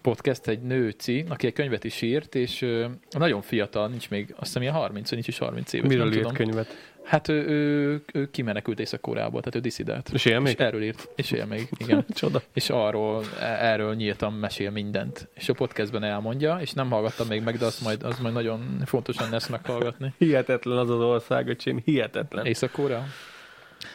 podcast, 0.01 0.47
egy 0.47 0.61
nőci, 0.61 1.25
aki 1.29 1.47
egy 1.47 1.53
könyvet 1.53 1.83
is 1.83 2.01
írt, 2.01 2.35
és 2.35 2.61
ö, 2.61 2.85
nagyon 3.09 3.41
fiatal, 3.41 3.87
nincs 3.87 4.09
még, 4.09 4.29
azt 4.29 4.45
hiszem 4.45 4.61
ilyen 4.61 4.73
30, 4.73 5.03
vagy 5.09 5.13
nincs 5.13 5.27
is 5.27 5.37
30 5.37 5.73
éves, 5.73 5.87
Miről 5.87 6.07
írt 6.07 6.15
tudom. 6.15 6.33
könyvet? 6.33 6.91
Hát 7.03 7.27
ő, 7.27 7.45
ő, 7.47 8.01
ő 8.13 8.29
kimenekült 8.31 8.79
Észak-Koreából, 8.79 9.39
tehát 9.39 9.55
ő 9.55 9.59
diszidált. 9.59 10.09
És 10.13 10.25
él 10.25 10.39
még? 10.39 10.53
És 10.59 10.65
erről 10.65 10.83
írt, 10.83 11.09
és 11.15 11.31
él 11.31 11.45
még, 11.45 11.69
igen. 11.77 12.05
Csoda. 12.13 12.41
És 12.53 12.69
arról, 12.69 13.23
e- 13.39 13.45
erről 13.45 13.95
nyíltan 13.95 14.33
mesél 14.33 14.71
mindent. 14.71 15.27
És 15.33 15.49
a 15.49 15.53
podcastben 15.53 16.03
elmondja, 16.03 16.57
és 16.61 16.71
nem 16.71 16.89
hallgattam 16.89 17.27
még 17.27 17.43
meg, 17.43 17.57
de 17.57 17.65
azt 17.65 17.81
majd, 17.81 18.03
az 18.03 18.19
majd 18.19 18.33
nagyon 18.33 18.81
fontos 18.85 19.17
lenne 19.19 19.35
ezt 19.35 19.49
meghallgatni. 19.49 20.13
Hihetetlen 20.17 20.77
az 20.77 20.89
az 20.89 20.99
ország, 20.99 21.47
öcsém, 21.47 21.81
hihetetlen. 21.85 22.45
Észak-Korea? 22.45 23.03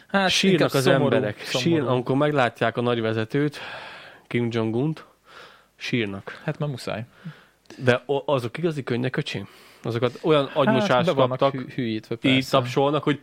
Hát 0.07 0.30
Sírnak 0.30 0.74
az 0.74 0.82
szomorú, 0.82 1.14
emberek. 1.14 1.38
szomorú. 1.44 1.70
Sír, 1.80 1.88
amikor 1.88 2.16
meglátják 2.16 2.76
a 2.76 2.80
nagyvezetőt, 2.80 3.59
Kim 4.26 4.48
Jong-unt, 4.50 5.04
sírnak. 5.76 6.40
Hát 6.44 6.58
már 6.58 6.68
muszáj. 6.68 7.04
De 7.76 8.02
azok 8.24 8.58
igazi 8.58 8.82
könnyek, 8.82 9.16
öcsém? 9.16 9.48
Azokat 9.82 10.18
olyan 10.22 10.50
agymosást 10.54 11.06
hát, 11.06 11.14
kaptak, 11.14 11.52
hű, 11.52 11.64
hűítve, 11.74 12.14
így 12.14 12.32
persze. 12.32 12.50
tapsolnak, 12.50 13.02
hogy 13.02 13.20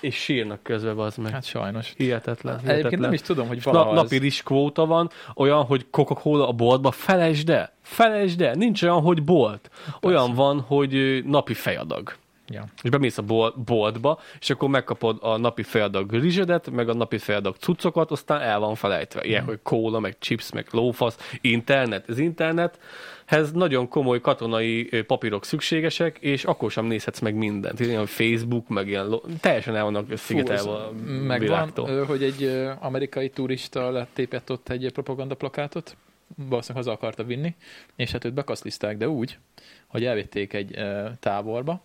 és 0.00 0.14
sírnak 0.14 0.62
közben, 0.62 0.98
az 0.98 1.16
meg. 1.16 1.32
Hát 1.32 1.44
sajnos. 1.44 1.92
Hihetetlen, 1.96 2.54
Egyébként 2.54 2.76
hihetetlen. 2.76 3.00
nem 3.00 3.12
is 3.12 3.20
tudom, 3.20 3.48
hogy 3.48 3.60
Na, 3.64 3.72
valaha 3.72 3.94
napi 3.94 4.14
ez... 4.14 4.20
rizskvóta 4.20 4.86
van, 4.86 5.10
olyan, 5.34 5.64
hogy 5.64 5.86
Coca-Cola 5.90 6.48
a 6.48 6.52
boltba, 6.52 6.90
felejtsd 6.90 7.50
el, 7.50 7.72
felejtsd 7.82 8.40
el, 8.40 8.54
nincs 8.54 8.82
olyan, 8.82 9.00
hogy 9.00 9.24
bolt. 9.24 9.70
Olyan 10.02 10.34
van, 10.34 10.60
hogy 10.60 11.22
napi 11.24 11.54
fejadag. 11.54 12.14
Ja. 12.52 12.64
És 12.82 12.90
bemész 12.90 13.18
a 13.18 13.22
bol- 13.22 13.58
boltba, 13.64 14.20
és 14.40 14.50
akkor 14.50 14.68
megkapod 14.68 15.18
a 15.20 15.36
napi 15.36 15.62
fejadag 15.62 16.12
rizsedet, 16.12 16.70
meg 16.70 16.88
a 16.88 16.94
napi 16.94 17.18
fejadag 17.18 17.56
cuccokat, 17.56 18.10
aztán 18.10 18.40
el 18.40 18.58
van 18.58 18.74
felejtve. 18.74 19.24
Ilyen, 19.24 19.44
hogy 19.44 19.58
kóla, 19.62 19.98
meg 19.98 20.16
chips, 20.18 20.52
meg 20.52 20.66
lófasz, 20.70 21.16
internet. 21.40 22.08
Az 22.08 22.18
internethez 22.18 23.52
nagyon 23.52 23.88
komoly 23.88 24.20
katonai 24.20 25.02
papírok 25.06 25.44
szükségesek, 25.44 26.18
és 26.18 26.44
akkor 26.44 26.70
sem 26.70 26.84
nézhetsz 26.84 27.18
meg 27.20 27.34
mindent. 27.34 27.80
Ilyen, 27.80 28.06
Facebook, 28.06 28.68
meg 28.68 28.88
ilyen, 28.88 29.06
lo- 29.08 29.24
teljesen 29.40 29.76
el 29.76 29.84
vannak 29.84 30.16
szigetelve 30.16 30.70
a 30.70 30.92
Megvan, 31.06 31.38
világtól. 31.38 31.88
ö, 31.88 32.04
hogy 32.04 32.22
egy 32.22 32.60
amerikai 32.80 33.30
turista 33.30 33.90
letépett 33.90 34.50
ott 34.50 34.68
egy 34.68 34.90
propagandaplakátot, 34.92 35.96
valószínűleg 36.36 36.84
haza 36.84 36.96
akarta 36.96 37.24
vinni, 37.24 37.54
és 37.96 38.10
hát 38.10 38.24
őt 38.24 38.34
bekaszliszták, 38.34 38.96
de 38.96 39.08
úgy, 39.08 39.38
hogy 39.86 40.04
elvitték 40.04 40.52
egy 40.52 40.78
táborba, 41.20 41.82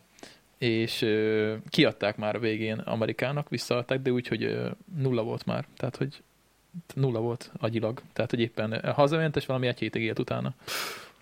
és 0.58 1.02
ö, 1.02 1.54
kiadták 1.70 2.18
már 2.18 2.36
a 2.36 2.40
végén 2.40 2.78
Amerikának, 2.78 3.50
visszaadták, 3.50 4.02
de 4.02 4.12
úgy, 4.12 4.28
hogy 4.28 4.44
ö, 4.44 4.68
nulla 4.98 5.24
volt 5.24 5.46
már. 5.46 5.66
Tehát, 5.78 5.96
hogy 5.96 6.22
nulla 6.94 7.20
volt 7.20 7.52
agyilag. 7.60 8.02
Tehát, 8.14 8.30
hogy 8.30 8.40
éppen 8.40 8.94
hazament, 8.94 9.36
és 9.36 9.46
valami 9.46 9.68
egy 9.68 9.80
hétig 9.80 10.02
élt 10.02 10.20
utána. 10.20 10.54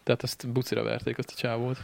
Tehát 0.04 0.24
ezt 0.24 0.48
bucira 0.48 0.84
verték, 0.84 1.18
azt 1.18 1.32
a 1.36 1.40
csávót. 1.40 1.78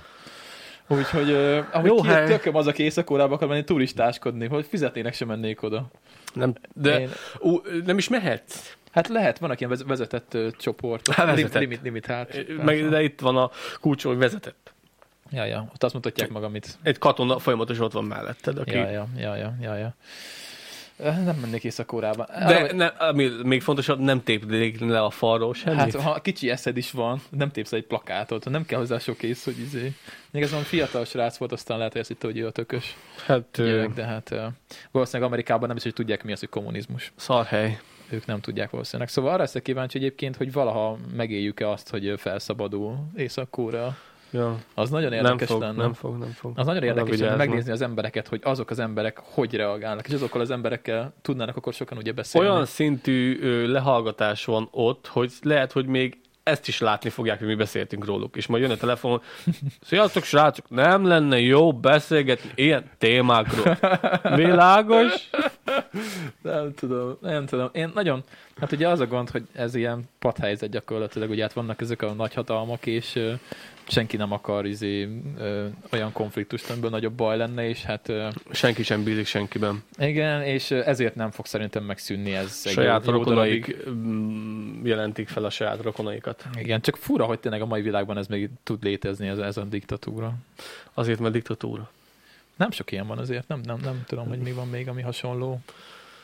Úgyhogy, 0.87 1.29
ö, 1.29 1.61
ahogy 1.71 1.87
Jó 1.87 2.01
tököm 2.01 2.55
az, 2.55 2.67
aki 2.67 2.83
Észak-Koreába 2.83 3.33
akar 3.35 3.47
menni 3.47 3.63
turistáskodni, 3.63 4.47
hogy 4.47 4.65
fizetnének, 4.65 5.13
sem 5.13 5.27
mennék 5.27 5.61
oda. 5.61 5.87
Nem, 6.33 6.53
de 6.73 6.99
Én, 6.99 7.09
ú, 7.39 7.61
nem 7.85 7.97
is 7.97 8.07
mehetsz. 8.07 8.75
hát 8.91 9.07
lehet, 9.07 9.37
vannak 9.37 9.57
ilyen 9.59 9.69
vez- 9.71 9.83
vezetett 9.87 10.33
ö, 10.33 10.47
csoportok. 10.59 11.13
Hát 11.13 11.25
vezetett. 11.25 11.61
Limit, 11.61 11.81
limit, 11.81 12.05
hát. 12.05 12.45
Meg, 12.63 12.89
de 12.89 13.03
itt 13.03 13.19
van 13.19 13.37
a 13.37 13.49
kulcs, 13.79 14.03
hogy 14.03 14.17
vezetett. 14.17 14.73
Ja, 15.31 15.45
ja, 15.45 15.67
ott 15.73 15.83
azt 15.83 15.93
mutatják 15.93 16.29
meg, 16.29 16.43
amit... 16.43 16.77
Egy 16.81 16.97
katona 16.97 17.39
folyamatosan 17.39 17.85
ott 17.85 17.91
van 17.91 18.05
melletted, 18.05 18.57
aki... 18.57 18.75
Ja, 18.75 18.89
ja, 18.89 19.07
ja, 19.17 19.35
ja, 19.35 19.55
ja, 19.61 19.75
ja. 19.75 19.95
Nem 21.11 21.35
mennék 21.41 21.63
Észak-Koreába. 21.63 22.25
De 22.47 22.73
ne, 22.73 22.85
ami 22.85 23.29
még 23.43 23.61
fontosabb, 23.61 23.99
nem 23.99 24.23
tépdik 24.23 24.79
le 24.79 25.03
a 25.03 25.09
falról 25.09 25.53
semmit. 25.53 25.79
Hát, 25.79 25.95
ha 25.95 26.21
kicsi 26.21 26.49
eszed 26.49 26.77
is 26.77 26.91
van, 26.91 27.21
nem 27.29 27.51
tépsz 27.51 27.71
egy 27.71 27.83
plakátot, 27.83 28.49
nem 28.49 28.65
kell 28.65 28.79
hozzá 28.79 28.97
sok 28.97 29.23
ész, 29.23 29.43
hogy 29.43 29.59
izé. 29.59 29.93
Még 30.31 30.49
van 30.49 30.61
fiatal 30.61 31.05
srác 31.05 31.37
volt, 31.37 31.51
aztán 31.51 31.77
lehet, 31.77 31.91
hogy 31.91 32.01
azt 32.01 32.09
hitte, 32.09 32.27
hogy 32.27 32.37
ő 32.37 32.47
a 32.47 32.51
tökös 32.51 32.95
hát 33.25 33.43
gyerek, 33.53 33.89
de 33.89 34.03
hát 34.03 34.33
valószínűleg 34.91 35.27
Amerikában 35.27 35.67
nem 35.67 35.77
is, 35.77 35.83
hogy 35.83 35.93
tudják, 35.93 36.23
mi 36.23 36.31
az, 36.31 36.39
hogy 36.39 36.49
kommunizmus. 36.49 37.11
szarhely. 37.15 37.79
Ők 38.09 38.25
nem 38.25 38.39
tudják 38.39 38.69
valószínűleg. 38.69 39.09
Szóval 39.09 39.31
arra 39.31 39.41
leszek 39.41 39.61
kíváncsi 39.61 39.97
egyébként, 39.97 40.35
hogy 40.35 40.51
valaha 40.51 40.97
megéljük-e 41.15 41.69
azt, 41.69 41.89
hogy 41.89 42.13
felszabadul 42.17 42.97
Észak-Korea. 43.15 43.97
Ja, 44.31 44.57
Az 44.73 44.89
nagyon 44.89 45.09
nem 45.09 45.19
érdekes 45.19 45.47
fog, 45.47 45.61
lenne. 45.61 45.81
nem 45.81 45.93
fog, 45.93 46.17
nem 46.17 46.29
fog. 46.29 46.51
Az 46.55 46.65
nagyon 46.65 46.83
érdekes 46.83 47.19
lenne 47.19 47.35
megnézni 47.35 47.71
az 47.71 47.81
embereket, 47.81 48.27
hogy 48.27 48.39
azok 48.43 48.69
az 48.69 48.79
emberek 48.79 49.19
hogy 49.23 49.55
reagálnak, 49.55 50.07
és 50.07 50.13
azokkal 50.13 50.41
az 50.41 50.51
emberekkel 50.51 51.13
tudnának 51.21 51.55
akkor 51.55 51.73
sokan 51.73 51.97
ugye 51.97 52.11
beszélni. 52.11 52.47
Olyan 52.49 52.65
szintű 52.65 53.39
ö, 53.41 53.71
lehallgatás 53.71 54.45
van 54.45 54.67
ott, 54.71 55.07
hogy 55.07 55.31
lehet, 55.41 55.71
hogy 55.71 55.85
még 55.85 56.19
ezt 56.43 56.67
is 56.67 56.79
látni 56.79 57.09
fogják, 57.09 57.37
hogy 57.39 57.47
mi 57.47 57.55
beszéltünk 57.55 58.05
róluk. 58.05 58.35
És 58.35 58.47
majd 58.47 58.61
jön 58.61 58.71
a 58.71 58.75
telefon, 58.75 59.21
sziasztok 59.81 60.23
srácok, 60.23 60.69
nem 60.69 61.05
lenne 61.05 61.39
jó 61.39 61.73
beszélgetni 61.73 62.51
ilyen 62.55 62.83
témákról. 62.97 63.77
Világos? 64.35 65.29
Nem 66.41 66.73
tudom, 66.73 67.17
nem 67.21 67.45
tudom. 67.45 67.69
Én 67.71 67.91
nagyon, 67.93 68.23
hát 68.57 68.71
ugye 68.71 68.87
az 68.87 68.99
a 68.99 69.07
gond, 69.07 69.29
hogy 69.29 69.43
ez 69.53 69.75
ilyen 69.75 70.03
padhelyzet 70.19 70.69
gyakorlatilag, 70.69 71.29
ugye 71.29 71.41
hát 71.41 71.53
vannak 71.53 71.81
ezek 71.81 72.01
a 72.01 72.13
nagyhatalmak, 72.13 72.85
és 72.85 73.19
senki 73.87 74.17
nem 74.17 74.31
akar 74.31 74.65
izé, 74.65 75.09
ö, 75.37 75.65
olyan 75.91 76.11
konfliktust, 76.11 76.69
amiből 76.69 76.89
nagyobb 76.89 77.13
baj 77.13 77.37
lenne, 77.37 77.67
és 77.67 77.83
hát 77.83 78.09
ö, 78.09 78.27
Senki 78.51 78.83
sem 78.83 79.03
bízik 79.03 79.25
senkiben. 79.25 79.83
igen, 79.97 80.41
és 80.41 80.71
ezért 80.71 81.15
nem 81.15 81.31
fog 81.31 81.45
szerintem 81.45 81.83
megszűnni 81.83 82.33
ez 82.35 82.61
egy 82.65 82.71
Saját 82.71 83.03
darabig. 83.03 83.23
rokonaik 83.25 83.89
mm, 83.89 84.85
jelentik 84.85 85.27
fel 85.27 85.43
a 85.45 85.49
saját 85.49 85.81
rokonaikat. 85.81 86.45
Igen, 86.59 86.81
csak 86.81 86.95
fura, 86.95 87.25
hogy 87.25 87.39
tényleg 87.39 87.61
a 87.61 87.65
mai 87.65 87.81
világban 87.81 88.17
ez 88.17 88.27
még 88.27 88.49
tud 88.63 88.83
létezni, 88.83 89.27
ez, 89.27 89.37
ez 89.37 89.57
a 89.57 89.63
diktatúra. 89.63 90.33
Azért, 90.93 91.19
mert 91.19 91.33
diktatúra. 91.33 91.91
Nem 92.55 92.71
sok 92.71 92.91
ilyen 92.91 93.07
van 93.07 93.17
azért, 93.17 93.47
nem, 93.47 93.61
nem, 93.63 93.79
nem 93.83 94.03
tudom, 94.07 94.27
hogy 94.27 94.39
mi 94.39 94.51
van 94.51 94.67
még, 94.67 94.87
ami 94.87 95.01
hasonló. 95.01 95.59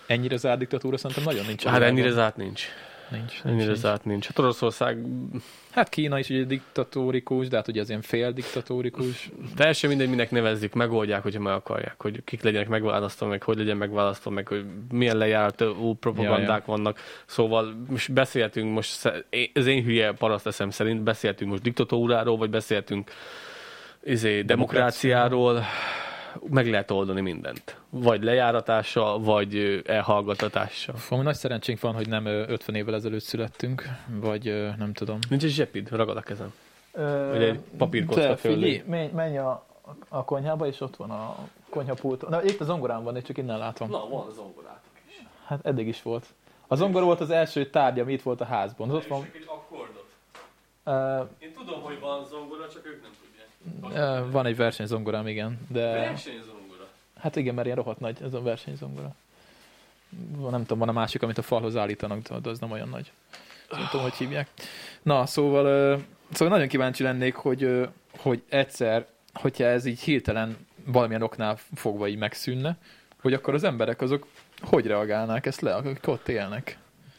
Ennyire 0.07 0.37
zárt 0.37 0.59
diktatúra 0.59 0.97
szerintem 0.97 1.23
nagyon 1.25 1.45
nincs. 1.45 1.63
Hát 1.63 1.81
ennyire 1.81 2.09
zárt 2.11 2.35
nincs. 2.35 2.63
Nincs. 3.11 3.43
nincs, 3.43 3.55
Ennyire 3.61 3.89
nincs. 3.89 4.03
nincs. 4.03 4.27
Hát 4.27 4.39
Oroszország 4.39 4.97
Hát 5.71 5.89
Kína 5.89 6.19
is 6.19 6.29
ugye 6.29 6.43
diktatórikus, 6.43 7.47
de 7.47 7.55
hát 7.55 7.67
ugye 7.67 7.81
az 7.81 7.89
ilyen 7.89 8.01
fél 8.01 8.31
diktatórikus. 8.31 9.29
teljesen 9.55 9.89
mindegy, 9.89 10.09
minek 10.09 10.31
nevezzük, 10.31 10.73
megoldják, 10.73 11.23
hogyha 11.23 11.39
meg 11.39 11.53
akarják, 11.53 11.95
hogy 11.97 12.23
kik 12.23 12.41
legyenek 12.41 12.67
megválasztva, 12.67 13.27
meg 13.27 13.43
hogy 13.43 13.57
legyen 13.57 13.77
megválasztva, 13.77 14.29
meg 14.29 14.47
hogy 14.47 14.65
milyen 14.91 15.17
lejárató 15.17 15.97
propagandák 15.99 16.47
Ja, 16.47 16.53
ja, 16.53 16.63
vannak. 16.65 16.99
Szóval 17.25 17.75
most 17.89 18.13
beszélhetünk 18.13 18.73
most, 18.73 18.89
sze- 18.89 19.25
én- 19.53 19.83
hülye 19.83 20.11
paraszt 20.11 20.47
eszem 20.47 20.69
szerint, 20.69 21.01
beszélhetünk 21.01 21.49
most 21.51 21.61
diktatúráról, 21.61 22.37
vagy 22.37 22.49
beszélhetünk 22.49 23.11
izé, 24.03 24.41
demokráciáról, 24.41 25.63
meg 26.49 26.69
lehet 26.69 26.91
oldani 26.91 27.21
mindent. 27.21 27.79
Vagy 27.89 28.23
lejáratással, 28.23 29.19
vagy 29.19 29.55
ö, 29.55 29.79
elhallgatatással. 29.85 30.95
Ami 31.09 31.23
nagy 31.23 31.35
szerencsénk 31.35 31.79
van, 31.79 31.93
hogy 31.93 32.07
nem 32.07 32.25
ö, 32.25 32.43
50 32.47 32.75
évvel 32.75 32.95
ezelőtt 32.95 33.23
születtünk, 33.23 33.83
vagy 34.07 34.47
ö, 34.47 34.69
nem 34.77 34.93
tudom. 34.93 35.19
Nincs 35.29 35.43
egy 35.43 35.49
zsepid, 35.49 35.89
ragad 35.89 36.17
a 36.17 36.21
kezem. 36.21 36.53
Vagy 37.31 37.43
egy 37.43 37.59
papírkocka 37.77 38.37
figyelj, 38.37 38.83
menj, 38.87 39.11
menj 39.11 39.37
a, 39.37 39.65
a 40.09 40.23
konyhába, 40.23 40.67
és 40.67 40.81
ott 40.81 40.95
van 40.95 41.09
a 41.09 41.35
konyhapult. 41.69 42.29
Na, 42.29 42.43
itt 42.43 42.59
a 42.59 42.63
zongorám 42.63 43.03
van, 43.03 43.15
én 43.15 43.23
csak 43.23 43.37
innen 43.37 43.57
látom. 43.57 43.89
Na, 43.89 44.07
van 44.09 44.31
zongorátok 44.31 44.91
is. 45.07 45.21
Hát 45.45 45.65
eddig 45.65 45.87
is 45.87 46.01
volt. 46.01 46.25
A 46.67 46.75
zongora 46.75 47.05
volt 47.05 47.19
az 47.19 47.29
első 47.29 47.69
tárgy, 47.69 47.99
ami 47.99 48.13
itt 48.13 48.21
volt 48.21 48.41
a 48.41 48.45
házban. 48.45 48.89
Az 48.89 48.95
ott 48.95 49.07
van. 49.07 49.29
egy 49.33 49.45
akkordot. 49.47 50.05
Uh, 50.85 51.29
Én 51.39 51.53
tudom, 51.53 51.81
hogy 51.81 51.99
van 51.99 52.25
zongora, 52.25 52.69
csak 52.69 52.85
ők 52.85 53.01
nem 53.01 53.11
tudják. 53.11 53.26
Van 54.31 54.45
egy 54.45 54.55
versenyzongorám, 54.55 55.27
igen. 55.27 55.59
De 55.67 55.81
Versenyzongora. 55.81 56.87
hát 57.19 57.35
igen, 57.35 57.53
mert 57.53 57.65
ilyen 57.65 57.77
rohadt 57.77 57.99
nagy 57.99 58.17
ez 58.23 58.33
a 58.33 58.41
versenyzongora. 58.41 59.15
Nem 60.49 60.61
tudom, 60.61 60.77
van 60.77 60.89
a 60.89 60.91
másik, 60.91 61.21
amit 61.21 61.37
a 61.37 61.41
falhoz 61.41 61.75
állítanak, 61.75 62.27
de 62.27 62.49
az 62.49 62.59
nem 62.59 62.71
olyan 62.71 62.89
nagy. 62.89 63.11
Nem 63.71 63.87
tudom, 63.91 64.05
hogy 64.05 64.13
hívják. 64.15 64.49
Na, 65.01 65.25
szóval, 65.25 65.65
szóval 66.31 66.53
nagyon 66.53 66.67
kíváncsi 66.67 67.03
lennék, 67.03 67.35
hogy, 67.35 67.87
hogy 68.17 68.43
egyszer, 68.49 69.07
hogyha 69.33 69.63
ez 69.63 69.85
így 69.85 69.99
hirtelen 69.99 70.57
valamilyen 70.85 71.21
oknál 71.21 71.57
fogva 71.75 72.07
így 72.07 72.17
megszűnne, 72.17 72.77
hogy 73.21 73.33
akkor 73.33 73.53
az 73.53 73.63
emberek 73.63 74.01
azok 74.01 74.27
hogy 74.61 74.85
reagálnák 74.85 75.45
ezt 75.45 75.61
le, 75.61 75.75
akik 75.75 76.07
ott 76.07 76.27
élnek. 76.27 76.77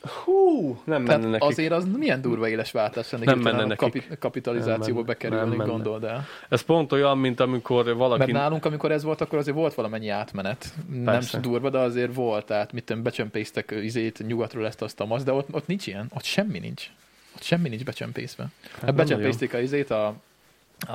Hú, 0.08 0.80
nem 0.84 1.02
menne 1.02 1.06
Tehát 1.16 1.30
nekik. 1.30 1.48
azért 1.48 1.72
az 1.72 1.84
milyen 1.96 2.20
durva 2.20 2.48
éles 2.48 2.70
váltás 2.70 3.10
lenne 3.10 3.24
Nem 3.24 3.38
menne 3.38 3.62
a 3.72 3.76
kapi- 3.76 3.98
nekik. 3.98 4.18
kapitalizációba 4.18 4.84
Nem 4.84 4.94
menne. 4.94 5.06
bekerülni, 5.06 5.48
Nem 5.48 5.56
menne. 5.56 5.70
gondold 5.70 6.04
el. 6.04 6.24
Ez 6.48 6.60
pont 6.60 6.92
olyan, 6.92 7.18
mint 7.18 7.40
amikor 7.40 7.84
Mert 7.84 7.96
valaki... 7.96 8.32
nálunk, 8.32 8.64
amikor 8.64 8.92
ez 8.92 9.02
volt, 9.02 9.20
akkor 9.20 9.38
azért 9.38 9.56
volt 9.56 9.74
valamennyi 9.74 10.08
átmenet. 10.08 10.74
Nem 10.92 11.04
Persze. 11.04 11.38
durva, 11.40 11.70
de 11.70 11.78
azért 11.78 12.14
volt. 12.14 12.46
Tehát 12.46 12.72
mit 12.72 12.84
tudom, 12.84 13.02
becsempésztek 13.02 13.74
izét 13.82 14.26
nyugatról 14.26 14.66
ezt 14.66 14.82
azt 14.82 15.00
a 15.00 15.04
masz, 15.04 15.22
de 15.22 15.32
ott, 15.32 15.48
ott 15.54 15.66
nincs 15.66 15.86
ilyen. 15.86 16.06
Ott 16.14 16.24
semmi 16.24 16.58
nincs. 16.58 16.90
Ott 17.36 17.42
semmi 17.42 17.68
nincs 17.68 17.84
becsempészve. 17.84 18.46
Hát 18.72 18.82
nem 18.82 18.96
becsempészték 18.96 19.54
a 19.54 19.58
izét 19.58 19.90
a, 19.90 20.06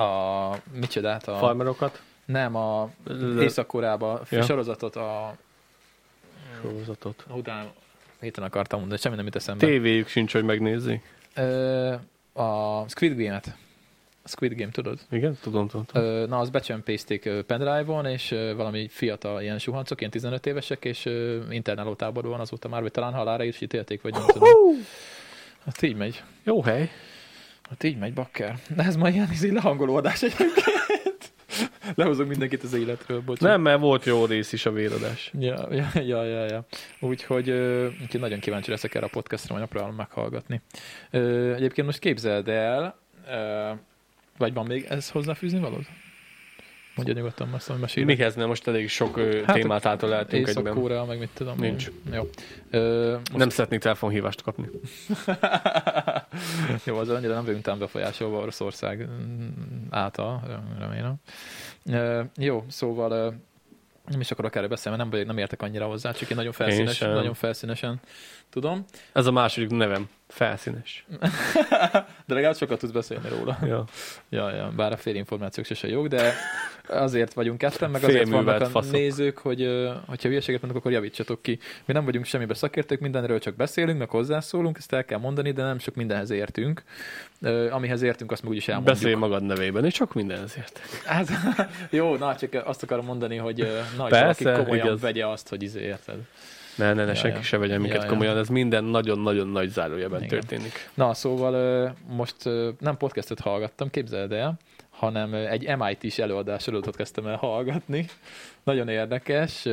a 0.02 0.56
micsodát, 0.80 1.28
a, 1.28 1.36
Farmerokat. 1.36 2.02
nem, 2.24 2.56
a 2.56 2.90
Észak-Koreába 3.40 4.20
Ja. 4.30 4.42
sorozatot, 4.42 4.96
a 4.96 5.34
Sorozatot. 6.62 7.24
udán, 7.34 7.66
héten 8.24 8.44
akartam 8.44 8.78
mondani, 8.78 9.00
semmi 9.00 9.16
nem 9.16 9.24
jut 9.24 9.36
eszembe. 9.36 9.66
Tévéjük 9.66 10.08
sincs, 10.08 10.32
hogy 10.32 10.44
megnézzék. 10.44 11.02
Ö, 11.34 11.94
a 12.32 12.84
Squid 12.88 13.16
Game-et. 13.22 13.56
A 14.22 14.28
Squid 14.28 14.52
Game, 14.58 14.70
tudod? 14.70 14.98
Igen? 15.10 15.38
Tudom, 15.42 15.68
tudom. 15.68 15.84
tudom. 15.86 16.06
Ö, 16.06 16.26
Na, 16.26 16.38
az 16.38 16.50
becsempészték 16.50 17.28
pendrive-on, 17.46 18.06
és 18.06 18.30
ö, 18.30 18.54
valami 18.56 18.88
fiatal 18.88 19.42
ilyen 19.42 19.58
suhancok, 19.58 19.98
ilyen 19.98 20.10
15 20.10 20.46
évesek, 20.46 20.84
és 20.84 21.08
internáló 21.50 21.94
táborban 21.94 22.30
van 22.30 22.40
azóta 22.40 22.68
már, 22.68 22.80
vagy 22.82 22.90
talán 22.90 23.12
halára 23.12 23.44
is 23.44 23.60
ítélték, 23.60 24.02
vagy 24.02 24.12
nem 24.12 24.26
tudom. 24.26 24.48
Hát 25.64 25.82
így 25.82 25.96
megy. 25.96 26.22
Jó 26.44 26.62
hely. 26.62 26.90
Hát 27.68 27.82
így 27.82 27.98
megy, 27.98 28.12
bakker. 28.12 28.58
De 28.76 28.82
ez 28.82 28.96
ma 28.96 29.08
ilyen 29.08 29.28
izé 29.32 29.50
lehangoló 29.50 29.96
adás 29.96 30.22
egyébként. 30.22 30.62
Lehozok 31.94 32.28
mindenkit 32.28 32.62
az 32.62 32.72
életről, 32.72 33.20
bocs. 33.20 33.40
Nem, 33.40 33.60
mert 33.60 33.80
volt 33.80 34.04
jó 34.04 34.24
rész 34.24 34.52
is 34.52 34.66
a 34.66 34.72
véradás. 34.72 35.30
Ja, 35.38 35.66
ja, 35.70 35.88
ja, 35.94 36.24
ja, 36.24 36.44
ja. 36.44 36.64
Úgyhogy, 37.00 37.48
ö, 37.48 37.86
úgyhogy 38.02 38.20
nagyon 38.20 38.38
kíváncsi 38.38 38.70
leszek 38.70 38.94
erre 38.94 39.06
a 39.06 39.08
podcastra, 39.12 39.48
majd 39.54 39.60
megpróbálom 39.60 39.96
meghallgatni. 39.96 40.60
Ö, 41.10 41.54
egyébként 41.54 41.86
most 41.86 41.98
képzeld 41.98 42.48
el, 42.48 42.98
ö, 43.28 43.70
vagy 44.38 44.54
van 44.54 44.66
még 44.66 44.86
ez 44.88 45.10
hozzáfűzni 45.10 45.60
valód? 45.60 45.84
Mondja 46.94 47.14
nyugodtan, 47.14 47.52
azt 47.52 47.68
mondom, 47.68 47.86
mesélj. 47.86 48.06
Mihez 48.06 48.34
nem 48.34 48.48
most 48.48 48.68
elég 48.68 48.88
sok 48.88 49.20
Hát, 49.44 49.56
témát 49.56 49.86
átöleltünk 49.86 50.48
egyben. 50.48 50.64
Észak-Korea, 50.64 51.04
meg 51.04 51.18
mit 51.18 51.28
tudom. 51.34 51.58
Nincs. 51.58 51.86
én. 51.86 52.12
Jó. 52.12 52.28
Ö, 52.70 53.10
most 53.12 53.36
Nem 53.36 53.48
szeretnék 53.48 53.80
telefonhívást 53.80 54.42
kapni. 54.42 54.68
Jó, 56.86 56.96
az 56.96 57.08
annyira 57.08 57.34
nem 57.34 57.44
vagyunk 57.44 57.62
tám 57.62 57.78
befolyásolva 57.78 58.38
Oroszország 58.38 59.08
mm, 59.08 59.48
által, 59.90 60.62
remélem. 60.78 61.14
Ö, 61.84 62.22
Jó, 62.36 62.64
szóval 62.68 63.34
nem 64.06 64.20
is 64.20 64.30
akarok 64.30 64.56
erre 64.56 64.68
beszélni, 64.68 64.98
mert 64.98 65.10
nem, 65.10 65.18
vagyok, 65.18 65.34
nem 65.34 65.42
értek 65.42 65.62
annyira 65.62 65.86
hozzá, 65.86 66.12
csak 66.12 66.30
én 66.30 66.36
nagyon 66.36 66.52
felszínes, 66.52 66.96
sem. 66.96 67.12
nagyon 67.12 67.34
felszínesen 67.34 68.00
tudom. 68.50 68.84
Ez 69.12 69.26
a 69.26 69.32
második 69.32 69.70
nevem. 69.70 70.08
Felszínes. 70.34 71.04
De 72.26 72.34
legalább 72.34 72.56
sokat 72.56 72.78
tudsz 72.78 72.92
beszélni 72.92 73.28
róla. 73.28 73.58
Ja. 73.62 73.84
Ja, 74.28 74.50
ja, 74.50 74.72
bár 74.76 74.92
a 74.92 74.96
félinformációk 74.96 75.66
sose 75.66 75.88
jók, 75.88 76.06
de 76.06 76.32
azért 76.88 77.32
vagyunk 77.32 77.58
ketten, 77.58 77.90
meg 77.90 78.04
azért 78.04 78.28
vannak 78.28 78.60
a 78.60 78.66
faszok. 78.66 78.92
nézők, 78.92 79.38
hogy 79.38 79.58
hogyha 80.06 80.28
hülyeséget 80.28 80.60
mondok, 80.60 80.80
akkor 80.80 80.92
javítsatok 80.92 81.42
ki. 81.42 81.58
Mi 81.84 81.92
nem 81.92 82.04
vagyunk 82.04 82.24
semmibe 82.24 82.54
szakértők, 82.54 83.00
mindenről 83.00 83.38
csak 83.38 83.54
beszélünk, 83.56 83.98
meg 83.98 84.08
hozzászólunk, 84.10 84.78
ezt 84.78 84.92
el 84.92 85.04
kell 85.04 85.18
mondani, 85.18 85.52
de 85.52 85.62
nem 85.62 85.78
sok 85.78 85.94
mindenhez 85.94 86.30
értünk. 86.30 86.82
Amihez 87.70 88.02
értünk, 88.02 88.32
azt 88.32 88.42
meg 88.42 88.50
úgyis 88.50 88.68
elmondjuk. 88.68 88.96
Beszélj 88.96 89.14
magad 89.14 89.42
nevében, 89.42 89.84
és 89.84 89.92
csak 89.92 90.14
mindenhez 90.14 90.54
ért. 90.56 90.80
Hát, 91.04 91.28
jó, 91.90 92.16
na, 92.16 92.36
csak 92.36 92.62
azt 92.64 92.82
akarom 92.82 93.04
mondani, 93.04 93.36
hogy 93.36 93.68
na, 93.96 94.04
Persze, 94.04 94.44
valaki 94.44 94.62
komolyan 94.64 94.86
igaz. 94.86 95.00
vegye 95.00 95.26
azt, 95.26 95.48
hogy 95.48 95.62
izé, 95.62 95.80
érted. 95.80 96.16
Ne, 96.76 96.92
ne, 96.92 97.04
ne, 97.04 97.08
Ja, 97.10 97.14
senki 97.14 97.36
ja. 97.36 97.42
se 97.42 97.58
vegyen 97.58 97.80
minket 97.80 97.96
Ja, 97.96 98.04
ja. 98.04 98.10
komolyan, 98.10 98.36
ez 98.36 98.48
minden 98.48 98.84
nagyon-nagyon 98.84 99.48
nagy 99.48 99.68
zárójelben 99.68 100.22
Igen. 100.22 100.28
történik. 100.38 100.90
Na, 100.94 101.14
szóval 101.14 101.94
most 102.08 102.36
nem 102.80 102.96
podcastot 102.96 103.40
hallgattam, 103.40 103.90
képzeld 103.90 104.32
el, 104.32 104.58
hanem 104.90 105.34
egy 105.34 105.76
MIT-s 105.76 106.18
előadásról 106.18 106.80
kezdtem 106.80 107.26
el 107.26 107.36
hallgatni. 107.36 108.06
Nagyon 108.62 108.88
érdekes, 108.88 109.64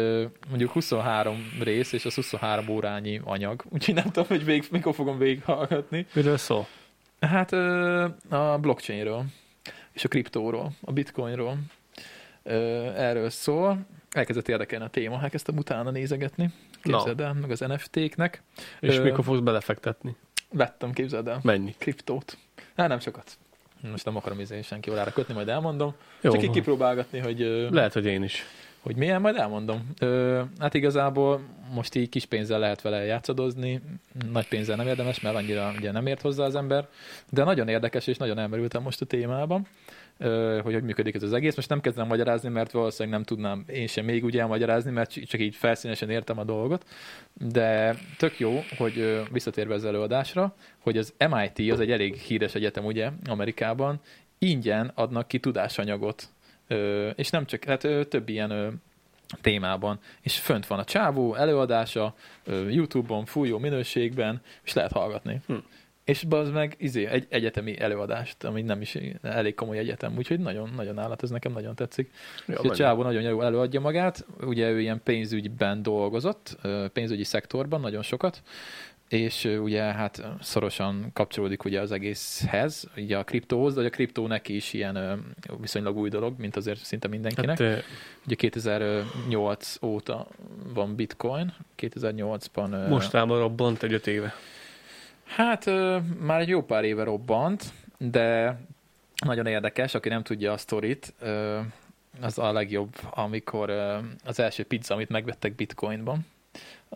mondjuk 0.49 0.71
23 0.71 1.57
rész, 1.63 1.91
és 1.91 2.05
az 2.05 2.13
23 2.15 2.67
órányi 2.69 3.21
anyag, 3.23 3.63
úgyhogy 3.69 3.93
nem 3.93 4.03
tudom, 4.03 4.25
hogy 4.27 4.45
végig, 4.45 4.67
mikor 4.71 4.93
fogom 4.93 5.17
végighallgatni. 5.17 6.05
Miről 6.13 6.37
szól? 6.37 6.67
Hát 7.19 7.51
a 8.29 8.57
blockchainről, 8.61 9.23
és 9.93 10.03
a 10.03 10.07
kriptóról, 10.07 10.71
a 10.81 10.91
bitcoinról. 10.91 11.57
Erről 12.95 13.29
szól. 13.29 13.77
Elkezdett 14.11 14.47
érdekelni 14.47 14.85
a 14.85 14.87
téma, 14.87 15.19
elkezdtem 15.21 15.57
utána 15.57 15.91
nézegetni. 15.91 16.49
Képzeld 16.82 17.19
el, 17.21 17.34
meg 17.34 17.51
az 17.51 17.59
NFT-knek. 17.59 18.41
És 18.79 18.97
Ö, 18.97 19.03
mikor 19.03 19.23
fogsz 19.23 19.39
belefektetni? 19.39 20.15
Vettem, 20.51 20.91
képzeld 20.91 21.27
el, 21.27 21.39
Mennyi? 21.43 21.75
kriptót. 21.77 22.38
Hát 22.75 22.88
nem 22.88 22.99
sokat. 22.99 23.38
Most 23.91 24.05
nem 24.05 24.15
akarom 24.15 24.39
izé 24.39 24.61
senki 24.61 24.89
órára 24.91 25.11
kötni, 25.11 25.34
majd 25.34 25.47
elmondom. 25.49 25.93
Jó, 26.21 26.32
Csak 26.32 26.43
így 26.43 26.49
kipróbálgatni, 26.49 27.19
hogy, 27.19 27.67
Lehet, 27.71 27.93
hogy 27.93 28.05
én 28.05 28.23
is. 28.23 28.43
hogy 28.79 28.95
milyen, 28.95 29.21
majd 29.21 29.36
elmondom. 29.36 29.89
Ö, 29.99 30.41
hát 30.59 30.73
igazából 30.73 31.41
most 31.73 31.95
így 31.95 32.09
kis 32.09 32.25
pénzzel 32.25 32.59
lehet 32.59 32.82
vele 32.82 33.03
játszadozni, 33.05 33.82
nagy 34.32 34.47
pénzzel 34.47 34.75
nem 34.75 34.88
érdemes, 34.88 35.19
mert 35.19 35.36
annyira 35.36 35.73
ugye 35.77 35.91
nem 35.91 36.07
ért 36.07 36.21
hozzá 36.21 36.43
az 36.45 36.55
ember, 36.55 36.88
de 37.29 37.43
nagyon 37.43 37.67
érdekes, 37.67 38.07
és 38.07 38.17
nagyon 38.17 38.38
elmerültem 38.39 38.82
most 38.82 39.01
a 39.01 39.05
témában, 39.05 39.67
hogy 40.63 40.74
hogy 40.74 40.84
működik 40.84 41.15
ez 41.15 41.24
az 41.24 41.34
egész. 41.34 41.55
Most 41.55 41.69
nem 41.69 41.82
kezdem 41.82 42.07
magyarázni, 42.07 42.49
mert 42.49 42.72
valószínűleg 42.72 43.17
nem 43.17 43.26
tudnám 43.26 43.63
én 43.67 43.88
sem 43.88 44.05
még 44.05 44.24
úgy 44.24 44.38
elmagyarázni, 44.38 44.91
mert 44.91 45.11
csak 45.26 45.39
így 45.39 45.55
felszínesen 45.55 46.09
értem 46.09 46.39
a 46.39 46.43
dolgot, 46.43 46.86
de 47.34 47.97
tök 48.17 48.39
jó, 48.39 48.63
hogy 48.78 49.22
visszatérve 49.32 49.74
az 49.74 49.86
előadásra, 49.86 50.55
hogy 50.80 50.97
az 50.97 51.13
MIT, 51.30 51.72
az 51.72 51.80
egy 51.80 51.91
elég 51.91 52.15
híres 52.15 52.55
egyetem 52.55 52.86
ugye 52.86 53.09
Amerikában, 53.30 53.99
ingyen 54.38 54.91
adnak 54.95 55.28
ki 55.28 55.39
tudásanyagot 55.39 56.30
és 57.15 57.30
nem 57.30 57.45
csak, 57.45 57.63
hát 57.63 57.88
több 58.09 58.30
ilyen 58.30 58.82
témában, 59.41 59.99
és 60.22 60.39
fönt 60.39 60.67
van 60.67 60.80
a 60.80 60.84
csávó 60.84 61.36
előadása, 61.36 62.15
YouTube-on, 62.69 63.26
fújó 63.26 63.57
minőségben, 63.57 64.41
és 64.63 64.74
lehet 64.74 64.91
hallgatni. 64.91 65.41
Hm. 65.47 65.55
És 66.12 66.26
az 66.30 66.49
meg 66.49 66.76
izé, 66.78 67.05
egy 67.05 67.26
egyetemi 67.30 67.80
előadást, 67.80 68.43
ami 68.43 68.62
nem 68.62 68.82
is 68.82 68.97
elég 69.22 69.55
komoly 69.55 69.78
egyetem, 69.78 70.14
úgyhogy 70.18 70.39
nagyon, 70.39 70.70
nagyon 70.76 70.99
állat, 70.99 71.24
ez 71.24 71.30
nekem 71.30 71.51
nagyon 71.51 71.76
tetszik. 71.76 72.12
Ja, 72.47 72.59
a 72.59 72.62
menj. 72.63 72.75
csávó 72.75 73.04
nagyon 73.04 73.21
jól 73.21 73.43
előadja 73.43 73.79
magát, 73.79 74.25
ugye 74.42 74.70
ő 74.70 74.79
ilyen 74.79 75.01
pénzügyben 75.04 75.83
dolgozott, 75.83 76.58
pénzügyi 76.93 77.24
szektorban 77.24 77.82
nagyon 77.82 78.01
sokat, 78.01 78.42
és 79.12 79.43
ugye 79.62 79.82
hát 79.82 80.24
szorosan 80.42 81.09
kapcsolódik 81.13 81.63
ugye 81.63 81.82
az 81.82 81.92
egészhez, 81.92 82.89
ugye 82.97 83.17
a 83.17 83.24
kriptóhoz, 83.24 83.74
de 83.74 83.86
a 83.86 83.89
kriptó 83.89 84.28
neki 84.28 84.55
is 84.55 84.74
ilyen 84.74 85.24
viszonylag 85.59 85.97
új 85.97 86.09
dolog, 86.09 86.39
mint 86.39 86.55
azért 86.55 86.79
szinte 86.79 87.08
mindenkinek. 87.08 87.59
Hát, 87.59 87.83
Ugye 88.25 88.36
2008 88.36 89.78
óta 89.82 90.28
van 90.74 90.96
bitcoin, 90.96 91.54
2008-ban... 91.78 92.71
ö, 92.71 92.88
mostában 92.88 93.39
robbant 93.39 93.83
egy 93.83 93.93
öt 93.93 94.08
éve. 94.08 94.33
Hát 95.36 95.67
ö, 95.67 95.97
már 96.20 96.39
egy 96.39 96.47
jó 96.47 96.63
pár 96.63 96.83
éve 96.83 97.03
robbant, 97.03 97.63
de 97.97 98.58
nagyon 99.25 99.45
érdekes, 99.45 99.93
aki 99.95 100.09
nem 100.09 100.24
tudja 100.24 100.51
a 100.51 100.58
sztorit, 100.58 101.13
ö, 101.20 101.59
az 102.21 102.37
a 102.37 102.51
legjobb, 102.51 102.95
amikor 103.09 103.70
ö, 103.70 103.97
az 104.25 104.39
első 104.39 104.63
pizza, 104.63 104.93
amit 104.93 105.09
megvettek 105.09 105.55
bitcoinban. 105.55 106.25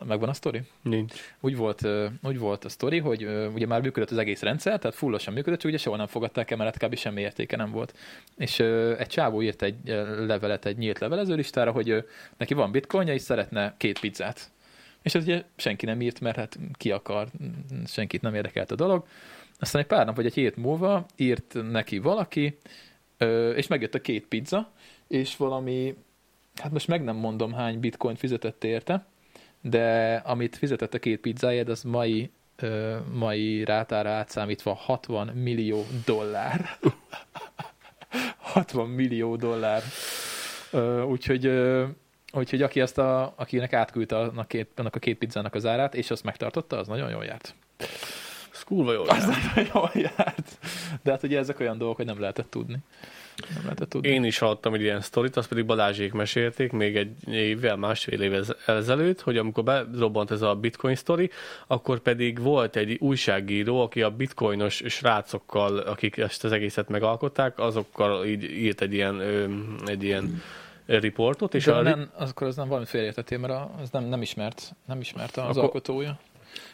Megvan 0.06 0.30
a 0.30 0.34
sztori? 0.34 0.62
Nincs. 0.82 1.14
Úgy 1.40 1.56
volt, 1.56 1.84
ö, 1.84 2.08
úgy 2.24 2.38
volt 2.40 2.66
a 2.66 2.70
sztori, 2.70 3.00
hogy 3.00 3.24
ö, 3.24 3.48
ugye 3.48 3.66
már 3.66 3.82
működött 3.82 4.12
az 4.12 4.18
egész 4.18 4.42
rendszer, 4.42 4.80
tehát 4.80 4.98
fullosan 4.98 5.34
működött, 5.34 5.60
csak 5.60 5.70
ugye 5.70 5.80
soha 5.80 5.98
nem 5.98 6.08
fogadták 6.08 6.52
el, 6.52 6.58
mert 6.58 6.78
kb. 6.78 6.96
semmi 6.96 7.22
értéke 7.22 7.56
nem 7.56 7.72
volt. 7.72 7.94
És 8.38 8.60
ö, 8.60 8.98
egy 8.98 9.08
csávó 9.08 9.42
írt 9.42 9.62
egy 9.62 9.76
levelet 10.18 10.66
egy 10.66 10.78
nyílt 10.78 11.00
levelező 11.00 11.36
listára, 11.36 11.72
hogy 11.72 11.90
ö, 11.90 12.00
neki 12.38 12.54
van 12.54 12.72
bitcoinja, 12.72 13.14
és 13.14 13.22
szeretne 13.22 13.74
két 13.78 14.00
pizzát. 14.00 14.50
És 15.06 15.16
ez 15.16 15.24
ugye 15.24 15.44
senki 15.56 15.86
nem 15.86 16.02
írt, 16.02 16.20
mert 16.20 16.36
hát 16.36 16.60
ki 16.74 16.92
akar, 16.92 17.28
senkit 17.86 18.22
nem 18.22 18.36
érdekelt 18.36 18.72
a 18.72 18.76
dolog. 18.76 19.06
Aztán 19.60 19.82
egy 19.82 19.88
pár 19.88 20.06
nap 20.06 20.16
vagy 20.16 20.26
egy 20.26 20.34
hét 20.34 20.56
múlva 20.56 21.06
írt 21.16 21.58
neki 21.72 21.98
valaki, 21.98 22.58
és 23.56 23.68
megjött 23.68 23.96
a 23.96 24.02
két 24.02 24.26
pizza, 24.26 24.72
és 25.08 25.38
valami, 25.38 25.96
hát 26.56 26.72
most 26.72 26.88
meg 26.88 27.04
nem 27.04 27.16
mondom 27.16 27.54
hány 27.54 27.80
bitcoin 27.80 28.16
fizetett 28.16 28.64
érte, 28.64 29.06
de 29.62 30.16
amit 30.16 30.56
fizetett 30.56 30.94
a 30.94 31.00
két 31.00 31.20
pizzáját, 31.20 31.70
az 31.70 31.84
mai, 31.84 32.32
mai 33.14 33.64
rátára 33.64 34.10
átszámítva 34.10 34.74
60 34.74 35.28
millió 35.28 35.86
dollár. 36.06 36.66
60 38.38 38.90
millió 38.90 39.36
dollár. 39.36 39.84
Úgyhogy, 41.08 41.52
úgyhogy 42.36 42.62
aki 42.62 42.82
ezt 42.82 42.98
a, 42.98 43.34
akinek 43.36 43.74
átküldte 43.74 44.18
annak, 44.18 44.48
két, 44.48 44.70
annak 44.76 44.96
a 44.96 45.00
két 45.00 45.18
pizzának 45.18 45.54
az 45.54 45.66
árát, 45.66 45.96
és 45.96 46.12
azt 46.12 46.24
megtartotta, 46.24 46.78
az 46.78 46.88
nagyon 46.88 47.10
jól 47.10 47.24
járt. 47.24 47.56
Ez 48.54 48.64
kurva 48.64 48.94
jó. 48.94 49.04
Az 49.08 49.26
nagyon 49.26 49.70
jól 49.74 49.92
járt. 49.94 50.58
De 51.04 51.12
hát 51.12 51.24
ugye 51.24 51.38
ezek 51.38 51.60
olyan 51.60 51.78
dolgok, 51.78 51.96
hogy 51.96 52.06
nem 52.06 52.20
lehetett 52.20 52.50
tudni. 52.50 52.78
Nem 53.54 53.64
lehetett 53.64 53.90
tudni. 53.90 54.10
Én 54.10 54.24
is 54.24 54.38
hallottam 54.38 54.74
egy 54.74 54.82
ilyen 54.82 55.02
sztorit, 55.02 55.36
azt 55.38 55.48
pedig 55.48 55.66
Balázsék 55.66 56.14
mesélték 56.14 56.72
még 56.72 56.96
egy 56.96 57.12
évvel, 57.30 57.76
másfél 57.76 58.22
évvel 58.22 58.44
ezelőtt, 58.66 59.22
hogy 59.22 59.38
amikor 59.38 59.64
berobbant 59.64 60.32
ez 60.32 60.42
a 60.42 60.56
bitcoin 60.56 60.96
sztori, 60.96 61.30
akkor 61.68 62.00
pedig 62.00 62.40
volt 62.40 62.76
egy 62.76 62.98
újságíró, 63.00 63.82
aki 63.82 64.02
a 64.02 64.10
bitcoinos 64.10 64.84
srácokkal, 64.86 65.78
akik 65.78 66.18
ezt 66.18 66.44
az 66.44 66.52
egészet 66.52 66.90
megalkották, 66.90 67.60
azokkal 67.60 68.26
így 68.26 68.44
írt 68.44 68.82
egy 68.82 68.94
ilyen, 68.94 69.22
egy 69.86 70.04
ilyen 70.04 70.42
riportot, 70.86 71.54
és 71.54 71.66
És 71.66 71.72
a, 71.72 71.82
nem, 71.82 72.10
az, 72.16 72.30
akkor 72.30 72.48
az 72.48 72.56
nem 72.56 72.68
valami 72.68 72.86
félértettél, 72.86 73.38
mert 73.38 73.54
az 73.82 73.90
nem, 73.90 74.04
nem 74.04 74.22
ismert, 74.22 74.76
nem 74.86 75.00
ismert 75.00 75.38
az 75.38 75.44
Akkor- 75.44 75.64
alkotója. 75.64 76.20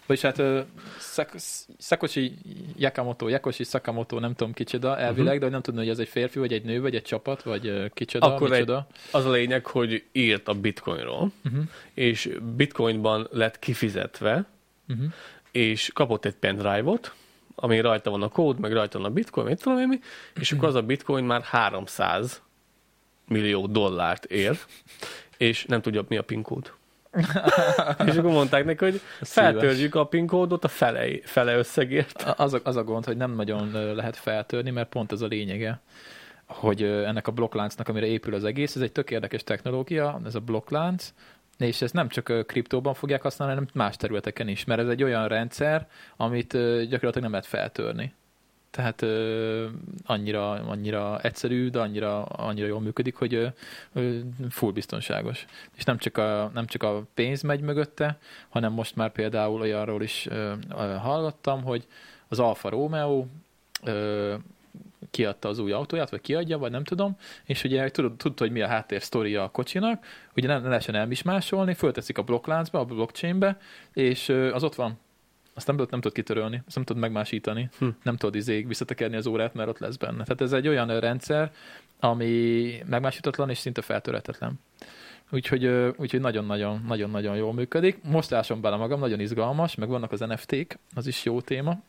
Vagyis 0.06 0.24
hát 0.24 0.38
ö, 0.38 0.62
Szak- 1.00 1.40
Szakosi 1.78 2.34
Yakamoto, 2.78 3.28
Yakoshi 3.28 3.64
Sakamoto, 3.64 4.20
nem 4.20 4.34
tudom 4.36 4.54
kicsoda 4.54 4.98
elvileg, 4.98 5.18
uh-huh. 5.26 5.34
de 5.38 5.42
hogy 5.44 5.52
nem 5.52 5.62
tudom, 5.62 5.80
hogy 5.80 5.90
ez 5.90 6.00
egy 6.00 6.08
férfi, 6.08 6.40
vagy 6.40 6.54
egy 6.54 6.64
nő, 6.64 6.82
vagy 6.82 6.96
egy 6.96 7.02
csapat, 7.04 7.44
vagy 7.44 7.92
kicsoda, 7.94 8.26
Akkor 8.36 8.52
egy- 8.54 8.72
az 9.12 9.26
a 9.26 9.30
lényeg, 9.32 9.66
hogy 9.66 10.04
írt 10.12 10.48
a 10.48 10.54
bitcoinról, 10.54 11.32
Uh-huh. 11.46 11.64
és 11.94 12.30
bitcoinban 12.56 13.28
lett 13.32 13.60
kifizetve, 13.60 14.46
Uh-huh. 14.90 15.06
és 15.52 15.90
kapott 15.94 16.26
egy 16.26 16.36
pendrive-ot, 16.36 17.14
ami 17.56 17.80
rajta 17.80 18.10
van 18.10 18.22
a 18.22 18.28
kód, 18.30 18.60
meg 18.60 18.74
rajta 18.74 18.98
van 19.00 19.08
a 19.12 19.14
bitcoin, 19.14 19.46
mit 19.48 19.62
tudom 19.62 19.80
én 19.80 19.88
mi, 19.88 20.00
és 20.40 20.52
akkor 20.52 20.68
az 20.68 20.76
a 20.76 20.82
bitcoin 20.82 21.24
már 21.24 21.42
300 21.42 22.42
millió 23.32 23.68
dollárt 23.68 24.26
ér, 24.26 24.58
és 25.38 25.66
nem 25.66 25.82
tudja, 25.82 26.04
mi 26.08 26.18
a 26.18 26.24
PIN 26.24 26.42
kód. 26.42 26.72
és 28.08 28.16
akkor 28.16 28.32
mondták 28.32 28.66
neki, 28.66 28.84
hogy 28.84 29.02
feltörjük 29.22 29.96
a 29.96 30.06
PIN 30.06 30.28
kódot 30.28 30.64
a 30.64 30.68
fele, 30.68 31.08
fele 31.24 31.58
összegért. 31.58 32.22
Az 32.38 32.54
a, 32.54 32.60
az 32.64 32.76
a 32.76 32.84
gond, 32.84 33.06
hogy 33.06 33.18
nem 33.18 33.36
nagyon 33.36 33.72
lehet 33.96 34.18
feltörni, 34.18 34.70
mert 34.70 34.90
pont 34.90 35.12
ez 35.12 35.22
a 35.22 35.28
lényege, 35.28 35.82
hogy 36.46 36.84
ennek 36.84 37.28
a 37.28 37.32
blokkláncnak, 37.32 37.88
amire 37.88 38.06
épül 38.06 38.34
az 38.34 38.44
egész, 38.44 38.76
ez 38.76 38.82
egy 38.82 38.92
tök 38.92 39.12
érdekes 39.12 39.44
technológia, 39.44 40.22
ez 40.26 40.36
a 40.36 40.40
blokklánc, 40.40 41.14
és 41.58 41.82
ezt 41.82 41.94
nem 41.94 42.08
csak 42.08 42.48
kriptóban 42.48 42.94
fogják 42.94 43.22
használni, 43.22 43.54
hanem 43.54 43.70
más 43.74 43.98
területeken 43.98 44.48
is, 44.48 44.66
mert 44.66 44.82
ez 44.82 44.88
egy 44.88 45.04
olyan 45.04 45.28
rendszer, 45.28 45.88
amit 46.18 46.52
gyakorlatilag 46.88 47.22
nem 47.22 47.32
lehet 47.32 47.46
feltörni. 47.46 48.14
Tehát 48.72 49.02
ö, 49.02 49.68
annyira, 50.06 50.52
annyira 50.52 51.20
egyszerű, 51.22 51.70
de 51.70 51.80
annyira, 51.80 52.24
annyira 52.24 52.68
jól 52.68 52.80
működik, 52.80 53.16
hogy 53.16 53.34
ö, 53.34 53.48
ö, 53.94 54.20
full 54.50 54.72
biztonságos. 54.72 55.46
És 55.78 55.84
nem 55.84 55.98
csak, 55.98 56.18
a, 56.18 56.52
nem 56.54 56.66
csak 56.66 56.84
a 56.84 57.04
pénz 57.14 57.42
megy 57.42 57.62
mögötte, 57.62 58.18
hanem 58.50 58.74
most 58.74 58.96
már 58.96 59.12
például 59.12 59.62
olyanról 59.62 60.04
is 60.04 60.26
ö, 60.26 60.54
ö, 60.70 60.96
hallottam, 60.96 61.64
hogy 61.64 61.88
az 62.28 62.40
Alfa 62.40 62.70
Romeo 62.70 63.26
ö, 63.84 64.36
kiadta 65.12 65.50
az 65.50 65.60
új 65.60 65.72
autóját, 65.72 66.10
vagy 66.10 66.22
kiadja, 66.22 66.58
vagy 66.58 66.72
nem 66.72 66.84
tudom, 66.84 67.18
és 67.44 67.64
ugye 67.64 67.90
tudod, 67.90 68.16
tudta, 68.16 68.44
hogy 68.44 68.54
mi 68.54 68.62
a 68.62 68.68
háttér 68.68 69.02
sztoria 69.02 69.44
a 69.44 69.50
kocsinak, 69.50 70.06
ugye 70.36 70.48
nem, 70.48 70.62
ne 70.62 70.68
lehessen 70.68 70.96
elmismásolni, 70.96 71.74
fölteszik 71.74 72.18
a 72.18 72.24
blokkláncba, 72.24 72.80
a 72.80 72.86
blockchainbe, 72.86 73.58
és 73.94 74.30
ö, 74.30 74.54
az 74.54 74.64
ott 74.64 74.76
van. 74.76 75.00
Azt 75.54 75.68
nem, 75.68 75.76
tudod- 75.76 75.92
nem 75.92 76.02
tudod 76.02 76.16
kitörölni, 76.18 76.62
azt 76.68 76.76
nem 76.76 76.84
tudod 76.86 77.02
megmásítani, 77.02 77.70
Hm. 77.80 77.88
nem 78.04 78.16
tudod 78.18 78.36
izé 78.36 78.62
visszatekerni 78.62 79.16
az 79.16 79.26
órát, 79.26 79.54
mert 79.54 79.70
ott 79.70 79.80
lesz 79.80 79.96
benne. 79.96 80.24
Tehát 80.24 80.42
ez 80.42 80.54
egy 80.54 80.68
olyan 80.68 81.00
rendszer, 81.00 81.52
ami 82.00 82.74
megmásítatlan 82.86 83.50
és 83.50 83.58
szinte 83.58 83.82
feltörhetetlen. 83.82 84.60
Úgyhogy, 85.32 85.66
úgyhogy 85.98 86.20
nagyon-nagyon, 86.20 86.84
nagyon-nagyon 86.88 87.36
jól 87.36 87.54
működik. 87.54 88.04
Most 88.04 88.32
ásom 88.34 88.62
bele 88.62 88.76
magam, 88.76 89.00
nagyon 89.00 89.20
izgalmas, 89.20 89.76
meg 89.76 89.90
vannak 89.90 90.12
az 90.12 90.20
NFT-k, 90.20 90.78
az 90.96 91.08
is 91.08 91.26
jó 91.26 91.42
téma, 91.42 91.82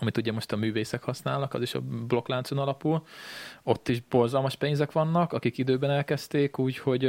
amit 0.00 0.16
ugye 0.16 0.32
most 0.32 0.52
a 0.52 0.56
művészek 0.56 1.02
használnak, 1.02 1.54
az 1.54 1.62
is 1.62 1.74
a 1.74 1.80
blokkláncon 1.80 2.58
alapul. 2.58 3.06
Ott 3.62 3.88
is 3.88 4.00
borzalmas 4.10 4.56
pénzek 4.56 4.92
vannak, 4.92 5.32
akik 5.32 5.58
időben 5.58 5.90
elkezdték, 5.90 6.58
úgyhogy 6.58 7.02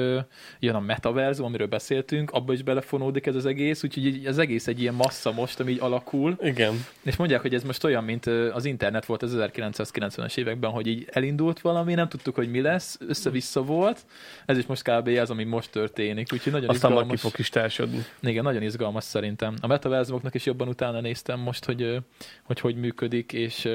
jön 0.60 0.76
a 0.76 0.80
metaverzum, 0.80 1.45
amiről 1.45 1.68
beszéltünk, 1.68 2.31
abba 2.31 2.53
is 2.53 2.64
belefonódik 2.64 3.26
ez 3.26 3.35
az 3.35 3.45
egész, 3.45 3.84
úgyhogy 3.84 4.26
az 4.26 4.38
egész 4.38 4.68
egy 4.68 4.81
ilyen 4.81 4.93
massza 4.93 5.31
most, 5.31 5.60
ami 5.60 5.72
így 5.72 5.80
alakul, 5.80 6.38
Igen. 6.41 6.85
és 7.03 7.15
mondják, 7.15 7.41
hogy 7.41 7.53
ez 7.53 7.64
most 7.64 7.84
olyan, 7.84 8.03
mint 8.03 8.26
az 8.26 8.65
internet 8.65 9.06
volt 9.06 9.23
az 9.23 9.35
1990-es 9.38 10.38
években, 10.38 10.72
hogy 10.72 10.88
így 10.88 11.07
elindult 11.11 11.61
valami, 11.61 11.93
nem 11.93 12.07
tudtuk, 12.10 12.35
hogy 12.35 12.51
mi 12.51 12.61
lesz, 12.61 12.97
össze-vissza 13.07 13.64
volt. 13.64 14.06
Ez 14.45 14.57
is 14.57 14.65
most 14.65 14.81
kb. 14.84 15.07
az, 15.07 15.30
ami 15.30 15.43
most 15.43 15.72
történik. 15.72 16.27
Úgyhogy 16.34 16.51
nagyon 16.53 16.69
Aztán 16.69 16.91
izgalmas. 16.91 17.22
fog 17.22 17.34
is 17.38 17.49
társadni. 17.49 18.06
Igen, 18.22 18.43
nagyon 18.43 18.61
izgalmas 18.61 19.03
szerintem. 19.03 19.56
A 19.61 19.68
metaverzumoknak 19.68 20.34
is 20.34 20.45
jobban 20.45 20.68
utána 20.68 21.01
néztem 21.01 21.39
most, 21.39 21.65
hogy 21.65 21.81
ö, 21.81 21.97
hogy, 22.43 22.60
hogy 22.71 22.81
működik, 22.81 23.33
és, 23.33 23.69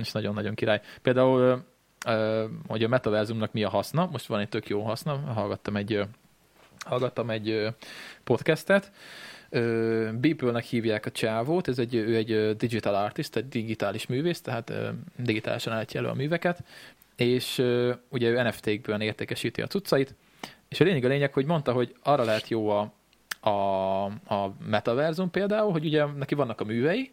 és 0.00 0.12
nagyon-nagyon 0.12 0.54
király. 0.54 0.80
Például, 1.02 1.64
hogy 2.66 2.84
a 2.84 2.88
metaverzumnak 2.88 3.52
mi 3.52 3.64
a 3.64 3.68
haszna, 3.68 4.08
most 4.12 4.26
van 4.26 4.40
egy 4.40 4.48
tök 4.48 4.68
jó 4.68 4.82
haszna, 4.82 5.16
hallgattam 5.16 5.76
egy, 5.76 6.00
hallgattam 6.86 7.30
egy 7.30 7.66
podcastet, 8.24 8.92
Beeple-nek 10.20 10.64
hívják 10.64 11.06
a 11.06 11.10
csávót, 11.10 11.68
ez 11.68 11.78
egy, 11.78 11.94
ő 11.94 12.16
egy 12.16 12.56
digital 12.56 12.94
artist, 12.94 13.36
egy 13.36 13.48
digitális 13.48 14.06
művész, 14.06 14.40
tehát 14.40 14.72
digitálisan 15.16 15.72
állítja 15.72 16.00
elő 16.00 16.08
a 16.08 16.14
műveket, 16.14 16.64
és 17.16 17.58
ugye 18.08 18.28
ő 18.28 18.42
NFT-kből 18.42 19.00
értékesíti 19.00 19.62
a 19.62 19.66
cuccait, 19.66 20.14
és 20.68 20.80
a 20.80 20.84
lényeg 20.84 21.04
a 21.04 21.08
lényeg, 21.08 21.32
hogy 21.32 21.46
mondta, 21.46 21.72
hogy 21.72 21.94
arra 22.02 22.24
lehet 22.24 22.48
jó 22.48 22.68
a, 22.68 22.92
a, 23.40 24.04
a 24.34 24.54
metaverzum 24.66 25.30
például, 25.30 25.72
hogy 25.72 25.84
ugye 25.84 26.04
neki 26.04 26.34
vannak 26.34 26.60
a 26.60 26.64
művei, 26.64 27.12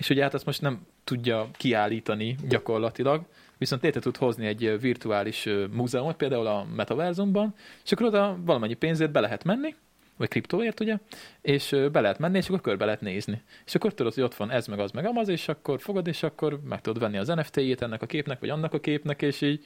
és 0.00 0.10
ugye 0.10 0.22
hát 0.22 0.34
ezt 0.34 0.46
most 0.46 0.60
nem 0.60 0.86
tudja 1.04 1.48
kiállítani 1.52 2.36
gyakorlatilag, 2.48 3.24
viszont 3.58 3.82
létre 3.82 4.00
tud 4.00 4.16
hozni 4.16 4.46
egy 4.46 4.80
virtuális 4.80 5.48
múzeumot, 5.70 6.16
például 6.16 6.46
a 6.46 6.66
metaverzumban, 6.76 7.54
és 7.84 7.92
akkor 7.92 8.06
oda 8.06 8.38
valamennyi 8.44 8.74
pénzért 8.74 9.10
be 9.10 9.20
lehet 9.20 9.44
menni, 9.44 9.74
vagy 10.16 10.28
kriptóért, 10.28 10.80
ugye, 10.80 10.96
és 11.40 11.76
be 11.92 12.00
lehet 12.00 12.18
menni, 12.18 12.36
és 12.36 12.46
akkor 12.46 12.60
körbe 12.60 12.84
lehet 12.84 13.00
nézni. 13.00 13.42
És 13.66 13.74
akkor 13.74 13.94
tudod, 13.94 14.14
hogy 14.14 14.22
ott 14.22 14.34
van 14.34 14.50
ez, 14.50 14.66
meg 14.66 14.78
az, 14.78 14.90
meg 14.90 15.06
amaz, 15.06 15.28
és 15.28 15.48
akkor 15.48 15.80
fogod, 15.80 16.06
és 16.06 16.22
akkor 16.22 16.60
meg 16.64 16.80
tudod 16.80 17.02
venni 17.02 17.16
az 17.16 17.28
NFT-jét 17.28 17.82
ennek 17.82 18.02
a 18.02 18.06
képnek, 18.06 18.40
vagy 18.40 18.48
annak 18.48 18.74
a 18.74 18.80
képnek, 18.80 19.22
és 19.22 19.40
így 19.40 19.64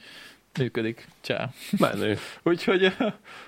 működik. 0.57 1.07
Csá. 1.21 1.49
Menő. 1.79 2.17
Úgyhogy, 2.43 2.83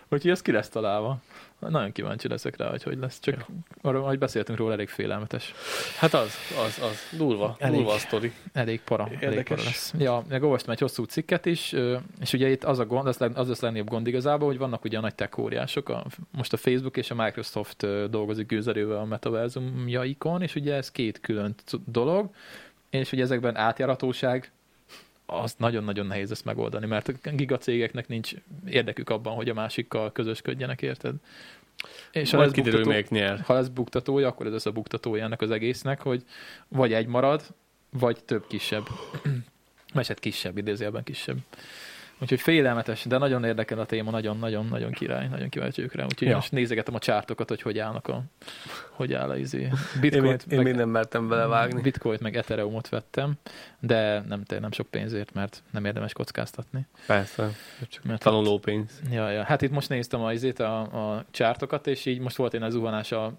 úgyhogy 0.09 0.31
ez 0.31 0.41
ki 0.41 0.51
lesz 0.51 0.69
találva. 0.69 1.22
Nagyon 1.60 1.92
kíváncsi 1.92 2.28
leszek 2.28 2.58
rá, 2.58 2.70
hogy 2.70 2.84
hogy 2.84 2.98
lesz. 2.98 3.20
Csak 3.20 3.36
Ja. 3.36 3.46
arra, 3.82 4.00
ahogy 4.00 4.18
beszéltünk 4.18 4.58
róla, 4.58 4.74
elég 4.74 4.90
félelmetes. 4.90 5.54
Hát 5.98 6.14
az, 6.14 6.34
az, 6.66 6.80
az. 6.84 7.18
Durva. 7.18 7.56
Elég. 7.60 7.78
Durva 7.78 7.94
a 7.94 7.98
sztori. 7.98 8.34
Elég 8.54 8.82
para. 8.82 9.04
Elég 9.06 9.22
Érdekes. 9.22 9.58
para 9.58 9.62
lesz. 9.64 9.94
Ja, 9.98 10.24
meg 10.30 10.44
olvastam 10.44 10.72
egy 10.72 10.80
hosszú 10.80 11.04
cikket 11.04 11.46
is, 11.46 11.76
és 12.22 12.34
ugye 12.34 12.50
itt 12.50 12.64
az 12.64 12.80
a 12.80 12.86
gond, 12.86 13.08
az, 13.08 13.22
az 13.34 13.48
lesz 13.48 13.60
legnagyobb 13.60 13.90
gond 13.90 14.08
igazából, 14.08 14.48
hogy 14.48 14.58
vannak 14.58 14.84
ugye 14.84 14.98
a 14.98 15.02
nagy 15.02 15.16
tech 15.16 15.40
óriások, 15.40 15.90
a, 15.90 16.06
most 16.32 16.54
a 16.54 16.58
Facebook 16.58 16.98
és 16.98 17.12
a 17.12 17.16
Microsoft 17.16 18.10
dolgozik 18.10 18.48
gőzerővel 18.48 18.98
a 18.98 19.06
metaverzumjaikon, 19.06 20.42
és 20.42 20.56
ugye 20.56 20.74
ez 20.74 20.92
két 20.92 21.20
külön 21.20 21.56
dolog, 21.86 22.30
és 22.90 23.12
ugye 23.12 23.24
ezekben 23.24 23.56
átjáratóság, 23.56 24.52
az 25.30 25.56
nagyon-nagyon 25.58 26.06
nehéz 26.06 26.32
ezt 26.32 26.45
megoldani, 26.45 26.86
mert 26.86 27.08
a 27.08 27.30
gigacégeknek 27.32 28.08
nincs 28.08 28.32
érdekük 28.66 29.10
abban, 29.10 29.36
hogy 29.36 29.49
a 29.49 29.54
másikkal 29.54 30.12
közösködjenek, 30.12 30.82
érted? 30.82 31.16
És 32.12 32.32
Majd 32.32 32.45
lesz 32.45 32.54
kiderül, 32.56 32.84
buktató- 32.84 33.16
nyer. 33.16 33.40
ha 33.40 33.54
lesz 33.54 33.68
buktatója, 33.68 34.28
akkor 34.28 34.45
ez 34.45 34.54
az 34.54 34.66
a 34.66 34.72
buktatója 34.72 35.24
ennek 35.24 35.41
az 35.41 35.52
egésznek, 35.52 36.02
hogy 36.02 36.24
vagy 36.68 36.94
egy 36.94 37.08
marad, 37.08 37.41
vagy 37.90 38.24
több 38.24 38.48
kisebb. 38.48 38.88
Vagy 39.94 40.08
hát 40.08 40.20
kisebb, 40.20 40.58
idézőjelben 40.58 41.04
kisebb. 41.04 41.38
Úgyhogy 42.22 42.41
félelmetes, 42.41 43.06
de 43.06 43.18
nagyon 43.18 43.44
érdekel 43.44 43.80
a 43.80 43.85
téma, 43.85 44.11
nagyon-nagyon-nagyon 44.11 44.91
király, 44.91 45.27
nagyon 45.27 45.49
kíváncsi 45.49 45.88
rá. 45.91 46.03
Úgyhogy 46.03 46.27
Ja. 46.27 46.35
most 46.35 46.52
nézegetem 46.52 46.95
a 46.95 46.99
csártokat, 46.99 47.49
hogy 47.49 47.61
hogy 47.61 47.80
állnak 47.80 48.07
a, 48.07 48.23
hogy 48.89 49.14
áll 49.14 49.30
a 49.30 49.38
izé. 49.38 49.61
Én, 49.61 49.73
Bitcoint, 50.02 50.45
én 50.49 50.61
még 50.61 50.76
nem 50.76 50.89
mertem 50.89 51.27
belevágni. 51.27 51.81
Bitcoint 51.81 52.22
meg 52.22 52.35
Ethereumot 52.35 52.89
vettem, 52.89 53.34
de 53.80 54.22
nem, 54.27 54.44
nem 54.60 54.72
sok 54.72 54.88
pénzért, 54.88 55.34
mert 55.34 55.64
nem 55.72 55.85
érdemes 55.85 56.14
kockáztatni. 56.14 56.85
Persze. 57.07 57.49
Mert 58.03 58.22
Tanuló 58.22 58.60
pénz. 58.60 59.02
Ja, 59.11 59.30
ja. 59.30 59.44
Hát 59.44 59.61
itt 59.61 59.72
most 59.72 59.89
néztem 59.89 60.22
a, 60.22 60.34
izét, 60.34 60.60
a, 60.60 60.80
a 61.15 61.26
csártokat, 61.31 61.88
és 61.88 62.06
így 62.06 62.19
most 62.19 62.35
volt 62.35 62.53
én 62.53 62.61
a 62.61 62.69
zuhanás 62.69 63.11
a, 63.11 63.34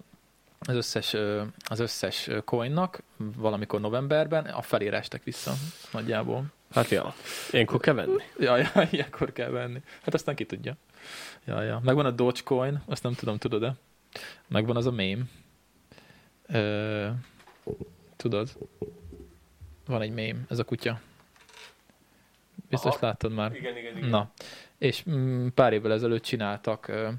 az 0.59 0.75
összes, 0.75 1.15
az 1.63 1.79
összes 1.79 2.29
coinnak 2.45 3.03
valamikor 3.17 3.79
novemberben, 3.79 4.45
a 4.45 4.61
felére 4.61 4.97
estek 4.97 5.23
vissza 5.23 5.53
nagyjából. 5.91 6.45
Hát 6.71 6.89
ja. 6.89 7.13
Ilyenkor 7.51 7.79
kell 7.79 7.93
venni. 7.93 8.23
Ja, 8.39 8.57
ja, 8.57 8.71
ilyenkor 8.91 9.31
kell 9.31 9.49
venni. 9.49 9.81
Hát 10.01 10.13
aztán 10.13 10.35
ki 10.35 10.45
tudja. 10.45 10.75
Ja, 11.45 11.61
ja. 11.61 11.81
Megvan 11.83 12.05
a 12.05 12.11
Dogecoin, 12.11 12.81
azt 12.85 13.03
nem 13.03 13.13
tudom, 13.13 13.37
tudod-e? 13.37 13.75
Megvan 14.47 14.75
az 14.75 14.85
a 14.85 14.91
meme. 14.91 15.23
Ö, 16.47 17.07
tudod? 18.15 18.49
Van 19.85 20.01
egy 20.01 20.13
meme, 20.13 20.39
ez 20.49 20.59
a 20.59 20.63
kutya. 20.63 20.99
Biztos 22.69 22.95
Aha. 22.95 23.05
láttad 23.05 23.31
már. 23.31 23.55
Igen, 23.55 23.77
igen, 23.77 24.09
Na, 24.09 24.31
és 24.77 25.03
mm, 25.09 25.47
pár 25.47 25.73
évvel 25.73 25.91
ezelőtt 25.93 26.23
csináltak 26.23 26.87
ö, 26.87 27.09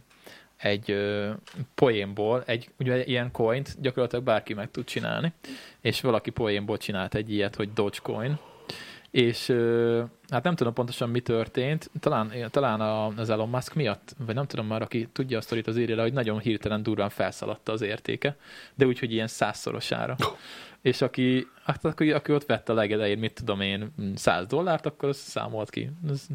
egy 0.60 0.90
ö, 0.90 1.30
poénból, 1.74 2.42
egy 2.46 2.68
ugye 2.78 3.04
ilyen 3.04 3.30
coint 3.30 3.80
gyakorlatilag 3.80 4.24
bárki 4.24 4.54
meg 4.54 4.70
tud 4.70 4.84
csinálni, 4.84 5.32
és 5.80 6.00
valaki 6.00 6.30
poénból 6.30 6.76
csinált 6.76 7.14
egy 7.14 7.32
ilyet, 7.32 7.54
hogy 7.56 7.72
Dogecoin, 7.72 8.38
és 9.10 9.48
ö, 9.48 10.02
hát 10.28 10.42
nem 10.44 10.54
tudom 10.54 10.72
pontosan 10.72 11.08
mi 11.10 11.20
történt, 11.20 11.90
talán, 12.00 12.32
talán 12.50 12.80
a- 12.80 13.06
az 13.06 13.30
Elon 13.30 13.48
Musk 13.48 13.74
miatt, 13.74 14.14
vagy 14.26 14.34
nem 14.34 14.46
tudom 14.46 14.66
már, 14.66 14.82
aki 14.82 15.08
tudja 15.12 15.38
a 15.38 15.40
sztorit 15.40 15.66
az 15.66 15.76
írja 15.78 15.96
le, 15.96 16.02
hogy 16.02 16.12
nagyon 16.12 16.38
hirtelen 16.38 16.82
durván 16.82 17.08
felszaladta 17.10 17.72
az 17.72 17.80
értéke, 17.82 18.36
de 18.74 18.86
úgy, 18.86 18.98
hogy 18.98 19.12
ilyen 19.12 19.26
százszorosára. 19.26 20.16
És 20.82 21.02
aki, 21.02 21.46
hát 21.64 21.84
aki, 21.84 22.12
aki 22.12 22.32
ott 22.32 22.46
vette 22.46 22.72
a 22.72 22.74
legelején, 22.74 23.18
mit 23.18 23.32
tudom 23.34 23.60
én, 23.60 23.92
100 24.14 24.46
dollárt, 24.46 24.86
akkor 24.86 25.08
az 25.08 25.16
számolt 25.16 25.70
ki. 25.70 25.90
Ez, 26.10 26.26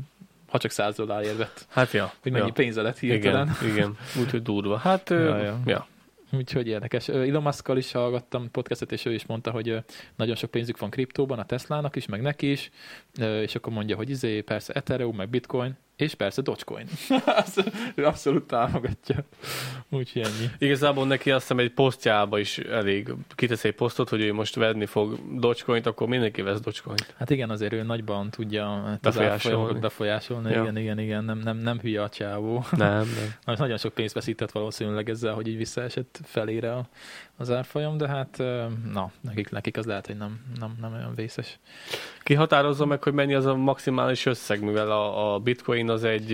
ha 0.56 0.61
csak 0.61 0.72
100 0.72 0.95
dollárért 0.95 1.38
vett, 1.38 1.65
Hát 1.69 1.91
ja. 1.91 2.14
hogy 2.22 2.32
mennyi 2.32 2.45
ja. 2.45 2.52
pénze 2.53 2.82
lett 2.82 2.99
hirtelen. 2.99 3.56
Igen, 3.61 3.73
igen. 3.76 3.98
Úgyhogy 4.22 4.41
durva. 4.41 4.77
Hát, 4.77 5.10
Ja, 5.10 5.38
ja. 5.38 5.60
ja. 5.65 5.88
Úgyhogy 6.32 6.68
érdekes. 6.68 7.07
Elon 7.07 7.53
is 7.76 7.91
hallgattam 7.91 8.52
podcastet, 8.52 8.91
és 8.91 9.06
ő 9.06 9.14
is 9.14 9.26
mondta, 9.26 9.52
hogy 9.52 9.84
nagyon 10.15 10.36
sok 10.36 10.52
pénzük 10.52 10.80
van 10.80 10.90
kriptóban, 10.90 11.40
a 11.40 11.45
Teslának 11.45 11.95
is, 11.95 12.06
meg 12.06 12.22
neki 12.22 12.52
is, 12.52 12.72
és 13.18 13.56
akkor 13.56 13.73
mondja, 13.73 13.95
hogy 13.95 14.10
izé, 14.10 14.41
persze 14.41 14.73
Ethereum, 14.73 15.15
meg 15.15 15.30
Bitcoin, 15.30 15.77
és 15.95 16.13
persze 16.13 16.41
Dogecoin. 16.41 16.88
Ő 17.95 18.05
abszolút 18.05 18.47
támogatja. 18.47 19.15
Úgyhogy 19.89 20.22
ennyi. 20.22 20.49
Igazából 20.57 21.07
neki 21.07 21.31
azt 21.31 21.41
hiszem 21.41 21.59
egy 21.59 21.72
posztjába 21.72 22.39
is 22.39 22.57
elég. 22.57 23.13
Kitesz 23.35 23.63
egy 23.63 23.76
posztot, 23.76 24.09
hogy 24.09 24.22
ő 24.22 24.34
most 24.34 24.55
venni 24.55 24.85
fog 24.85 25.19
Dogecoint, 25.39 25.85
akkor 25.85 26.07
mindenki 26.07 26.41
vesz 26.41 26.59
Dogecoint. 26.59 27.13
Hát 27.17 27.30
igen, 27.30 27.49
azért 27.49 27.73
ő 27.73 27.84
nagyban 27.84 28.30
tudja 28.30 28.84
hát 28.85 28.99
Befolyásolni. 28.99 29.80
befolyásolni. 29.80 30.51
Ja. 30.51 30.61
Igen, 30.61 30.77
igen, 30.77 30.99
igen, 30.99 31.23
nem, 31.23 31.38
nem, 31.38 31.57
nem 31.57 31.80
hülye 31.80 32.01
a 32.01 32.09
csávó. 32.09 32.65
Nem, 32.72 33.07
nem. 33.45 33.55
Nagyon 33.57 33.77
sok 33.77 33.93
pénzt 33.93 34.13
veszített 34.13 34.51
valószínűleg 34.51 35.09
ezzel, 35.09 35.34
hogy 35.34 35.47
így 35.47 35.57
visszaesett 35.57 36.19
felére 36.23 36.73
a, 36.73 36.88
az 37.38 37.52
árfolyam, 37.52 37.98
de 37.98 38.07
hát 38.07 38.38
na, 38.91 39.12
nekik, 39.22 39.49
nekik 39.49 39.78
az 39.78 39.86
lehet, 39.86 40.06
hogy 40.06 40.18
nem, 40.18 40.40
nem, 40.60 40.78
nem 40.82 40.94
olyan 40.94 41.14
vészes. 41.16 41.60
Ki 42.24 42.34
határozza 42.34 42.86
meg, 42.86 43.03
hogy 43.03 43.14
mennyi 43.14 43.34
az 43.34 43.45
a 43.45 43.56
maximális 43.56 44.26
összeg, 44.26 44.64
mivel 44.64 44.91
a, 44.91 45.34
a 45.34 45.40
bitcoin 45.40 45.90
az 45.90 46.03
egy 46.03 46.34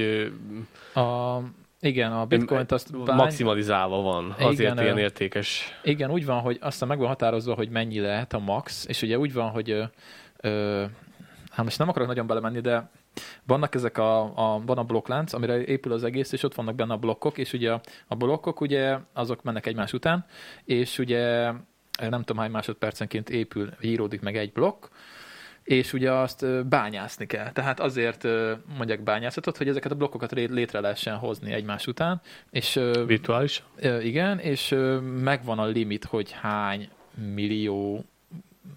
A, 0.94 1.38
igen, 1.80 2.12
a 2.12 2.26
bitcoint 2.26 2.72
azt 2.72 3.04
bány, 3.04 3.16
maximalizálva 3.16 4.02
van, 4.02 4.36
azért 4.40 4.72
Igen, 4.72 4.84
ilyen 4.84 4.98
értékes. 4.98 5.80
Igen, 5.84 6.12
úgy 6.12 6.26
van, 6.26 6.40
hogy 6.40 6.58
aztán 6.62 6.88
meg 6.88 6.98
van 6.98 7.08
határozva, 7.08 7.54
hogy 7.54 7.70
mennyi 7.70 8.00
lehet 8.00 8.34
a 8.34 8.40
max, 8.40 8.86
és 8.88 9.02
ugye 9.02 9.18
úgy 9.18 9.34
van, 9.34 9.50
hogy 9.50 9.70
ö, 9.70 9.84
ö, 10.38 10.86
hát 11.50 11.66
most 11.66 11.78
nem 11.78 11.90
akarok 11.90 12.08
nagyon 12.08 12.28
belemenni, 12.28 12.60
de 12.60 12.90
vannak 13.44 13.76
ezek 13.76 13.98
a, 13.98 14.22
a, 14.22 14.62
van 14.66 14.78
a 14.78 14.84
blokklánc, 14.84 15.34
amire 15.34 15.64
épül 15.64 15.92
az 15.92 16.04
egész, 16.04 16.32
és 16.32 16.44
ott 16.44 16.56
vannak 16.56 16.76
benne 16.76 16.94
a 16.94 16.98
blokkok, 16.98 17.38
és 17.38 17.54
ugye 17.54 17.72
a, 17.72 17.82
a 18.08 18.16
blokkok 18.16 18.62
ugye 18.62 18.98
azok 19.14 19.44
mennek 19.44 19.66
egymás 19.66 19.94
után, 19.94 20.26
és 20.66 21.00
ugye 21.00 21.52
nem 22.10 22.24
tudom 22.24 22.38
hány 22.38 22.52
másodpercenként 22.52 23.30
épül, 23.30 23.70
íródik 23.82 24.22
meg 24.22 24.38
egy 24.38 24.52
blokk, 24.52 24.86
és 25.64 25.94
ugye 25.94 26.12
azt 26.12 26.42
ö, 26.42 26.62
bányászni 26.64 27.26
kell. 27.26 27.52
Tehát 27.52 27.80
azért 27.80 28.24
ö, 28.24 28.54
mondják 28.78 29.04
bányászatot, 29.04 29.58
hogy 29.58 29.68
ezeket 29.68 29.92
a 29.92 29.96
blokkokat 29.96 30.32
létre 30.32 30.80
lehessen 30.80 31.18
hozni 31.18 31.54
egymás 31.54 31.88
után, 31.88 32.22
és 32.50 32.80
Virtuális? 33.06 33.64
Igen, 34.02 34.40
és 34.40 34.76
megvan 35.22 35.60
a 35.60 35.66
limit, 35.66 36.06
hogy 36.06 36.32
hány 36.32 36.90
millió, 37.34 38.06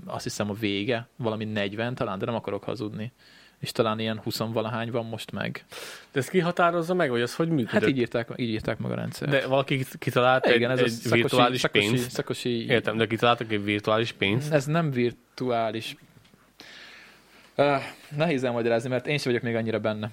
azt 0.07 0.25
hiszem 0.25 0.51
a 0.51 0.55
vége, 0.55 1.09
valami 1.17 1.45
40 1.45 1.95
talán, 1.95 2.19
de 2.19 2.25
nem 2.25 2.35
akarok 2.35 2.65
hazudni. 2.65 3.13
És 3.59 3.73
talán 3.73 3.99
ilyen 3.99 4.21
20 4.25 4.39
valahány 4.39 4.91
van 4.91 5.07
most 5.07 5.33
meg. 5.33 5.65
De 6.13 6.21
ezt 6.21 6.31
ki 6.31 6.39
határozza 6.39 6.95
meg, 6.95 7.11
vagy 7.11 7.21
az 7.21 7.35
hogy 7.35 7.49
működik? 7.49 7.71
Hát 7.71 7.87
így 7.87 7.99
írták, 7.99 8.29
így 8.37 8.49
írták 8.49 8.79
meg 8.79 8.91
a 8.91 8.95
rendszer. 8.95 9.29
De 9.29 9.47
valaki 9.47 9.87
kitalált 9.99 10.47
egy, 10.47 10.55
Igen, 10.55 10.71
ez 10.71 10.79
egy 10.79 10.91
szakosi, 10.91 11.21
virtuális 11.21 11.61
szakosi, 11.61 11.89
pénzt? 11.89 12.11
Szakosi, 12.11 12.67
Értem, 12.67 12.97
de 12.97 13.07
kitaláltak 13.07 13.53
egy 13.53 13.65
virtuális 13.65 14.13
pénzt? 14.13 14.53
Ez 14.53 14.65
nem 14.65 14.91
virtuális. 14.91 15.97
Uh, 17.57 17.83
nehéz 18.17 18.45
elmagyarázni, 18.45 18.89
mert 18.89 19.07
én 19.07 19.19
sem 19.19 19.33
vagyok 19.33 19.47
még 19.47 19.55
annyira 19.55 19.79
benne. 19.79 20.11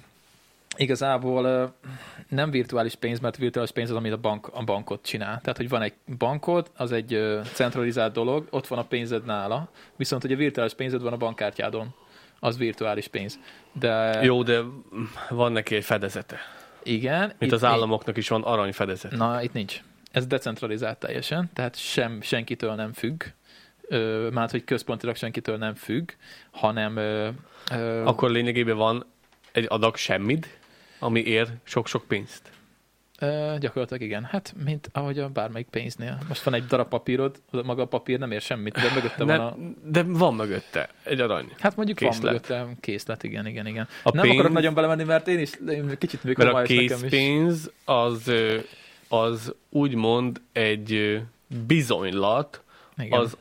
Igazából 0.76 1.44
uh, 1.44 1.92
nem 2.28 2.50
virtuális 2.50 2.94
pénz, 2.94 3.20
mert 3.20 3.36
virtuális 3.36 3.70
pénz 3.70 3.90
az, 3.90 3.96
amit 3.96 4.12
a, 4.12 4.16
bank, 4.16 4.48
a 4.52 4.64
bankot 4.64 5.04
csinál. 5.04 5.40
Tehát, 5.40 5.56
hogy 5.56 5.68
van 5.68 5.82
egy 5.82 5.94
bankod, 6.18 6.70
az 6.76 6.92
egy 6.92 7.14
uh, 7.14 7.42
centralizált 7.42 8.12
dolog, 8.12 8.46
ott 8.50 8.66
van 8.66 8.78
a 8.78 8.84
pénzed 8.84 9.24
nála, 9.24 9.68
viszont 9.96 10.22
hogy 10.22 10.32
a 10.32 10.36
virtuális 10.36 10.74
pénzed 10.74 11.02
van 11.02 11.12
a 11.12 11.16
bankkártyádon. 11.16 11.94
Az 12.44 12.56
virtuális 12.58 13.08
pénz. 13.08 13.38
De 13.72 14.18
Jó, 14.22 14.42
de 14.42 14.60
van 15.30 15.52
neki 15.52 15.74
egy 15.74 15.84
fedezete. 15.84 16.38
igen. 16.82 17.20
Mint 17.20 17.36
itt 17.38 17.52
az 17.52 17.64
államoknak 17.64 18.16
is 18.16 18.28
van 18.28 18.42
aranyfedezet. 18.42 19.12
Na, 19.12 19.42
itt 19.42 19.52
nincs. 19.52 19.80
Ez 20.10 20.26
decentralizált 20.26 20.98
teljesen, 20.98 21.50
tehát 21.54 21.76
sem, 21.76 22.20
senkitől 22.20 22.74
nem 22.74 22.92
függ. 22.92 23.22
Már 24.32 24.50
hogy 24.50 24.64
központilag 24.64 25.16
senkitől 25.16 25.56
nem 25.56 25.74
függ, 25.74 26.10
hanem 26.50 26.96
ö, 26.96 27.28
ö, 27.72 28.04
Akkor 28.04 28.30
lényegében 28.30 28.76
van 28.76 29.06
egy 29.52 29.66
adag 29.68 29.96
semmid, 29.96 30.46
ami 30.98 31.20
ér 31.20 31.48
sok-sok 31.64 32.04
pénzt. 32.08 32.50
Ö, 33.22 33.54
gyakorlatilag 33.58 34.02
igen. 34.02 34.24
Hát, 34.24 34.54
mint 34.64 34.88
ahogy 34.92 35.18
a 35.18 35.28
bármelyik 35.28 35.66
pénznél. 35.66 36.18
Most 36.28 36.42
van 36.42 36.54
egy 36.54 36.66
darab 36.66 36.88
papírod, 36.88 37.36
maga 37.64 37.82
a 37.82 37.86
papír 37.86 38.18
nem 38.18 38.30
ér 38.30 38.40
semmit, 38.40 38.74
de 38.74 38.90
mögötte 38.94 39.24
Ne, 39.24 39.36
van 39.36 39.46
a... 39.46 39.56
De 39.84 40.02
van 40.02 40.34
mögötte 40.34 40.88
egy 41.02 41.20
arany. 41.20 41.52
Hát 41.58 41.76
mondjuk 41.76 41.98
készlet. 41.98 42.22
van 42.22 42.32
mögötte 42.32 42.66
készlet, 42.80 43.22
igen, 43.22 43.46
igen, 43.46 43.66
igen. 43.66 43.88
A 44.02 44.10
nem 44.14 44.22
pénz- 44.22 44.36
akarok 44.36 44.52
nagyon 44.52 44.74
belemenni, 44.74 45.04
mert 45.04 45.28
én 45.28 45.38
is 45.38 45.50
én 45.68 45.96
kicsit 45.98 46.24
még 46.24 46.36
Mert 46.36 46.52
a 46.52 46.62
készpénz 46.62 47.70
az, 47.84 48.32
az 49.08 49.54
úgymond 49.68 50.40
egy 50.52 51.20
bizonylat 51.66 52.62
Igen. 52.96 53.20
az 53.20 53.36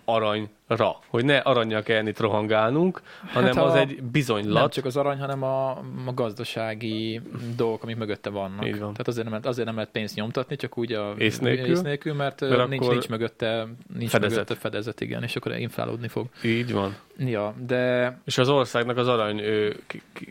aranyra. 0.79 0.99
Hogy 1.07 1.25
ne 1.25 1.37
aranyjal 1.37 1.81
kell 1.81 1.97
ennyit 1.97 2.19
rohangálnunk, 2.19 3.01
hanem 3.27 3.55
Hát 3.55 3.65
az 3.65 3.73
a- 3.73 3.77
egy 3.79 3.95
Nem 3.95 4.09
bizonylat. 4.11 4.73
csak 4.73 4.85
az 4.85 4.97
arany, 4.97 5.19
hanem 5.19 5.43
a, 5.43 5.69
a 6.05 6.13
gazdasági 6.13 7.21
dolgok, 7.55 7.83
amik 7.83 7.95
mögötte 7.95 8.29
vannak. 8.29 8.65
Így 8.65 8.71
van. 8.79 8.91
Tehát 8.91 9.07
azért 9.07 9.23
nem, 9.23 9.31
lehet- 9.33 9.47
azért 9.47 9.65
nem 9.67 9.75
lehet 9.75 9.91
pénzt 9.91 10.15
nyomtatni, 10.15 10.55
csak 10.55 10.77
úgy 10.77 10.91
a 10.93 11.13
Ész 11.17 11.39
nélkül? 11.39 11.65
ész 11.71 11.81
nélkül 11.81 12.13
mert, 12.13 12.41
Mert 12.41 12.69
nincs, 12.69 12.87
nincs 12.87 13.09
mögötte, 13.09 13.67
nincs 13.97 14.09
fedezet. 14.09 14.37
mögötte 14.37 14.55
fedezet, 14.59 15.01
igen, 15.01 15.23
és 15.23 15.35
akkor 15.35 15.57
inflálódni 15.57 16.07
fog. 16.07 16.27
Így 16.43 16.71
van. 16.73 16.95
Ja, 17.17 17.53
de 17.67 18.17
És 18.25 18.37
az 18.37 18.49
országnak 18.49 18.97
az 18.97 19.07
arany 19.07 19.41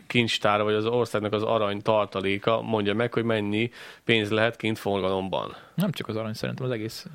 kincstára, 0.07 0.63
vagy 0.63 0.73
az 0.73 0.85
országnak 0.85 1.33
az 1.33 1.43
arany 1.43 1.81
tartaléka 1.81 2.61
mondja 2.61 2.93
meg, 2.93 3.13
hogy 3.13 3.23
mennyi 3.23 3.71
pénz 4.03 4.29
lehet 4.29 4.55
kint 4.55 4.77
forgalomban. 4.79 5.55
nem 5.75 5.91
csak 5.91 6.07
az 6.07 6.15
arany, 6.15 6.33
szerintem 6.33 6.65
az 6.65 6.71
egész, 6.71 7.05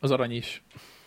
az 0.00 0.10
arany 0.10 0.32
is. 0.32 0.62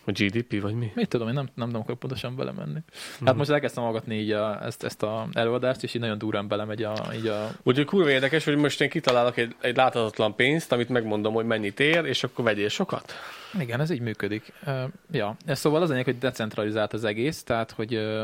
A 0.07 0.11
GDP, 0.11 0.61
vagy 0.61 0.73
mi? 0.73 0.91
Mit 0.95 1.07
tudom, 1.07 1.27
én 1.27 1.33
nem, 1.33 1.49
nem, 1.53 1.69
nem 1.69 1.79
akarok 1.81 1.99
pontosan 1.99 2.35
belemenni. 2.35 2.79
Hát 3.11 3.19
Mhm. 3.21 3.37
most 3.37 3.49
elkezdtem 3.49 3.83
hallgatni 3.83 4.15
így 4.15 4.31
a, 4.31 4.63
ezt, 4.65 4.83
ezt 4.83 5.03
a 5.03 5.27
előadást, 5.33 5.83
és 5.83 5.93
így 5.93 6.01
nagyon 6.01 6.17
durán 6.17 6.47
belemegy 6.47 6.83
a, 6.83 6.93
így 7.15 7.27
a 7.27 7.51
Úgyhogy 7.63 7.85
kurva 7.85 8.09
érdekes, 8.09 8.43
hogy 8.45 8.55
most 8.55 8.81
én 8.81 8.89
kitalálok 8.89 9.37
egy, 9.37 9.55
egy 9.61 9.75
láthatatlan 9.75 10.35
pénzt, 10.35 10.71
amit 10.71 10.89
megmondom, 10.89 11.33
hogy 11.33 11.45
mennyit 11.45 11.79
ér, 11.79 12.05
és 12.05 12.23
akkor 12.23 12.45
vegyél 12.45 12.69
sokat. 12.69 13.13
Igen, 13.59 13.79
ez 13.81 13.89
így 13.89 13.99
működik. 13.99 14.53
Uh, 14.65 14.83
ja, 15.11 15.35
ez 15.45 15.59
szóval 15.59 15.81
az 15.81 15.89
lényeg, 15.89 16.05
hogy 16.05 16.17
decentralizált 16.17 16.93
az 16.93 17.03
egész, 17.03 17.43
tehát, 17.43 17.71
hogy 17.71 17.95
uh, 17.95 18.21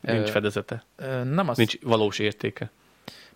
Nincs 0.00 0.28
fedezete. 0.28 0.84
uh, 0.98 1.24
nem 1.24 1.48
az, 1.48 1.56
Nincs 1.56 1.80
valós 1.80 2.18
értéke. 2.18 2.70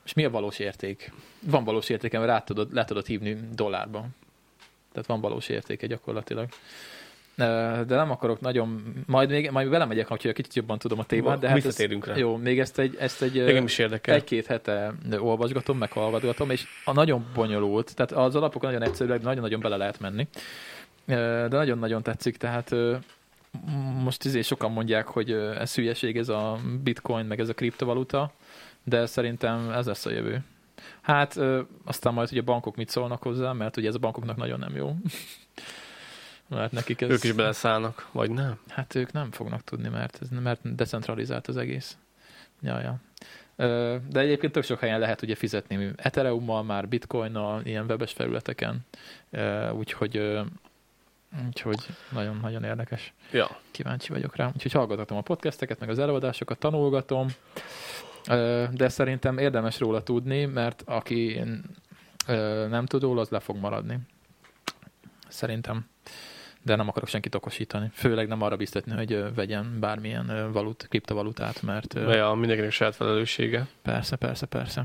és 0.04 0.12
mi 0.12 0.24
a 0.24 0.30
valós 0.30 0.58
érték? 0.58 1.12
Van 1.40 1.64
valós 1.64 1.88
értéke, 1.88 2.18
mert 2.18 2.30
rá 2.30 2.40
tudod, 2.40 2.72
le 2.74 2.84
tudod 2.84 3.06
hívni 3.06 3.36
dollárba. 3.54 4.06
Tehát 4.92 5.08
van 5.08 5.20
valós 5.20 5.48
értéke 5.48 5.86
gyakorlatilag. 5.86 6.48
De 7.86 7.96
nem 7.96 8.10
akarok 8.10 8.40
nagyon, 8.40 8.94
majd 9.06 9.30
még 9.30 9.50
majd 9.50 9.70
belemegyek, 9.70 10.06
hogyha 10.06 10.32
kicsit 10.32 10.54
jobban 10.54 10.78
tudom 10.78 10.98
a 10.98 11.04
témát, 11.04 11.38
de 11.38 11.46
hát 11.48 11.62
Visszatérünk 11.62 12.06
rá. 12.06 12.16
jó, 12.16 12.36
még 12.36 12.58
ezt 12.58 12.78
egy, 12.78 12.96
ezt 12.98 13.22
egy 13.22 13.38
Engem 13.38 13.64
is 13.64 13.78
érdekel. 13.78 14.14
egy-két 14.14 14.46
hete 14.46 14.92
olvasgatom, 15.18 15.78
meg 15.78 15.92
hallgatgatom, 15.92 16.50
és 16.50 16.64
a 16.84 16.92
nagyon 16.92 17.26
bonyolult, 17.34 17.94
tehát 17.94 18.12
az 18.12 18.36
alapok 18.36 18.62
nagyon 18.62 18.82
egyszerűek, 18.82 19.22
nagyon-nagyon 19.22 19.60
bele 19.60 19.76
lehet 19.76 20.00
menni, 20.00 20.28
de 21.06 21.48
nagyon-nagyon 21.48 22.02
tetszik, 22.02 22.36
tehát 22.36 22.74
most 24.02 24.24
izé 24.24 24.42
sokan 24.42 24.72
mondják, 24.72 25.06
hogy 25.06 25.30
ez 25.32 25.74
hülyeség, 25.74 26.16
ez 26.16 26.28
a 26.28 26.58
bitcoin, 26.82 27.24
meg 27.24 27.40
ez 27.40 27.48
a 27.48 27.54
kriptovaluta, 27.54 28.32
de 28.84 29.06
szerintem 29.06 29.70
ez 29.70 29.86
lesz 29.86 30.06
a 30.06 30.10
jövő. 30.10 30.44
Hát 31.00 31.38
aztán 31.84 32.14
majd, 32.14 32.28
hogy 32.28 32.38
a 32.38 32.42
bankok 32.42 32.76
mit 32.76 32.88
szólnak 32.88 33.22
hozzá, 33.22 33.52
mert 33.52 33.76
ugye 33.76 33.88
ez 33.88 33.94
a 33.94 33.98
bankoknak 33.98 34.36
nagyon 34.36 34.58
nem 34.58 34.76
jó. 34.76 34.94
Mert 36.50 36.72
nekik 36.72 37.00
ez... 37.00 37.10
Ők 37.10 37.24
is 37.24 37.32
beleszállnak, 37.32 38.08
vagy 38.12 38.30
nem? 38.30 38.58
Hát 38.68 38.94
ők 38.94 39.12
nem 39.12 39.30
fognak 39.30 39.64
tudni, 39.64 39.88
mert, 39.88 40.18
ez, 40.22 40.28
mert 40.28 40.74
decentralizált 40.74 41.46
az 41.46 41.56
egész. 41.56 41.96
Ja, 42.60 42.80
ja. 42.80 42.96
De 44.08 44.20
egyébként 44.20 44.52
tök 44.52 44.64
sok 44.64 44.80
helyen 44.80 44.98
lehet 44.98 45.22
ugye 45.22 45.34
fizetni 45.34 45.92
Ethereummal, 45.96 46.62
már 46.62 46.88
Bitcoinnal, 46.88 47.60
ilyen 47.64 47.84
webes 47.84 48.12
felületeken, 48.12 48.86
úgyhogy 49.72 50.40
úgyhogy 51.46 51.86
nagyon-nagyon 52.08 52.64
érdekes. 52.64 53.12
Ja. 53.32 53.58
Kíváncsi 53.70 54.12
vagyok 54.12 54.36
rá. 54.36 54.50
Úgyhogy 54.54 54.72
hallgatom 54.72 55.16
a 55.16 55.20
podcasteket, 55.20 55.80
meg 55.80 55.88
az 55.88 55.98
előadásokat, 55.98 56.58
tanulgatom, 56.58 57.28
de 58.70 58.88
szerintem 58.88 59.38
érdemes 59.38 59.78
róla 59.78 60.02
tudni, 60.02 60.44
mert 60.44 60.82
aki 60.86 61.42
nem 62.68 62.86
tud 62.86 63.02
róla, 63.02 63.20
az 63.20 63.28
le 63.28 63.40
fog 63.40 63.56
maradni. 63.56 63.98
Szerintem. 65.28 65.86
De 66.62 66.76
nem 66.76 66.88
akarok 66.88 67.08
senkit 67.08 67.34
okosítani. 67.34 67.90
Főleg 67.92 68.28
nem 68.28 68.42
arra 68.42 68.56
biztatni, 68.56 68.92
hogy 68.92 69.34
vegyen 69.34 69.76
bármilyen 69.80 70.52
valut, 70.52 70.86
kriptovalutát, 70.88 71.62
mert 71.62 71.94
De 72.04 72.16
ja, 72.16 72.32
mindenkinek 72.32 72.70
saját 72.72 72.94
felelőssége. 72.96 73.66
persze, 73.82 74.16
persze, 74.16 74.46
persze. 74.46 74.84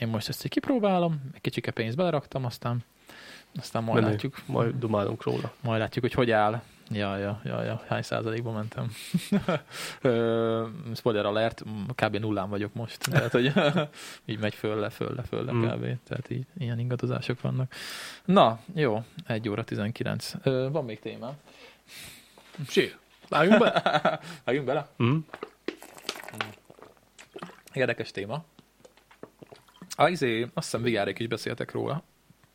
Én 0.00 0.08
most 0.08 0.28
ezt 0.28 0.44
így 0.44 0.50
kipróbálom, 0.50 1.20
egy 1.34 1.40
kicsike 1.40 1.70
pénzt 1.70 1.96
beleraktam, 1.96 2.44
aztán 2.44 2.84
aztán 3.58 3.82
majd 3.82 4.00
Menő. 4.00 4.10
látjuk, 4.12 4.42
Majd 4.46 4.74
dumálunk 4.78 5.22
róla. 5.22 5.52
majd 5.60 5.80
látjuk, 5.80 6.04
hogy 6.04 6.12
hogy 6.14 6.30
áll. 6.30 6.62
Ja, 6.90 7.16
ja, 7.16 7.40
ja, 7.44 7.62
ja. 7.62 7.82
hány 7.88 8.02
százalékban 8.02 8.54
mentem. 8.54 8.90
Spoiler 10.94 11.24
alert, 11.26 11.62
kb. 11.94 12.16
nullán 12.16 12.48
vagyok 12.48 12.74
most. 12.74 12.98
Tehát, 13.10 13.32
hogy 13.32 13.52
így 14.30 14.38
megy 14.38 14.54
fölle, 14.54 14.90
fölle, 14.90 15.22
fölle 15.22 15.52
Mm. 15.52 15.62
kb. 15.68 15.98
Tehát 16.08 16.30
így, 16.30 16.46
ilyen 16.58 16.78
ingadozások 16.78 17.40
vannak. 17.40 17.72
Na, 18.24 18.60
jó, 18.74 19.02
1 19.26 19.48
óra 19.48 19.64
19. 19.64 20.32
Ö, 20.42 20.68
Van 20.70 20.84
még 20.84 21.00
téma? 21.00 21.34
Sír. 22.68 22.96
Vágjunk 23.28 23.58
be? 23.58 24.20
Vágjunk 24.44 24.66
bele? 24.66 24.88
Mm. 25.02 25.16
Érdekes 27.72 28.10
téma. 28.10 28.44
Ah, 29.96 30.10
izé, 30.10 30.42
azt 30.42 30.50
hiszem 30.54 30.82
Vigárék 30.82 31.18
is 31.18 31.26
beszéltek 31.26 31.72
róla. 31.72 32.02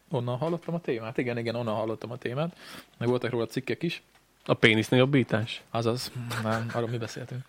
Onnan 0.09 0.37
hallottam 0.37 0.73
a 0.75 0.79
témát. 0.79 1.17
Igen, 1.17 1.37
igen, 1.37 1.55
onnan 1.55 1.75
hallottam 1.75 2.11
a 2.11 2.17
témát. 2.17 2.57
Meg 2.97 3.07
voltak 3.07 3.31
róla 3.31 3.45
cikkek 3.45 3.83
is. 3.83 4.01
A 4.49 4.53
pénisz 4.53 4.91
jobbítás? 4.91 5.61
Azaz, 5.71 6.11
nem, 6.43 6.65
arról 6.73 6.89
mi 6.89 6.97
beszéltünk. 6.97 7.41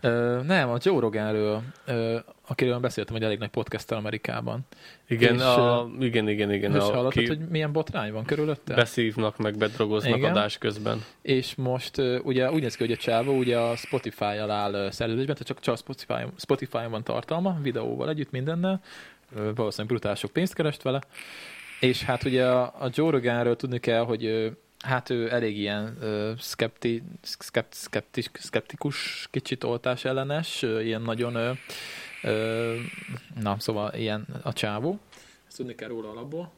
Ö, 0.00 0.40
nem, 0.42 0.68
a 0.68 0.76
Joe 0.82 1.00
Roganről, 1.00 1.62
ö, 1.86 2.18
akiről 2.46 2.78
beszéltem, 2.78 3.14
hogy 3.14 3.24
elég 3.24 3.38
nagy 3.38 3.48
podcast 3.48 3.92
Amerikában. 3.92 4.60
Igen, 5.08 5.34
És, 5.34 5.40
a, 5.40 5.90
igen, 6.00 6.28
igen, 6.28 6.52
igen. 6.52 6.74
És 6.74 6.80
a, 6.80 6.82
hallottad, 6.82 7.12
ki 7.12 7.26
hogy 7.26 7.38
milyen 7.38 7.72
botrány 7.72 8.12
van 8.12 8.24
körülötte? 8.24 8.74
beszívnak, 8.74 9.38
meg 9.38 9.56
bedrogoznak 9.56 10.16
Igen. 10.16 10.30
adás 10.30 10.58
közben. 10.58 11.04
És 11.22 11.54
most 11.54 12.02
ugye 12.22 12.50
úgy 12.50 12.62
néz 12.62 12.76
ki, 12.76 12.84
hogy 12.84 12.92
a 12.92 12.96
csávó 12.96 13.36
ugye 13.36 13.58
a 13.58 13.76
Spotify-jal 13.76 14.50
áll 14.50 14.90
szerződésben, 14.90 15.34
tehát 15.34 15.46
csak, 15.46 15.60
csak 15.60 15.76
Spotify, 15.76 16.32
Spotify-on 16.36 16.90
van 16.90 17.04
tartalma, 17.04 17.58
videóval 17.62 18.08
együtt, 18.08 18.30
mindennel. 18.30 18.80
Valószínűleg 19.30 19.86
brutál 19.86 20.14
sok 20.14 20.32
pénzt 20.32 20.54
kerest 20.54 20.82
vele. 20.82 21.00
És 21.80 22.02
hát 22.02 22.24
ugye 22.24 22.46
a, 22.46 22.62
a 22.62 22.88
Joe 22.90 23.10
Roganről 23.10 23.56
tudni 23.56 23.78
kell, 23.78 24.04
hogy 24.04 24.50
hát 24.86 25.10
ő 25.10 25.32
elég 25.32 25.58
ilyen 25.58 25.96
ö, 26.00 26.32
szkepti, 26.38 27.02
szkept, 27.22 27.74
szkeptis, 27.74 28.30
szkeptikus, 28.32 29.28
kicsit 29.30 29.64
oltás 29.64 30.04
ellenes, 30.04 30.62
ö, 30.62 30.80
ilyen 30.80 31.02
nagyon, 31.02 31.34
ö, 31.34 31.52
ö, 32.22 32.74
na 33.40 33.56
szóval 33.58 33.94
ilyen 33.94 34.26
a 34.42 34.52
csávó. 34.52 34.98
Ezt 35.48 35.56
tudni 35.56 35.74
kell 35.74 35.88
róla 35.88 36.10
alapból. 36.10 36.52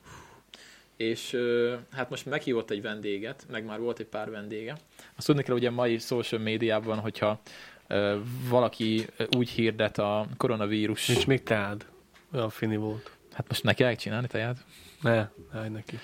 És 0.96 1.32
ö, 1.32 1.74
hát 1.92 2.10
most 2.10 2.26
meghívott 2.26 2.70
egy 2.70 2.82
vendéget, 2.82 3.46
meg 3.50 3.64
már 3.64 3.78
volt 3.80 3.98
egy 3.98 4.06
pár 4.06 4.30
vendége. 4.30 4.76
Azt 5.16 5.26
tudni 5.26 5.42
kell, 5.42 5.55
ugye 5.55 5.70
mai 5.70 5.98
social 5.98 6.40
médiában, 6.40 6.98
hogyha 6.98 7.40
ö, 7.86 8.18
valaki 8.48 9.06
úgy 9.36 9.48
hirdet 9.48 9.98
a 9.98 10.26
koronavírus, 10.36 11.06
Nincs 11.06 11.26
még 11.26 11.42
teád. 11.42 11.86
Olyan 12.34 12.50
fini 12.50 12.76
volt. 12.76 13.10
hát 13.32 13.48
most 13.48 13.62
neki 13.62 13.96
csinálni 13.96 14.26
teját. 14.26 14.56
Ne, 15.00 15.28
állj 15.52 15.68
neki. 15.68 15.98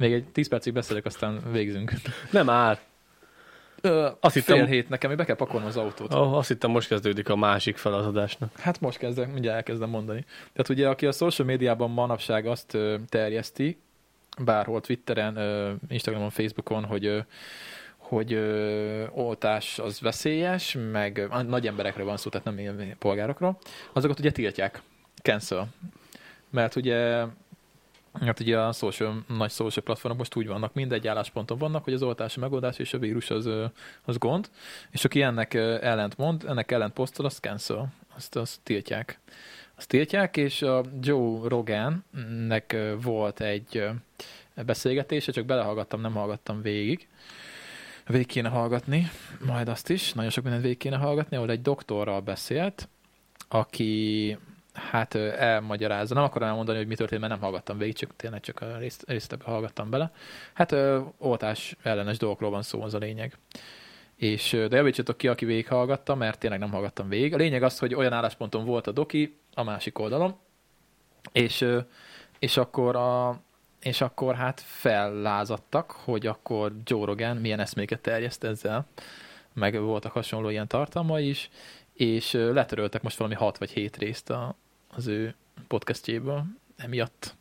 Még 0.00 0.12
egy 0.12 0.24
10 0.24 0.48
percig 0.48 0.72
beszélek, 0.72 1.04
aztán 1.04 1.40
végzünk. 1.52 1.92
Nem 2.30 2.48
ár. 2.48 2.78
Ö, 3.80 4.08
Azt 4.20 4.32
fél 4.40 4.54
hittem, 4.56 4.66
hét 4.70 4.88
nekem, 4.88 5.16
be 5.16 5.24
kell 5.24 5.36
pakolnom 5.36 5.68
az 5.68 5.76
autót. 5.76 6.14
oh, 6.14 6.36
azt 6.36 6.48
hittem 6.48 6.70
most 6.70 6.88
kezdődik 6.88 7.28
a 7.28 7.36
másik 7.36 7.76
feladásnak. 7.76 8.56
Hát 8.58 8.80
most 8.80 8.98
kezdek, 8.98 9.32
mindjárt 9.32 9.56
elkezdem 9.56 9.88
mondani. 9.88 10.24
Tehát 10.52 10.68
ugye, 10.68 10.88
aki 10.88 11.06
a 11.06 11.12
social 11.12 11.46
médiában 11.46 11.90
manapság 11.90 12.46
azt 12.46 12.74
ö, 12.74 12.96
terjeszti, 13.08 13.78
bárhol 14.44 14.80
Twitteren, 14.80 15.36
ö, 15.36 15.72
Instagramon, 15.88 16.30
Facebookon, 16.30 16.84
hogy 16.84 17.06
ö, 17.06 17.18
hogy 17.96 18.32
ö, 18.32 19.06
oltás 19.10 19.78
az 19.78 20.00
veszélyes, 20.00 20.76
meg 20.92 21.18
ö, 21.18 21.42
nagy 21.42 21.66
emberekre 21.66 22.02
van 22.02 22.16
szó, 22.16 22.30
tehát 22.30 22.46
nem 22.46 22.58
ilyen 22.58 22.94
polgárokra, 22.98 23.58
azokat 23.92 24.18
ugye 24.18 24.30
tiltják. 24.32 24.82
Cancel. 25.22 25.68
Mert 26.50 26.76
ugye 26.76 27.24
Hát 28.12 28.40
ugye 28.40 28.58
a 28.58 28.72
social, 28.72 29.24
nagy 29.28 29.50
social 29.50 29.84
platformok 29.84 30.18
most 30.18 30.36
úgy 30.36 30.46
vannak, 30.46 30.74
mindegy 30.74 31.06
állásponton 31.06 31.58
vannak, 31.58 31.84
hogy 31.84 31.92
az 31.92 32.02
oltási 32.02 32.40
megoldás 32.40 32.78
és 32.78 32.94
a 32.94 32.98
vírus 32.98 33.30
az, 33.30 33.48
az 34.04 34.18
gond, 34.18 34.50
és 34.90 35.04
aki 35.04 35.22
ennek 35.22 35.54
ellent 35.54 36.16
mond, 36.16 36.44
ennek 36.48 36.72
ellent 36.72 36.92
posztol, 36.92 37.26
azt 37.26 37.40
cancel, 37.40 37.92
azt, 38.16 38.36
azt 38.36 38.60
tiltják. 38.62 39.18
Azt 39.74 39.88
tiltják, 39.88 40.36
és 40.36 40.62
a 40.62 40.84
Joe 41.00 41.48
Rogannek 41.48 42.72
ö, 42.72 42.94
volt 43.02 43.40
egy 43.40 43.88
beszélgetése, 44.66 45.32
csak 45.32 45.44
belehallgattam, 45.44 46.00
nem 46.00 46.12
hallgattam 46.12 46.62
végig. 46.62 47.08
Végig 48.06 48.26
kéne 48.26 48.48
hallgatni, 48.48 49.10
majd 49.46 49.68
azt 49.68 49.90
is, 49.90 50.12
nagyon 50.12 50.30
sok 50.30 50.42
mindent 50.42 50.64
végig 50.64 50.78
kéne 50.78 50.96
hallgatni, 50.96 51.36
ahol 51.36 51.50
egy 51.50 51.62
doktorral 51.62 52.20
beszélt, 52.20 52.88
aki 53.48 54.36
hát 54.74 55.14
elmagyarázza. 55.14 56.14
Nem 56.14 56.22
akarom 56.22 56.48
elmondani, 56.48 56.78
hogy 56.78 56.86
mi 56.86 56.94
történt, 56.94 57.20
mert 57.20 57.32
nem 57.32 57.42
hallgattam 57.42 57.78
végig, 57.78 57.94
csak 57.94 58.16
tényleg 58.16 58.40
csak 58.40 58.60
a 58.60 58.76
részt, 59.06 59.36
hallgattam 59.44 59.90
bele. 59.90 60.12
Hát 60.52 60.76
oltás 61.18 61.76
ellenes 61.82 62.18
dolgokról 62.18 62.50
van 62.50 62.62
szó, 62.62 62.82
az 62.82 62.94
a 62.94 62.98
lényeg. 62.98 63.38
És, 64.16 64.50
de 64.68 64.76
javítsatok 64.76 65.16
ki, 65.16 65.28
aki 65.28 65.44
végighallgatta, 65.44 66.14
mert 66.14 66.38
tényleg 66.38 66.58
nem 66.58 66.70
hallgattam 66.70 67.08
végig. 67.08 67.34
A 67.34 67.36
lényeg 67.36 67.62
az, 67.62 67.78
hogy 67.78 67.94
olyan 67.94 68.12
állásponton 68.12 68.64
volt 68.64 68.86
a 68.86 68.92
doki 68.92 69.38
a 69.54 69.62
másik 69.62 69.98
oldalon, 69.98 70.36
és, 71.32 71.66
és 72.38 72.56
akkor 72.56 72.96
a, 72.96 73.40
és 73.80 74.00
akkor 74.00 74.34
hát 74.34 74.60
fellázadtak, 74.60 75.90
hogy 75.90 76.26
akkor 76.26 76.72
Joe 76.84 77.04
Rogan 77.04 77.36
milyen 77.36 77.60
eszméket 77.60 78.00
terjeszt 78.00 78.44
ezzel, 78.44 78.86
meg 79.52 79.80
voltak 79.80 80.12
hasonló 80.12 80.48
ilyen 80.48 80.68
tartalmai 80.68 81.28
is, 81.28 81.50
és 82.00 82.32
letöröltek 82.32 83.02
most 83.02 83.16
valami 83.16 83.36
6 83.36 83.58
vagy 83.58 83.70
7 83.70 83.96
részt 83.96 84.30
a, 84.30 84.54
az 84.94 85.06
ő 85.06 85.34
podcastjéből 85.68 86.44
emiatt. 86.76 87.34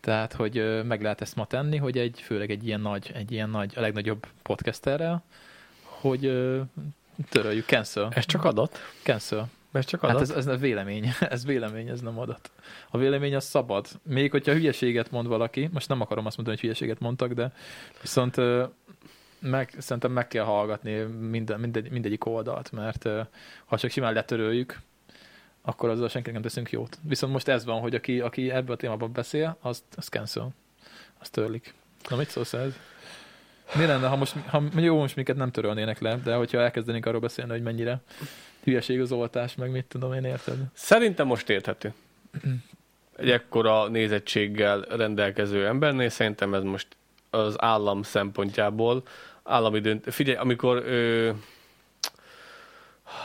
Tehát, 0.00 0.32
hogy 0.32 0.84
meg 0.84 1.02
lehet 1.02 1.20
ezt 1.20 1.36
ma 1.36 1.46
tenni, 1.46 1.76
hogy 1.76 1.98
egy, 1.98 2.20
főleg 2.24 2.50
egy 2.50 2.66
ilyen 2.66 2.80
nagy, 2.80 3.10
egy 3.14 3.32
ilyen 3.32 3.50
nagy, 3.50 3.72
a 3.76 3.80
legnagyobb 3.80 4.26
podcasterrel, 4.42 5.24
hogy 5.82 6.20
töröljük, 7.28 7.66
cancel, 7.66 8.08
Ez 8.14 8.26
csak 8.26 8.44
adat? 8.44 8.78
cancel. 9.02 9.48
Ez 9.72 9.84
csak 9.84 10.00
Hát 10.00 10.10
adat? 10.10 10.22
ez, 10.22 10.30
ez 10.30 10.44
nem 10.44 10.58
vélemény, 10.58 11.08
ez 11.20 11.44
vélemény, 11.44 11.88
ez 11.88 12.00
nem 12.00 12.18
adat. 12.18 12.50
A 12.90 12.98
vélemény 12.98 13.34
az 13.34 13.44
szabad. 13.44 13.86
Még 14.02 14.30
hogyha 14.30 14.52
hülyeséget 14.52 15.10
mond 15.10 15.26
valaki, 15.26 15.68
most 15.72 15.88
nem 15.88 16.00
akarom 16.00 16.26
azt 16.26 16.36
mondani, 16.36 16.56
hogy 16.56 16.66
hülyeséget 16.66 17.00
mondtak, 17.00 17.32
de 17.32 17.52
viszont 18.00 18.36
meg, 19.38 19.74
szerintem 19.78 20.12
meg 20.12 20.28
kell 20.28 20.44
hallgatni 20.44 20.94
minden, 21.02 21.60
mindegy, 21.60 21.90
mindegyik 21.90 22.26
oldalt, 22.26 22.72
mert 22.72 23.08
ha 23.64 23.78
csak 23.78 23.90
simán 23.90 24.12
letöröljük, 24.12 24.80
akkor 25.62 25.88
azzal 25.88 26.08
senkinek 26.08 26.40
nem 26.40 26.50
teszünk 26.50 26.70
jót. 26.70 26.98
Viszont 27.02 27.32
most 27.32 27.48
ez 27.48 27.64
van, 27.64 27.80
hogy 27.80 27.94
aki, 27.94 28.20
aki 28.20 28.50
ebben 28.50 28.74
a 28.74 28.76
témában 28.76 29.12
beszél, 29.12 29.56
azt, 29.60 29.82
azt 29.96 30.08
cancel. 30.08 30.50
Azt 31.18 31.32
törlik. 31.32 31.74
Na 32.08 32.16
mit 32.16 32.28
szólsz 32.28 32.52
ez? 32.52 32.72
Mi 33.74 33.86
lenne, 33.86 34.06
ha 34.06 34.16
most, 34.16 34.34
ha 34.46 34.62
jó, 34.76 34.98
most 34.98 35.16
minket 35.16 35.36
nem 35.36 35.50
törölnének 35.50 36.00
le, 36.00 36.16
de 36.16 36.34
hogyha 36.34 36.60
elkezdenénk 36.60 37.06
arról 37.06 37.20
beszélni, 37.20 37.50
hogy 37.50 37.62
mennyire 37.62 38.00
hülyeség 38.62 39.00
az 39.00 39.12
oltás, 39.12 39.54
meg 39.54 39.70
mit 39.70 39.84
tudom 39.84 40.12
én, 40.12 40.24
érted? 40.24 40.56
Szerintem 40.72 41.26
most 41.26 41.48
érthető. 41.48 41.94
Egy 43.16 43.30
ekkora 43.30 43.88
nézettséggel 43.88 44.80
rendelkező 44.80 45.66
embernél 45.66 46.08
szerintem 46.08 46.54
ez 46.54 46.62
most 46.62 46.86
az 47.30 47.62
állam 47.62 48.02
szempontjából, 48.02 49.02
állami 49.42 49.80
dönt... 49.80 50.04
Figyelj, 50.14 50.36
amikor 50.36 50.76
ö, 50.76 51.30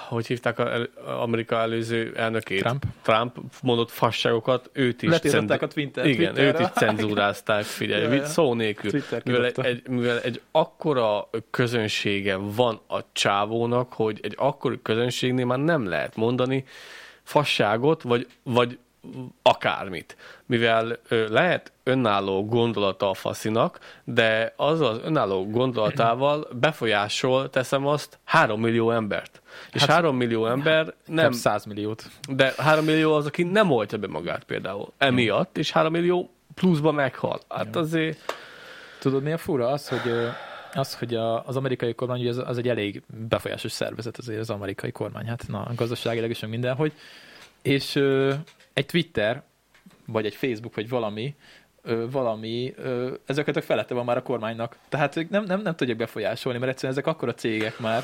hogy 0.07 0.27
hívták 0.27 0.59
a, 0.59 0.71
el, 0.71 0.89
Amerika 1.05 1.55
előző 1.55 2.13
elnökét? 2.15 2.61
Trump. 2.61 2.83
Trump 3.01 3.37
mondott 3.61 3.89
fasságokat, 3.91 4.69
őt 4.73 5.01
is 5.01 5.09
Letiltották 5.09 5.61
a 5.61 5.67
Twitter, 5.67 6.05
igen, 6.05 6.33
Twitterre. 6.33 6.59
őt 6.59 6.67
is 6.67 6.73
cenzúrázták, 6.73 7.63
figyelj, 7.63 8.03
Ja, 8.03 8.13
ja, 8.13 8.25
szó 8.25 8.53
nélkül. 8.53 8.89
Twitter 8.89 9.21
Mivel 9.25 9.45
egy, 9.45 9.53
kidobta. 9.53 9.69
egy, 9.69 9.87
mivel 9.87 10.19
egy 10.19 10.41
akkora 10.51 11.29
közönsége 11.49 12.35
van 12.35 12.79
a 12.87 12.99
csávónak, 13.11 13.93
hogy 13.93 14.19
egy 14.21 14.33
akkora 14.37 14.75
közönségnél 14.81 15.45
már 15.45 15.59
nem 15.59 15.85
lehet 15.87 16.15
mondani 16.15 16.65
fasságot, 17.23 18.01
vagy, 18.01 18.27
vagy 18.43 18.77
akármit. 19.41 20.17
Mivel 20.45 20.97
ö, 21.07 21.27
lehet 21.29 21.71
önálló 21.83 22.45
gondolata 22.45 23.09
a 23.09 23.13
faszinak, 23.13 23.79
de 24.03 24.53
az 24.55 24.81
az 24.81 24.99
önálló 25.03 25.49
gondolatával 25.49 26.47
befolyásol, 26.59 27.49
teszem 27.49 27.87
azt, 27.87 28.19
három 28.23 28.61
millió 28.61 28.91
embert. 28.91 29.41
És 29.71 29.81
Hát- 29.81 29.89
három 29.89 30.15
millió 30.15 30.45
ember 30.47 30.93
Nem 31.05 31.31
100 31.31 31.65
milliót. 31.65 32.03
de 32.29 32.53
három 32.57 32.85
millió 32.85 33.13
az, 33.13 33.25
aki 33.25 33.43
nem 33.43 33.71
oltja 33.71 33.97
be 33.97 34.07
magát 34.07 34.43
például. 34.43 34.91
Emiatt, 34.97 35.57
és 35.57 35.71
három 35.71 35.91
millió 35.91 36.29
pluszba 36.53 36.91
meghal. 36.91 37.39
Hát 37.49 37.75
azért... 37.75 38.33
Tudod, 38.99 39.23
mi 39.23 39.31
a 39.31 39.37
fura? 39.37 39.67
Az, 39.67 39.87
hogy, 39.87 40.11
az, 40.73 40.95
hogy 40.95 41.15
a, 41.15 41.45
az 41.47 41.55
amerikai 41.55 41.93
kormány, 41.93 42.27
az, 42.27 42.37
az 42.45 42.57
egy 42.57 42.69
elég 42.69 43.01
befolyásos 43.29 43.71
szervezet 43.71 44.17
azért 44.17 44.39
az 44.39 44.49
amerikai 44.49 44.91
kormány, 44.91 45.25
hát 45.27 45.43
na, 45.47 45.67
gazdaságilag 45.75 46.29
is 46.29 46.39
mindenhogy. 46.39 46.91
És 47.61 47.99
egy 48.73 48.85
Twitter, 48.85 49.43
vagy 50.05 50.25
egy 50.25 50.35
Facebook, 50.35 50.75
vagy 50.75 50.89
valami, 50.89 51.35
ö, 51.81 52.05
valami, 52.11 52.73
ö, 52.77 53.13
ezeket 53.25 53.55
a 53.55 53.61
felette 53.61 53.93
van 53.93 54.05
már 54.05 54.17
a 54.17 54.23
kormánynak. 54.23 54.77
Tehát 54.89 55.29
nem, 55.29 55.43
nem, 55.43 55.61
nem 55.61 55.75
tudják 55.75 55.97
befolyásolni, 55.97 56.59
mert 56.59 56.71
egyszerűen 56.71 56.97
ezek 56.97 57.07
akkora 57.07 57.33
cégek 57.33 57.79
már, 57.79 58.03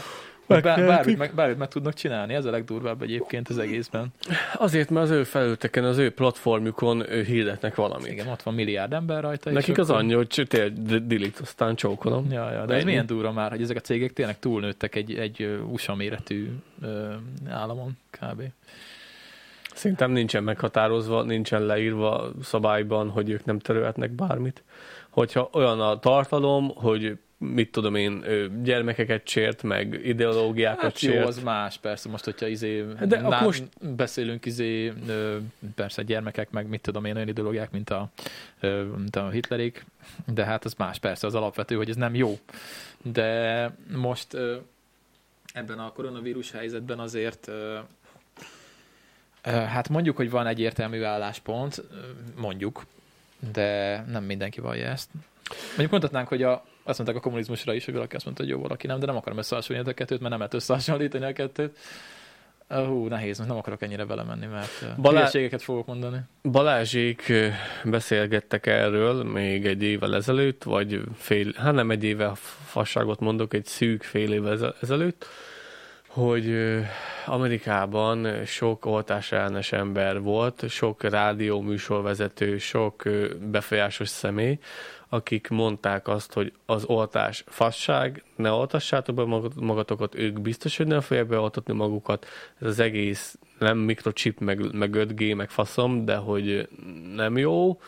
hogy 0.54 0.62
bár, 0.62 0.86
bármit, 0.86 1.18
meg, 1.18 1.34
bármit 1.34 1.58
meg 1.58 1.68
tudnak 1.68 1.94
csinálni. 1.94 2.34
Ez 2.34 2.46
a 2.46 2.52
legdurvább 2.52 3.02
egyébként 3.02 3.50
az 3.50 3.58
egészben. 3.58 4.08
Azért, 4.54 4.90
mert 4.90 5.06
az 5.06 5.12
ő 5.12 5.24
felületeken, 5.24 5.84
az 5.84 5.98
ő 5.98 6.12
platformjukon 6.12 7.12
ő 7.12 7.24
hirdetnek 7.24 7.76
valamit. 7.76 8.12
Igen, 8.12 8.28
ott 8.28 8.42
van 8.42 8.54
milliárd 8.54 8.94
ember 8.94 9.22
rajta. 9.22 9.50
Nekik 9.50 9.78
az 9.78 9.90
annyi, 9.90 10.14
hogy 10.14 10.46
tényleg 10.48 10.74
delete, 11.08 11.40
aztán 11.42 11.76
csókolom. 11.76 12.32
Ja, 12.32 12.52
ja, 12.52 12.66
de 12.66 12.74
ez 12.74 12.84
milyen 12.84 13.06
durva 13.06 13.32
már, 13.32 13.50
hogy 13.50 13.62
ezek 13.62 13.78
a 13.78 13.80
cégek 13.80 14.14
tényleg 14.14 14.40
túlnőttek 14.40 14.96
egy, 14.96 15.14
egy 15.14 15.60
USA 15.72 15.96
méretű 15.96 16.50
államon 17.50 17.98
kb. 18.12 18.42
Szerintem 19.80 20.12
nincsen 20.12 20.44
meghatározva, 20.44 21.24
nincsen 21.24 21.62
leírva 21.66 22.32
szabályban, 22.44 23.10
hogy 23.10 23.30
ők 23.30 23.46
nem 23.46 23.60
törölhetnek 23.60 24.12
bármit. 24.12 24.64
Hogyha 25.10 25.50
olyan 25.54 25.82
a 25.82 26.00
tartalom, 26.00 26.70
hogy 26.76 27.18
mit 27.38 27.72
tudom 27.72 27.96
én, 27.96 28.24
gyermekeket 28.64 29.28
sért, 29.28 29.64
meg 29.64 30.00
ideológiákat 30.04 30.82
Hát 30.82 31.00
jó, 31.02 31.12
sért. 31.12 31.28
az 31.28 31.40
más, 31.44 31.78
persze, 31.78 32.10
most, 32.10 32.24
hogyha 32.26 32.48
izé, 32.48 32.86
De 33.00 33.06
de 33.06 33.18
akkor 33.18 33.30
ná, 33.30 33.42
most- 33.42 33.96
beszélünk 33.96 34.46
izé, 34.46 34.94
persze 35.76 36.04
gyermekek, 36.04 36.50
meg 36.52 36.68
mit 36.68 36.82
tudom 36.82 37.06
én, 37.06 37.16
olyan 37.16 37.28
ideológiák, 37.28 37.72
mint 37.72 37.90
a, 37.90 38.10
mint 38.98 39.16
a 39.16 39.30
Hitlerék, 39.30 39.86
de 40.34 40.44
hát 40.46 40.66
az 40.66 40.74
más, 40.78 41.00
persze, 41.00 41.28
az 41.28 41.36
alapvető, 41.36 41.76
hogy 41.76 41.90
ez 41.90 41.96
nem 41.96 42.16
jó. 42.16 42.38
De 43.02 43.72
most 43.96 44.38
ebben 45.54 45.80
a 45.80 45.92
koronavírus 45.92 46.52
helyzetben 46.52 47.00
azért 47.00 47.52
hát 49.50 49.90
mondjuk, 49.90 50.16
hogy 50.16 50.30
van 50.30 50.48
egyértelmű 50.48 51.04
álláspont, 51.04 51.84
mondjuk, 52.36 52.86
de 53.54 54.00
nem 54.12 54.24
mindenki 54.24 54.62
vallja 54.62 54.88
ezt. 54.88 55.10
Mondjuk 55.68 55.92
mondhatnánk, 55.92 56.28
hogy 56.28 56.44
a, 56.44 56.66
azt 56.84 56.98
mondták 56.98 57.16
a 57.16 57.24
kommunizmusra 57.24 57.74
is, 57.74 57.86
hogy 57.86 57.94
valaki 57.94 58.16
azt 58.16 58.26
mondta, 58.26 58.44
hogy 58.44 58.52
jó, 58.52 58.62
valaki 58.62 58.88
nem, 58.88 59.00
de 59.00 59.06
nem 59.06 59.16
akarom 59.16 59.38
összehasonlítani 59.38 59.94
a 59.94 59.98
kettőt, 59.98 60.20
mert 60.20 60.30
nem 60.30 60.40
lehet 60.40 60.54
összehasonlítani 60.54 61.26
a 61.26 61.34
kettőt. 61.34 61.78
Hú, 62.68 63.08
nehéz, 63.08 63.38
nem 63.38 63.58
akarok 63.58 63.82
ennyire 63.82 64.06
belemenni, 64.06 64.46
mert 64.46 64.96
Balá- 65.02 65.18
hülyeségeket 65.18 65.62
fogok 65.62 65.86
mondani. 65.86 66.18
Balázsék 66.44 67.34
beszélgettek 67.84 68.66
erről 68.66 69.24
még 69.24 69.66
egy 69.66 69.84
évvel 69.84 70.16
ezelőtt, 70.16 70.64
vagy 70.64 71.02
fél, 71.16 71.52
hát 71.56 71.74
nem 71.74 71.92
egy 71.92 72.04
éve 72.04 72.32
fasságot 72.66 73.20
mondok, 73.20 73.54
egy 73.54 73.66
szűk 73.66 74.04
fél 74.04 74.34
évvel 74.34 74.52
eze- 74.52 74.76
ezelőtt, 74.82 75.26
hogy 76.10 76.56
Amerikában 77.26 78.46
sok 78.46 78.86
oltásellenes 78.86 79.72
ember 79.72 80.22
volt, 80.22 80.70
sok 80.70 81.04
rádió 81.04 81.62
műsorvezető, 81.62 82.58
sok 82.58 83.04
befolyásos 83.52 84.10
személy, 84.10 84.60
akik 85.10 85.48
mondták 85.48 86.08
azt, 86.08 86.34
hogy 86.34 86.54
az 86.66 86.84
oltás 86.86 87.44
fasság, 87.48 88.24
ne 88.36 88.52
oltassátok 88.52 89.16
be 89.16 89.24
magat- 89.24 89.56
magatokat, 89.56 90.16
ők 90.16 90.40
biztos, 90.40 90.78
hogy 90.78 90.88
nem 90.88 91.02
fogják 91.02 91.28
beoltatni 91.28 91.74
magukat, 91.74 92.28
ez 92.62 92.68
az 92.68 92.80
egész 92.80 93.38
nem 93.60 93.78
mikrochip, 93.78 94.40
meg, 94.40 94.74
meg 94.74 94.96
5G, 94.96 95.36
meg 95.36 95.50
faszom, 95.50 96.06
de 96.06 96.16
hogy 96.16 96.68
nem 97.16 97.38
jó, 97.38 97.80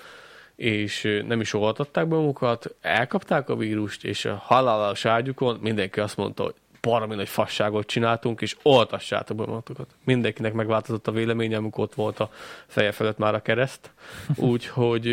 és 0.56 1.22
nem 1.28 1.42
is 1.42 1.54
oltatták 1.54 2.08
be 2.08 2.16
magukat, 2.16 2.76
elkapták 2.82 3.50
a 3.50 3.56
vírust, 3.56 4.04
és 4.04 4.26
a 4.26 4.36
halálos 4.36 5.06
ágyukon 5.06 5.58
mindenki 5.62 6.00
azt 6.00 6.18
mondta, 6.18 6.44
hogy 6.44 6.56
baromi 6.82 7.16
nagy 7.16 7.30
fasságot 7.30 7.88
csináltunk, 7.88 8.42
és 8.42 8.58
oltassátok 8.62 9.38
be 9.38 9.46
magatokat. 9.46 9.96
Mindenkinek 10.04 10.54
megváltozott 10.54 11.08
a 11.08 11.12
véleménye, 11.12 11.58
amikor 11.58 11.84
ott 11.84 11.94
volt 11.94 12.20
a 12.20 12.30
feje 12.68 12.92
felett 12.92 13.18
már 13.18 13.36
a 13.36 13.42
kereszt. 13.42 13.92
Úgyhogy 14.36 15.08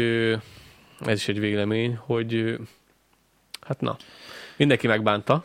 ez 1.01 1.19
is 1.19 1.29
egy 1.29 1.41
vélemény, 1.41 1.97
hogy 1.97 2.59
hát 3.61 3.81
na, 3.81 3.97
mindenki 4.57 4.87
megbánta. 4.87 5.45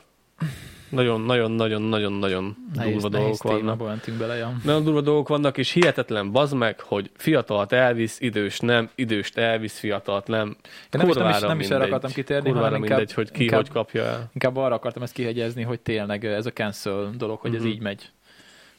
Nagyon, 0.94 1.22
nagyon, 1.22 1.52
nagyon, 1.52 1.82
nagyon, 1.82 2.14
nagyon 2.14 2.57
Nehéz, 2.74 2.91
durva 2.94 3.10
dolgok 3.10 3.44
vannak. 3.44 3.88
mentünk 3.88 4.18
bele, 4.18 4.36
ja. 4.36 4.53
Nagyon 4.64 4.84
durva 4.84 5.02
dolgok 5.02 5.28
vannak, 5.28 5.57
és 5.57 5.72
hihetetlen 5.72 6.32
bazd 6.32 6.56
meg, 6.56 6.80
hogy 6.80 7.11
fiatalt 7.18 7.72
elvisz, 7.72 8.20
idős 8.20 8.60
nem, 8.60 8.90
időst 8.95 9.38
elvisz, 9.38 9.80
fiatalt 9.80 10.28
nem. 10.28 10.48
Én 10.48 10.53
nem 10.91 11.07
is, 11.10 11.15
nem 11.15 11.30
is, 11.30 11.40
nem 11.40 11.60
is 11.60 11.70
erre 11.70 11.84
akartam 11.84 12.11
kitérni, 12.11 12.44
Kurvára 12.44 12.65
hanem 12.65 12.84
inkább, 12.84 12.98
mindegy, 12.98 13.15
hogy 13.15 13.32
ki 13.32 13.44
inkább, 13.44 13.60
hogy 13.60 13.70
kapja 13.70 14.03
el. 14.03 14.30
inkább 14.34 14.56
arra 14.57 14.76
akartam 14.76 15.03
ezt 15.03 15.14
kihegyezni, 15.14 15.64
hogy 15.64 15.80
tényleg 15.80 16.26
ez 16.26 16.45
a 16.45 16.52
cancel 16.52 17.10
dolog, 17.18 17.40
hogy 17.40 17.52
Mhm. 17.52 17.60
ez 17.60 17.65
így 17.65 17.80
megy. 17.82 18.10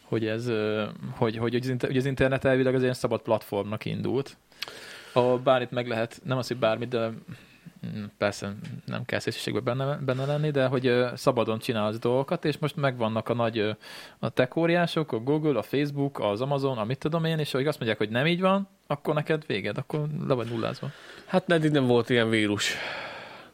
Hogy 0.05 0.27
ez, 0.27 0.51
hogy, 1.16 1.36
hogy, 1.36 1.61
hogy, 1.81 1.97
az, 1.97 2.05
internet 2.05 2.45
elvileg 2.45 2.74
az 2.74 2.82
ilyen 2.82 2.95
szabad 2.95 3.20
platformnak 3.20 3.85
indult. 3.85 4.36
Ahol 5.12 5.39
bármit 5.39 5.70
meg 5.70 5.89
lehet, 5.89 6.20
nem 6.24 6.39
az, 6.39 6.47
hogy 6.49 6.57
bármit, 6.57 6.89
de 6.89 7.11
persze 8.19 8.55
nem 8.85 9.05
kell 9.05 9.19
szélsőségben 9.19 9.65
benne, 9.65 9.97
benne 9.97 10.24
lenni, 10.27 10.51
de 10.51 10.66
hogy 10.66 10.93
szabadon 11.15 11.59
csinálsz 11.59 11.98
dolgokat, 11.98 12.44
és 12.44 12.59
most 12.59 12.77
megvannak 12.77 13.28
a 13.28 13.35
nagy 13.35 13.77
a 14.19 14.28
tech 14.28 14.56
óriások, 14.56 15.12
a 15.12 15.19
Google, 15.19 15.59
a 15.59 15.62
Facebook, 15.62 16.19
az 16.19 16.40
Amazon, 16.40 16.78
a 16.78 16.85
mit 16.85 16.98
tudom 16.98 17.24
én, 17.24 17.39
és 17.39 17.52
hogy 17.52 17.66
azt 17.66 17.78
mondják, 17.78 17.98
hogy 17.98 18.11
nem 18.11 18.27
így 18.27 18.40
van, 18.40 18.69
akkor 18.86 19.15
neked 19.15 19.47
véged, 19.47 19.78
akkor 19.78 20.06
le 20.28 20.35
vagy 20.35 20.47
nullázva. 20.51 20.90
Hát 21.27 21.52
eddig 21.52 21.70
nem 21.70 21.86
volt 21.86 22.11
ilyen 22.11 22.31
vírus. 22.31 22.74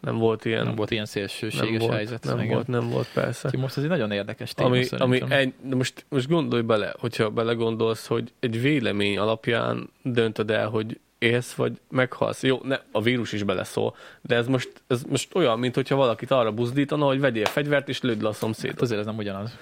Nem 0.01 0.19
volt 0.19 0.44
ilyen. 0.44 0.65
Nem 0.65 0.74
volt 0.74 0.90
ilyen 0.90 1.07
nem 1.12 1.12
szélsőséges 1.12 1.81
volt, 1.81 1.94
helyzet. 1.94 2.24
Nem 2.24 2.39
igen. 2.39 2.55
volt, 2.55 2.66
nem 2.66 2.89
volt, 2.90 3.09
persze. 3.12 3.47
Úgyhogy 3.47 3.61
most 3.61 3.77
ez 3.77 3.82
egy 3.82 3.89
nagyon 3.89 4.11
érdekes 4.11 4.55
téma 4.55 4.69
Ami, 4.69 4.78
ami 4.78 4.86
szerintem. 4.86 5.39
egy, 5.39 5.55
de 5.62 5.74
most, 5.74 6.07
most 6.09 6.28
gondolj 6.28 6.62
bele, 6.62 6.94
hogyha 6.98 7.31
belegondolsz, 7.31 8.07
hogy 8.07 8.32
egy 8.40 8.61
vélemény 8.61 9.19
alapján 9.19 9.90
döntöd 10.02 10.51
el, 10.51 10.69
hogy 10.69 11.01
élsz, 11.20 11.52
vagy 11.52 11.80
meghalsz. 11.90 12.42
Jó, 12.42 12.60
ne, 12.62 12.78
a 12.92 13.02
vírus 13.02 13.32
is 13.32 13.42
beleszól, 13.42 13.97
de 14.20 14.34
ez 14.36 14.47
most, 14.47 14.72
ez 14.86 15.02
most 15.02 15.34
olyan, 15.34 15.59
mint 15.59 15.74
hogyha 15.74 15.97
valakit 15.97 16.30
arra 16.30 16.52
buzdítana, 16.52 17.05
hogy 17.06 17.20
vegyél 17.20 17.44
fegyvert 17.44 17.88
és 17.88 18.01
lőd 18.01 18.20
le 18.22 18.28
a 18.28 18.30
Hát 18.30 18.40
szomszédot. 18.40 18.80
azért 18.80 19.01
ez 19.01 19.06
nem 19.06 19.16
ugyanaz. 19.16 19.56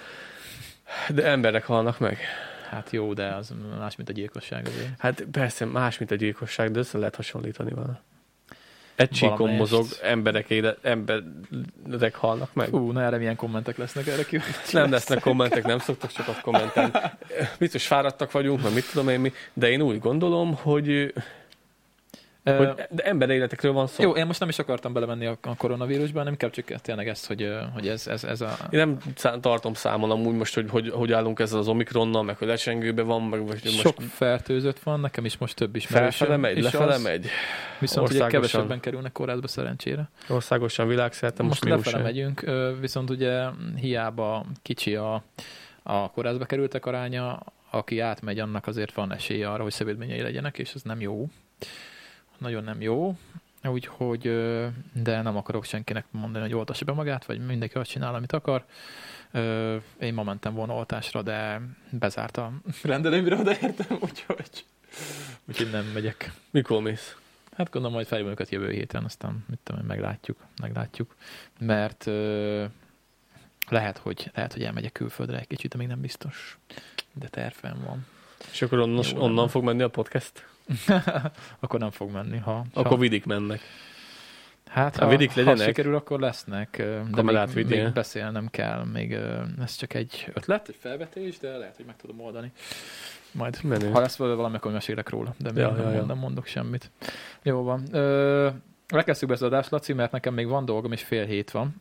De 1.09 1.25
emberek 1.25 1.65
halnak 1.65 1.99
meg. 1.99 2.17
Hát 2.69 2.91
jó, 2.91 3.13
de 3.13 3.25
az 3.27 3.53
más, 3.79 3.95
mint 3.95 4.09
a 4.09 4.13
gyilkosság 4.13 4.67
azért. 4.67 4.89
Hát 4.97 5.25
persze 5.31 5.65
más, 5.65 5.97
mint 5.97 6.11
a 6.11 6.15
gyilkosság, 6.15 6.71
de 6.71 6.79
össze 6.79 6.97
lehet 6.97 7.15
hasonlítani 7.15 7.71
vele. 7.73 8.01
Egy 8.95 9.09
csíkon 9.09 9.49
mozog, 9.49 9.85
emberek, 10.01 10.49
éle, 10.49 10.75
emberek 10.81 12.15
halnak 12.15 12.53
meg. 12.53 12.67
Fú, 12.67 12.91
na 12.91 13.01
erre 13.01 13.17
milyen 13.17 13.35
kommentek 13.35 13.77
lesznek 13.77 14.07
erre 14.07 14.23
ki. 14.23 14.39
Nem 14.71 14.91
lesznek 14.91 15.19
kommentek, 15.19 15.63
nem 15.65 15.79
szoktak 15.79 16.09
sokat 16.09 16.41
kommentelni. 16.41 16.91
Biztos 17.59 17.87
fáradtak 17.87 18.31
vagyunk, 18.31 18.61
mert 18.61 18.73
mit 18.73 18.89
tudom 18.91 19.09
én 19.09 19.19
mi, 19.19 19.31
de 19.53 19.69
én 19.69 19.81
úgy 19.81 19.99
gondolom, 19.99 20.55
hogy, 20.55 21.13
hogy 22.57 22.85
de 22.89 23.03
emberéletekről 23.03 23.71
van 23.71 23.87
szó. 23.87 24.03
Jó, 24.03 24.11
én 24.15 24.25
most 24.25 24.39
nem 24.39 24.49
is 24.49 24.59
akartam 24.59 24.93
belemenni 24.93 25.25
a 25.25 25.37
a 25.41 25.55
koronavírusba, 25.55 26.17
hanem 26.17 26.31
inkább 26.33 26.51
csak 26.51 26.65
tényleg 26.81 27.07
ezt, 27.07 27.27
hogy, 27.27 27.49
hogy 27.73 27.87
ez, 27.87 28.07
ez, 28.07 28.23
ez 28.23 28.41
a... 28.41 28.57
Én 28.69 28.79
nem 28.79 28.97
tartom 29.41 29.73
számon 29.73 30.11
amúgy 30.11 30.35
most, 30.35 30.53
hogy, 30.53 30.69
hogy 30.69 30.89
hogy 30.89 31.11
állunk 31.11 31.39
ezzel 31.39 31.59
az 31.59 31.67
Omikronnal, 31.67 32.23
meg 32.23 32.37
hogy 32.37 32.47
lecsengőben 32.47 33.05
van, 33.05 33.21
meg 33.21 33.45
vagy 33.47 33.61
hogy 33.61 33.71
Sok 33.71 33.99
most 33.99 34.11
fertőzött 34.11 34.79
van, 34.79 34.99
nekem 34.99 35.25
is 35.25 35.37
most 35.37 35.55
több 35.55 35.75
ismerősöm. 35.75 36.11
felfele 36.11 36.37
megy, 36.37 36.57
és 36.57 36.63
lefele 36.63 36.93
az- 36.93 37.03
megy. 37.03 37.27
Viszont 37.79 38.09
ugye 38.09 38.27
kevesebben 38.27 38.79
kerülnek 38.79 39.11
kórházba 39.11 39.47
szerencsére. 39.47 40.09
Országosan 40.29 40.87
világszerte 40.87 41.43
Most, 41.43 41.63
most, 41.65 41.75
most 41.75 41.85
lefele 41.85 42.07
egy. 42.07 42.15
megyünk, 42.15 42.45
viszont 42.79 43.09
ugye 43.09 43.43
hiába 43.75 44.45
kicsi 44.61 44.95
a, 44.95 45.23
a 45.83 46.11
kórházba 46.11 46.45
kerültek 46.45 46.85
aránya, 46.85 47.39
aki 47.69 47.99
átmegy, 47.99 48.39
annak 48.39 48.67
azért 48.67 48.93
van 48.93 49.13
esélye 49.13 49.49
arra, 49.49 49.63
hogy 49.63 49.71
szövődményei 49.71 50.21
legyenek, 50.21 50.57
és 50.57 50.71
ez 50.75 50.81
nem 50.81 51.01
jó. 51.01 51.27
Nagyon 52.39 52.63
nem 52.63 52.81
jó. 52.81 53.17
úgyhogy, 53.63 54.21
de 54.93 55.21
nem 55.21 55.37
akarok 55.37 55.65
senkinek 55.65 56.05
mondani, 56.11 56.43
hogy 56.43 56.53
oltassa 56.53 56.85
be 56.85 56.91
magát, 56.91 57.25
vagy 57.25 57.45
mindenki 57.45 57.77
azt 57.77 57.89
csinál, 57.89 58.15
amit 58.15 58.31
akar. 58.31 58.65
Én 59.99 60.13
ma 60.13 60.23
mentem 60.23 60.53
volna 60.53 60.73
oltásra, 60.73 61.21
de 61.21 61.61
bezárt 61.89 62.37
a 62.37 62.51
rendelőmre 62.83 63.35
odaértem, 63.35 63.97
úgyhogy, 64.09 64.65
úgyhogy 65.47 65.69
nem 65.71 65.85
megyek. 65.85 66.31
Mikor 66.51 66.81
mész? 66.81 67.15
Hát 67.57 67.69
gondolom, 67.69 67.95
majd 67.95 68.07
felhívom 68.07 68.31
őket 68.31 68.49
jövő 68.49 68.71
héten, 68.71 69.03
aztán 69.03 69.45
mit 69.49 69.59
tudom, 69.63 69.85
meglátjuk, 69.85 70.37
meglátjuk. 70.61 71.15
Mert 71.59 72.07
ö, 72.07 72.65
lehet, 73.69 73.97
hogy, 73.97 74.31
lehet, 74.33 74.53
hogy 74.53 74.63
elmegyek 74.63 74.91
külföldre 74.91 75.39
egy 75.39 75.47
kicsit, 75.47 75.71
de 75.71 75.77
még 75.77 75.87
nem 75.87 76.01
biztos. 76.01 76.57
De 77.13 77.27
tervem 77.27 77.77
van. 77.85 78.05
És 78.51 78.61
akkor 78.61 78.79
onnan, 78.79 79.03
Jó 79.13 79.21
onnan 79.21 79.47
fog 79.47 79.63
menni 79.63 79.81
a 79.81 79.89
podcast? 79.89 80.47
akkor 81.59 81.79
nem 81.79 81.91
fog 81.91 82.11
menni, 82.11 82.37
ha, 82.37 82.65
Akkor 82.73 82.91
ha 82.91 82.97
vidik 82.97 83.25
mennek. 83.25 83.59
hát, 84.67 84.95
ha 84.95 85.03
ha, 85.05 85.09
vidik 85.11 85.31
ha 85.31 85.39
legyenek, 85.39 85.67
sikerül, 85.67 85.95
akkor 85.95 86.19
lesznek, 86.19 86.83
de 87.11 87.21
még, 87.21 87.53
vigyél. 87.53 87.83
még 87.83 87.93
beszélnem 87.93 88.47
kell, 88.49 88.83
még 88.83 89.11
ez 89.61 89.75
csak 89.75 89.93
egy 89.93 90.31
ötlet, 90.33 90.69
egy 90.69 90.77
felvetés, 90.79 91.37
de 91.39 91.57
lehet, 91.57 91.75
hogy 91.75 91.85
meg 91.85 91.95
tudom 91.95 92.19
oldani. 92.19 92.51
Majd 93.31 93.59
Menő. 93.63 93.89
ha 93.91 93.99
lesz 93.99 94.15
valami, 94.15 94.55
akkor 94.55 94.71
mesélek 94.71 95.09
róla, 95.09 95.33
de 95.37 95.51
még 95.51 95.61
Ja, 95.63 95.71
nem, 95.71 95.93
ja, 95.93 96.03
nem 96.03 96.17
mondok 96.17 96.45
semmit. 96.45 96.91
Jó 97.41 97.63
van. 97.63 97.83
Ö, 97.91 98.49
Lekezdtük 98.87 99.27
be 99.27 99.33
az 99.33 99.41
adást, 99.43 99.69
Laci, 99.69 99.93
mert 99.93 100.11
nekem 100.11 100.33
még 100.33 100.47
van 100.47 100.65
dolgom, 100.65 100.91
és 100.91 101.03
fél 101.03 101.25
hét 101.25 101.51
van. 101.51 101.75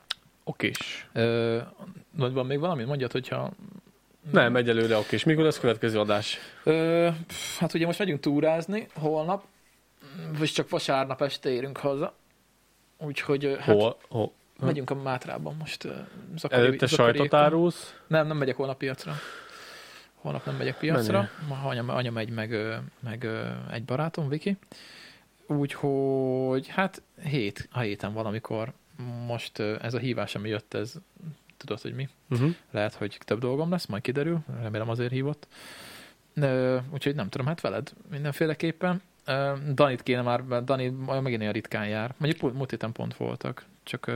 Okés. 0.45 1.09
Ö, 1.13 1.59
vagy 2.17 2.33
van 2.33 2.47
még 2.47 2.59
valami? 2.59 2.85
Mondjad, 2.85 3.13
hogyha... 3.13 3.51
Nem, 4.31 4.57
egyelőre 4.57 4.97
okés. 4.97 5.25
Mikor 5.25 5.45
lesz 5.45 5.59
következő 5.59 5.99
adás? 5.99 6.39
Ö, 6.65 7.09
hát 7.59 7.75
ugye 7.75 7.87
most 7.87 7.99
megyünk 7.99 8.21
túrázni 8.21 8.87
holnap, 8.95 9.45
vagy 10.39 10.51
csak 10.51 10.69
vasárnap 10.69 11.23
este 11.23 11.51
érünk 11.51 11.77
haza. 11.79 12.15
Úgyhogy 12.99 13.57
hát 13.61 13.77
Hol? 13.77 13.99
Hol? 14.09 14.33
megyünk 14.61 14.91
a 14.91 14.95
Mátrában 14.95 15.57
most. 15.59 15.83
Zakari, 16.37 16.61
Előtte 16.63 16.87
sajtot 16.87 17.07
Zakariékkal. 17.07 17.41
árulsz? 17.43 17.95
Nem, 18.07 18.27
nem 18.27 18.37
megyek 18.37 18.57
holnap 18.57 18.79
piacra. 18.79 19.15
Holnap 20.15 20.45
nem 20.45 20.57
megyek 20.57 20.79
piacra. 20.79 21.29
Ma 21.49 21.61
anya, 21.65 21.95
anya 21.95 22.11
megy, 22.11 22.31
meg, 22.31 22.55
meg 23.01 23.27
egy 23.73 23.85
barátom, 23.85 24.29
Viki. 24.29 24.57
Úgyhogy 25.47 26.69
hát 26.69 27.03
hét, 27.23 27.69
a 27.73 27.81
héten 27.81 28.13
valamikor 28.13 28.73
most 29.27 29.59
ez 29.59 29.95
a 29.95 29.99
hívás, 29.99 30.35
ami 30.35 30.49
jött, 30.49 30.75
ez 30.75 30.95
tudod, 31.59 31.81
hogy 31.81 31.95
mi? 31.95 32.09
Uh-huh. 32.31 32.55
Lehet, 32.71 32.95
hogy 32.95 33.19
több 33.25 33.39
dolgom 33.41 33.71
lesz, 33.71 33.87
majd 33.87 34.03
kiderül, 34.03 34.39
remélem 34.61 34.89
azért 34.89 35.13
hívott. 35.13 35.47
Ö, 36.35 36.79
úgyhogy 36.91 37.15
nem 37.15 37.29
tudom, 37.29 37.47
hát 37.47 37.61
veled 37.61 37.93
mindenféleképpen. 38.11 39.03
Danit 39.75 40.03
kéne 40.03 40.23
már, 40.23 40.41
mert 40.41 40.65
Dani 40.65 40.89
megint 41.21 41.41
olyan 41.41 41.53
ritkán 41.53 41.89
jár. 41.89 42.15
Mondjuk 42.17 42.55
múlt- 42.55 42.71
héten 42.71 42.93
pont 42.93 43.17
voltak, 43.17 43.65
csak 43.83 44.07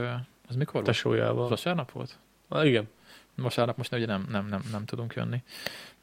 az 0.47 0.55
mikor 0.55 0.73
volt? 0.73 0.85
Tesójával. 0.85 1.47
Vasárnap 1.49 1.91
volt? 1.91 2.17
Ah, 2.47 2.65
igen. 2.67 2.89
Vasárnap 3.35 3.77
most 3.77 3.93
ugye 3.93 4.05
nem, 4.05 4.27
nem, 4.29 4.47
nem, 4.47 4.61
nem 4.71 4.85
tudunk 4.85 5.13
jönni. 5.13 5.43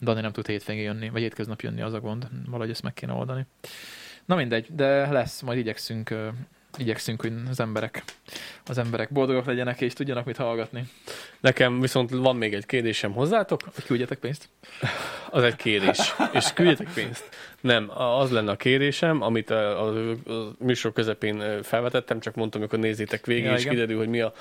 Dani 0.00 0.20
nem 0.20 0.32
tud 0.32 0.46
hétvégén 0.46 0.82
jönni, 0.82 1.08
vagy 1.08 1.20
hétköznap 1.20 1.60
jönni, 1.60 1.80
az 1.80 1.92
a 1.92 2.00
gond. 2.00 2.28
Valahogy 2.46 2.70
ezt 2.70 2.82
meg 2.82 2.94
kéne 2.94 3.12
oldani. 3.12 3.46
Na 4.24 4.36
mindegy, 4.36 4.74
de 4.74 5.10
lesz, 5.10 5.40
majd 5.40 5.58
igyekszünk, 5.58 6.14
igyekszünk, 6.76 7.20
hogy 7.20 7.32
az 7.50 7.60
emberek, 7.60 8.02
az 8.66 8.78
emberek 8.78 9.12
boldogok 9.12 9.46
legyenek, 9.46 9.80
és 9.80 9.92
tudjanak 9.92 10.24
mit 10.24 10.36
hallgatni. 10.36 10.88
Nekem 11.40 11.80
viszont 11.80 12.10
van 12.10 12.36
még 12.36 12.54
egy 12.54 12.66
kérdésem 12.66 13.12
hozzátok. 13.12 13.60
Hogy 13.74 13.84
küldjetek 13.84 14.18
pénzt? 14.18 14.48
Az 15.30 15.42
egy 15.42 15.56
kérés. 15.56 16.14
És 16.32 16.52
küldjetek 16.52 16.92
pénzt. 16.92 17.28
Nem, 17.60 17.90
az 17.98 18.30
lenne 18.30 18.50
a 18.50 18.56
kérésem, 18.56 19.22
amit 19.22 19.50
a, 19.50 19.84
a, 19.86 20.10
a 20.10 20.14
műsor 20.58 20.92
közepén 20.92 21.62
felvetettem, 21.62 22.20
csak 22.20 22.34
mondtam, 22.34 22.60
amikor 22.60 22.78
nézzétek 22.78 23.26
végig, 23.26 23.44
Ja, 23.44 23.52
és 23.54 23.60
igen. 23.60 23.72
kiderül, 23.74 23.96
hogy 23.98 24.08
mi 24.08 24.20
a 24.20 24.32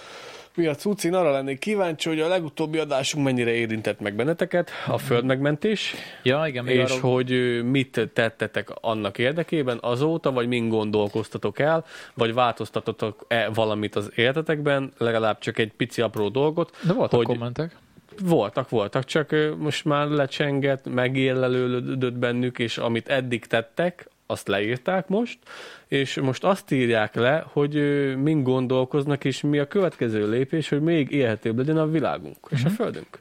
mi 0.55 0.65
a 0.67 0.75
cucc, 0.75 1.03
én 1.03 1.13
arra 1.13 1.31
lennék 1.31 1.59
kíváncsi, 1.59 2.09
hogy 2.09 2.19
a 2.19 2.27
legutóbbi 2.27 2.77
adásunk 2.77 3.25
mennyire 3.25 3.51
érintett 3.51 3.99
meg 3.99 4.15
benneteket, 4.15 4.69
a 4.87 4.97
földmegmentés, 4.97 5.93
Ja, 6.23 6.43
igen, 6.47 6.63
még 6.63 6.75
és 6.75 6.91
arról, 6.91 7.13
hogy 7.13 7.61
mit 7.63 8.09
tettetek 8.13 8.69
annak 8.81 9.17
érdekében 9.17 9.77
azóta, 9.81 10.31
vagy 10.31 10.47
mind 10.47 10.69
gondolkoztatok 10.71 11.59
el, 11.59 11.85
vagy 12.13 12.33
változtatotok-e 12.33 13.49
valamit 13.53 13.95
az 13.95 14.11
életetekben, 14.15 14.91
legalább 14.97 15.39
csak 15.39 15.57
egy 15.57 15.71
pici 15.77 16.01
apró 16.01 16.29
dolgot. 16.29 16.75
de 16.87 16.93
voltak 16.93 17.15
hogy- 17.17 17.25
kommentek. 17.25 17.75
Voltak, 18.23 18.69
voltak, 18.69 19.05
csak 19.05 19.35
most 19.57 19.85
már 19.85 20.07
lecsengett, 20.07 20.93
megérlelődött 20.93 22.13
bennük, 22.13 22.59
és 22.59 22.77
amit 22.77 23.07
eddig 23.07 23.45
tettek, 23.45 24.09
azt 24.25 24.47
leírták 24.47 25.07
most, 25.07 25.39
és 25.87 26.19
most 26.19 26.43
azt 26.43 26.71
írják 26.71 27.15
le, 27.15 27.43
hogy 27.47 27.73
mind 28.17 28.43
gondolkoznak, 28.43 29.23
és 29.25 29.41
mi 29.41 29.59
a 29.59 29.67
következő 29.67 30.29
lépés, 30.29 30.69
hogy 30.69 30.81
még 30.81 31.11
élhetőbb 31.11 31.57
legyen 31.57 31.77
a 31.77 31.87
világunk 31.87 32.37
és 32.49 32.63
a 32.63 32.67
Mhm. 32.67 32.75
földünk. 32.75 33.19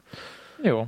Jó. 0.63 0.85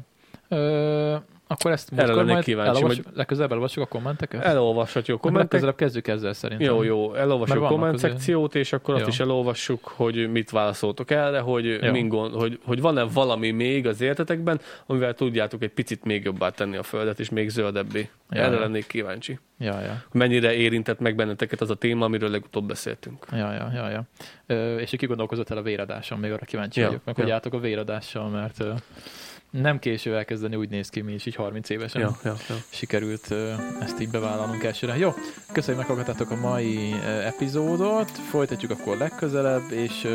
Ö, 0.47 1.15
akkor 1.52 1.72
ezt 1.72 1.90
Erre 1.91 2.02
múltkor 2.02 2.18
lennék 2.18 2.34
majd 2.34 2.44
kíváncsi, 2.44 2.69
elolvas, 2.69 2.95
hogy- 2.95 3.06
legközelebb 3.15 3.49
elolvassuk 3.52 3.84
a 3.84 3.88
kommenteket? 3.88 4.44
Elolvashatjuk 4.44 5.15
a 5.15 5.19
Akkor 5.19 5.32
kommentek. 5.32 5.52
legközelebb 5.52 5.78
kezdjük 5.78 6.07
ezzel 6.07 6.34
szerintem. 6.34 6.68
Jó, 6.68 6.84
jó, 6.84 7.14
elolvassuk 7.14 7.64
a 7.64 7.68
komment 7.68 7.94
azért- 7.94 8.14
szekciót, 8.14 8.56
és 8.56 8.73
akkor 8.73 8.94
azt 8.94 9.03
Jó. 9.03 9.10
is 9.10 9.19
elolvassuk, 9.19 9.88
hogy 9.95 10.32
mit 10.32 10.49
válaszoltok 10.49 11.11
erre, 11.11 11.40
hogy, 11.40 12.07
gond, 12.07 12.34
hogy, 12.34 12.60
hogy 12.65 12.82
van-e 12.82 13.03
valami 13.03 13.52
még 13.52 13.88
az 13.88 14.02
életetekben, 14.02 14.60
amivel 14.86 15.14
tudjátok 15.14 15.64
egy 15.64 15.72
picit 15.72 16.03
még 16.03 16.23
jobbá 16.23 16.49
tenni 16.49 16.78
a 16.78 16.84
Földet, 16.84 17.19
és 17.19 17.30
még 17.30 17.49
zöldebbé. 17.49 18.10
Ja, 18.30 18.41
Erre 18.41 18.53
ja. 18.53 18.60
lennék 18.60 18.88
kíváncsi. 18.88 19.40
Ja, 19.60 19.80
ja. 19.80 20.03
Mennyire 20.11 20.53
érintett 20.53 20.99
meg 20.99 21.15
benneteket 21.15 21.61
az 21.61 21.69
a 21.69 21.76
téma, 21.76 22.06
amiről 22.06 22.30
legutóbb 22.30 22.68
beszéltünk. 22.68 23.26
Ja, 23.32 23.53
ja, 23.53 23.72
ja, 23.73 23.90
ja. 23.90 24.03
Ö, 24.45 24.76
és 24.78 24.90
hogy 24.90 24.99
kigondolkozott 24.99 25.49
el 25.49 25.57
a 25.57 25.61
véradáson, 25.61 26.19
még 26.19 26.32
arra 26.32 26.45
kíváncsi 26.45 26.80
Ja, 26.80 26.86
vagyok, 26.86 27.02
meg 27.06 27.18
ja. 27.18 27.23
hogy 27.23 27.32
álltok 27.32 27.53
a 27.53 27.60
véradással, 27.60 28.30
mert 28.30 28.60
ö, 28.60 28.72
nem 29.52 29.80
késő 29.80 30.15
elkezdeni, 30.15 30.56
úgy 30.56 30.69
néz 30.69 30.90
ki 30.90 31.02
mi 31.02 31.14
is, 31.14 31.26
így 31.26 31.36
30 31.36 31.69
évesen. 31.69 32.02
Ja, 32.02 32.18
ja, 32.23 32.36
ja. 32.49 32.56
sikerült 32.69 33.34
ezt 33.82 33.99
így 34.02 34.10
bevállalnunk 34.10 34.64
elsőre. 34.64 34.98
Jó, 34.98 35.14
köszönjük, 35.52 35.80
meghallgattátok 35.80 36.32
a 36.32 36.36
mai 36.36 36.94
epizódot, 37.26 38.11
folytatjuk 38.11 38.72
akkor 38.72 38.98
legközelebb, 38.98 39.72
és 39.72 40.07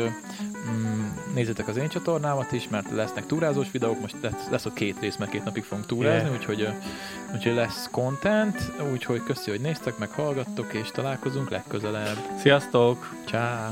mm, 0.69 1.07
nézzétek 1.33 1.67
az 1.67 1.77
én 1.77 1.87
csatornámat 1.87 2.51
is, 2.51 2.67
mert 2.69 2.91
lesznek 2.91 3.25
túrázós 3.25 3.71
videók, 3.71 3.99
most 3.99 4.15
lesz, 4.21 4.47
lesz 4.51 4.65
ott 4.65 4.73
két 4.73 4.99
rész, 4.99 5.15
mert 5.17 5.31
két 5.31 5.43
napig 5.43 5.63
fogunk 5.63 5.87
túrázni, 5.87 6.15
Yeah. 6.27 6.39
úgyhogy, 6.39 6.67
úgyhogy 7.33 7.53
lesz 7.53 7.89
content, 7.91 8.71
úgyhogy 8.91 9.23
köszi, 9.23 9.49
hogy 9.49 9.61
néztek, 9.61 9.97
meg 9.97 10.09
hallgattok, 10.09 10.73
és 10.73 10.91
találkozunk 10.91 11.49
legközelebb. 11.49 12.17
Sziasztok! 12.39 13.15
Ciao. 13.25 13.71